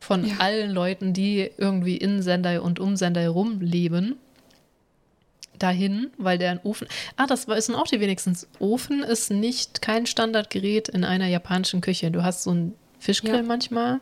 von 0.00 0.24
ja. 0.24 0.34
allen 0.38 0.70
Leuten, 0.70 1.12
die 1.12 1.50
irgendwie 1.56 1.96
in 1.96 2.22
Sendai 2.22 2.60
und 2.60 2.78
um 2.78 2.96
Sendai 2.96 3.26
rumleben, 3.26 4.16
dahin, 5.58 6.10
weil 6.18 6.38
der 6.38 6.50
ein 6.50 6.60
Ofen. 6.62 6.88
Ah, 7.16 7.26
das 7.26 7.48
wissen 7.48 7.74
auch 7.74 7.86
die 7.86 8.00
wenigstens. 8.00 8.48
Ofen 8.58 9.02
ist 9.02 9.30
nicht 9.30 9.82
kein 9.82 10.06
Standardgerät 10.06 10.88
in 10.88 11.04
einer 11.04 11.26
japanischen 11.26 11.80
Küche. 11.80 12.10
Du 12.10 12.22
hast 12.22 12.42
so 12.42 12.50
einen 12.50 12.74
Fischgrill 12.98 13.36
ja. 13.36 13.42
manchmal. 13.42 14.00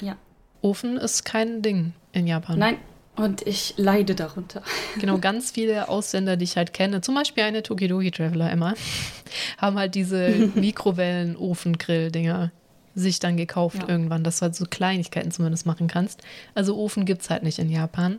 Ja. 0.00 0.16
Ofen 0.60 0.96
ist 0.96 1.24
kein 1.24 1.62
Ding 1.62 1.92
in 2.12 2.26
Japan. 2.26 2.58
Nein, 2.58 2.78
und 3.14 3.46
ich 3.46 3.74
leide 3.76 4.14
darunter. 4.14 4.62
Genau, 4.98 5.18
ganz 5.18 5.50
viele 5.50 5.88
Ausländer, 5.88 6.38
die 6.38 6.44
ich 6.44 6.56
halt 6.56 6.72
kenne, 6.72 7.02
zum 7.02 7.14
Beispiel 7.14 7.44
eine 7.44 7.62
Tokidoki 7.62 8.10
Traveler 8.10 8.50
Emma, 8.50 8.74
haben 9.58 9.78
halt 9.78 9.94
diese 9.94 10.28
Mikrowellen-Ofen-Grill-Dinger 10.54 12.52
sich 12.94 13.18
dann 13.18 13.36
gekauft 13.36 13.82
ja. 13.82 13.88
irgendwann, 13.88 14.24
dass 14.24 14.38
du 14.38 14.42
halt 14.42 14.54
so 14.54 14.64
Kleinigkeiten 14.66 15.30
zumindest 15.30 15.66
machen 15.66 15.88
kannst. 15.88 16.20
Also 16.54 16.76
Ofen 16.76 17.04
gibt 17.04 17.22
es 17.22 17.30
halt 17.30 17.42
nicht 17.42 17.58
in 17.58 17.70
Japan. 17.70 18.18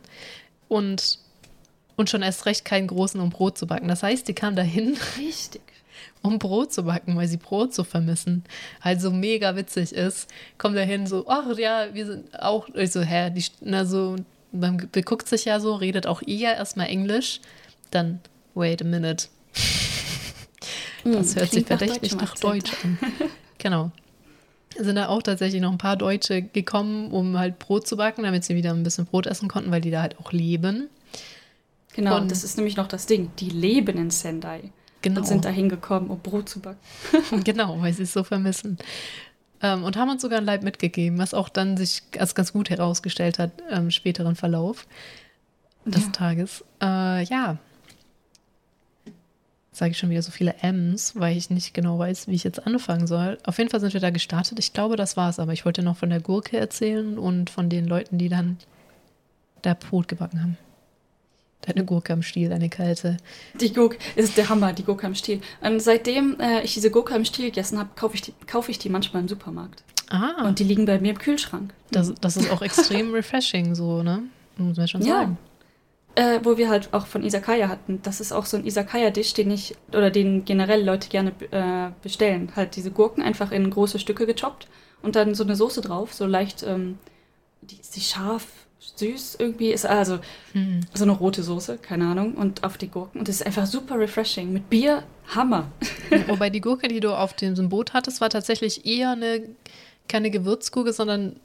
Und, 0.68 1.18
und 1.96 2.10
schon 2.10 2.22
erst 2.22 2.46
recht 2.46 2.64
keinen 2.64 2.86
großen, 2.88 3.20
um 3.20 3.30
Brot 3.30 3.58
zu 3.58 3.66
backen. 3.66 3.88
Das 3.88 4.02
heißt, 4.02 4.26
die 4.26 4.34
kam 4.34 4.56
dahin. 4.56 4.96
Richtig. 5.18 5.62
Um 6.22 6.38
Brot 6.38 6.72
zu 6.72 6.84
backen, 6.84 7.16
weil 7.16 7.28
sie 7.28 7.36
Brot 7.36 7.74
so 7.74 7.84
vermissen. 7.84 8.44
Halt 8.80 8.98
so 8.98 9.10
mega 9.10 9.56
witzig 9.56 9.92
ist. 9.92 10.26
Kommt 10.56 10.74
dahin 10.74 11.06
so, 11.06 11.26
ach 11.28 11.56
ja, 11.58 11.88
wir 11.92 12.06
sind 12.06 12.40
auch, 12.40 12.66
ich 12.74 12.92
so, 12.92 13.02
hä, 13.02 13.30
die, 13.30 13.44
na 13.60 13.84
so, 13.84 14.16
man 14.54 14.88
beguckt 14.92 15.28
sich 15.28 15.44
ja 15.44 15.60
so, 15.60 15.74
redet 15.74 16.06
auch 16.06 16.22
eher 16.26 16.56
erstmal 16.56 16.86
Englisch. 16.88 17.40
Dann, 17.90 18.20
wait 18.54 18.82
a 18.82 18.84
minute. 18.84 19.26
Hm, 21.02 21.12
das 21.12 21.36
hört 21.36 21.50
sich 21.50 21.66
verdächtig 21.66 22.16
nach 22.16 22.34
Deutsch 22.36 22.72
an. 22.82 22.98
Genau 23.58 23.92
sind 24.76 24.96
da 24.96 25.08
auch 25.08 25.22
tatsächlich 25.22 25.60
noch 25.60 25.72
ein 25.72 25.78
paar 25.78 25.96
Deutsche 25.96 26.42
gekommen, 26.42 27.10
um 27.10 27.38
halt 27.38 27.58
Brot 27.58 27.86
zu 27.86 27.96
backen, 27.96 28.22
damit 28.22 28.44
sie 28.44 28.54
wieder 28.54 28.72
ein 28.72 28.82
bisschen 28.82 29.06
Brot 29.06 29.26
essen 29.26 29.48
konnten, 29.48 29.70
weil 29.70 29.80
die 29.80 29.90
da 29.90 30.02
halt 30.02 30.18
auch 30.18 30.32
leben. 30.32 30.88
Genau, 31.94 32.16
und 32.16 32.30
das 32.30 32.42
ist 32.42 32.56
nämlich 32.56 32.76
noch 32.76 32.88
das 32.88 33.06
Ding. 33.06 33.30
Die 33.38 33.50
leben 33.50 33.96
in 33.98 34.10
Sendai. 34.10 34.72
Genau. 35.02 35.20
Und 35.20 35.26
sind 35.26 35.44
da 35.44 35.50
hingekommen, 35.50 36.10
um 36.10 36.18
Brot 36.18 36.48
zu 36.48 36.60
backen. 36.60 36.80
genau, 37.44 37.80
weil 37.80 37.92
sie 37.92 38.02
es 38.02 38.12
so 38.12 38.24
vermissen. 38.24 38.78
Ähm, 39.62 39.84
und 39.84 39.96
haben 39.96 40.10
uns 40.10 40.22
sogar 40.22 40.38
ein 40.38 40.44
Leib 40.44 40.62
mitgegeben, 40.62 41.18
was 41.18 41.34
auch 41.34 41.48
dann 41.48 41.76
sich 41.76 42.02
als 42.18 42.34
ganz 42.34 42.52
gut 42.52 42.70
herausgestellt 42.70 43.38
hat 43.38 43.50
im 43.70 43.90
späteren 43.90 44.36
Verlauf 44.36 44.86
des 45.84 46.06
ja. 46.06 46.10
Tages. 46.10 46.64
Äh, 46.82 47.24
ja, 47.24 47.58
sage 49.74 49.90
ich 49.90 49.98
schon 49.98 50.10
wieder 50.10 50.22
so 50.22 50.30
viele 50.30 50.54
M's, 50.62 51.14
weil 51.16 51.36
ich 51.36 51.50
nicht 51.50 51.74
genau 51.74 51.98
weiß, 51.98 52.28
wie 52.28 52.34
ich 52.34 52.44
jetzt 52.44 52.64
anfangen 52.64 53.06
soll. 53.06 53.38
Auf 53.44 53.58
jeden 53.58 53.70
Fall 53.70 53.80
sind 53.80 53.92
wir 53.92 54.00
da 54.00 54.10
gestartet. 54.10 54.58
Ich 54.58 54.72
glaube, 54.72 54.96
das 54.96 55.16
war's. 55.16 55.40
Aber 55.40 55.52
ich 55.52 55.64
wollte 55.64 55.82
noch 55.82 55.96
von 55.96 56.10
der 56.10 56.20
Gurke 56.20 56.56
erzählen 56.56 57.18
und 57.18 57.50
von 57.50 57.68
den 57.68 57.86
Leuten, 57.86 58.16
die 58.16 58.28
dann 58.28 58.58
da 59.62 59.74
Brot 59.74 60.06
gebacken 60.06 60.42
haben. 60.42 60.58
Deine 61.66 61.84
Gurke 61.84 62.12
am 62.12 62.22
Stiel, 62.22 62.52
eine 62.52 62.68
kalte. 62.68 63.16
Die 63.60 63.72
Gurke 63.72 63.98
ist 64.16 64.36
der 64.36 64.48
Hammer, 64.48 64.72
die 64.72 64.84
Gurke 64.84 65.06
am 65.06 65.14
Stiel. 65.14 65.40
Und 65.60 65.80
seitdem 65.80 66.38
äh, 66.40 66.62
ich 66.62 66.74
diese 66.74 66.90
Gurke 66.90 67.14
am 67.14 67.24
Stiel 67.24 67.46
gegessen 67.46 67.78
habe, 67.78 67.90
kaufe 67.96 68.14
ich, 68.14 68.22
die, 68.22 68.34
kauf 68.46 68.68
ich 68.68 68.78
die 68.78 68.88
manchmal 68.88 69.22
im 69.22 69.28
Supermarkt. 69.28 69.82
Ah. 70.10 70.46
Und 70.46 70.58
die 70.58 70.64
liegen 70.64 70.84
bei 70.84 70.98
mir 70.98 71.12
im 71.12 71.18
Kühlschrank. 71.18 71.72
Das, 71.90 72.12
das 72.20 72.36
ist 72.36 72.50
auch 72.50 72.62
extrem 72.62 73.12
refreshing, 73.12 73.74
so, 73.74 74.02
ne? 74.02 74.24
Muss 74.56 74.76
man 74.76 74.88
schon 74.88 75.02
sagen. 75.02 75.38
Ja 75.40 75.54
äh, 76.14 76.40
wo 76.42 76.56
wir 76.56 76.68
halt 76.68 76.92
auch 76.92 77.06
von 77.06 77.24
Isakaya 77.24 77.68
hatten. 77.68 78.00
Das 78.02 78.20
ist 78.20 78.32
auch 78.32 78.46
so 78.46 78.56
ein 78.56 78.64
Isakaya-Dish, 78.64 79.34
den 79.34 79.50
ich, 79.50 79.74
oder 79.88 80.10
den 80.10 80.44
generell 80.44 80.84
Leute 80.84 81.08
gerne 81.08 81.32
äh, 81.50 81.90
bestellen. 82.02 82.52
Halt 82.54 82.76
diese 82.76 82.90
Gurken 82.90 83.22
einfach 83.22 83.50
in 83.50 83.68
große 83.68 83.98
Stücke 83.98 84.26
gechoppt 84.26 84.68
und 85.02 85.16
dann 85.16 85.34
so 85.34 85.44
eine 85.44 85.56
Soße 85.56 85.80
drauf, 85.80 86.14
so 86.14 86.26
leicht, 86.26 86.62
ähm, 86.62 86.98
die 87.62 87.80
ist 87.80 87.96
die 87.96 88.00
scharf, 88.00 88.44
süß 88.96 89.36
irgendwie, 89.38 89.70
ist 89.70 89.86
also 89.86 90.18
hm. 90.52 90.80
so 90.92 91.04
eine 91.04 91.12
rote 91.12 91.42
Soße, 91.42 91.78
keine 91.78 92.06
Ahnung, 92.06 92.34
und 92.34 92.64
auf 92.64 92.78
die 92.78 92.88
Gurken. 92.88 93.18
Und 93.20 93.28
das 93.28 93.36
ist 93.36 93.46
einfach 93.46 93.66
super 93.66 93.98
refreshing. 93.98 94.52
Mit 94.52 94.70
Bier, 94.70 95.02
Hammer. 95.28 95.70
Wobei 96.28 96.50
die 96.50 96.60
Gurke, 96.60 96.88
die 96.88 97.00
du 97.00 97.16
auf 97.16 97.34
dem 97.34 97.68
Boot 97.68 97.92
hattest, 97.92 98.20
war 98.20 98.30
tatsächlich 98.30 98.86
eher 98.86 99.12
eine, 99.12 99.42
keine 100.08 100.30
Gewürzgurke, 100.30 100.92
sondern 100.92 101.36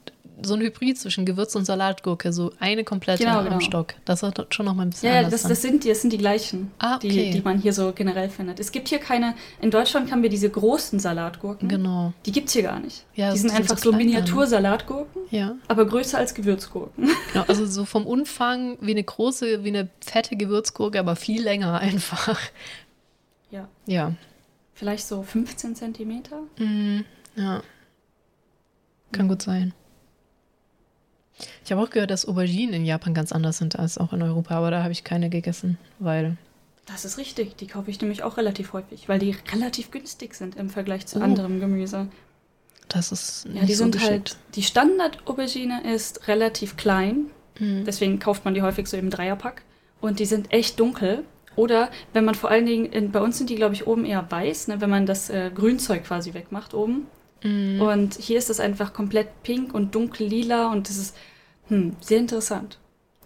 so 0.42 0.54
ein 0.54 0.60
Hybrid 0.60 0.98
zwischen 0.98 1.24
Gewürz 1.24 1.54
und 1.54 1.64
Salatgurke, 1.64 2.32
so 2.32 2.52
eine 2.58 2.84
komplette 2.84 3.24
genau, 3.24 3.42
genau. 3.42 3.56
am 3.56 3.60
Stock. 3.60 3.94
Das 4.04 4.22
hat 4.22 4.54
schon 4.54 4.66
noch 4.66 4.74
mal 4.74 4.84
ein 4.84 4.90
bisschen 4.90 5.12
Ja, 5.12 5.28
das, 5.28 5.42
das, 5.42 5.62
sind, 5.62 5.86
das 5.86 6.00
sind 6.00 6.12
die 6.12 6.18
gleichen, 6.18 6.70
ah, 6.78 6.96
okay. 6.96 7.08
die, 7.08 7.30
die 7.30 7.40
man 7.42 7.58
hier 7.58 7.72
so 7.72 7.92
generell 7.92 8.28
findet. 8.28 8.60
Es 8.60 8.72
gibt 8.72 8.88
hier 8.88 8.98
keine, 8.98 9.34
in 9.60 9.70
Deutschland 9.70 10.10
haben 10.10 10.22
wir 10.22 10.30
diese 10.30 10.48
großen 10.48 10.98
Salatgurken. 10.98 11.68
Genau. 11.68 12.12
Die 12.26 12.32
gibt 12.32 12.48
es 12.48 12.54
hier 12.54 12.62
gar 12.62 12.80
nicht. 12.80 13.04
Ja, 13.14 13.32
die 13.32 13.38
sind 13.38 13.52
einfach 13.52 13.78
so, 13.78 13.92
Miniatur-Salatgurken, 13.92 15.22
ja. 15.30 15.56
aber 15.68 15.86
größer 15.86 16.18
als 16.18 16.34
Gewürzgurken. 16.34 17.10
Genau, 17.32 17.44
also 17.46 17.64
so 17.64 17.84
vom 17.84 18.06
Umfang 18.06 18.76
wie 18.80 18.90
eine 18.90 19.04
große, 19.04 19.62
wie 19.62 19.68
eine 19.68 19.88
fette 20.04 20.36
Gewürzgurke, 20.36 20.98
aber 20.98 21.14
viel 21.14 21.42
länger 21.42 21.78
einfach. 21.78 22.40
Ja. 23.50 23.68
Ja. 23.86 24.14
Vielleicht 24.74 25.06
so 25.06 25.22
15 25.22 25.76
Zentimeter? 25.76 26.40
Mm, 26.58 27.00
ja. 27.36 27.62
Kann 29.12 29.28
gut 29.28 29.42
sein. 29.42 29.72
Ich 31.64 31.72
habe 31.72 31.82
auch 31.82 31.90
gehört, 31.90 32.10
dass 32.10 32.26
Auberginen 32.26 32.74
in 32.74 32.84
Japan 32.84 33.14
ganz 33.14 33.32
anders 33.32 33.58
sind 33.58 33.78
als 33.78 33.98
auch 33.98 34.12
in 34.12 34.22
Europa, 34.22 34.54
aber 34.56 34.70
da 34.70 34.82
habe 34.82 34.92
ich 34.92 35.04
keine 35.04 35.30
gegessen, 35.30 35.78
weil. 35.98 36.36
Das 36.86 37.04
ist 37.04 37.18
richtig. 37.18 37.56
Die 37.56 37.66
kaufe 37.66 37.90
ich 37.90 38.00
nämlich 38.00 38.22
auch 38.22 38.36
relativ 38.36 38.72
häufig, 38.72 39.08
weil 39.08 39.18
die 39.18 39.36
relativ 39.52 39.90
günstig 39.90 40.34
sind 40.34 40.56
im 40.56 40.70
Vergleich 40.70 41.06
zu 41.06 41.20
oh. 41.20 41.22
anderem 41.22 41.60
Gemüse. 41.60 42.08
Das 42.88 43.12
ist 43.12 43.46
nicht 43.46 43.60
ja, 43.60 43.66
die 43.66 43.74
so 43.74 43.84
sind 43.84 43.92
geschickt. 43.92 44.10
halt. 44.10 44.36
Die 44.56 44.62
Standard-Aubergine 44.64 45.94
ist 45.94 46.26
relativ 46.26 46.76
klein, 46.76 47.26
mhm. 47.58 47.84
deswegen 47.84 48.18
kauft 48.18 48.44
man 48.44 48.54
die 48.54 48.62
häufig 48.62 48.88
so 48.88 48.96
im 48.96 49.10
Dreierpack. 49.10 49.62
Und 50.00 50.18
die 50.18 50.26
sind 50.26 50.52
echt 50.52 50.80
dunkel. 50.80 51.24
Oder 51.56 51.90
wenn 52.12 52.24
man 52.24 52.34
vor 52.34 52.50
allen 52.50 52.66
Dingen, 52.66 52.86
in, 52.86 53.12
bei 53.12 53.20
uns 53.20 53.38
sind 53.38 53.50
die, 53.50 53.54
glaube 53.54 53.74
ich, 53.74 53.86
oben 53.86 54.04
eher 54.04 54.28
weiß, 54.28 54.68
ne, 54.68 54.80
wenn 54.80 54.90
man 54.90 55.06
das 55.06 55.30
äh, 55.30 55.50
Grünzeug 55.54 56.04
quasi 56.04 56.34
wegmacht 56.34 56.74
oben. 56.74 57.06
Mhm. 57.42 57.80
Und 57.80 58.14
hier 58.14 58.38
ist 58.38 58.50
es 58.50 58.60
einfach 58.60 58.92
komplett 58.92 59.42
pink 59.42 59.74
und 59.74 59.94
dunkel 59.94 60.26
lila 60.26 60.70
und 60.70 60.88
das 60.88 60.96
ist 60.96 61.16
hm, 61.68 61.96
sehr 62.00 62.18
interessant. 62.18 62.78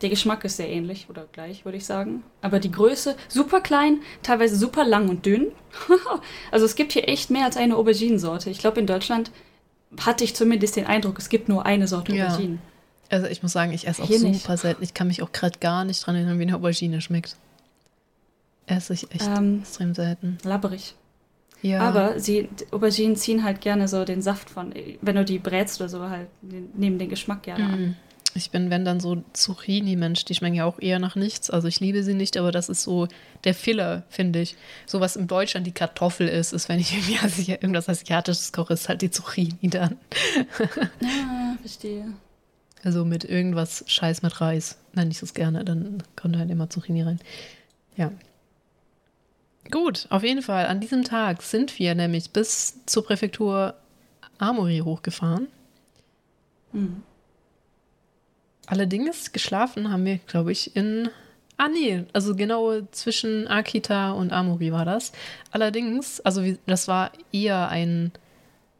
Der 0.02 0.10
Geschmack 0.10 0.44
ist 0.44 0.56
sehr 0.56 0.68
ähnlich 0.68 1.06
oder 1.08 1.26
gleich, 1.32 1.64
würde 1.64 1.78
ich 1.78 1.86
sagen. 1.86 2.24
Aber 2.42 2.60
die 2.60 2.70
Größe 2.70 3.16
super 3.28 3.60
klein, 3.60 4.00
teilweise 4.22 4.56
super 4.56 4.84
lang 4.84 5.08
und 5.08 5.24
dünn. 5.24 5.52
also 6.50 6.66
es 6.66 6.74
gibt 6.74 6.92
hier 6.92 7.08
echt 7.08 7.30
mehr 7.30 7.44
als 7.44 7.56
eine 7.56 7.76
Auberginensorte. 7.76 8.50
Ich 8.50 8.58
glaube, 8.58 8.80
in 8.80 8.86
Deutschland 8.86 9.30
hatte 10.00 10.24
ich 10.24 10.34
zumindest 10.34 10.76
den 10.76 10.86
Eindruck, 10.86 11.18
es 11.18 11.28
gibt 11.28 11.48
nur 11.48 11.64
eine 11.64 11.86
Sorte 11.86 12.14
ja. 12.14 12.26
Auberginen. 12.26 12.60
Also 13.10 13.26
ich 13.28 13.42
muss 13.42 13.52
sagen, 13.52 13.72
ich 13.72 13.86
esse 13.86 14.02
auch 14.02 14.06
hier 14.06 14.18
super 14.18 14.30
nicht. 14.30 14.60
selten. 14.60 14.82
Ich 14.82 14.94
kann 14.94 15.06
mich 15.06 15.22
auch 15.22 15.30
gerade 15.30 15.58
gar 15.58 15.84
nicht 15.84 16.04
dran 16.04 16.16
erinnern, 16.16 16.38
wie 16.38 16.42
eine 16.42 16.56
Aubergine 16.56 17.00
schmeckt. 17.00 17.36
Esse 18.66 18.94
ich 18.94 19.10
echt 19.12 19.26
ähm, 19.26 19.60
extrem 19.60 19.94
selten. 19.94 20.38
Labberig. 20.42 20.94
Ja. 21.64 21.80
Aber 21.80 22.20
sie, 22.20 22.50
Auberginen 22.72 23.16
ziehen 23.16 23.42
halt 23.42 23.62
gerne 23.62 23.88
so 23.88 24.04
den 24.04 24.20
Saft 24.20 24.50
von, 24.50 24.74
wenn 25.00 25.16
du 25.16 25.24
die 25.24 25.38
brätst 25.38 25.80
oder 25.80 25.88
so, 25.88 26.10
halt 26.10 26.28
nehmen 26.42 26.98
den 26.98 27.08
Geschmack 27.08 27.44
gerne 27.44 27.64
mm. 27.64 27.72
an. 27.72 27.96
Ich 28.34 28.50
bin, 28.50 28.68
wenn 28.68 28.84
dann 28.84 29.00
so 29.00 29.24
Zucchini-Mensch, 29.32 30.26
die 30.26 30.34
schmecken 30.34 30.56
ja 30.56 30.66
auch 30.66 30.78
eher 30.78 30.98
nach 30.98 31.16
nichts. 31.16 31.48
Also 31.48 31.66
ich 31.66 31.80
liebe 31.80 32.02
sie 32.02 32.12
nicht, 32.12 32.36
aber 32.36 32.52
das 32.52 32.68
ist 32.68 32.82
so 32.82 33.08
der 33.44 33.54
Filler, 33.54 34.02
finde 34.10 34.42
ich. 34.42 34.56
So 34.84 35.00
was 35.00 35.16
in 35.16 35.26
Deutschland 35.26 35.66
die 35.66 35.72
Kartoffel 35.72 36.28
ist, 36.28 36.52
ist, 36.52 36.68
wenn 36.68 36.80
ich 36.80 36.92
irgendwie 36.92 37.18
Asi 37.22 37.52
irgendwas 37.52 37.88
Asiatisches 37.88 38.52
koche, 38.52 38.74
ist 38.74 38.90
halt 38.90 39.00
die 39.00 39.10
Zucchini 39.10 39.70
dann. 39.70 39.96
Ja, 41.00 41.56
verstehe. 41.62 42.12
Also 42.82 43.06
mit 43.06 43.24
irgendwas 43.24 43.84
Scheiß 43.86 44.20
mit 44.20 44.38
Reis. 44.42 44.76
Nenne 44.92 45.12
ich 45.12 45.20
das 45.20 45.32
gerne, 45.32 45.64
dann 45.64 46.02
kommt 46.14 46.36
halt 46.36 46.50
immer 46.50 46.68
Zucchini 46.68 47.02
rein. 47.02 47.20
Ja. 47.96 48.12
Gut, 49.70 50.06
auf 50.10 50.22
jeden 50.22 50.42
Fall. 50.42 50.66
An 50.66 50.80
diesem 50.80 51.04
Tag 51.04 51.42
sind 51.42 51.78
wir 51.78 51.94
nämlich 51.94 52.30
bis 52.30 52.84
zur 52.86 53.04
Präfektur 53.04 53.74
Amori 54.38 54.82
hochgefahren. 54.84 55.48
Mhm. 56.72 57.02
Allerdings 58.66 59.32
geschlafen 59.32 59.90
haben 59.90 60.04
wir, 60.04 60.18
glaube 60.18 60.52
ich, 60.52 60.74
in. 60.76 61.08
Ah, 61.56 61.68
nee, 61.68 62.04
also 62.12 62.34
genau 62.34 62.80
zwischen 62.90 63.46
Akita 63.46 64.10
und 64.12 64.32
Amori 64.32 64.72
war 64.72 64.84
das. 64.84 65.12
Allerdings, 65.52 66.20
also 66.20 66.42
das 66.66 66.88
war 66.88 67.12
eher 67.30 67.68
ein 67.68 68.10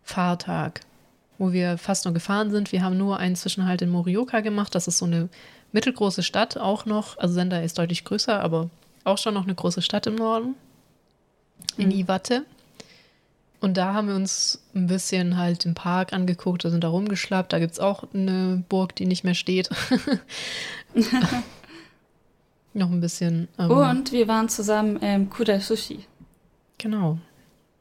Fahrtag, 0.03 0.81
wo 1.39 1.53
wir 1.53 1.79
fast 1.79 2.05
nur 2.05 2.15
gefahren 2.15 2.51
sind. 2.51 2.73
Wir 2.73 2.83
haben 2.83 2.99
nur 2.99 3.19
einen 3.19 3.37
Zwischenhalt 3.37 3.83
in 3.83 3.91
Morioka 3.91 4.41
gemacht. 4.41 4.75
Das 4.75 4.89
ist 4.89 4.99
so 4.99 5.07
eine 5.07 5.29
mittelgroße 5.71 6.25
Stadt 6.25 6.57
auch 6.57 6.85
noch. 6.85 7.17
Also 7.19 7.35
Sender 7.35 7.63
ist 7.63 7.79
deutlich 7.79 8.05
größer, 8.05 8.41
aber 8.41 8.71
auch 9.05 9.19
schon 9.19 9.35
noch 9.35 9.45
eine 9.45 9.55
große 9.55 9.83
Stadt 9.83 10.09
im 10.09 10.17
Norden. 10.17 10.57
In 11.77 11.89
mhm. 11.89 11.95
Iwate. 11.95 12.45
Und 13.61 13.79
da 13.79 13.95
haben 13.95 14.09
wir 14.09 14.15
uns 14.15 14.63
ein 14.75 14.89
bisschen 14.89 15.39
halt 15.39 15.65
im 15.65 15.73
Park 15.75 16.13
angeguckt, 16.13 16.67
da 16.67 16.71
sind 16.71 16.85
da 16.85 16.89
rumgeschlappt. 16.89 17.53
Da 17.53 17.59
gibt 17.59 17.73
es 17.73 17.81
auch 17.81 18.05
eine 18.13 18.63
Burg, 18.69 18.95
die 18.95 19.07
nicht 19.07 19.25
mehr 19.25 19.35
steht. 19.35 19.71
Noch 22.75 22.91
ein 22.91 23.01
bisschen. 23.01 23.49
Ähm, 23.59 23.71
und 23.71 24.13
wir 24.13 24.29
waren 24.29 24.51
zusammen 24.51 24.97
im 24.99 25.31
Kudai 25.31 25.61
Sushi. 25.61 26.05
Genau. 26.77 27.19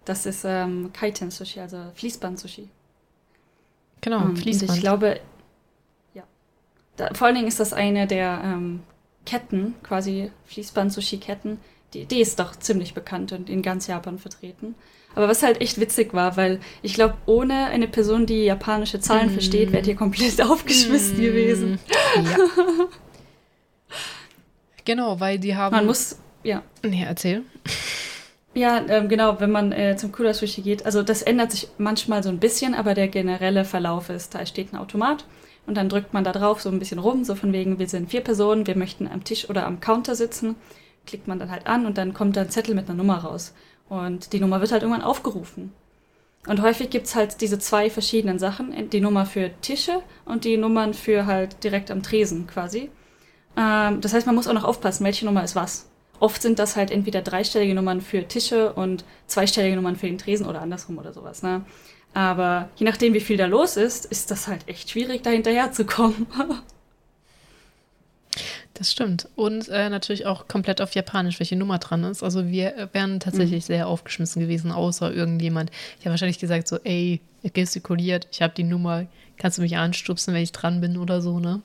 Das 0.05 0.25
ist 0.25 0.45
ähm, 0.45 0.91
Kaiten 0.93 1.31
Sushi, 1.31 1.59
also 1.59 1.77
Fließband-Sushi. 1.95 2.69
Genau, 4.01 4.19
um, 4.19 4.29
ähm, 4.29 4.37
Fließband. 4.37 4.69
Und 4.69 4.75
ich 4.75 4.81
glaube, 4.81 5.19
ja. 6.13 6.23
Da, 6.95 7.13
vor 7.13 7.27
allen 7.27 7.35
Dingen 7.35 7.47
ist 7.47 7.59
das 7.59 7.73
eine 7.73 8.07
der 8.07 8.41
ähm, 8.43 8.83
Ketten, 9.25 9.75
quasi 9.83 10.31
Fließband-Sushi-Ketten. 10.45 11.57
Die, 11.93 12.05
die 12.05 12.21
ist 12.21 12.39
doch 12.39 12.55
ziemlich 12.55 12.93
bekannt 12.93 13.31
und 13.31 13.49
in 13.49 13.61
ganz 13.61 13.87
Japan 13.87 14.17
vertreten. 14.17 14.75
Aber 15.15 15.27
was 15.27 15.43
halt 15.43 15.61
echt 15.61 15.79
witzig 15.79 16.13
war, 16.13 16.37
weil 16.37 16.59
ich 16.81 16.95
glaube, 16.95 17.15
ohne 17.25 17.65
eine 17.67 17.87
Person, 17.87 18.25
die 18.25 18.45
japanische 18.45 18.99
Zahlen 18.99 19.29
mm. 19.29 19.33
versteht, 19.33 19.71
wärt 19.71 19.85
ihr 19.85 19.95
komplett 19.95 20.41
aufgeschmissen 20.41 21.17
mm. 21.17 21.21
gewesen. 21.21 21.79
Ja. 22.15 22.37
genau, 24.85 25.19
weil 25.19 25.37
die 25.37 25.55
haben. 25.55 25.75
Man 25.75 25.85
muss, 25.85 26.17
ja. 26.43 26.63
Nee, 26.83 27.05
erzähl. 27.07 27.43
Ja, 28.55 28.83
ähm, 28.87 29.09
genau, 29.09 29.39
wenn 29.39 29.51
man 29.51 29.71
äh, 29.71 29.95
zum 29.97 30.11
Kura 30.11 30.33
Sushi 30.33 30.61
geht, 30.61 30.85
also 30.85 31.01
das 31.01 31.23
ändert 31.23 31.51
sich 31.51 31.67
manchmal 31.79 32.21
so 32.21 32.29
ein 32.29 32.39
bisschen, 32.39 32.75
aber 32.75 32.93
der 32.93 33.07
generelle 33.07 33.65
Verlauf 33.65 34.09
ist, 34.09 34.35
da 34.35 34.45
steht 34.45 34.73
ein 34.73 34.77
Automat 34.77 35.25
und 35.65 35.75
dann 35.75 35.89
drückt 35.89 36.13
man 36.13 36.23
da 36.23 36.31
drauf 36.31 36.61
so 36.61 36.69
ein 36.69 36.77
bisschen 36.77 36.99
rum, 36.99 37.23
so 37.23 37.33
von 37.33 37.51
wegen, 37.51 37.79
wir 37.79 37.87
sind 37.87 38.11
vier 38.11 38.21
Personen, 38.21 38.67
wir 38.67 38.77
möchten 38.77 39.07
am 39.07 39.23
Tisch 39.23 39.49
oder 39.49 39.65
am 39.65 39.79
Counter 39.79 40.15
sitzen, 40.15 40.55
klickt 41.05 41.27
man 41.27 41.39
dann 41.39 41.51
halt 41.51 41.67
an 41.67 41.85
und 41.85 41.97
dann 41.97 42.13
kommt 42.13 42.37
da 42.37 42.41
ein 42.41 42.49
Zettel 42.49 42.75
mit 42.75 42.87
einer 42.87 42.97
Nummer 42.97 43.17
raus. 43.19 43.53
Und 43.89 44.33
die 44.33 44.39
Nummer 44.39 44.59
wird 44.61 44.71
halt 44.71 44.83
irgendwann 44.83 45.03
aufgerufen. 45.03 45.73
Und 46.47 46.61
häufig 46.61 46.89
gibt 46.89 47.07
es 47.07 47.15
halt 47.15 47.39
diese 47.41 47.59
zwei 47.59 47.89
verschiedenen 47.89 48.37
Sachen, 48.37 48.89
die 48.89 48.99
Nummer 48.99 49.25
für 49.25 49.51
Tische 49.61 50.01
und 50.25 50.43
die 50.43 50.57
Nummern 50.57 50.93
für 50.93 51.25
halt 51.25 51.63
direkt 51.63 51.89
am 51.89 52.03
Tresen 52.03 52.47
quasi. 52.47 52.89
Ähm, 53.55 54.01
das 54.01 54.13
heißt, 54.13 54.25
man 54.25 54.35
muss 54.35 54.47
auch 54.47 54.53
noch 54.53 54.65
aufpassen, 54.65 55.05
welche 55.05 55.25
Nummer 55.25 55.43
ist 55.43 55.55
was. 55.55 55.87
Oft 56.19 56.41
sind 56.41 56.59
das 56.59 56.75
halt 56.75 56.91
entweder 56.91 57.21
dreistellige 57.21 57.75
Nummern 57.75 58.01
für 58.01 58.27
Tische 58.27 58.73
und 58.73 59.05
zweistellige 59.27 59.75
Nummern 59.75 59.95
für 59.95 60.07
den 60.07 60.17
Tresen 60.17 60.45
oder 60.45 60.61
andersrum 60.61 60.97
oder 60.97 61.13
sowas. 61.13 61.43
Ne? 61.43 61.65
Aber 62.13 62.69
je 62.75 62.85
nachdem, 62.85 63.13
wie 63.13 63.19
viel 63.19 63.37
da 63.37 63.45
los 63.45 63.77
ist, 63.77 64.05
ist 64.05 64.29
das 64.29 64.47
halt 64.47 64.67
echt 64.67 64.89
schwierig, 64.89 65.23
da 65.23 65.31
hinterher 65.31 65.71
zu 65.71 65.85
kommen. 65.85 66.27
Das 68.75 68.91
stimmt. 68.91 69.27
Und 69.35 69.69
äh, 69.69 69.89
natürlich 69.89 70.25
auch 70.25 70.47
komplett 70.47 70.81
auf 70.81 70.95
Japanisch, 70.95 71.39
welche 71.39 71.55
Nummer 71.55 71.77
dran 71.77 72.03
ist. 72.03 72.23
Also 72.23 72.47
wir 72.47 72.89
wären 72.91 73.19
tatsächlich 73.19 73.65
mhm. 73.65 73.67
sehr 73.67 73.87
aufgeschmissen 73.87 74.41
gewesen, 74.41 74.71
außer 74.71 75.13
irgendjemand. 75.13 75.69
Ich 75.99 76.05
habe 76.05 76.11
wahrscheinlich 76.11 76.39
gesagt 76.39 76.67
so, 76.67 76.79
ey, 76.83 77.21
gestikuliert, 77.43 78.27
ich 78.31 78.41
habe 78.41 78.53
die 78.55 78.63
Nummer, 78.63 79.05
kannst 79.37 79.59
du 79.59 79.61
mich 79.61 79.77
anstupsen, 79.77 80.33
wenn 80.33 80.41
ich 80.41 80.51
dran 80.51 80.81
bin 80.81 80.97
oder 80.97 81.21
so, 81.21 81.39
ne? 81.39 81.61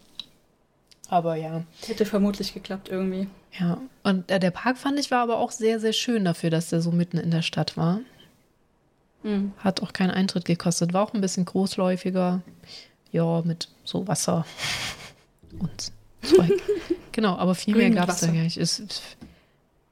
Aber 1.09 1.37
ja. 1.37 1.63
Hätte 1.87 2.05
vermutlich 2.05 2.53
geklappt 2.53 2.91
irgendwie. 2.91 3.29
Ja, 3.59 3.81
und 4.03 4.31
äh, 4.31 4.39
der 4.39 4.51
Park 4.51 4.77
fand 4.77 4.99
ich 4.99 5.11
war 5.11 5.23
aber 5.23 5.39
auch 5.39 5.51
sehr, 5.51 5.81
sehr 5.81 5.95
schön 5.95 6.27
dafür, 6.27 6.51
dass 6.51 6.69
der 6.69 6.83
so 6.83 6.93
mitten 6.93 7.17
in 7.17 7.31
der 7.31 7.41
Stadt 7.41 7.79
war. 7.79 8.01
Mhm. 9.23 9.53
Hat 9.59 9.83
auch 9.83 9.95
keinen 9.95 10.11
Eintritt 10.11 10.45
gekostet, 10.45 10.93
war 10.93 11.03
auch 11.03 11.15
ein 11.15 11.23
bisschen 11.23 11.47
großläufiger. 11.47 12.43
Ja, 13.11 13.41
mit 13.43 13.69
so 13.85 14.07
Wasser 14.07 14.45
und 15.59 15.93
Zeug. 16.23 16.51
genau, 17.13 17.37
aber 17.37 17.55
viel 17.55 17.77
mehr 17.77 17.91
gab 17.91 18.09
es 18.09 18.21
da 18.21 18.27
gar 18.29 18.43
nicht. 18.43 18.59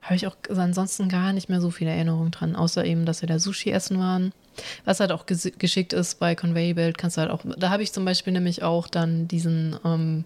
Habe 0.02 0.14
ich 0.14 0.26
auch 0.26 0.36
ansonsten 0.56 1.08
gar 1.08 1.32
nicht 1.32 1.48
mehr 1.48 1.60
so 1.60 1.70
viele 1.70 1.90
Erinnerungen 1.90 2.30
dran, 2.30 2.54
außer 2.54 2.84
eben, 2.84 3.06
dass 3.06 3.22
wir 3.22 3.28
da 3.28 3.38
Sushi 3.38 3.70
essen 3.70 3.98
waren. 3.98 4.32
Was 4.84 5.00
halt 5.00 5.10
auch 5.12 5.26
ges 5.26 5.50
geschickt 5.58 5.92
ist 5.92 6.18
bei 6.18 6.34
Convey 6.34 6.74
Belt, 6.74 6.96
kannst 6.96 7.16
du 7.16 7.22
halt 7.22 7.30
auch. 7.30 7.42
Da 7.58 7.70
habe 7.70 7.82
ich 7.82 7.92
zum 7.92 8.04
Beispiel 8.04 8.32
nämlich 8.32 8.62
auch 8.62 8.86
dann 8.86 9.26
diesen 9.28 9.76
ähm, 9.84 10.24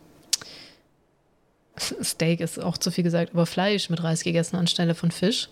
Steak 2.02 2.40
ist 2.40 2.62
auch 2.62 2.78
zu 2.78 2.90
viel 2.90 3.04
gesagt, 3.04 3.32
aber 3.32 3.46
Fleisch 3.46 3.90
mit 3.90 4.02
Reis 4.02 4.22
gegessen 4.22 4.56
anstelle 4.56 4.94
von 4.94 5.10
Fisch. 5.10 5.48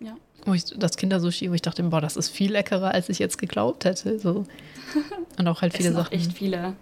Ja. 0.00 0.14
Wo 0.44 0.54
ich, 0.54 0.64
das 0.64 0.96
Kindersushi, 0.96 1.50
wo 1.50 1.54
ich 1.54 1.62
dachte, 1.62 1.82
boah, 1.82 2.00
das 2.00 2.16
ist 2.16 2.28
viel 2.28 2.52
leckerer, 2.52 2.92
als 2.92 3.08
ich 3.08 3.18
jetzt 3.18 3.38
geglaubt 3.38 3.84
hätte. 3.84 4.18
So. 4.18 4.44
Und 5.38 5.48
auch 5.48 5.62
halt 5.62 5.76
viele 5.76 5.92
Sachen. 5.92 6.12
echt 6.12 6.32
viele 6.32 6.74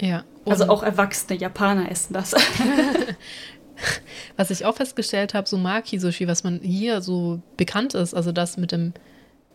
ja. 0.00 0.24
Also 0.46 0.68
auch 0.68 0.82
erwachsene 0.82 1.38
Japaner 1.38 1.90
essen 1.90 2.14
das. 2.14 2.34
was 4.36 4.50
ich 4.50 4.64
auch 4.64 4.76
festgestellt 4.76 5.34
habe, 5.34 5.48
so 5.48 5.58
Maki-Sushi, 5.58 6.26
was 6.26 6.44
man 6.44 6.60
hier 6.60 7.00
so 7.02 7.40
bekannt 7.56 7.94
ist, 7.94 8.14
also 8.14 8.32
das 8.32 8.56
mit 8.56 8.72
dem 8.72 8.92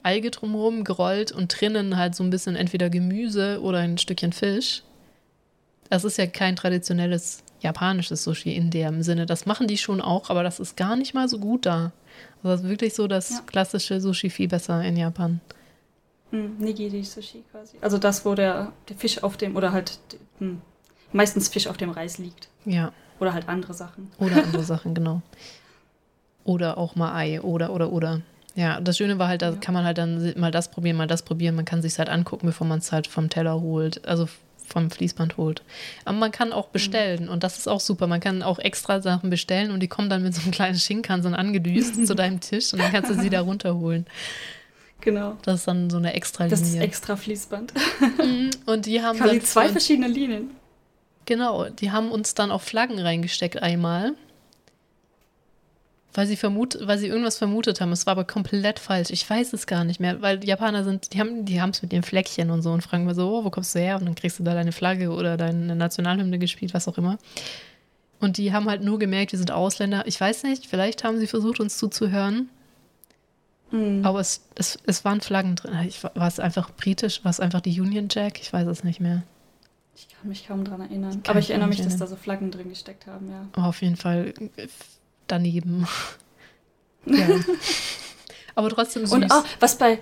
Alge 0.03 0.29
drumherum 0.31 0.83
gerollt 0.83 1.31
und 1.31 1.59
drinnen 1.59 1.97
halt 1.97 2.15
so 2.15 2.23
ein 2.23 2.29
bisschen 2.29 2.55
entweder 2.55 2.89
Gemüse 2.89 3.59
oder 3.61 3.79
ein 3.79 3.97
Stückchen 3.97 4.33
Fisch. 4.33 4.83
Das 5.89 6.03
ist 6.03 6.17
ja 6.17 6.27
kein 6.27 6.55
traditionelles 6.55 7.43
japanisches 7.61 8.23
Sushi 8.23 8.55
in 8.55 8.69
dem 8.69 9.01
Sinne. 9.01 9.25
Das 9.25 9.45
machen 9.45 9.67
die 9.67 9.77
schon 9.77 10.01
auch, 10.01 10.29
aber 10.29 10.43
das 10.43 10.59
ist 10.59 10.77
gar 10.77 10.95
nicht 10.95 11.13
mal 11.13 11.27
so 11.27 11.39
gut 11.39 11.65
da. 11.65 11.91
Also 12.37 12.49
das 12.49 12.61
ist 12.61 12.69
wirklich 12.69 12.93
so 12.93 13.07
das 13.07 13.29
ja. 13.31 13.39
klassische 13.45 13.99
Sushi 13.99 14.29
viel 14.29 14.47
besser 14.47 14.83
in 14.83 14.97
Japan. 14.97 15.41
Hm, 16.31 16.57
Nigiri-Sushi 16.59 17.43
quasi. 17.51 17.77
Also 17.81 17.97
das, 17.97 18.25
wo 18.25 18.35
der, 18.35 18.71
der 18.89 18.95
Fisch 18.95 19.23
auf 19.23 19.37
dem, 19.37 19.55
oder 19.55 19.71
halt 19.71 19.99
hm, 20.39 20.61
meistens 21.11 21.49
Fisch 21.49 21.67
auf 21.67 21.77
dem 21.77 21.89
Reis 21.89 22.17
liegt. 22.17 22.49
Ja. 22.65 22.91
Oder 23.19 23.33
halt 23.33 23.47
andere 23.47 23.73
Sachen. 23.73 24.11
Oder 24.19 24.43
andere 24.43 24.63
Sachen, 24.65 24.93
genau. 24.93 25.21
Oder 26.43 26.77
auch 26.77 26.95
mal 26.95 27.15
Ei, 27.15 27.41
oder, 27.41 27.71
oder, 27.71 27.91
oder. 27.91 28.21
Ja, 28.55 28.79
das 28.79 28.97
Schöne 28.97 29.19
war 29.19 29.27
halt, 29.27 29.41
da 29.41 29.51
ja. 29.51 29.55
kann 29.57 29.73
man 29.73 29.83
halt 29.83 29.97
dann 29.97 30.33
mal 30.37 30.51
das 30.51 30.71
probieren, 30.71 30.95
mal 30.95 31.07
das 31.07 31.23
probieren. 31.23 31.55
Man 31.55 31.65
kann 31.65 31.81
sich 31.81 31.97
halt 31.97 32.09
angucken, 32.09 32.45
bevor 32.45 32.67
man 32.67 32.79
es 32.79 32.91
halt 32.91 33.07
vom 33.07 33.29
Teller 33.29 33.59
holt, 33.59 34.07
also 34.07 34.27
vom 34.65 34.89
Fließband 34.89 35.37
holt. 35.37 35.61
Aber 36.05 36.17
man 36.17 36.31
kann 36.31 36.53
auch 36.53 36.67
bestellen 36.67 37.25
mhm. 37.25 37.29
und 37.29 37.43
das 37.43 37.57
ist 37.57 37.67
auch 37.67 37.79
super. 37.79 38.07
Man 38.07 38.19
kann 38.19 38.43
auch 38.43 38.59
extra 38.59 39.01
Sachen 39.01 39.29
bestellen 39.29 39.71
und 39.71 39.79
die 39.81 39.87
kommen 39.87 40.09
dann 40.09 40.23
mit 40.23 40.33
so 40.33 40.41
einem 40.41 40.51
kleinen 40.51 40.77
Schinkansen 40.77 41.35
angedüst 41.35 42.07
zu 42.07 42.15
deinem 42.15 42.39
Tisch 42.39 42.73
und 42.73 42.79
dann 42.79 42.91
kannst 42.91 43.11
du 43.11 43.15
sie 43.15 43.29
da 43.29 43.41
runterholen. 43.41 44.05
Genau. 45.01 45.37
Das 45.43 45.59
ist 45.59 45.67
dann 45.67 45.89
so 45.89 45.97
eine 45.97 46.13
extra 46.13 46.45
Linie. 46.45 46.57
Das 46.57 46.67
ist 46.67 46.75
extra 46.75 47.15
Fließband. 47.15 47.73
Mhm. 48.17 48.49
Und 48.65 48.85
die 48.85 49.01
haben 49.01 49.19
Quasi 49.19 49.39
zwei 49.41 49.69
verschiedene 49.69 50.07
Linien. 50.07 50.51
Genau, 51.25 51.69
die 51.69 51.91
haben 51.91 52.11
uns 52.11 52.33
dann 52.33 52.51
auch 52.51 52.61
Flaggen 52.61 52.99
reingesteckt 52.99 53.61
einmal. 53.61 54.13
Weil 56.13 56.27
sie, 56.27 56.37
vermut, 56.37 56.77
weil 56.81 56.97
sie 56.97 57.07
irgendwas 57.07 57.37
vermutet 57.37 57.81
haben. 57.81 57.91
Es 57.91 58.05
war 58.05 58.11
aber 58.11 58.23
komplett 58.23 58.79
falsch. 58.79 59.09
Ich 59.09 59.29
weiß 59.29 59.51
es 59.51 59.67
gar 59.67 59.83
nicht 59.83 59.99
mehr, 59.99 60.21
weil 60.21 60.39
die 60.39 60.47
Japaner 60.47 60.85
sind, 60.85 61.13
die 61.13 61.19
haben 61.19 61.43
die 61.43 61.57
es 61.57 61.81
mit 61.81 61.91
ihren 61.91 62.03
Fleckchen 62.03 62.51
und 62.51 62.61
so 62.61 62.71
und 62.71 62.81
fragen 62.81 63.05
mir 63.05 63.13
so, 63.13 63.29
oh, 63.29 63.43
wo 63.43 63.49
kommst 63.49 63.75
du 63.75 63.79
her? 63.79 63.97
Und 63.97 64.05
dann 64.05 64.15
kriegst 64.15 64.39
du 64.39 64.43
da 64.43 64.53
deine 64.53 64.71
Flagge 64.71 65.11
oder 65.11 65.35
deine 65.35 65.75
Nationalhymne 65.75 66.39
gespielt, 66.39 66.73
was 66.73 66.87
auch 66.87 66.97
immer. 66.97 67.17
Und 68.21 68.37
die 68.37 68.53
haben 68.53 68.69
halt 68.69 68.81
nur 68.81 68.97
gemerkt, 68.97 69.33
wir 69.33 69.39
sind 69.39 69.51
Ausländer. 69.51 70.03
Ich 70.07 70.19
weiß 70.19 70.43
nicht, 70.43 70.67
vielleicht 70.67 71.03
haben 71.03 71.19
sie 71.19 71.27
versucht, 71.27 71.59
uns 71.59 71.77
zuzuhören. 71.77 72.49
Mhm. 73.71 74.05
Aber 74.05 74.19
es, 74.19 74.41
es, 74.55 74.77
es 74.85 75.05
waren 75.05 75.21
Flaggen 75.21 75.55
drin. 75.55 75.73
Ich, 75.87 76.03
war 76.03 76.27
es 76.27 76.39
einfach 76.39 76.71
britisch? 76.71 77.23
War 77.23 77.31
es 77.31 77.39
einfach 77.39 77.61
die 77.61 77.79
Union 77.79 78.07
Jack? 78.09 78.39
Ich 78.41 78.51
weiß 78.53 78.67
es 78.67 78.83
nicht 78.83 78.99
mehr. 78.99 79.23
Ich 79.95 80.09
kann 80.09 80.27
mich 80.27 80.47
kaum 80.47 80.65
daran 80.65 80.81
erinnern. 80.81 81.21
Aber 81.27 81.39
ich 81.39 81.49
erinnere 81.49 81.69
mich, 81.69 81.79
erinnern. 81.79 81.99
dass 81.99 82.09
da 82.09 82.13
so 82.13 82.21
Flaggen 82.21 82.51
drin 82.51 82.69
gesteckt 82.69 83.07
haben, 83.07 83.29
ja. 83.29 83.47
Aber 83.53 83.67
auf 83.67 83.81
jeden 83.81 83.95
Fall 83.95 84.33
äh, 84.57 84.67
daneben. 85.27 85.87
ja. 87.05 87.27
aber 88.55 88.69
trotzdem 88.69 89.05
süß. 89.05 89.13
Und 89.13 89.31
oh, 89.31 89.43
was 89.59 89.77
bei, 89.77 89.99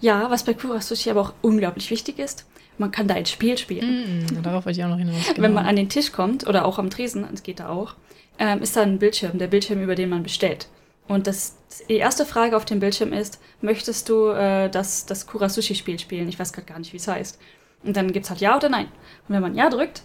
ja, 0.00 0.30
was 0.30 0.44
bei 0.44 0.54
Kurasushi 0.54 1.10
aber 1.10 1.22
auch 1.22 1.34
unglaublich 1.42 1.90
wichtig 1.90 2.18
ist, 2.18 2.46
man 2.78 2.90
kann 2.90 3.08
da 3.08 3.14
ein 3.14 3.26
Spiel 3.26 3.58
spielen. 3.58 4.26
Mm, 4.26 4.42
darauf 4.42 4.64
wollte 4.64 4.78
ich 4.78 4.84
auch 4.84 4.90
noch 4.90 4.98
hinaus. 4.98 5.26
Genau. 5.28 5.42
Wenn 5.42 5.52
man 5.52 5.66
an 5.66 5.76
den 5.76 5.88
Tisch 5.88 6.12
kommt 6.12 6.46
oder 6.46 6.64
auch 6.64 6.78
am 6.78 6.90
Tresen, 6.90 7.26
das 7.30 7.42
geht 7.42 7.60
da 7.60 7.68
auch, 7.68 7.94
ähm, 8.38 8.62
ist 8.62 8.76
da 8.76 8.82
ein 8.82 8.98
Bildschirm, 8.98 9.38
der 9.38 9.48
Bildschirm, 9.48 9.82
über 9.82 9.94
den 9.94 10.08
man 10.08 10.22
bestellt. 10.22 10.68
Und 11.12 11.26
das, 11.26 11.56
die 11.88 11.96
erste 11.96 12.24
Frage 12.24 12.56
auf 12.56 12.64
dem 12.64 12.80
Bildschirm 12.80 13.12
ist, 13.12 13.38
möchtest 13.60 14.08
du 14.08 14.28
äh, 14.28 14.70
das, 14.70 15.04
das 15.04 15.26
Kurasushi-Spiel 15.26 15.98
spielen? 15.98 16.28
Ich 16.28 16.38
weiß 16.38 16.52
gerade 16.52 16.66
gar 16.66 16.78
nicht, 16.78 16.92
wie 16.92 16.96
es 16.96 17.06
heißt. 17.06 17.38
Und 17.84 17.96
dann 17.96 18.12
gibt 18.12 18.24
es 18.24 18.30
halt 18.30 18.40
Ja 18.40 18.56
oder 18.56 18.68
Nein. 18.68 18.86
Und 19.28 19.34
wenn 19.34 19.42
man 19.42 19.54
Ja 19.54 19.68
drückt, 19.68 20.02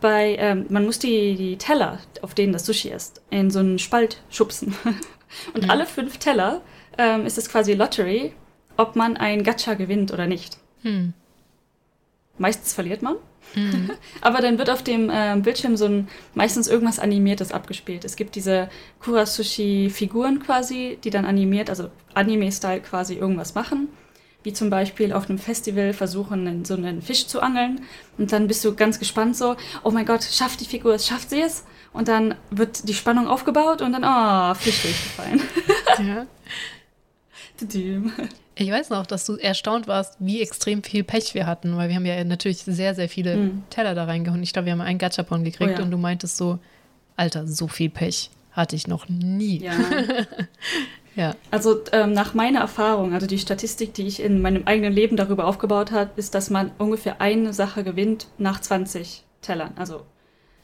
bei, 0.00 0.36
ähm, 0.38 0.66
man 0.68 0.86
muss 0.86 0.98
die, 0.98 1.36
die 1.36 1.58
Teller, 1.58 1.98
auf 2.22 2.34
denen 2.34 2.52
das 2.52 2.64
Sushi 2.64 2.88
ist, 2.88 3.20
in 3.30 3.50
so 3.50 3.58
einen 3.58 3.78
Spalt 3.78 4.22
schubsen. 4.30 4.74
Und 5.54 5.64
Mhm. 5.64 5.70
alle 5.70 5.86
fünf 5.86 6.18
Teller 6.18 6.62
ähm, 6.96 7.26
ist 7.26 7.36
es 7.36 7.48
quasi 7.50 7.74
Lottery, 7.74 8.32
ob 8.78 8.96
man 8.96 9.16
ein 9.16 9.42
Gacha 9.42 9.74
gewinnt 9.74 10.12
oder 10.12 10.26
nicht. 10.26 10.56
Hm. 10.82 11.12
Meistens 12.38 12.72
verliert 12.72 13.02
man. 13.02 13.16
Aber 14.20 14.40
dann 14.40 14.58
wird 14.58 14.70
auf 14.70 14.82
dem 14.82 15.10
ähm, 15.12 15.42
Bildschirm 15.42 15.76
so 15.76 15.86
ein 15.86 16.08
meistens 16.34 16.68
irgendwas 16.68 16.98
Animiertes 16.98 17.52
abgespielt. 17.52 18.04
Es 18.04 18.16
gibt 18.16 18.34
diese 18.34 18.68
Kurasushi-Figuren 19.00 20.40
quasi, 20.40 20.98
die 21.02 21.10
dann 21.10 21.24
animiert, 21.24 21.70
also 21.70 21.88
Anime-Style 22.14 22.80
quasi 22.80 23.14
irgendwas 23.14 23.54
machen. 23.54 23.88
Wie 24.42 24.52
zum 24.52 24.70
Beispiel 24.70 25.12
auf 25.12 25.28
einem 25.28 25.38
Festival 25.38 25.92
versuchen, 25.92 26.64
so 26.64 26.74
einen 26.74 27.02
Fisch 27.02 27.26
zu 27.26 27.40
angeln. 27.40 27.80
Und 28.16 28.30
dann 28.30 28.46
bist 28.46 28.64
du 28.64 28.76
ganz 28.76 28.98
gespannt 28.98 29.36
so, 29.36 29.56
oh 29.82 29.90
mein 29.90 30.06
Gott, 30.06 30.22
schafft 30.22 30.60
die 30.60 30.66
Figur 30.66 30.94
es, 30.94 31.06
schafft 31.06 31.30
sie 31.30 31.40
es? 31.40 31.64
Und 31.92 32.08
dann 32.08 32.36
wird 32.50 32.88
die 32.88 32.94
Spannung 32.94 33.26
aufgebaut 33.26 33.82
und 33.82 33.92
dann, 33.92 34.04
oh, 34.04 34.54
Fisch 34.54 34.82
durchgefallen. 34.82 35.40
ja. 36.06 36.26
Ich 38.58 38.70
weiß 38.70 38.90
noch, 38.90 39.06
dass 39.06 39.24
du 39.26 39.36
erstaunt 39.36 39.86
warst, 39.86 40.16
wie 40.18 40.40
extrem 40.40 40.82
viel 40.82 41.04
Pech 41.04 41.34
wir 41.34 41.46
hatten, 41.46 41.76
weil 41.76 41.88
wir 41.88 41.96
haben 41.96 42.06
ja 42.06 42.22
natürlich 42.24 42.58
sehr, 42.58 42.94
sehr 42.94 43.08
viele 43.08 43.36
Mhm. 43.36 43.62
Teller 43.70 43.94
da 43.94 44.04
reingehauen. 44.04 44.42
Ich 44.42 44.52
glaube, 44.52 44.66
wir 44.66 44.72
haben 44.72 44.80
einen 44.80 44.98
Gachapon 44.98 45.44
gekriegt 45.44 45.72
Oh 45.74 45.78
ja. 45.78 45.82
und 45.84 45.90
du 45.90 45.98
meintest 45.98 46.36
so, 46.36 46.58
Alter, 47.16 47.46
so 47.46 47.68
viel 47.68 47.90
Pech 47.90 48.30
hatte 48.52 48.74
ich 48.76 48.86
noch 48.88 49.08
nie. 49.08 49.58
Ja. 49.62 49.72
Ja. 51.14 51.34
Also 51.50 51.80
ähm, 51.92 52.12
nach 52.12 52.34
meiner 52.34 52.60
Erfahrung, 52.60 53.14
also 53.14 53.26
die 53.26 53.38
Statistik, 53.38 53.94
die 53.94 54.06
ich 54.06 54.20
in 54.20 54.42
meinem 54.42 54.64
eigenen 54.66 54.92
Leben 54.92 55.16
darüber 55.16 55.46
aufgebaut 55.46 55.90
habe, 55.90 56.10
ist, 56.16 56.34
dass 56.34 56.50
man 56.50 56.72
ungefähr 56.76 57.22
eine 57.22 57.54
Sache 57.54 57.84
gewinnt 57.84 58.26
nach 58.36 58.60
20 58.60 59.24
Tellern. 59.40 59.72
Also 59.76 60.02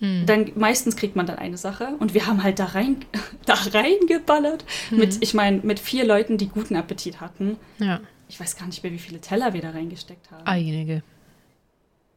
Hm. 0.03 0.27
dann 0.27 0.51
meistens 0.57 0.97
kriegt 0.97 1.15
man 1.15 1.27
dann 1.27 1.39
eine 1.39 1.57
Sache 1.57 1.95
und 2.01 2.13
wir 2.13 2.27
haben 2.27 2.43
halt 2.43 2.59
da 2.59 2.65
rein 2.67 2.97
da 3.47 3.55
reingeballert 3.55 4.65
mit 4.91 5.19
ich 5.21 5.33
meine 5.33 5.59
mit 5.63 5.79
vier 5.79 6.05
Leuten, 6.05 6.39
die 6.39 6.49
guten 6.49 6.75
Appetit 6.75 7.21
hatten. 7.21 7.57
ja, 7.79 8.01
Ich 8.29 8.41
weiß 8.41 8.57
gar 8.57 8.67
nicht 8.67 8.83
mehr, 8.83 8.91
wie 8.91 8.99
viele 8.99 9.21
Teller 9.21 9.53
wir 9.55 9.63
da 9.63 9.71
reingesteckt 9.71 10.31
haben. 10.33 10.45
einige. 10.45 11.03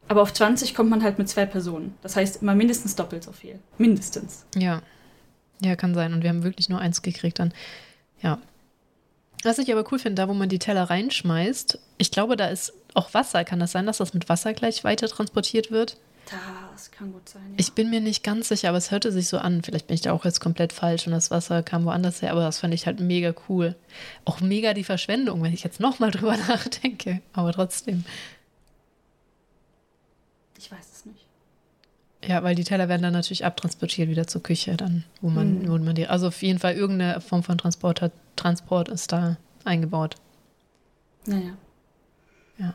Aber 0.08 0.22
auf 0.22 0.32
20 0.32 0.74
kommt 0.74 0.90
man 0.90 1.02
halt 1.02 1.18
mit 1.18 1.28
zwei 1.28 1.46
Personen. 1.46 1.94
Das 2.02 2.16
heißt 2.16 2.42
immer 2.42 2.54
mindestens 2.54 2.96
doppelt 2.96 3.24
so 3.24 3.32
viel. 3.32 3.58
Mindestens. 3.78 4.46
Ja. 4.56 4.82
Ja, 5.62 5.74
kann 5.74 5.94
sein. 5.94 6.12
Und 6.12 6.22
wir 6.22 6.30
haben 6.30 6.42
wirklich 6.42 6.68
nur 6.68 6.80
eins 6.80 7.02
gekriegt 7.02 7.38
dann. 7.38 7.52
Ja. 8.22 8.38
Was 9.42 9.58
ich 9.58 9.72
aber 9.72 9.84
cool 9.92 9.98
finde, 9.98 10.22
da 10.22 10.28
wo 10.28 10.34
man 10.34 10.48
die 10.48 10.58
Teller 10.58 10.84
reinschmeißt, 10.84 11.78
ich 11.98 12.10
glaube, 12.10 12.36
da 12.36 12.46
ist 12.46 12.72
auch 12.94 13.14
Wasser. 13.14 13.44
Kann 13.44 13.60
das 13.60 13.72
sein, 13.72 13.86
dass 13.86 13.98
das 13.98 14.14
mit 14.14 14.28
Wasser 14.28 14.54
gleich 14.54 14.84
weiter 14.84 15.08
transportiert 15.08 15.70
wird? 15.70 15.98
Das 16.28 16.90
kann 16.90 17.12
gut 17.12 17.28
sein. 17.28 17.42
Ja. 17.50 17.54
Ich 17.58 17.72
bin 17.74 17.88
mir 17.88 18.00
nicht 18.00 18.24
ganz 18.24 18.48
sicher, 18.48 18.68
aber 18.70 18.78
es 18.78 18.90
hörte 18.90 19.12
sich 19.12 19.28
so 19.28 19.38
an. 19.38 19.62
Vielleicht 19.62 19.86
bin 19.86 19.94
ich 19.94 20.00
da 20.00 20.12
auch 20.12 20.24
jetzt 20.24 20.40
komplett 20.40 20.72
falsch 20.72 21.06
und 21.06 21.12
das 21.12 21.30
Wasser 21.30 21.62
kam 21.62 21.84
woanders 21.84 22.20
her, 22.20 22.32
aber 22.32 22.40
das 22.40 22.58
fand 22.58 22.74
ich 22.74 22.86
halt 22.86 22.98
mega 22.98 23.32
cool. 23.48 23.76
Auch 24.24 24.40
mega 24.40 24.74
die 24.74 24.82
Verschwendung, 24.82 25.42
wenn 25.44 25.52
ich 25.54 25.62
jetzt 25.62 25.78
nochmal 25.78 26.10
drüber 26.12 26.36
nachdenke. 26.36 27.22
Aber 27.32 27.52
trotzdem. 27.52 28.04
ich 30.58 30.70
weiß 30.72 30.92
es 30.96 31.06
nicht. 31.06 31.24
Ja, 32.24 32.42
weil 32.42 32.56
die 32.56 32.64
Teller 32.64 32.88
werden 32.88 33.02
dann 33.02 33.12
natürlich 33.12 33.44
abtransportiert 33.44 34.08
wieder 34.08 34.26
zur 34.26 34.42
Küche, 34.42 34.76
dann, 34.76 35.04
wo 35.20 35.28
man, 35.28 35.60
Mhm. 35.60 35.68
wo 35.68 35.78
man 35.78 35.94
die. 35.94 36.08
Also 36.08 36.26
auf 36.28 36.42
jeden 36.42 36.58
Fall 36.58 36.74
irgendeine 36.74 37.20
Form 37.20 37.42
von 37.44 37.56
Transport 37.58 38.00
hat. 38.02 38.12
Transport 38.34 38.88
ist 38.88 39.12
da 39.12 39.36
eingebaut. 39.64 40.16
Naja. 41.24 41.56
Ja. 42.58 42.74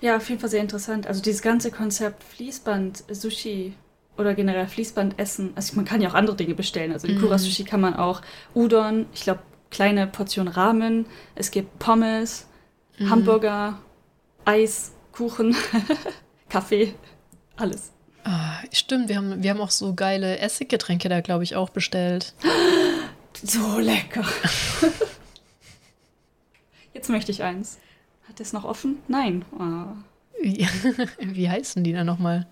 Ja, 0.00 0.16
auf 0.16 0.28
jeden 0.28 0.40
Fall 0.40 0.50
sehr 0.50 0.60
interessant. 0.60 1.06
Also 1.06 1.22
dieses 1.22 1.42
ganze 1.42 1.70
Konzept 1.70 2.22
Fließband, 2.22 3.04
Sushi 3.10 3.74
oder 4.18 4.34
generell 4.34 4.66
Fließband 4.66 5.18
essen. 5.18 5.52
Also 5.56 5.74
man 5.76 5.84
kann 5.84 6.00
ja 6.00 6.10
auch 6.10 6.14
andere 6.14 6.36
Dinge 6.36 6.54
bestellen. 6.54 6.92
Also 6.92 7.06
in 7.08 7.16
Mhm. 7.16 7.20
Kura 7.20 7.38
Sushi 7.38 7.64
kann 7.64 7.80
man 7.80 7.94
auch 7.94 8.22
Udon, 8.54 9.06
ich 9.14 9.22
glaube 9.22 9.40
kleine 9.70 10.06
Portion 10.06 10.48
Ramen, 10.48 11.06
es 11.34 11.50
gibt 11.50 11.78
Pommes, 11.78 12.46
Mhm. 12.98 13.10
Hamburger, 13.10 13.78
Eis, 14.44 14.92
Kuchen, 15.12 15.56
Kaffee, 16.48 16.94
alles. 17.56 17.90
Ah, 18.24 18.58
stimmt, 18.72 19.08
wir 19.08 19.16
haben, 19.16 19.42
wir 19.42 19.50
haben 19.50 19.60
auch 19.60 19.70
so 19.70 19.94
geile 19.94 20.38
Essiggetränke 20.38 21.08
da, 21.08 21.20
glaube 21.20 21.44
ich, 21.44 21.56
auch 21.56 21.70
bestellt. 21.70 22.34
So 23.42 23.78
lecker. 23.78 24.24
Jetzt 26.94 27.10
möchte 27.10 27.30
ich 27.32 27.42
eins. 27.42 27.76
Hat 28.28 28.40
es 28.40 28.52
noch 28.52 28.64
offen? 28.64 28.96
Nein. 29.08 29.44
Ah. 29.58 29.86
Wie, 30.42 30.66
wie 31.20 31.48
heißen 31.48 31.82
die 31.84 31.92
dann 31.92 32.06
nochmal? 32.06 32.46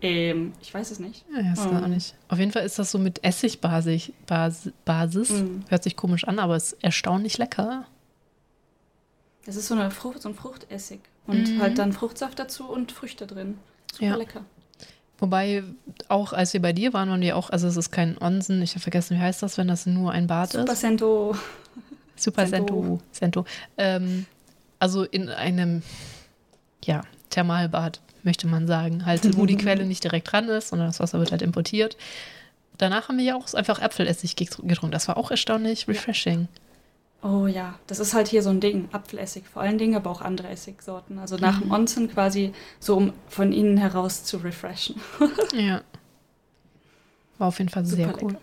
Ähm, 0.00 0.52
ich 0.60 0.72
weiß 0.72 0.90
es 0.92 0.98
nicht. 1.00 1.24
Ja, 1.34 1.52
ist 1.52 1.66
Oh. 1.66 1.70
gar 1.70 1.88
nicht. 1.88 2.14
Auf 2.28 2.38
jeden 2.38 2.52
Fall 2.52 2.64
ist 2.64 2.78
das 2.78 2.90
so 2.92 2.98
mit 2.98 3.24
Essigbasis. 3.24 4.12
Bas, 4.26 4.70
Basis. 4.84 5.30
Mm. 5.30 5.60
Hört 5.68 5.82
sich 5.82 5.96
komisch 5.96 6.24
an, 6.24 6.38
aber 6.38 6.56
ist 6.56 6.76
erstaunlich 6.82 7.36
lecker. 7.38 7.84
Das 9.44 9.56
ist 9.56 9.66
so, 9.68 9.74
eine 9.74 9.90
Frucht, 9.90 10.22
so 10.22 10.28
ein 10.28 10.34
Fruchtessig. 10.34 11.00
Und 11.26 11.54
Mhm. 11.56 11.60
halt 11.60 11.78
dann 11.78 11.92
Fruchtsaft 11.92 12.38
dazu 12.38 12.68
und 12.68 12.92
Früchte 12.92 13.26
drin. 13.26 13.58
Super 13.92 14.04
Ja. 14.06 14.16
lecker. 14.16 14.44
Wobei, 15.18 15.64
auch 16.08 16.32
als 16.32 16.52
wir 16.52 16.62
bei 16.62 16.72
dir 16.72 16.92
waren, 16.92 17.10
waren 17.10 17.20
wir 17.20 17.36
auch, 17.36 17.50
also 17.50 17.66
es 17.66 17.76
ist 17.76 17.90
kein 17.90 18.16
Onsen, 18.22 18.62
ich 18.62 18.70
habe 18.72 18.80
vergessen, 18.80 19.16
wie 19.16 19.20
heißt 19.20 19.42
das, 19.42 19.58
wenn 19.58 19.66
das 19.66 19.84
nur 19.84 20.12
ein 20.12 20.28
Bad 20.28 20.52
Super 20.52 20.72
ist? 20.72 20.80
Sento. 20.80 21.34
Super 22.14 22.46
Sento. 22.46 22.74
Sento. 22.76 23.00
Sento. 23.10 23.44
Ähm, 23.76 24.26
also 24.78 25.04
in 25.04 25.28
einem, 25.28 25.82
ja, 26.84 27.02
Thermalbad, 27.30 28.00
möchte 28.22 28.46
man 28.46 28.66
sagen. 28.66 29.04
Halt, 29.06 29.36
wo 29.36 29.46
die 29.46 29.56
Quelle 29.58 29.84
nicht 29.86 30.04
direkt 30.04 30.30
dran 30.32 30.48
ist, 30.48 30.68
sondern 30.68 30.88
das 30.88 31.00
Wasser 31.00 31.18
wird 31.18 31.30
halt 31.32 31.42
importiert. 31.42 31.96
Danach 32.78 33.08
haben 33.08 33.18
wir 33.18 33.24
ja 33.24 33.34
auch 33.36 33.52
einfach 33.54 33.80
Äpfelessig 33.80 34.36
getrunken. 34.36 34.90
Das 34.90 35.08
war 35.08 35.16
auch 35.16 35.30
erstaunlich 35.30 35.88
refreshing. 35.88 36.46
Oh 37.22 37.48
ja, 37.48 37.76
das 37.88 37.98
ist 37.98 38.14
halt 38.14 38.28
hier 38.28 38.44
so 38.44 38.50
ein 38.50 38.60
Ding. 38.60 38.88
Apfelessig 38.92 39.44
vor 39.52 39.62
allen 39.62 39.76
Dingen, 39.78 39.96
aber 39.96 40.08
auch 40.10 40.20
andere 40.20 40.48
Essigsorten. 40.48 41.18
Also 41.18 41.36
nach 41.36 41.56
Mhm. 41.58 41.62
dem 41.64 41.70
Onsen 41.72 42.08
quasi 42.12 42.52
so, 42.78 42.96
um 42.96 43.12
von 43.26 43.52
innen 43.52 43.76
heraus 43.78 44.22
zu 44.24 44.36
refreshen. 44.38 45.00
Ja. 45.52 45.82
War 47.38 47.48
auf 47.48 47.58
jeden 47.58 47.68
Fall 47.70 47.84
sehr 47.84 48.06
Super 48.06 48.18
cool. 48.22 48.28
lecker. 48.32 48.40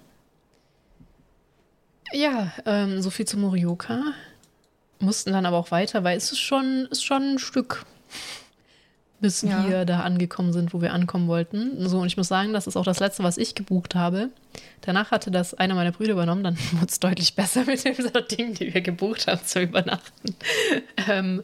Ja, 2.14 2.52
ähm, 2.66 3.02
so 3.02 3.10
viel 3.10 3.26
zu 3.26 3.38
Morioka. 3.38 4.02
Mussten 5.00 5.34
dann 5.34 5.46
aber 5.46 5.58
auch 5.58 5.72
weiter, 5.72 6.04
weil 6.04 6.18
es 6.18 6.32
ist 6.32 6.40
schon, 6.40 6.88
ist 6.90 7.04
schon 7.04 7.34
ein 7.36 7.40
Stück, 7.40 7.86
bis 9.20 9.42
Ja. 9.42 9.68
wir 9.68 9.86
da 9.86 10.02
angekommen 10.02 10.54
sind, 10.54 10.74
wo 10.74 10.82
wir 10.82 10.94
ankommen 10.94 11.28
wollten. 11.28 11.88
So, 11.88 12.00
und 12.00 12.08
ich 12.08 12.18
muss 12.18 12.28
sagen, 12.28 12.54
das 12.54 12.68
ist 12.68 12.76
auch 12.78 12.84
das 12.86 13.00
Letzte, 13.00 13.24
was 13.24 13.38
ich 13.38 13.56
gebucht 13.56 13.96
habe. 13.96 14.30
Danach 14.82 15.12
hatte 15.12 15.32
das 15.32 15.54
einer 15.54 15.76
meiner 15.76 15.92
Brüder 15.92 16.14
übernommen, 16.14 16.44
dann 16.44 16.58
wurde 16.74 16.88
es 16.88 17.00
deutlich 17.00 17.36
besser 17.36 17.66
mit 17.66 17.84
den 17.84 17.96
Dingen, 18.32 18.54
die 18.54 18.74
wir 18.74 18.82
gebucht 18.82 19.28
haben, 19.28 19.44
zu 19.44 19.62
übernachten. 19.62 20.36
ähm, 21.10 21.44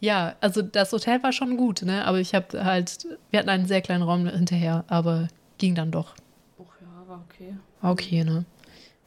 ja, 0.00 0.34
also 0.40 0.60
das 0.62 0.92
Hotel 0.92 1.22
war 1.22 1.32
schon 1.32 1.56
gut, 1.56 1.82
ne? 1.82 2.04
Aber 2.04 2.18
ich 2.20 2.34
habe 2.34 2.64
halt, 2.64 3.06
wir 3.30 3.38
hatten 3.40 3.48
einen 3.48 3.66
sehr 3.66 3.80
kleinen 3.80 4.02
Raum 4.02 4.26
hinterher, 4.28 4.84
aber 4.88 5.28
ging 5.58 5.74
dann 5.74 5.90
doch. 5.90 6.14
Oh 6.58 6.66
ja, 6.80 7.08
war 7.08 7.24
okay. 7.30 7.56
War 7.80 7.92
Okay, 7.92 8.22
ne? 8.24 8.44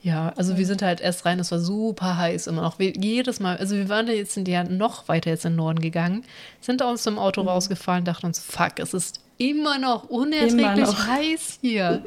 Ja, 0.01 0.31
also 0.37 0.57
wir 0.57 0.65
sind 0.65 0.81
halt 0.81 1.01
erst 1.01 1.25
rein, 1.25 1.39
es 1.39 1.51
war 1.51 1.59
super 1.59 2.17
heiß 2.17 2.47
immer 2.47 2.61
noch. 2.61 2.79
Wir, 2.79 2.93
jedes 2.95 3.41
Mal, 3.41 3.57
also 3.57 3.75
wir 3.75 3.89
waren 3.89 4.05
da 4.05 4.13
jetzt 4.13 4.33
sind 4.33 4.47
ja 4.47 4.63
noch 4.63 5.09
weiter 5.09 5.29
jetzt 5.29 5.43
in 5.43 5.53
den 5.53 5.57
Norden 5.57 5.81
gegangen, 5.81 6.23
sind 6.61 6.81
aus 6.81 7.03
dem 7.03 7.19
Auto 7.19 7.41
rausgefahren, 7.41 8.05
dachten 8.05 8.27
uns, 8.27 8.39
fuck, 8.39 8.79
es 8.79 8.93
ist 8.93 9.19
immer 9.37 9.77
noch 9.77 10.09
unerträglich 10.09 10.59
Immer 10.59 10.75
noch. 10.75 11.07
heiß 11.07 11.59
hier. 11.61 12.03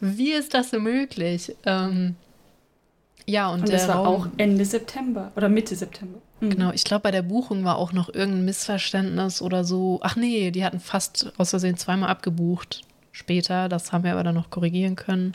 Wie 0.00 0.32
ist 0.32 0.52
das 0.52 0.70
denn 0.70 0.82
möglich? 0.82 1.54
Ähm, 1.64 2.16
ja, 3.26 3.48
und, 3.48 3.60
Und 3.60 3.68
der 3.68 3.78
das 3.78 3.88
war 3.88 3.96
Raum, 3.96 4.06
auch 4.06 4.26
Ende 4.36 4.64
September 4.64 5.30
oder 5.36 5.48
Mitte 5.48 5.76
September. 5.76 6.18
Mhm. 6.40 6.50
Genau, 6.50 6.72
ich 6.72 6.84
glaube, 6.84 7.02
bei 7.02 7.10
der 7.10 7.22
Buchung 7.22 7.64
war 7.64 7.76
auch 7.76 7.92
noch 7.92 8.08
irgendein 8.08 8.44
Missverständnis 8.44 9.40
oder 9.40 9.64
so. 9.64 10.00
Ach 10.02 10.16
nee, 10.16 10.50
die 10.50 10.64
hatten 10.64 10.80
fast 10.80 11.32
aus 11.38 11.50
Versehen 11.50 11.76
zweimal 11.76 12.10
abgebucht 12.10 12.82
später. 13.12 13.68
Das 13.68 13.92
haben 13.92 14.04
wir 14.04 14.12
aber 14.12 14.24
dann 14.24 14.34
noch 14.34 14.50
korrigieren 14.50 14.96
können. 14.96 15.32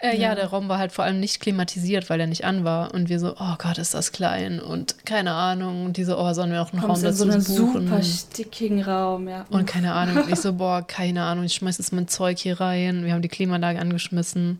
Äh, 0.00 0.16
ja. 0.16 0.30
Ja. 0.30 0.34
der 0.34 0.46
Raum 0.46 0.68
war 0.68 0.78
halt 0.78 0.92
vor 0.92 1.04
allem 1.04 1.20
nicht 1.20 1.40
klimatisiert, 1.40 2.08
weil 2.08 2.20
er 2.20 2.26
nicht 2.26 2.44
an 2.44 2.64
war. 2.64 2.94
Und 2.94 3.08
wir 3.08 3.20
so, 3.20 3.34
oh 3.38 3.54
Gott, 3.58 3.78
ist 3.78 3.94
das 3.94 4.12
klein 4.12 4.60
und 4.60 5.04
keine 5.04 5.32
Ahnung. 5.32 5.84
Und 5.86 5.96
diese, 5.96 6.16
oh, 6.16 6.32
sollen 6.32 6.52
wir 6.52 6.62
auch 6.62 6.72
einen 6.72 6.80
Raum 6.80 6.90
Kommst 6.90 7.02
in 7.02 7.10
dazu 7.10 7.24
so 7.24 7.30
einen 7.30 7.44
buchen? 7.44 7.88
super 7.88 8.02
stickigen 8.02 8.82
Raum, 8.82 9.28
ja. 9.28 9.46
Und 9.50 9.66
keine 9.66 9.92
Ahnung. 9.92 10.24
Und 10.24 10.32
ich 10.32 10.40
so, 10.40 10.52
boah, 10.54 10.82
keine 10.82 11.24
Ahnung, 11.24 11.44
ich 11.44 11.54
schmeiß 11.54 11.78
jetzt 11.78 11.92
mein 11.92 12.08
Zeug 12.08 12.38
hier 12.38 12.60
rein. 12.60 13.04
Wir 13.04 13.12
haben 13.12 13.22
die 13.22 13.28
Klimaanlage 13.28 13.78
angeschmissen. 13.78 14.58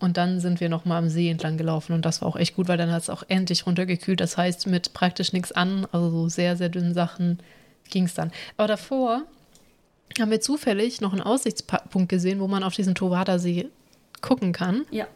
Und 0.00 0.16
dann 0.16 0.38
sind 0.38 0.60
wir 0.60 0.68
nochmal 0.68 0.98
am 0.98 1.08
See 1.08 1.28
entlang 1.28 1.56
gelaufen 1.56 1.92
und 1.92 2.04
das 2.04 2.22
war 2.22 2.28
auch 2.28 2.36
echt 2.36 2.54
gut, 2.54 2.68
weil 2.68 2.78
dann 2.78 2.92
hat 2.92 3.02
es 3.02 3.10
auch 3.10 3.24
endlich 3.26 3.66
runtergekühlt. 3.66 4.20
Das 4.20 4.36
heißt, 4.36 4.68
mit 4.68 4.92
praktisch 4.94 5.32
nichts 5.32 5.50
an, 5.50 5.88
also 5.90 6.10
so 6.10 6.28
sehr, 6.28 6.56
sehr 6.56 6.68
dünnen 6.68 6.94
Sachen 6.94 7.40
ging 7.90 8.04
es 8.04 8.14
dann. 8.14 8.30
Aber 8.56 8.68
davor 8.68 9.22
haben 10.20 10.30
wir 10.30 10.40
zufällig 10.40 11.00
noch 11.00 11.12
einen 11.12 11.22
Aussichtspunkt 11.22 12.08
gesehen, 12.08 12.38
wo 12.38 12.46
man 12.46 12.62
auf 12.62 12.74
diesen 12.74 12.94
Towada-See 12.94 13.68
gucken 14.22 14.52
kann. 14.52 14.86
Ja, 14.90 15.06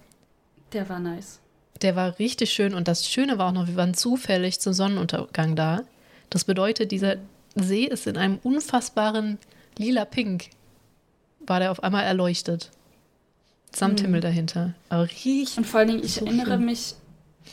der 0.72 0.88
war 0.88 0.98
nice. 0.98 1.40
Der 1.80 1.96
war 1.96 2.18
richtig 2.18 2.52
schön 2.52 2.74
und 2.74 2.88
das 2.88 3.08
Schöne 3.08 3.38
war 3.38 3.48
auch 3.48 3.52
noch, 3.52 3.66
wir 3.66 3.76
waren 3.76 3.94
zufällig 3.94 4.60
zum 4.60 4.72
Sonnenuntergang 4.72 5.56
da. 5.56 5.82
Das 6.30 6.44
bedeutet, 6.44 6.92
dieser 6.92 7.16
See 7.54 7.84
ist 7.84 8.06
in 8.06 8.16
einem 8.16 8.38
unfassbaren 8.42 9.38
lila 9.78 10.04
Pink, 10.04 10.50
war 11.40 11.60
der 11.60 11.70
auf 11.70 11.82
einmal 11.82 12.04
erleuchtet. 12.04 12.70
Samthimmel 13.74 14.20
mhm. 14.20 14.22
dahinter. 14.22 14.74
Aber 14.88 15.08
riecht. 15.24 15.56
Und 15.56 15.66
vor 15.66 15.80
allen 15.80 15.88
Dingen, 15.88 16.04
ich 16.04 16.14
so 16.14 16.26
erinnere 16.26 16.56
schön. 16.56 16.64
mich 16.64 16.94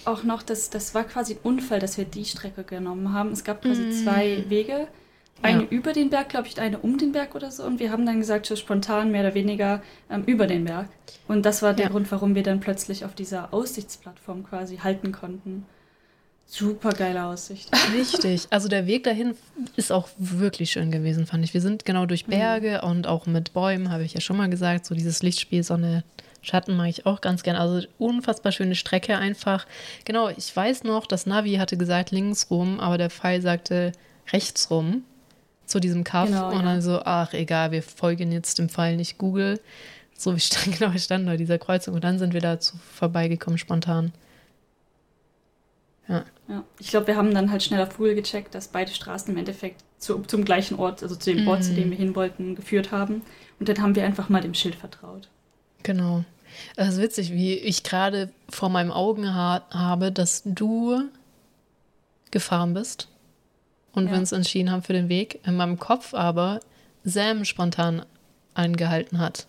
auch 0.05 0.23
noch, 0.23 0.43
dass 0.43 0.69
das 0.69 0.93
war 0.93 1.03
quasi 1.03 1.33
ein 1.33 1.39
Unfall, 1.43 1.79
dass 1.79 1.97
wir 1.97 2.05
die 2.05 2.25
Strecke 2.25 2.63
genommen 2.63 3.13
haben. 3.13 3.31
Es 3.31 3.43
gab 3.43 3.61
quasi 3.61 3.83
mm. 3.83 4.03
zwei 4.03 4.45
Wege. 4.47 4.87
Eine 5.41 5.63
ja. 5.63 5.67
über 5.69 5.93
den 5.93 6.09
Berg, 6.09 6.29
glaube 6.29 6.47
ich, 6.47 6.59
eine 6.59 6.79
um 6.79 6.97
den 6.97 7.11
Berg 7.11 7.33
oder 7.35 7.51
so. 7.51 7.63
Und 7.63 7.79
wir 7.79 7.91
haben 7.91 8.05
dann 8.05 8.19
gesagt, 8.19 8.45
so 8.45 8.55
spontan 8.55 9.11
mehr 9.11 9.21
oder 9.21 9.33
weniger 9.33 9.81
ähm, 10.09 10.23
über 10.25 10.47
den 10.47 10.65
Berg. 10.65 10.89
Und 11.27 11.45
das 11.45 11.61
war 11.61 11.73
der 11.73 11.85
ja. 11.85 11.91
Grund, 11.91 12.11
warum 12.11 12.35
wir 12.35 12.43
dann 12.43 12.59
plötzlich 12.59 13.05
auf 13.05 13.15
dieser 13.15 13.53
Aussichtsplattform 13.53 14.43
quasi 14.43 14.77
halten 14.77 15.11
konnten. 15.11 15.65
Super 16.45 16.89
geile 16.91 17.25
Aussicht. 17.25 17.69
Richtig. 17.93 18.47
Also 18.49 18.67
der 18.67 18.85
Weg 18.87 19.03
dahin 19.03 19.35
ist 19.75 19.91
auch 19.91 20.09
wirklich 20.17 20.71
schön 20.71 20.91
gewesen, 20.91 21.25
fand 21.25 21.45
ich. 21.45 21.53
Wir 21.53 21.61
sind 21.61 21.85
genau 21.85 22.05
durch 22.05 22.27
mhm. 22.27 22.31
Berge 22.31 22.81
mhm. 22.83 22.89
und 22.89 23.07
auch 23.07 23.25
mit 23.25 23.53
Bäumen, 23.53 23.91
habe 23.91 24.03
ich 24.03 24.13
ja 24.13 24.21
schon 24.21 24.35
mal 24.35 24.49
gesagt. 24.49 24.85
So 24.85 24.95
dieses 24.95 25.23
Lichtspiel, 25.23 25.63
Sonne, 25.63 26.03
Schatten 26.41 26.75
mag 26.75 26.89
ich 26.89 27.05
auch 27.05 27.21
ganz 27.21 27.43
gern. 27.43 27.55
Also 27.55 27.87
unfassbar 27.97 28.51
schöne 28.51 28.75
Strecke 28.75 29.17
einfach. 29.17 29.67
Genau, 30.03 30.29
ich 30.29 30.53
weiß 30.53 30.83
noch, 30.83 31.05
das 31.05 31.25
Navi 31.25 31.55
hatte 31.55 31.77
gesagt 31.77 32.11
links 32.11 32.49
rum, 32.49 32.79
aber 32.79 32.97
der 32.97 33.09
Pfeil 33.09 33.41
sagte 33.41 33.93
rechts 34.33 34.69
rum 34.69 35.03
zu 35.69 35.79
diesem 35.79 36.03
Kaff. 36.03 36.27
Genau, 36.27 36.51
und 36.51 36.63
dann 36.63 36.81
so, 36.81 37.01
ach 37.03 37.33
egal, 37.33 37.71
wir 37.71 37.83
folgen 37.83 38.31
jetzt 38.31 38.59
dem 38.59 38.69
Pfeil 38.69 38.97
nicht 38.97 39.17
Google. 39.17 39.59
So 40.17 40.35
wie 40.35 40.39
stand, 40.39 40.77
genau, 40.77 40.91
wir 40.91 40.99
standen 40.99 41.27
bei 41.27 41.37
dieser 41.37 41.57
Kreuzung 41.57 41.95
und 41.95 42.03
dann 42.03 42.19
sind 42.19 42.33
wir 42.33 42.41
dazu 42.41 42.77
vorbeigekommen 42.93 43.57
spontan. 43.57 44.11
Ja. 46.07 46.25
ja. 46.47 46.63
Ich 46.79 46.89
glaube, 46.89 47.07
wir 47.07 47.15
haben 47.15 47.33
dann 47.33 47.51
halt 47.51 47.61
schnell 47.61 47.81
auf 47.81 47.97
Google 47.97 48.15
gecheckt, 48.15 48.55
dass 48.55 48.67
beide 48.67 48.91
Straßen 48.91 49.31
im 49.31 49.37
Endeffekt 49.37 49.83
zu, 49.99 50.19
zum 50.23 50.43
gleichen 50.43 50.79
Ort, 50.79 51.03
also 51.03 51.15
zu 51.15 51.33
dem 51.33 51.47
Ort, 51.47 51.63
zu 51.63 51.73
dem 51.73 51.87
mhm. 51.87 51.91
wir 51.91 51.97
hin 51.97 52.15
wollten, 52.15 52.55
geführt 52.55 52.91
haben. 52.91 53.21
Und 53.59 53.69
dann 53.69 53.81
haben 53.81 53.95
wir 53.95 54.03
einfach 54.03 54.27
mal 54.29 54.41
dem 54.41 54.55
Schild 54.55 54.75
vertraut. 54.75 55.29
Genau. 55.83 56.25
Es 56.75 56.95
ist 56.95 57.01
witzig, 57.01 57.31
wie 57.31 57.53
ich 57.53 57.83
gerade 57.83 58.31
vor 58.49 58.69
meinen 58.69 58.91
Augen 58.91 59.33
ha 59.35 59.67
habe, 59.69 60.11
dass 60.11 60.41
du 60.43 61.03
gefahren 62.31 62.73
bist 62.73 63.07
und 63.99 64.05
ja. 64.07 64.13
wir 64.13 64.19
uns 64.19 64.31
entschieden 64.31 64.71
haben 64.71 64.81
für 64.81 64.93
den 64.93 65.09
Weg. 65.09 65.39
In 65.45 65.55
meinem 65.55 65.77
Kopf 65.77 66.13
aber 66.13 66.59
Sam 67.03 67.45
spontan 67.45 68.05
angehalten 68.53 69.19
hat 69.19 69.47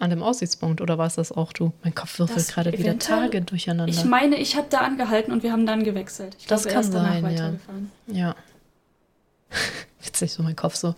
an 0.00 0.10
dem 0.10 0.22
Aussichtspunkt 0.22 0.80
oder 0.80 0.98
war 0.98 1.06
es 1.06 1.16
das 1.16 1.30
auch 1.30 1.52
du? 1.52 1.72
Mein 1.84 1.94
Kopf 1.94 2.18
würfelt 2.18 2.48
gerade 2.48 2.72
wieder 2.76 2.98
Tage 2.98 3.42
durcheinander. 3.42 3.92
Ich 3.92 4.04
meine, 4.04 4.36
ich 4.36 4.56
habe 4.56 4.66
da 4.70 4.78
angehalten 4.78 5.32
und 5.32 5.42
wir 5.42 5.52
haben 5.52 5.66
dann 5.66 5.84
gewechselt. 5.84 6.36
Ich 6.38 6.46
das 6.46 6.62
glaube, 6.62 6.74
kann 6.74 6.92
sein, 6.92 7.60
ja. 8.08 8.16
Ja. 8.16 8.36
Witzig, 10.02 10.32
so 10.32 10.42
mein 10.42 10.56
Kopf 10.56 10.74
so. 10.74 10.94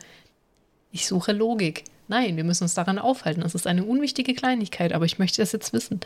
Ich 0.93 1.07
suche 1.07 1.33
Logik. 1.33 1.85
Nein, 2.07 2.37
wir 2.37 2.45
müssen 2.45 2.65
uns 2.65 2.75
daran 2.75 2.99
aufhalten. 2.99 3.43
Das 3.43 3.55
ist 3.55 3.67
eine 3.67 3.85
unwichtige 3.85 4.35
Kleinigkeit, 4.35 4.93
aber 4.93 5.05
ich 5.05 5.19
möchte 5.19 5.43
das 5.43 5.53
jetzt 5.53 5.73
wissen. 5.73 6.01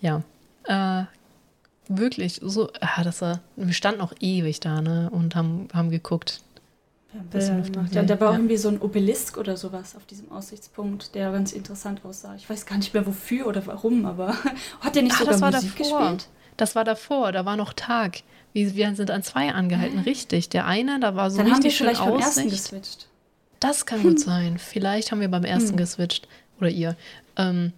Ja. 0.00 0.22
Äh, 0.64 1.04
wirklich, 1.90 2.40
so, 2.42 2.70
ah, 2.80 3.02
das 3.02 3.20
war, 3.20 3.40
wir 3.56 3.74
standen 3.74 4.00
auch 4.00 4.12
ewig 4.20 4.60
da, 4.60 4.80
ne, 4.80 5.10
und 5.10 5.34
haben, 5.34 5.68
haben 5.74 5.90
geguckt. 5.90 6.40
Ja, 7.92 8.02
da 8.04 8.20
war 8.20 8.30
ja. 8.30 8.36
irgendwie 8.36 8.56
so 8.56 8.68
ein 8.68 8.80
Obelisk 8.80 9.36
oder 9.36 9.56
sowas 9.56 9.96
auf 9.96 10.06
diesem 10.06 10.30
Aussichtspunkt, 10.30 11.16
der 11.16 11.32
ganz 11.32 11.50
interessant 11.52 12.04
aussah. 12.04 12.36
Ich 12.36 12.48
weiß 12.48 12.66
gar 12.66 12.76
nicht 12.76 12.94
mehr 12.94 13.04
wofür 13.04 13.48
oder 13.48 13.66
warum, 13.66 14.06
aber 14.06 14.36
hat 14.80 14.94
der 14.94 15.02
nicht 15.02 15.14
Ach, 15.16 15.18
sogar 15.18 15.32
das 15.32 15.42
war 15.42 15.50
Musik 15.50 15.76
davor. 15.76 15.98
gespielt? 15.98 16.28
Das 16.56 16.76
war 16.76 16.84
davor, 16.84 17.32
da 17.32 17.44
war 17.44 17.56
noch 17.56 17.72
Tag. 17.72 18.22
Wir 18.52 18.94
sind 18.94 19.10
an 19.10 19.22
zwei 19.22 19.52
angehalten, 19.52 20.00
richtig. 20.00 20.48
Der 20.50 20.66
eine, 20.66 21.00
da 21.00 21.16
war 21.16 21.30
so 21.30 21.38
Dann 21.38 21.52
richtig 21.52 21.80
haben 21.80 21.86
wir 21.88 21.94
vielleicht 21.94 22.04
beim 22.04 22.20
ersten 22.20 22.50
geswitcht. 22.50 23.08
Das 23.58 23.86
kann 23.86 24.02
gut 24.02 24.20
sein. 24.20 24.58
Vielleicht 24.58 25.10
haben 25.10 25.20
wir 25.20 25.28
beim 25.28 25.44
ersten 25.44 25.70
hm. 25.70 25.76
geswitcht. 25.76 26.28
Oder 26.58 26.70
ihr. 26.70 26.96
Ähm, 27.36 27.72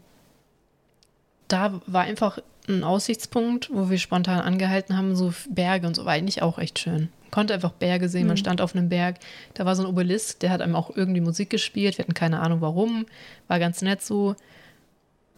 da 1.49 1.81
war 1.87 2.03
einfach 2.03 2.39
ein 2.69 2.85
Aussichtspunkt, 2.85 3.71
wo 3.73 3.91
wir 3.91 3.99
spontan 3.99 4.41
angehalten 4.41 4.97
haben, 4.97 5.17
so 5.17 5.33
Berge 5.51 5.87
und 5.87 5.97
so, 5.97 6.05
war 6.05 6.13
eigentlich 6.13 6.43
auch 6.43 6.59
echt 6.59 6.79
schön 6.79 7.09
konnte 7.33 7.55
einfach 7.55 7.73
Berge 7.73 8.09
sehen. 8.09 8.29
Man 8.29 8.35
mhm. 8.35 8.41
stand 8.41 8.61
auf 8.61 8.77
einem 8.77 8.89
Berg. 8.89 9.17
Da 9.55 9.65
war 9.65 9.75
so 9.75 9.83
ein 9.83 9.89
Obelisk, 9.89 10.39
der 10.39 10.51
hat 10.51 10.61
einem 10.61 10.77
auch 10.77 10.95
irgendwie 10.95 11.21
Musik 11.21 11.51
gespielt. 11.51 11.99
Wir 11.99 12.05
hatten 12.05 12.15
keine 12.15 12.39
Ahnung 12.39 12.61
warum. 12.61 13.07
War 13.49 13.59
ganz 13.59 13.83
nett 13.83 14.03
so. 14.03 14.37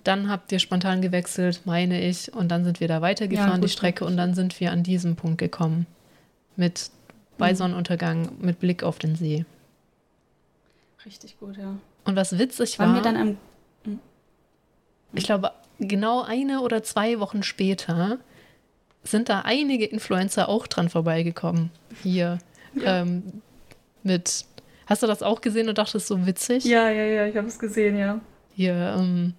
Dann 0.02 0.28
habt 0.28 0.52
ihr 0.52 0.58
spontan 0.58 1.00
gewechselt, 1.00 1.62
meine 1.64 2.02
ich. 2.02 2.34
Und 2.34 2.48
dann 2.48 2.64
sind 2.64 2.80
wir 2.80 2.88
da 2.88 3.00
weitergefahren, 3.00 3.62
ja, 3.62 3.66
die 3.66 3.68
Strecke. 3.68 4.04
Und 4.04 4.18
dann 4.18 4.34
sind 4.34 4.60
wir 4.60 4.70
an 4.70 4.82
diesem 4.82 5.16
Punkt 5.16 5.38
gekommen. 5.38 5.86
Mit 6.56 6.90
bei 7.38 7.52
mhm. 7.52 7.56
Sonnenuntergang, 7.56 8.32
mit 8.40 8.60
Blick 8.60 8.82
auf 8.82 8.98
den 8.98 9.16
See. 9.16 9.46
Richtig 11.06 11.38
gut, 11.38 11.56
ja. 11.56 11.76
Und 12.04 12.16
was 12.16 12.38
witzig 12.38 12.78
war. 12.78 12.86
Waren 12.86 12.96
wir 12.96 13.02
dann 13.02 13.16
am. 13.16 13.36
Mhm. 13.84 14.00
Ich 15.14 15.24
glaube, 15.24 15.52
genau 15.78 16.22
eine 16.22 16.60
oder 16.60 16.82
zwei 16.82 17.20
Wochen 17.20 17.42
später 17.42 18.18
sind 19.02 19.28
da 19.28 19.40
einige 19.40 19.84
Influencer 19.84 20.48
auch 20.48 20.66
dran 20.66 20.88
vorbeigekommen. 20.88 21.70
Hier 22.02 22.38
ja. 22.74 23.02
ähm, 23.02 23.42
mit. 24.02 24.46
Hast 24.86 25.02
du 25.02 25.06
das 25.06 25.22
auch 25.22 25.40
gesehen 25.40 25.68
und 25.68 25.78
dachtest 25.78 26.06
so 26.06 26.26
witzig? 26.26 26.64
Ja, 26.64 26.90
ja, 26.90 27.04
ja, 27.04 27.26
ich 27.26 27.36
habe 27.36 27.46
es 27.46 27.58
gesehen, 27.58 27.96
ja. 27.96 28.20
Hier, 28.54 28.94
ähm, 28.98 29.34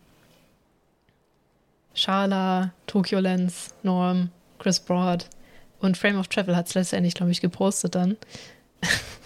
Shala, 1.94 2.74
Tokyo 2.88 3.20
Lens, 3.20 3.74
Norm, 3.84 4.30
Chris 4.60 4.80
Broad 4.80 5.28
und 5.80 5.98
Frame 5.98 6.20
of 6.20 6.28
Travel 6.28 6.56
hat 6.56 6.68
es 6.68 6.74
letztendlich, 6.74 7.14
glaube 7.14 7.32
ich, 7.32 7.42
gepostet 7.42 7.96
dann. 7.96 8.18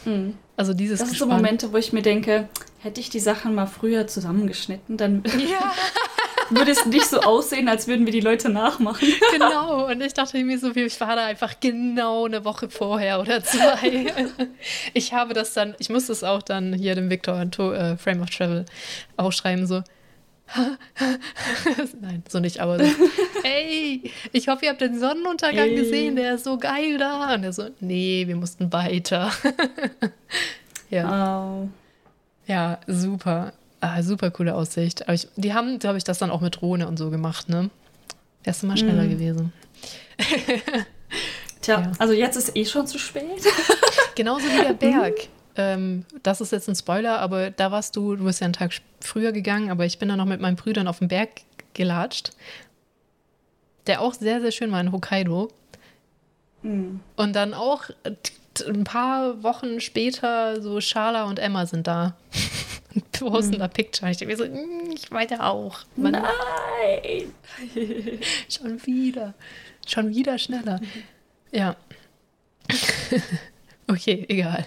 Mhm. 0.06 0.38
Also 0.60 0.74
dieses 0.74 1.00
Das 1.00 1.08
sind 1.08 1.18
so 1.18 1.26
Momente, 1.26 1.72
wo 1.72 1.78
ich 1.78 1.94
mir 1.94 2.02
denke, 2.02 2.50
hätte 2.80 3.00
ich 3.00 3.10
die 3.10 3.22
Sachen 3.22 3.56
mal 3.56 3.66
früher 3.66 4.08
zusammengeschnitten, 4.08 4.98
dann 4.98 5.24
ja. 5.26 5.72
würde 6.50 6.72
es 6.72 6.86
nicht 6.86 7.06
so 7.06 7.20
aussehen, 7.22 7.68
als 7.70 7.88
würden 7.88 8.06
wir 8.06 8.14
die 8.14 8.20
Leute 8.20 8.50
nachmachen. 8.50 9.08
genau, 9.32 9.88
und 9.88 10.02
ich 10.02 10.14
dachte 10.14 10.44
mir 10.44 10.60
so, 10.60 10.76
ich 10.76 11.00
war 11.00 11.16
da 11.16 11.26
einfach 11.26 11.60
genau 11.60 12.26
eine 12.26 12.46
Woche 12.46 12.70
vorher 12.70 13.20
oder 13.20 13.44
zwei. 13.44 14.14
Ich 14.94 15.14
habe 15.14 15.34
das 15.34 15.54
dann, 15.54 15.76
ich 15.80 15.90
musste 15.90 16.12
es 16.12 16.24
auch 16.24 16.42
dann 16.42 16.74
hier 16.74 16.96
dem 16.96 17.10
Victor 17.10 17.42
äh, 17.42 17.98
Frame 17.98 18.22
of 18.22 18.30
Travel 18.30 18.66
auch 19.18 19.32
schreiben, 19.32 19.68
so. 19.68 19.84
Nein, 22.02 22.24
so 22.28 22.40
nicht, 22.40 22.60
aber 22.60 22.84
so, 22.84 22.92
ey, 23.44 24.12
ich 24.32 24.48
hoffe, 24.48 24.66
ihr 24.66 24.72
habt 24.72 24.82
den 24.82 25.00
Sonnenuntergang 25.00 25.70
ey. 25.70 25.76
gesehen, 25.76 26.16
der 26.16 26.36
ist 26.36 26.44
so 26.44 26.58
geil 26.58 26.98
da. 26.98 27.34
Und 27.36 27.44
er 27.44 27.54
so, 27.54 27.70
nee, 27.80 28.24
wir 28.26 28.36
mussten 28.36 28.74
weiter. 28.74 29.32
ja. 30.90 31.52
Oh. 31.52 31.70
Ja, 32.48 32.80
super. 32.88 33.54
Ah, 33.82 34.02
super 34.04 34.32
coole 34.32 34.56
Aussicht. 34.56 35.04
Aber 35.04 35.14
ich, 35.14 35.28
die 35.36 35.54
haben, 35.54 35.80
glaube 35.80 35.98
ich, 35.98 36.04
das 36.04 36.18
dann 36.18 36.32
auch 36.32 36.42
mit 36.42 36.62
Drohne 36.62 36.88
und 36.88 36.98
so 36.98 37.10
gemacht, 37.10 37.50
ne? 37.50 37.70
Wärst 38.44 38.64
du 38.64 38.68
mal 38.68 38.78
schneller 38.78 39.04
mm. 39.04 39.10
gewesen. 39.10 39.54
Tja, 41.62 41.82
ja. 41.82 41.92
also 41.98 42.14
jetzt 42.14 42.36
ist 42.36 42.56
eh 42.56 42.66
schon 42.66 42.88
zu 42.88 42.98
spät. 42.98 43.24
Genauso 44.16 44.46
wie 44.46 44.64
der 44.64 44.74
Berg. 44.74 45.28
ähm, 45.56 46.06
das 46.24 46.42
ist 46.42 46.52
jetzt 46.52 46.68
ein 46.68 46.76
Spoiler, 46.76 47.20
aber 47.20 47.52
da 47.52 47.72
warst 47.72 47.96
du, 47.96 48.16
du 48.16 48.26
bist 48.26 48.42
ja 48.42 48.46
einen 48.46 48.54
Tag 48.54 48.72
früher 49.02 49.32
gegangen, 49.32 49.70
aber 49.70 49.86
ich 49.86 50.00
bin 50.00 50.10
da 50.10 50.18
noch 50.18 50.26
mit 50.26 50.42
meinen 50.42 50.56
Brüdern 50.56 50.88
auf 50.88 51.00
den 51.00 51.08
Berg 51.08 51.30
gelatscht. 51.74 52.32
Der 53.88 54.02
auch 54.02 54.14
sehr, 54.14 54.42
sehr 54.42 54.52
schön 54.52 54.72
war 54.72 54.82
in 54.82 54.92
Hokkaido. 54.92 55.50
Mm. 56.64 56.98
Und 57.16 57.36
dann 57.36 57.54
auch 57.54 57.84
ein 58.68 58.84
paar 58.84 59.42
Wochen 59.44 59.80
später 59.80 60.62
so 60.62 60.82
Schala 60.82 61.26
und 61.26 61.40
Emma 61.40 61.66
sind 61.66 61.88
da 61.88 62.16
und 62.94 63.12
posten 63.12 63.56
mhm. 63.56 63.60
da 63.60 63.68
Picture. 63.68 64.12
Ich 64.12 64.18
denke 64.18 64.34
mir 64.34 64.38
so, 64.38 64.46
hm, 64.46 64.92
ich 64.94 65.12
weiter 65.12 65.46
auch. 65.46 65.80
Man, 65.96 66.14
Nein! 66.14 67.34
schon 68.50 68.86
wieder. 68.86 69.34
Schon 69.88 70.10
wieder 70.10 70.38
schneller. 70.38 70.80
Ja. 71.52 71.76
okay, 73.88 74.26
egal. 74.28 74.66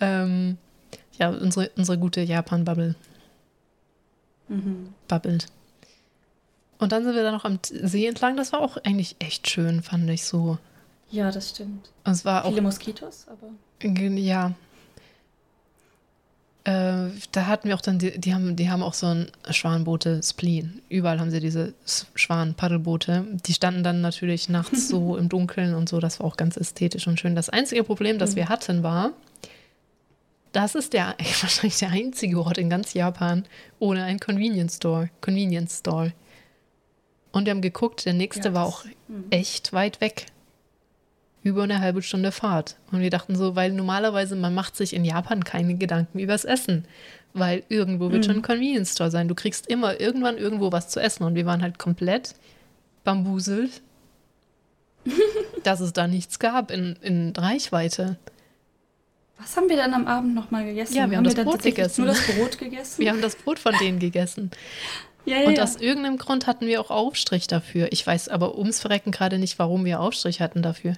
Ähm, 0.00 0.58
ja, 1.18 1.30
unsere, 1.30 1.70
unsere 1.76 1.98
gute 1.98 2.20
Japan-Bubble. 2.20 2.94
Mhm. 4.48 4.94
Bubbelt. 5.08 5.46
Und 6.78 6.92
dann 6.92 7.04
sind 7.04 7.14
wir 7.14 7.22
da 7.22 7.32
noch 7.32 7.44
am 7.44 7.58
See 7.62 8.06
entlang. 8.06 8.36
Das 8.36 8.52
war 8.52 8.60
auch 8.60 8.76
eigentlich 8.78 9.16
echt 9.18 9.48
schön, 9.48 9.82
fand 9.82 10.08
ich 10.10 10.24
so. 10.24 10.58
Ja, 11.10 11.30
das 11.30 11.50
stimmt. 11.50 11.90
Und 12.04 12.12
es 12.12 12.24
war 12.24 12.44
Viele 12.44 12.58
auch, 12.58 12.62
Moskitos, 12.62 13.26
aber. 13.28 13.48
Ja, 13.82 14.54
äh, 16.66 17.10
da 17.30 17.46
hatten 17.46 17.68
wir 17.68 17.76
auch 17.76 17.80
dann, 17.80 18.00
die, 18.00 18.18
die, 18.18 18.34
haben, 18.34 18.56
die 18.56 18.68
haben 18.68 18.82
auch 18.82 18.94
so 18.94 19.06
ein 19.06 19.30
Schwanboote 19.50 20.20
Spleen. 20.24 20.82
Überall 20.88 21.20
haben 21.20 21.30
sie 21.30 21.38
diese 21.38 21.74
Schwan-Paddelboote. 22.16 23.24
Die 23.46 23.54
standen 23.54 23.84
dann 23.84 24.00
natürlich 24.00 24.48
nachts 24.48 24.88
so 24.88 25.16
im 25.16 25.28
Dunkeln 25.28 25.74
und 25.74 25.88
so. 25.88 26.00
Das 26.00 26.18
war 26.18 26.26
auch 26.26 26.36
ganz 26.36 26.56
ästhetisch 26.56 27.06
und 27.06 27.20
schön. 27.20 27.36
Das 27.36 27.50
einzige 27.50 27.84
Problem, 27.84 28.18
das 28.18 28.32
mhm. 28.32 28.36
wir 28.36 28.48
hatten, 28.48 28.82
war, 28.82 29.12
das 30.50 30.74
ist 30.74 30.92
der 30.92 31.14
wahrscheinlich 31.40 31.78
der 31.78 31.90
einzige 31.90 32.40
Ort 32.40 32.58
in 32.58 32.68
ganz 32.68 32.94
Japan 32.94 33.44
ohne 33.78 34.02
einen 34.02 34.18
Convenience 34.18 34.76
Store. 34.76 35.08
Convenience 35.20 35.78
Store. 35.78 36.14
Und 37.30 37.44
wir 37.44 37.52
haben 37.52 37.62
geguckt, 37.62 38.06
der 38.06 38.14
nächste 38.14 38.48
ja, 38.48 38.54
war 38.54 38.66
auch 38.66 38.84
mhm. 39.06 39.26
echt 39.30 39.72
weit 39.72 40.00
weg 40.00 40.26
über 41.46 41.62
eine 41.62 41.80
halbe 41.80 42.02
Stunde 42.02 42.32
Fahrt. 42.32 42.76
Und 42.90 43.00
wir 43.00 43.10
dachten 43.10 43.36
so, 43.36 43.54
weil 43.56 43.72
normalerweise 43.72 44.34
man 44.36 44.52
macht 44.54 44.76
sich 44.76 44.92
in 44.94 45.04
Japan 45.04 45.44
keine 45.44 45.74
Gedanken 45.76 46.18
übers 46.18 46.44
Essen. 46.44 46.84
weil 47.38 47.64
irgendwo 47.68 48.10
wird 48.10 48.22
Mhm. 48.22 48.26
schon 48.26 48.36
ein 48.36 48.42
Convenience 48.42 48.92
Store 48.92 49.10
sein. 49.10 49.28
Du 49.28 49.34
kriegst 49.34 49.66
immer 49.66 50.00
irgendwann 50.00 50.38
irgendwo 50.38 50.72
was 50.72 50.88
zu 50.88 51.00
essen 51.00 51.22
und 51.22 51.34
wir 51.34 51.44
waren 51.44 51.60
halt 51.60 51.78
komplett 51.78 52.34
bambuselt, 53.04 53.82
dass 55.62 55.80
es 55.80 55.92
da 55.92 56.06
nichts 56.06 56.38
gab 56.38 56.70
in, 56.70 56.96
in 57.02 57.34
Reichweite. 57.36 58.16
Was 59.38 59.54
haben 59.56 59.68
wir 59.68 59.76
dann 59.76 59.92
am 59.92 60.06
Abend 60.06 60.34
nochmal 60.34 60.64
gegessen? 60.64 60.94
Ja, 60.94 61.10
wir 61.10 61.18
haben 61.18 61.24
das 61.24 61.34
dann 61.34 61.44
Brot 61.44 61.62
gegessen. 61.62 62.06
Nur 62.06 62.14
das 62.14 62.26
Brot 62.26 62.56
gegessen? 62.58 63.02
Wir 63.02 63.10
haben 63.10 63.20
das 63.20 63.36
Brot 63.36 63.58
von 63.58 63.74
denen 63.78 63.98
gegessen. 63.98 64.50
ja, 65.26 65.38
ja, 65.38 65.48
Und 65.48 65.60
aus 65.60 65.76
irgendeinem 65.76 66.16
Grund 66.18 66.46
hatten 66.46 66.66
wir 66.66 66.80
auch 66.80 66.90
Aufstrich 66.90 67.46
dafür. 67.46 67.88
Ich 67.92 68.06
weiß 68.06 68.28
aber 68.28 68.56
ums 68.56 68.80
Verrecken 68.80 69.10
gerade 69.10 69.38
nicht, 69.38 69.58
warum 69.58 69.84
wir 69.84 70.00
Aufstrich 70.00 70.40
hatten 70.40 70.62
dafür. 70.62 70.94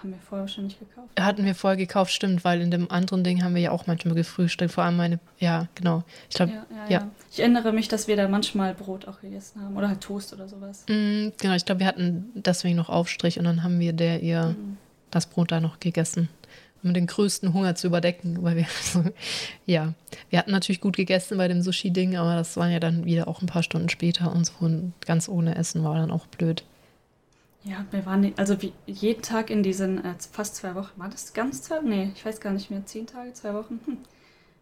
Haben 0.00 0.10
wir 0.12 0.18
vorher 0.28 0.46
schon 0.46 0.64
nicht 0.66 0.78
gekauft. 0.78 1.08
Hatten 1.18 1.44
wir 1.44 1.56
vorher 1.56 1.76
gekauft, 1.76 2.12
stimmt, 2.12 2.44
weil 2.44 2.60
in 2.60 2.70
dem 2.70 2.88
anderen 2.88 3.24
Ding 3.24 3.42
haben 3.42 3.56
wir 3.56 3.62
ja 3.62 3.72
auch 3.72 3.88
manchmal 3.88 4.14
gefrühstückt. 4.14 4.70
Vor 4.72 4.84
allem 4.84 4.96
meine, 4.96 5.18
ja, 5.40 5.66
genau. 5.74 6.04
Ich 6.30 6.36
glaube, 6.36 6.52
Ja, 6.52 6.66
ja, 6.70 6.88
ja. 7.00 7.10
Ich 7.32 7.40
erinnere 7.40 7.72
mich, 7.72 7.88
dass 7.88 8.06
wir 8.06 8.16
da 8.16 8.28
manchmal 8.28 8.74
Brot 8.74 9.08
auch 9.08 9.20
gegessen 9.20 9.60
haben. 9.60 9.76
Oder 9.76 9.88
halt 9.88 10.00
Toast 10.00 10.32
oder 10.32 10.46
sowas. 10.48 10.84
mm, 10.88 11.30
genau, 11.40 11.54
ich 11.54 11.64
glaube, 11.64 11.80
wir 11.80 11.86
hatten 11.88 12.30
deswegen 12.34 12.76
noch 12.76 12.88
Aufstrich 12.88 13.40
und 13.40 13.44
dann 13.44 13.64
haben 13.64 13.80
wir 13.80 13.92
der 13.92 14.22
ihr 14.22 14.50
Mhm. 14.50 14.76
das 15.10 15.26
Brot 15.26 15.50
da 15.50 15.58
noch 15.60 15.80
gegessen. 15.80 16.28
Um 16.82 16.94
den 16.94 17.06
größten 17.06 17.52
Hunger 17.52 17.74
zu 17.74 17.88
überdecken, 17.88 18.42
weil 18.42 18.56
wir, 18.56 18.66
so, 18.82 19.02
ja, 19.66 19.94
wir 20.30 20.38
hatten 20.38 20.52
natürlich 20.52 20.80
gut 20.80 20.96
gegessen 20.96 21.38
bei 21.38 21.48
dem 21.48 21.62
Sushi-Ding, 21.62 22.16
aber 22.16 22.36
das 22.36 22.56
waren 22.56 22.70
ja 22.70 22.80
dann 22.80 23.04
wieder 23.04 23.28
auch 23.28 23.42
ein 23.42 23.46
paar 23.46 23.62
Stunden 23.62 23.88
später 23.88 24.32
und 24.32 24.46
so 24.46 24.52
und 24.60 24.92
ganz 25.04 25.28
ohne 25.28 25.56
Essen 25.56 25.82
war 25.82 25.96
dann 25.96 26.10
auch 26.10 26.26
blöd. 26.26 26.64
Ja, 27.64 27.84
wir 27.90 28.06
waren 28.06 28.32
also 28.36 28.62
wie, 28.62 28.72
jeden 28.86 29.22
Tag 29.22 29.50
in 29.50 29.62
diesen 29.62 30.04
äh, 30.04 30.14
fast 30.32 30.56
zwei 30.56 30.74
Wochen. 30.74 30.92
War 30.96 31.08
das 31.08 31.34
ganz 31.34 31.62
zwei? 31.62 31.80
Nee, 31.82 32.12
ich 32.14 32.24
weiß 32.24 32.40
gar 32.40 32.52
nicht 32.52 32.70
mehr. 32.70 32.86
Zehn 32.86 33.06
Tage, 33.06 33.32
zwei 33.34 33.52
Wochen? 33.52 33.80
Hm. 33.84 33.98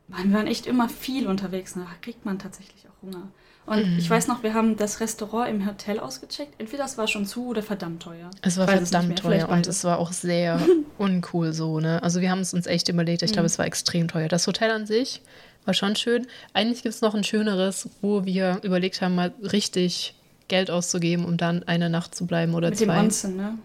Mann, 0.08 0.30
wir 0.30 0.38
waren 0.38 0.46
echt 0.46 0.66
immer 0.66 0.88
viel 0.88 1.26
unterwegs. 1.26 1.76
Ne? 1.76 1.84
Da 1.84 1.94
kriegt 2.00 2.24
man 2.24 2.38
tatsächlich 2.38 2.86
auch 2.88 3.02
Hunger. 3.02 3.28
Und 3.66 3.84
Mhm. 3.94 3.98
ich 3.98 4.08
weiß 4.08 4.28
noch, 4.28 4.42
wir 4.44 4.54
haben 4.54 4.76
das 4.76 5.00
Restaurant 5.00 5.50
im 5.50 5.66
Hotel 5.66 5.98
ausgecheckt. 5.98 6.54
Entweder 6.58 6.84
es 6.84 6.96
war 6.98 7.08
schon 7.08 7.26
zu 7.26 7.48
oder 7.48 7.62
verdammt 7.62 8.02
teuer. 8.02 8.30
Es 8.42 8.56
war 8.58 8.68
verdammt 8.68 9.18
teuer 9.18 9.48
und 9.48 9.66
es 9.66 9.82
war 9.82 9.98
auch 9.98 10.12
sehr 10.12 10.60
uncool 10.98 11.52
so, 11.52 11.80
ne? 11.80 12.00
Also 12.02 12.20
wir 12.20 12.30
haben 12.30 12.38
es 12.40 12.54
uns 12.54 12.66
echt 12.66 12.88
überlegt, 12.88 13.22
ich 13.22 13.32
glaube, 13.32 13.42
Mhm. 13.42 13.46
es 13.46 13.58
war 13.58 13.66
extrem 13.66 14.06
teuer. 14.08 14.28
Das 14.28 14.46
Hotel 14.46 14.70
an 14.70 14.86
sich 14.86 15.20
war 15.64 15.74
schon 15.74 15.96
schön. 15.96 16.28
Eigentlich 16.52 16.84
gibt 16.84 16.94
es 16.94 17.00
noch 17.00 17.14
ein 17.16 17.24
schöneres, 17.24 17.88
wo 18.02 18.24
wir 18.24 18.60
überlegt 18.62 19.00
haben, 19.02 19.16
mal 19.16 19.32
richtig 19.42 20.14
Geld 20.46 20.70
auszugeben, 20.70 21.24
um 21.24 21.36
dann 21.36 21.64
eine 21.64 21.90
Nacht 21.90 22.14
zu 22.14 22.24
bleiben 22.24 22.54
oder 22.54 22.70
Mit 22.70 22.78
dem 22.78 22.88
zwei. 22.88 23.00
Onsen, 23.00 23.36
ne? 23.36 23.58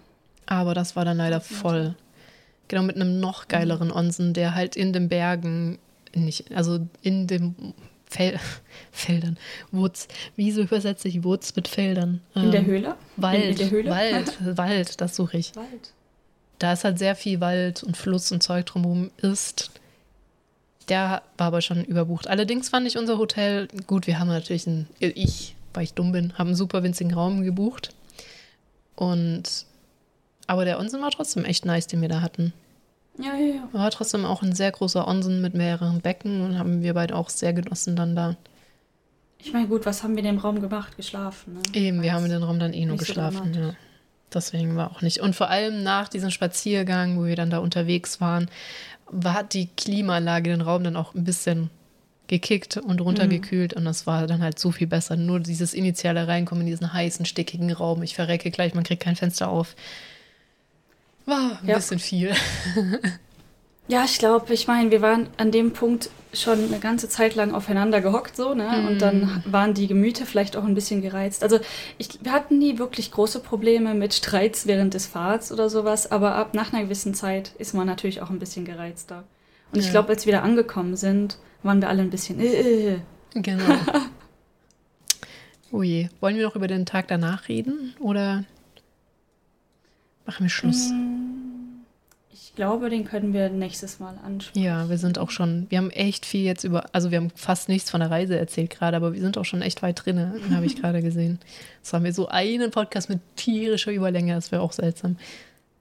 Aber 0.48 0.74
das 0.74 0.96
war 0.96 1.06
dann 1.06 1.18
leider 1.18 1.40
voll. 1.42 1.94
Genau, 2.70 2.82
mit 2.82 2.96
einem 2.96 3.20
noch 3.20 3.48
geileren 3.48 3.90
Mhm. 3.90 3.96
Onsen, 3.96 4.34
der 4.34 4.56
halt 4.56 4.76
in 4.76 4.94
den 4.94 5.10
Bergen, 5.10 5.78
nicht, 6.16 6.52
also 6.56 6.80
in 7.04 7.28
dem 7.28 7.54
Fel 8.12 8.38
Feldern, 8.92 9.38
Woods. 9.72 10.08
Wieso 10.36 10.62
übersetze 10.62 11.08
ich 11.08 11.24
Woods 11.24 11.56
mit 11.56 11.68
Feldern? 11.70 12.22
In 12.36 12.52
der 12.52 12.60
Ähm, 12.60 12.66
Höhle? 12.68 12.96
Wald, 13.16 13.44
In, 13.44 13.50
in 13.52 13.56
der 13.58 13.70
Höhle? 13.72 13.90
Wald, 13.90 14.38
Wald, 14.58 15.00
das 15.02 15.16
suche 15.16 15.38
ich. 15.38 15.56
Wald. 15.56 15.94
Da 16.60 16.74
ist 16.74 16.84
halt 16.84 17.00
sehr 17.00 17.16
viel 17.16 17.40
Wald 17.40 17.82
und 17.84 17.96
Fluss 17.98 18.32
und 18.32 18.44
Zeug 18.44 18.66
drumherum 18.66 19.10
ist. 19.22 19.72
Der 20.90 21.22
war 21.38 21.48
aber 21.48 21.62
schon 21.62 21.84
überbucht. 21.86 22.28
Allerdings 22.28 22.70
fand 22.70 22.86
ich 22.86 22.98
unser 22.98 23.18
Hotel 23.18 23.68
gut. 23.88 24.08
Wir 24.08 24.20
haben 24.20 24.28
natürlich 24.28 24.68
einen, 24.68 24.88
ich, 25.00 25.56
weil 25.74 25.84
ich 25.86 25.94
dumm 25.94 26.12
bin, 26.12 26.34
habe 26.34 26.48
einen 26.50 26.56
super 26.56 26.84
winzigen 26.84 27.14
Raum 27.14 27.44
gebucht. 27.44 27.94
Und, 28.96 29.66
aber 30.48 30.66
der 30.66 30.80
Onsen 30.80 31.02
war 31.02 31.12
trotzdem 31.12 31.46
echt 31.46 31.66
nice, 31.66 31.88
den 31.88 32.02
wir 32.02 32.10
da 32.10 32.22
hatten. 32.22 32.52
Ja, 33.18 33.36
ja, 33.36 33.56
ja. 33.56 33.70
War 33.72 33.92
trotzdem 33.92 34.26
auch 34.26 34.42
ein 34.42 34.54
sehr 34.56 34.72
großer 34.72 35.08
Onsen 35.08 35.42
mit 35.42 35.54
mehreren 35.54 36.02
Becken 36.02 36.42
und 36.42 36.58
haben 36.58 36.82
wir 36.82 36.94
beide 36.94 37.16
auch 37.16 37.30
sehr 37.30 37.54
genossen 37.54 37.96
dann 37.96 38.16
da. 38.16 38.36
Ich 39.40 39.54
meine, 39.54 39.68
gut, 39.68 39.86
was 39.86 40.04
haben 40.04 40.12
wir 40.16 40.20
in 40.20 40.26
dem 40.36 40.38
Raum 40.38 40.62
gemacht? 40.62 40.96
Geschlafen, 40.98 41.56
ne? 41.56 41.62
Eben, 41.74 42.02
wir 42.02 42.10
Weiß. 42.10 42.16
haben 42.16 42.26
in 42.26 42.32
den 42.32 42.44
Raum 42.44 42.60
dann 42.60 42.74
eh 42.74 42.86
nur 42.86 42.94
Nicht 42.96 43.02
so 43.02 43.14
geschlafen, 43.14 43.54
dramatisch. 43.54 43.74
ja. 43.74 43.74
Deswegen 44.34 44.76
war 44.76 44.92
auch 44.92 45.02
nicht. 45.02 45.20
Und 45.20 45.36
vor 45.36 45.50
allem 45.50 45.84
nach 45.84 46.08
diesem 46.08 46.30
Spaziergang, 46.32 47.18
wo 47.18 47.26
wir 47.26 47.36
dann 47.36 47.50
da 47.50 47.58
unterwegs 47.58 48.22
waren, 48.22 48.50
war 49.08 49.44
die 49.44 49.68
Klimaanlage 49.76 50.52
den 50.52 50.62
Raum 50.62 50.84
dann 50.86 50.96
auch 50.96 51.14
ein 51.16 51.26
bisschen 51.26 51.70
gekickt 52.28 52.78
und 52.78 53.02
runtergekühlt 53.02 53.74
und 53.74 53.84
das 53.84 54.08
war 54.08 54.26
dann 54.26 54.42
halt 54.42 54.58
so 54.58 54.72
viel 54.72 54.88
besser. 54.88 55.18
Nur 55.18 55.42
dieses 55.42 55.74
initiale 55.74 56.30
Reinkommen 56.30 56.62
in 56.62 56.68
diesen 56.68 56.94
heißen, 56.94 57.26
stickigen 57.26 57.74
Raum. 57.74 58.04
Ich 58.04 58.16
verrecke 58.16 58.52
gleich, 58.52 58.74
man 58.74 58.86
kriegt 58.86 59.04
kein 59.04 59.18
Fenster 59.18 59.50
auf. 59.50 59.76
War 61.26 61.60
ein 61.62 61.68
Ja. 61.68 61.76
bisschen 61.76 62.00
viel. 62.00 62.32
Ja, 63.88 64.06
ich 64.06 64.20
glaube, 64.20 64.54
ich 64.54 64.68
meine, 64.68 64.90
wir 64.92 65.02
waren 65.02 65.28
an 65.38 65.52
dem 65.52 65.72
Punkt 65.74 66.10
schon 66.34 66.64
eine 66.66 66.80
ganze 66.80 67.10
Zeit 67.10 67.36
lang 67.36 67.54
aufeinander 67.54 68.00
gehockt, 68.00 68.38
so, 68.38 68.54
ne? 68.54 68.88
Und 68.88 69.00
dann 69.02 69.44
waren 69.46 69.74
die 69.74 69.88
Gemüter 69.88 70.26
vielleicht 70.26 70.56
auch 70.56 70.64
ein 70.64 70.76
bisschen 70.76 71.02
gereizt. 71.02 71.44
Also, 71.44 71.60
ich, 71.98 72.20
wir 72.22 72.32
hatten 72.32 72.58
nie 72.58 72.78
wirklich 72.78 73.12
große 73.12 73.42
Probleme 73.42 73.94
mit 73.94 74.14
Streits 74.14 74.66
während 74.66 74.94
des 74.94 75.08
Fahrts 75.08 75.52
oder 75.52 75.70
sowas, 75.70 76.10
aber 76.10 76.36
ab 76.36 76.54
nach 76.54 76.72
einer 76.72 76.84
gewissen 76.84 77.14
Zeit 77.14 77.52
ist 77.58 77.74
man 77.74 77.86
natürlich 77.86 78.22
auch 78.22 78.30
ein 78.30 78.40
bisschen 78.40 78.64
gereizter. 78.64 79.26
Und 79.74 79.80
ich 79.80 79.88
Ja. 79.88 79.92
glaube, 79.92 80.10
als 80.10 80.26
wir 80.26 80.32
da 80.34 80.42
angekommen 80.42 80.96
sind, 80.96 81.38
waren 81.64 81.82
wir 81.82 81.90
alle 81.90 82.02
ein 82.02 82.10
bisschen. 82.12 82.40
Äh, 82.40 82.94
äh. 82.94 83.00
Genau. 83.34 83.64
Oh 85.74 85.84
je. 85.84 86.10
Wollen 86.20 86.36
wir 86.36 86.44
noch 86.46 86.56
über 86.58 86.68
den 86.68 86.86
Tag 86.86 87.08
danach 87.08 87.48
reden 87.48 87.94
oder 88.00 88.44
machen 90.26 90.44
wir 90.46 90.50
Schluss? 90.50 90.90
Mm, 90.92 91.82
Ich 92.34 92.54
glaube, 92.56 92.90
den 92.90 93.06
können 93.06 93.34
wir 93.34 93.50
nächstes 93.50 94.00
Mal 94.00 94.16
ansprechen. 94.26 94.64
Ja, 94.66 94.90
wir 94.90 94.98
sind 94.98 95.18
auch 95.20 95.30
schon, 95.30 95.68
wir 95.70 95.78
haben 95.78 95.90
echt 95.92 96.26
viel 96.26 96.44
jetzt 96.44 96.64
über, 96.64 96.86
also 96.94 97.12
wir 97.12 97.18
haben 97.18 97.30
fast 97.36 97.70
nichts 97.70 97.90
von 97.90 98.00
der 98.02 98.12
Reise 98.12 98.38
erzählt 98.38 98.70
gerade, 98.72 98.98
aber 98.98 99.14
wir 99.14 99.22
sind 99.22 99.38
auch 99.38 99.46
schon 99.46 99.62
echt 99.62 99.82
weit 99.82 100.06
drin, 100.06 100.20
habe 100.54 100.66
ich 100.66 100.76
gerade 100.76 101.02
gesehen. 101.02 101.40
Jetzt 101.78 101.94
haben 101.94 102.04
wir 102.06 102.14
so 102.14 102.28
einen 102.28 102.72
Podcast 102.72 103.10
mit 103.10 103.20
tierischer 103.36 103.92
Überlänge, 103.92 104.34
das 104.36 104.52
wäre 104.52 104.62
auch 104.62 104.74
seltsam. 104.74 105.18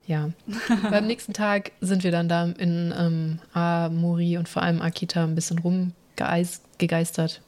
Ja. 0.07 0.31
Beim 0.91 1.07
nächsten 1.07 1.33
Tag 1.35 1.73
sind 1.81 2.03
wir 2.05 2.11
dann 2.11 2.29
da 2.29 2.45
in 2.45 2.93
ähm, 2.97 3.39
Amori 3.53 4.39
und 4.39 4.49
vor 4.49 4.63
allem 4.63 4.81
Akita 4.83 5.23
ein 5.25 5.35
bisschen 5.35 5.59
rumgegeistert, 5.59 7.43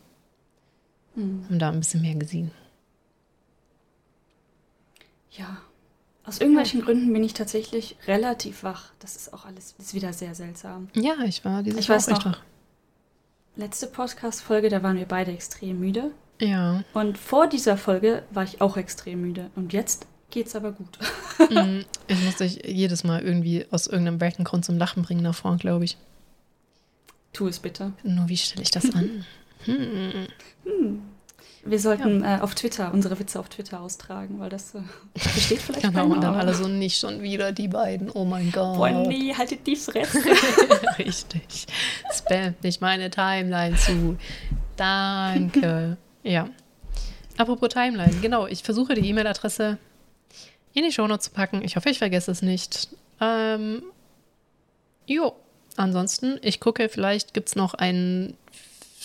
Mm. 1.14 1.44
haben 1.46 1.58
da 1.58 1.68
ein 1.70 1.78
bisschen 1.80 2.00
mehr 2.00 2.14
gesehen. 2.14 2.52
Ja. 5.32 5.58
Aus 6.24 6.38
irgendwelchen 6.38 6.82
Gründen 6.82 7.12
bin 7.12 7.24
ich 7.24 7.34
tatsächlich 7.34 7.96
relativ 8.06 8.62
wach. 8.62 8.92
Das 9.00 9.16
ist 9.16 9.32
auch 9.32 9.44
alles 9.44 9.74
ist 9.78 9.92
wieder 9.94 10.12
sehr 10.12 10.34
seltsam. 10.34 10.88
Ja, 10.94 11.14
ich 11.24 11.44
war 11.44 11.62
dieses 11.62 11.80
Ich 11.80 11.88
Jahr 11.88 11.96
weiß 11.96 12.08
auch 12.10 12.24
noch. 12.24 12.26
wach. 12.26 12.40
Letzte 13.56 13.86
Podcast-Folge, 13.88 14.68
da 14.68 14.82
waren 14.82 14.96
wir 14.96 15.04
beide 15.06 15.32
extrem 15.32 15.80
müde. 15.80 16.12
Ja. 16.40 16.84
Und 16.94 17.18
vor 17.18 17.48
dieser 17.48 17.76
Folge 17.76 18.22
war 18.30 18.44
ich 18.44 18.60
auch 18.60 18.76
extrem 18.76 19.20
müde. 19.20 19.50
Und 19.56 19.72
jetzt 19.72 20.06
geht's 20.30 20.54
aber 20.56 20.72
gut. 20.72 20.98
Mm, 21.50 21.80
Ich 22.06 22.24
muss 22.24 22.36
dich 22.36 22.62
jedes 22.64 23.04
Mal 23.04 23.20
irgendwie 23.22 23.66
aus 23.70 23.86
irgendeinem 23.88 24.18
Beckengrund 24.18 24.64
zum 24.64 24.78
Lachen 24.78 25.02
bringen 25.02 25.24
davor, 25.24 25.56
glaube 25.56 25.84
ich. 25.84 25.96
Tu 27.32 27.46
es 27.48 27.58
bitte. 27.58 27.92
Nur 28.04 28.28
wie 28.28 28.36
stelle 28.36 28.62
ich 28.62 28.70
das 28.70 28.92
an? 28.94 29.24
Hm. 29.64 31.02
Wir 31.64 31.78
sollten 31.78 32.24
äh, 32.24 32.38
auf 32.40 32.56
Twitter 32.56 32.92
unsere 32.92 33.18
Witze 33.20 33.38
auf 33.38 33.48
Twitter 33.48 33.80
austragen, 33.80 34.40
weil 34.40 34.50
das 34.50 34.74
äh, 34.74 34.80
versteht 35.16 35.60
vielleicht 35.60 35.82
Genau, 35.82 36.06
und 36.06 36.20
dann 36.20 36.34
alle 36.34 36.54
so 36.54 36.66
nicht 36.66 36.98
schon 36.98 37.22
wieder 37.22 37.52
die 37.52 37.68
beiden. 37.68 38.10
Oh 38.10 38.24
mein 38.24 38.50
Gott. 38.50 38.80
Wendy, 38.80 39.32
haltet 39.36 39.64
die 39.66 39.76
Fresse. 39.76 40.18
Richtig. 40.98 41.66
Spamt 42.12 42.64
nicht 42.64 42.80
meine 42.80 43.10
Timeline 43.10 43.76
zu. 43.76 44.16
Danke. 44.76 45.96
Ja. 46.24 46.48
Apropos 47.36 47.68
Timeline, 47.68 48.14
genau. 48.20 48.48
Ich 48.48 48.64
versuche 48.64 48.94
die 48.94 49.08
E-Mail-Adresse 49.08 49.78
in 50.74 50.82
die 50.82 50.92
Shownotes 50.92 51.26
zu 51.26 51.30
packen. 51.30 51.62
Ich 51.62 51.76
hoffe, 51.76 51.90
ich 51.90 51.98
vergesse 51.98 52.32
es 52.32 52.42
nicht. 52.42 52.88
Ähm, 53.20 53.82
jo. 55.06 55.32
Ansonsten, 55.76 56.38
ich 56.42 56.60
gucke, 56.60 56.88
vielleicht 56.88 57.32
gibt 57.34 57.48
es 57.48 57.56
noch 57.56 57.74
ein 57.74 58.34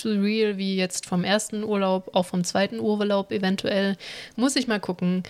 Reel 0.06 0.57
wie 0.57 0.76
jetzt 0.76 1.06
vom 1.06 1.24
ersten 1.24 1.64
Urlaub, 1.64 2.15
auch 2.15 2.26
vom 2.26 2.44
zweiten 2.44 2.80
Urlaub 2.80 3.32
eventuell. 3.32 3.98
Muss 4.36 4.56
ich 4.56 4.68
mal 4.68 4.80
gucken. 4.80 5.24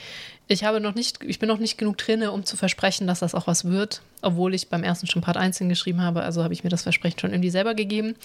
Ich 0.48 0.64
habe 0.64 0.80
noch 0.80 0.96
nicht, 0.96 1.20
ich 1.24 1.40
bin 1.40 1.50
noch 1.50 1.60
nicht 1.60 1.78
genug 1.78 1.98
drinne, 1.98 2.32
um 2.32 2.46
zu 2.46 2.56
versprechen, 2.56 3.06
dass 3.06 3.20
das 3.20 3.36
auch 3.36 3.48
was 3.48 3.66
wird, 3.66 4.02
obwohl 4.22 4.54
ich 4.54 4.70
beim 4.70 4.84
ersten 4.84 5.08
schon 5.08 5.22
Part 5.22 5.36
1 5.36 5.58
hingeschrieben 5.58 6.02
habe, 6.02 6.24
also 6.24 6.44
habe 6.44 6.54
ich 6.54 6.64
mir 6.64 6.70
das 6.70 6.84
Versprechen 6.84 7.20
schon 7.20 7.32
irgendwie 7.32 7.50
selber 7.50 7.74
gegeben. 7.74 8.16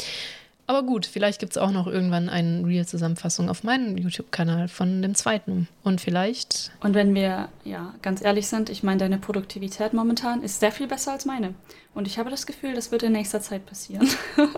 Aber 0.73 0.85
gut, 0.85 1.05
vielleicht 1.05 1.39
gibt 1.39 1.53
es 1.53 1.59
auch 1.59 1.70
noch 1.70 1.86
irgendwann 1.86 2.31
eine 2.31 2.66
Real-Zusammenfassung 2.66 3.51
auf 3.51 3.62
meinem 3.62 3.99
YouTube-Kanal 3.99 4.69
von 4.69 5.03
dem 5.03 5.15
zweiten. 5.15 5.69
Und 5.85 6.01
vielleicht, 6.01 6.73
Und 6.81 6.94
wenn 6.94 7.15
wir 7.15 7.51
ja 7.62 7.94
ganz 8.01 8.23
ehrlich 8.23 8.47
sind, 8.47 8.70
ich 8.70 8.82
meine, 8.82 8.97
deine 8.97 9.19
Produktivität 9.19 9.93
momentan 9.93 10.43
ist 10.43 10.61
sehr 10.61 10.73
viel 10.73 10.86
besser 10.86 11.12
als 11.12 11.27
meine. 11.27 11.53
Und 11.93 12.07
ich 12.07 12.19
habe 12.19 12.31
das 12.31 12.47
Gefühl, 12.47 12.73
das 12.73 12.90
wird 12.90 13.03
in 13.03 13.12
nächster 13.12 13.43
Zeit 13.43 13.66
passieren. 13.66 14.09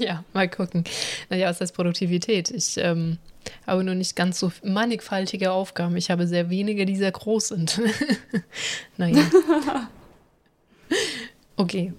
ja, 0.00 0.24
mal 0.32 0.48
gucken. 0.48 0.82
Naja, 1.30 1.48
was 1.48 1.60
heißt 1.60 1.76
Produktivität? 1.76 2.50
Ich 2.50 2.76
ähm, 2.78 3.18
habe 3.68 3.84
nur 3.84 3.94
nicht 3.94 4.16
ganz 4.16 4.40
so 4.40 4.50
mannigfaltige 4.64 5.52
Aufgaben. 5.52 5.96
Ich 5.96 6.10
habe 6.10 6.26
sehr 6.26 6.50
wenige, 6.50 6.86
die 6.86 6.96
sehr 6.96 7.12
groß 7.12 7.48
sind. 7.48 7.80
naja. 8.96 9.22
Okay. 11.54 11.92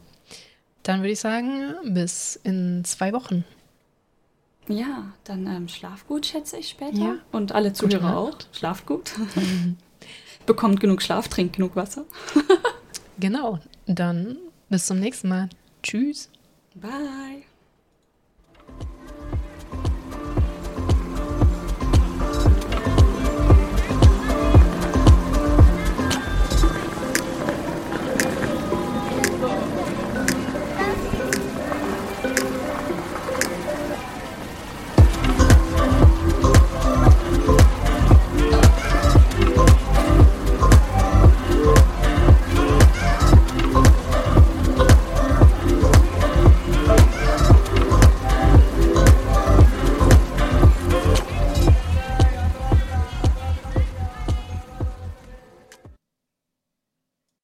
Dann 0.84 1.00
würde 1.00 1.12
ich 1.12 1.20
sagen, 1.20 1.76
bis 1.86 2.40
in 2.44 2.84
zwei 2.84 3.14
Wochen. 3.14 3.46
Ja, 4.68 5.14
dann 5.24 5.48
ähm, 5.48 5.68
schlaf 5.68 6.08
gut, 6.08 6.26
schätze 6.26 6.58
ich 6.58 6.70
später. 6.70 6.98
Ja. 6.98 7.16
Und 7.32 7.52
alle 7.52 7.74
Zuhörer 7.74 8.18
auch. 8.18 8.38
Schlaft 8.54 8.86
gut. 8.86 9.12
Bekommt 10.46 10.80
genug 10.80 11.02
Schlaf, 11.02 11.28
trinkt 11.28 11.56
genug 11.56 11.76
Wasser. 11.76 12.06
Genau. 13.20 13.60
Dann 13.86 14.38
bis 14.70 14.88
zum 14.88 15.00
nächsten 15.00 15.30
Mal. 15.30 15.50
Tschüss. 15.84 16.30
Bye. 16.76 17.44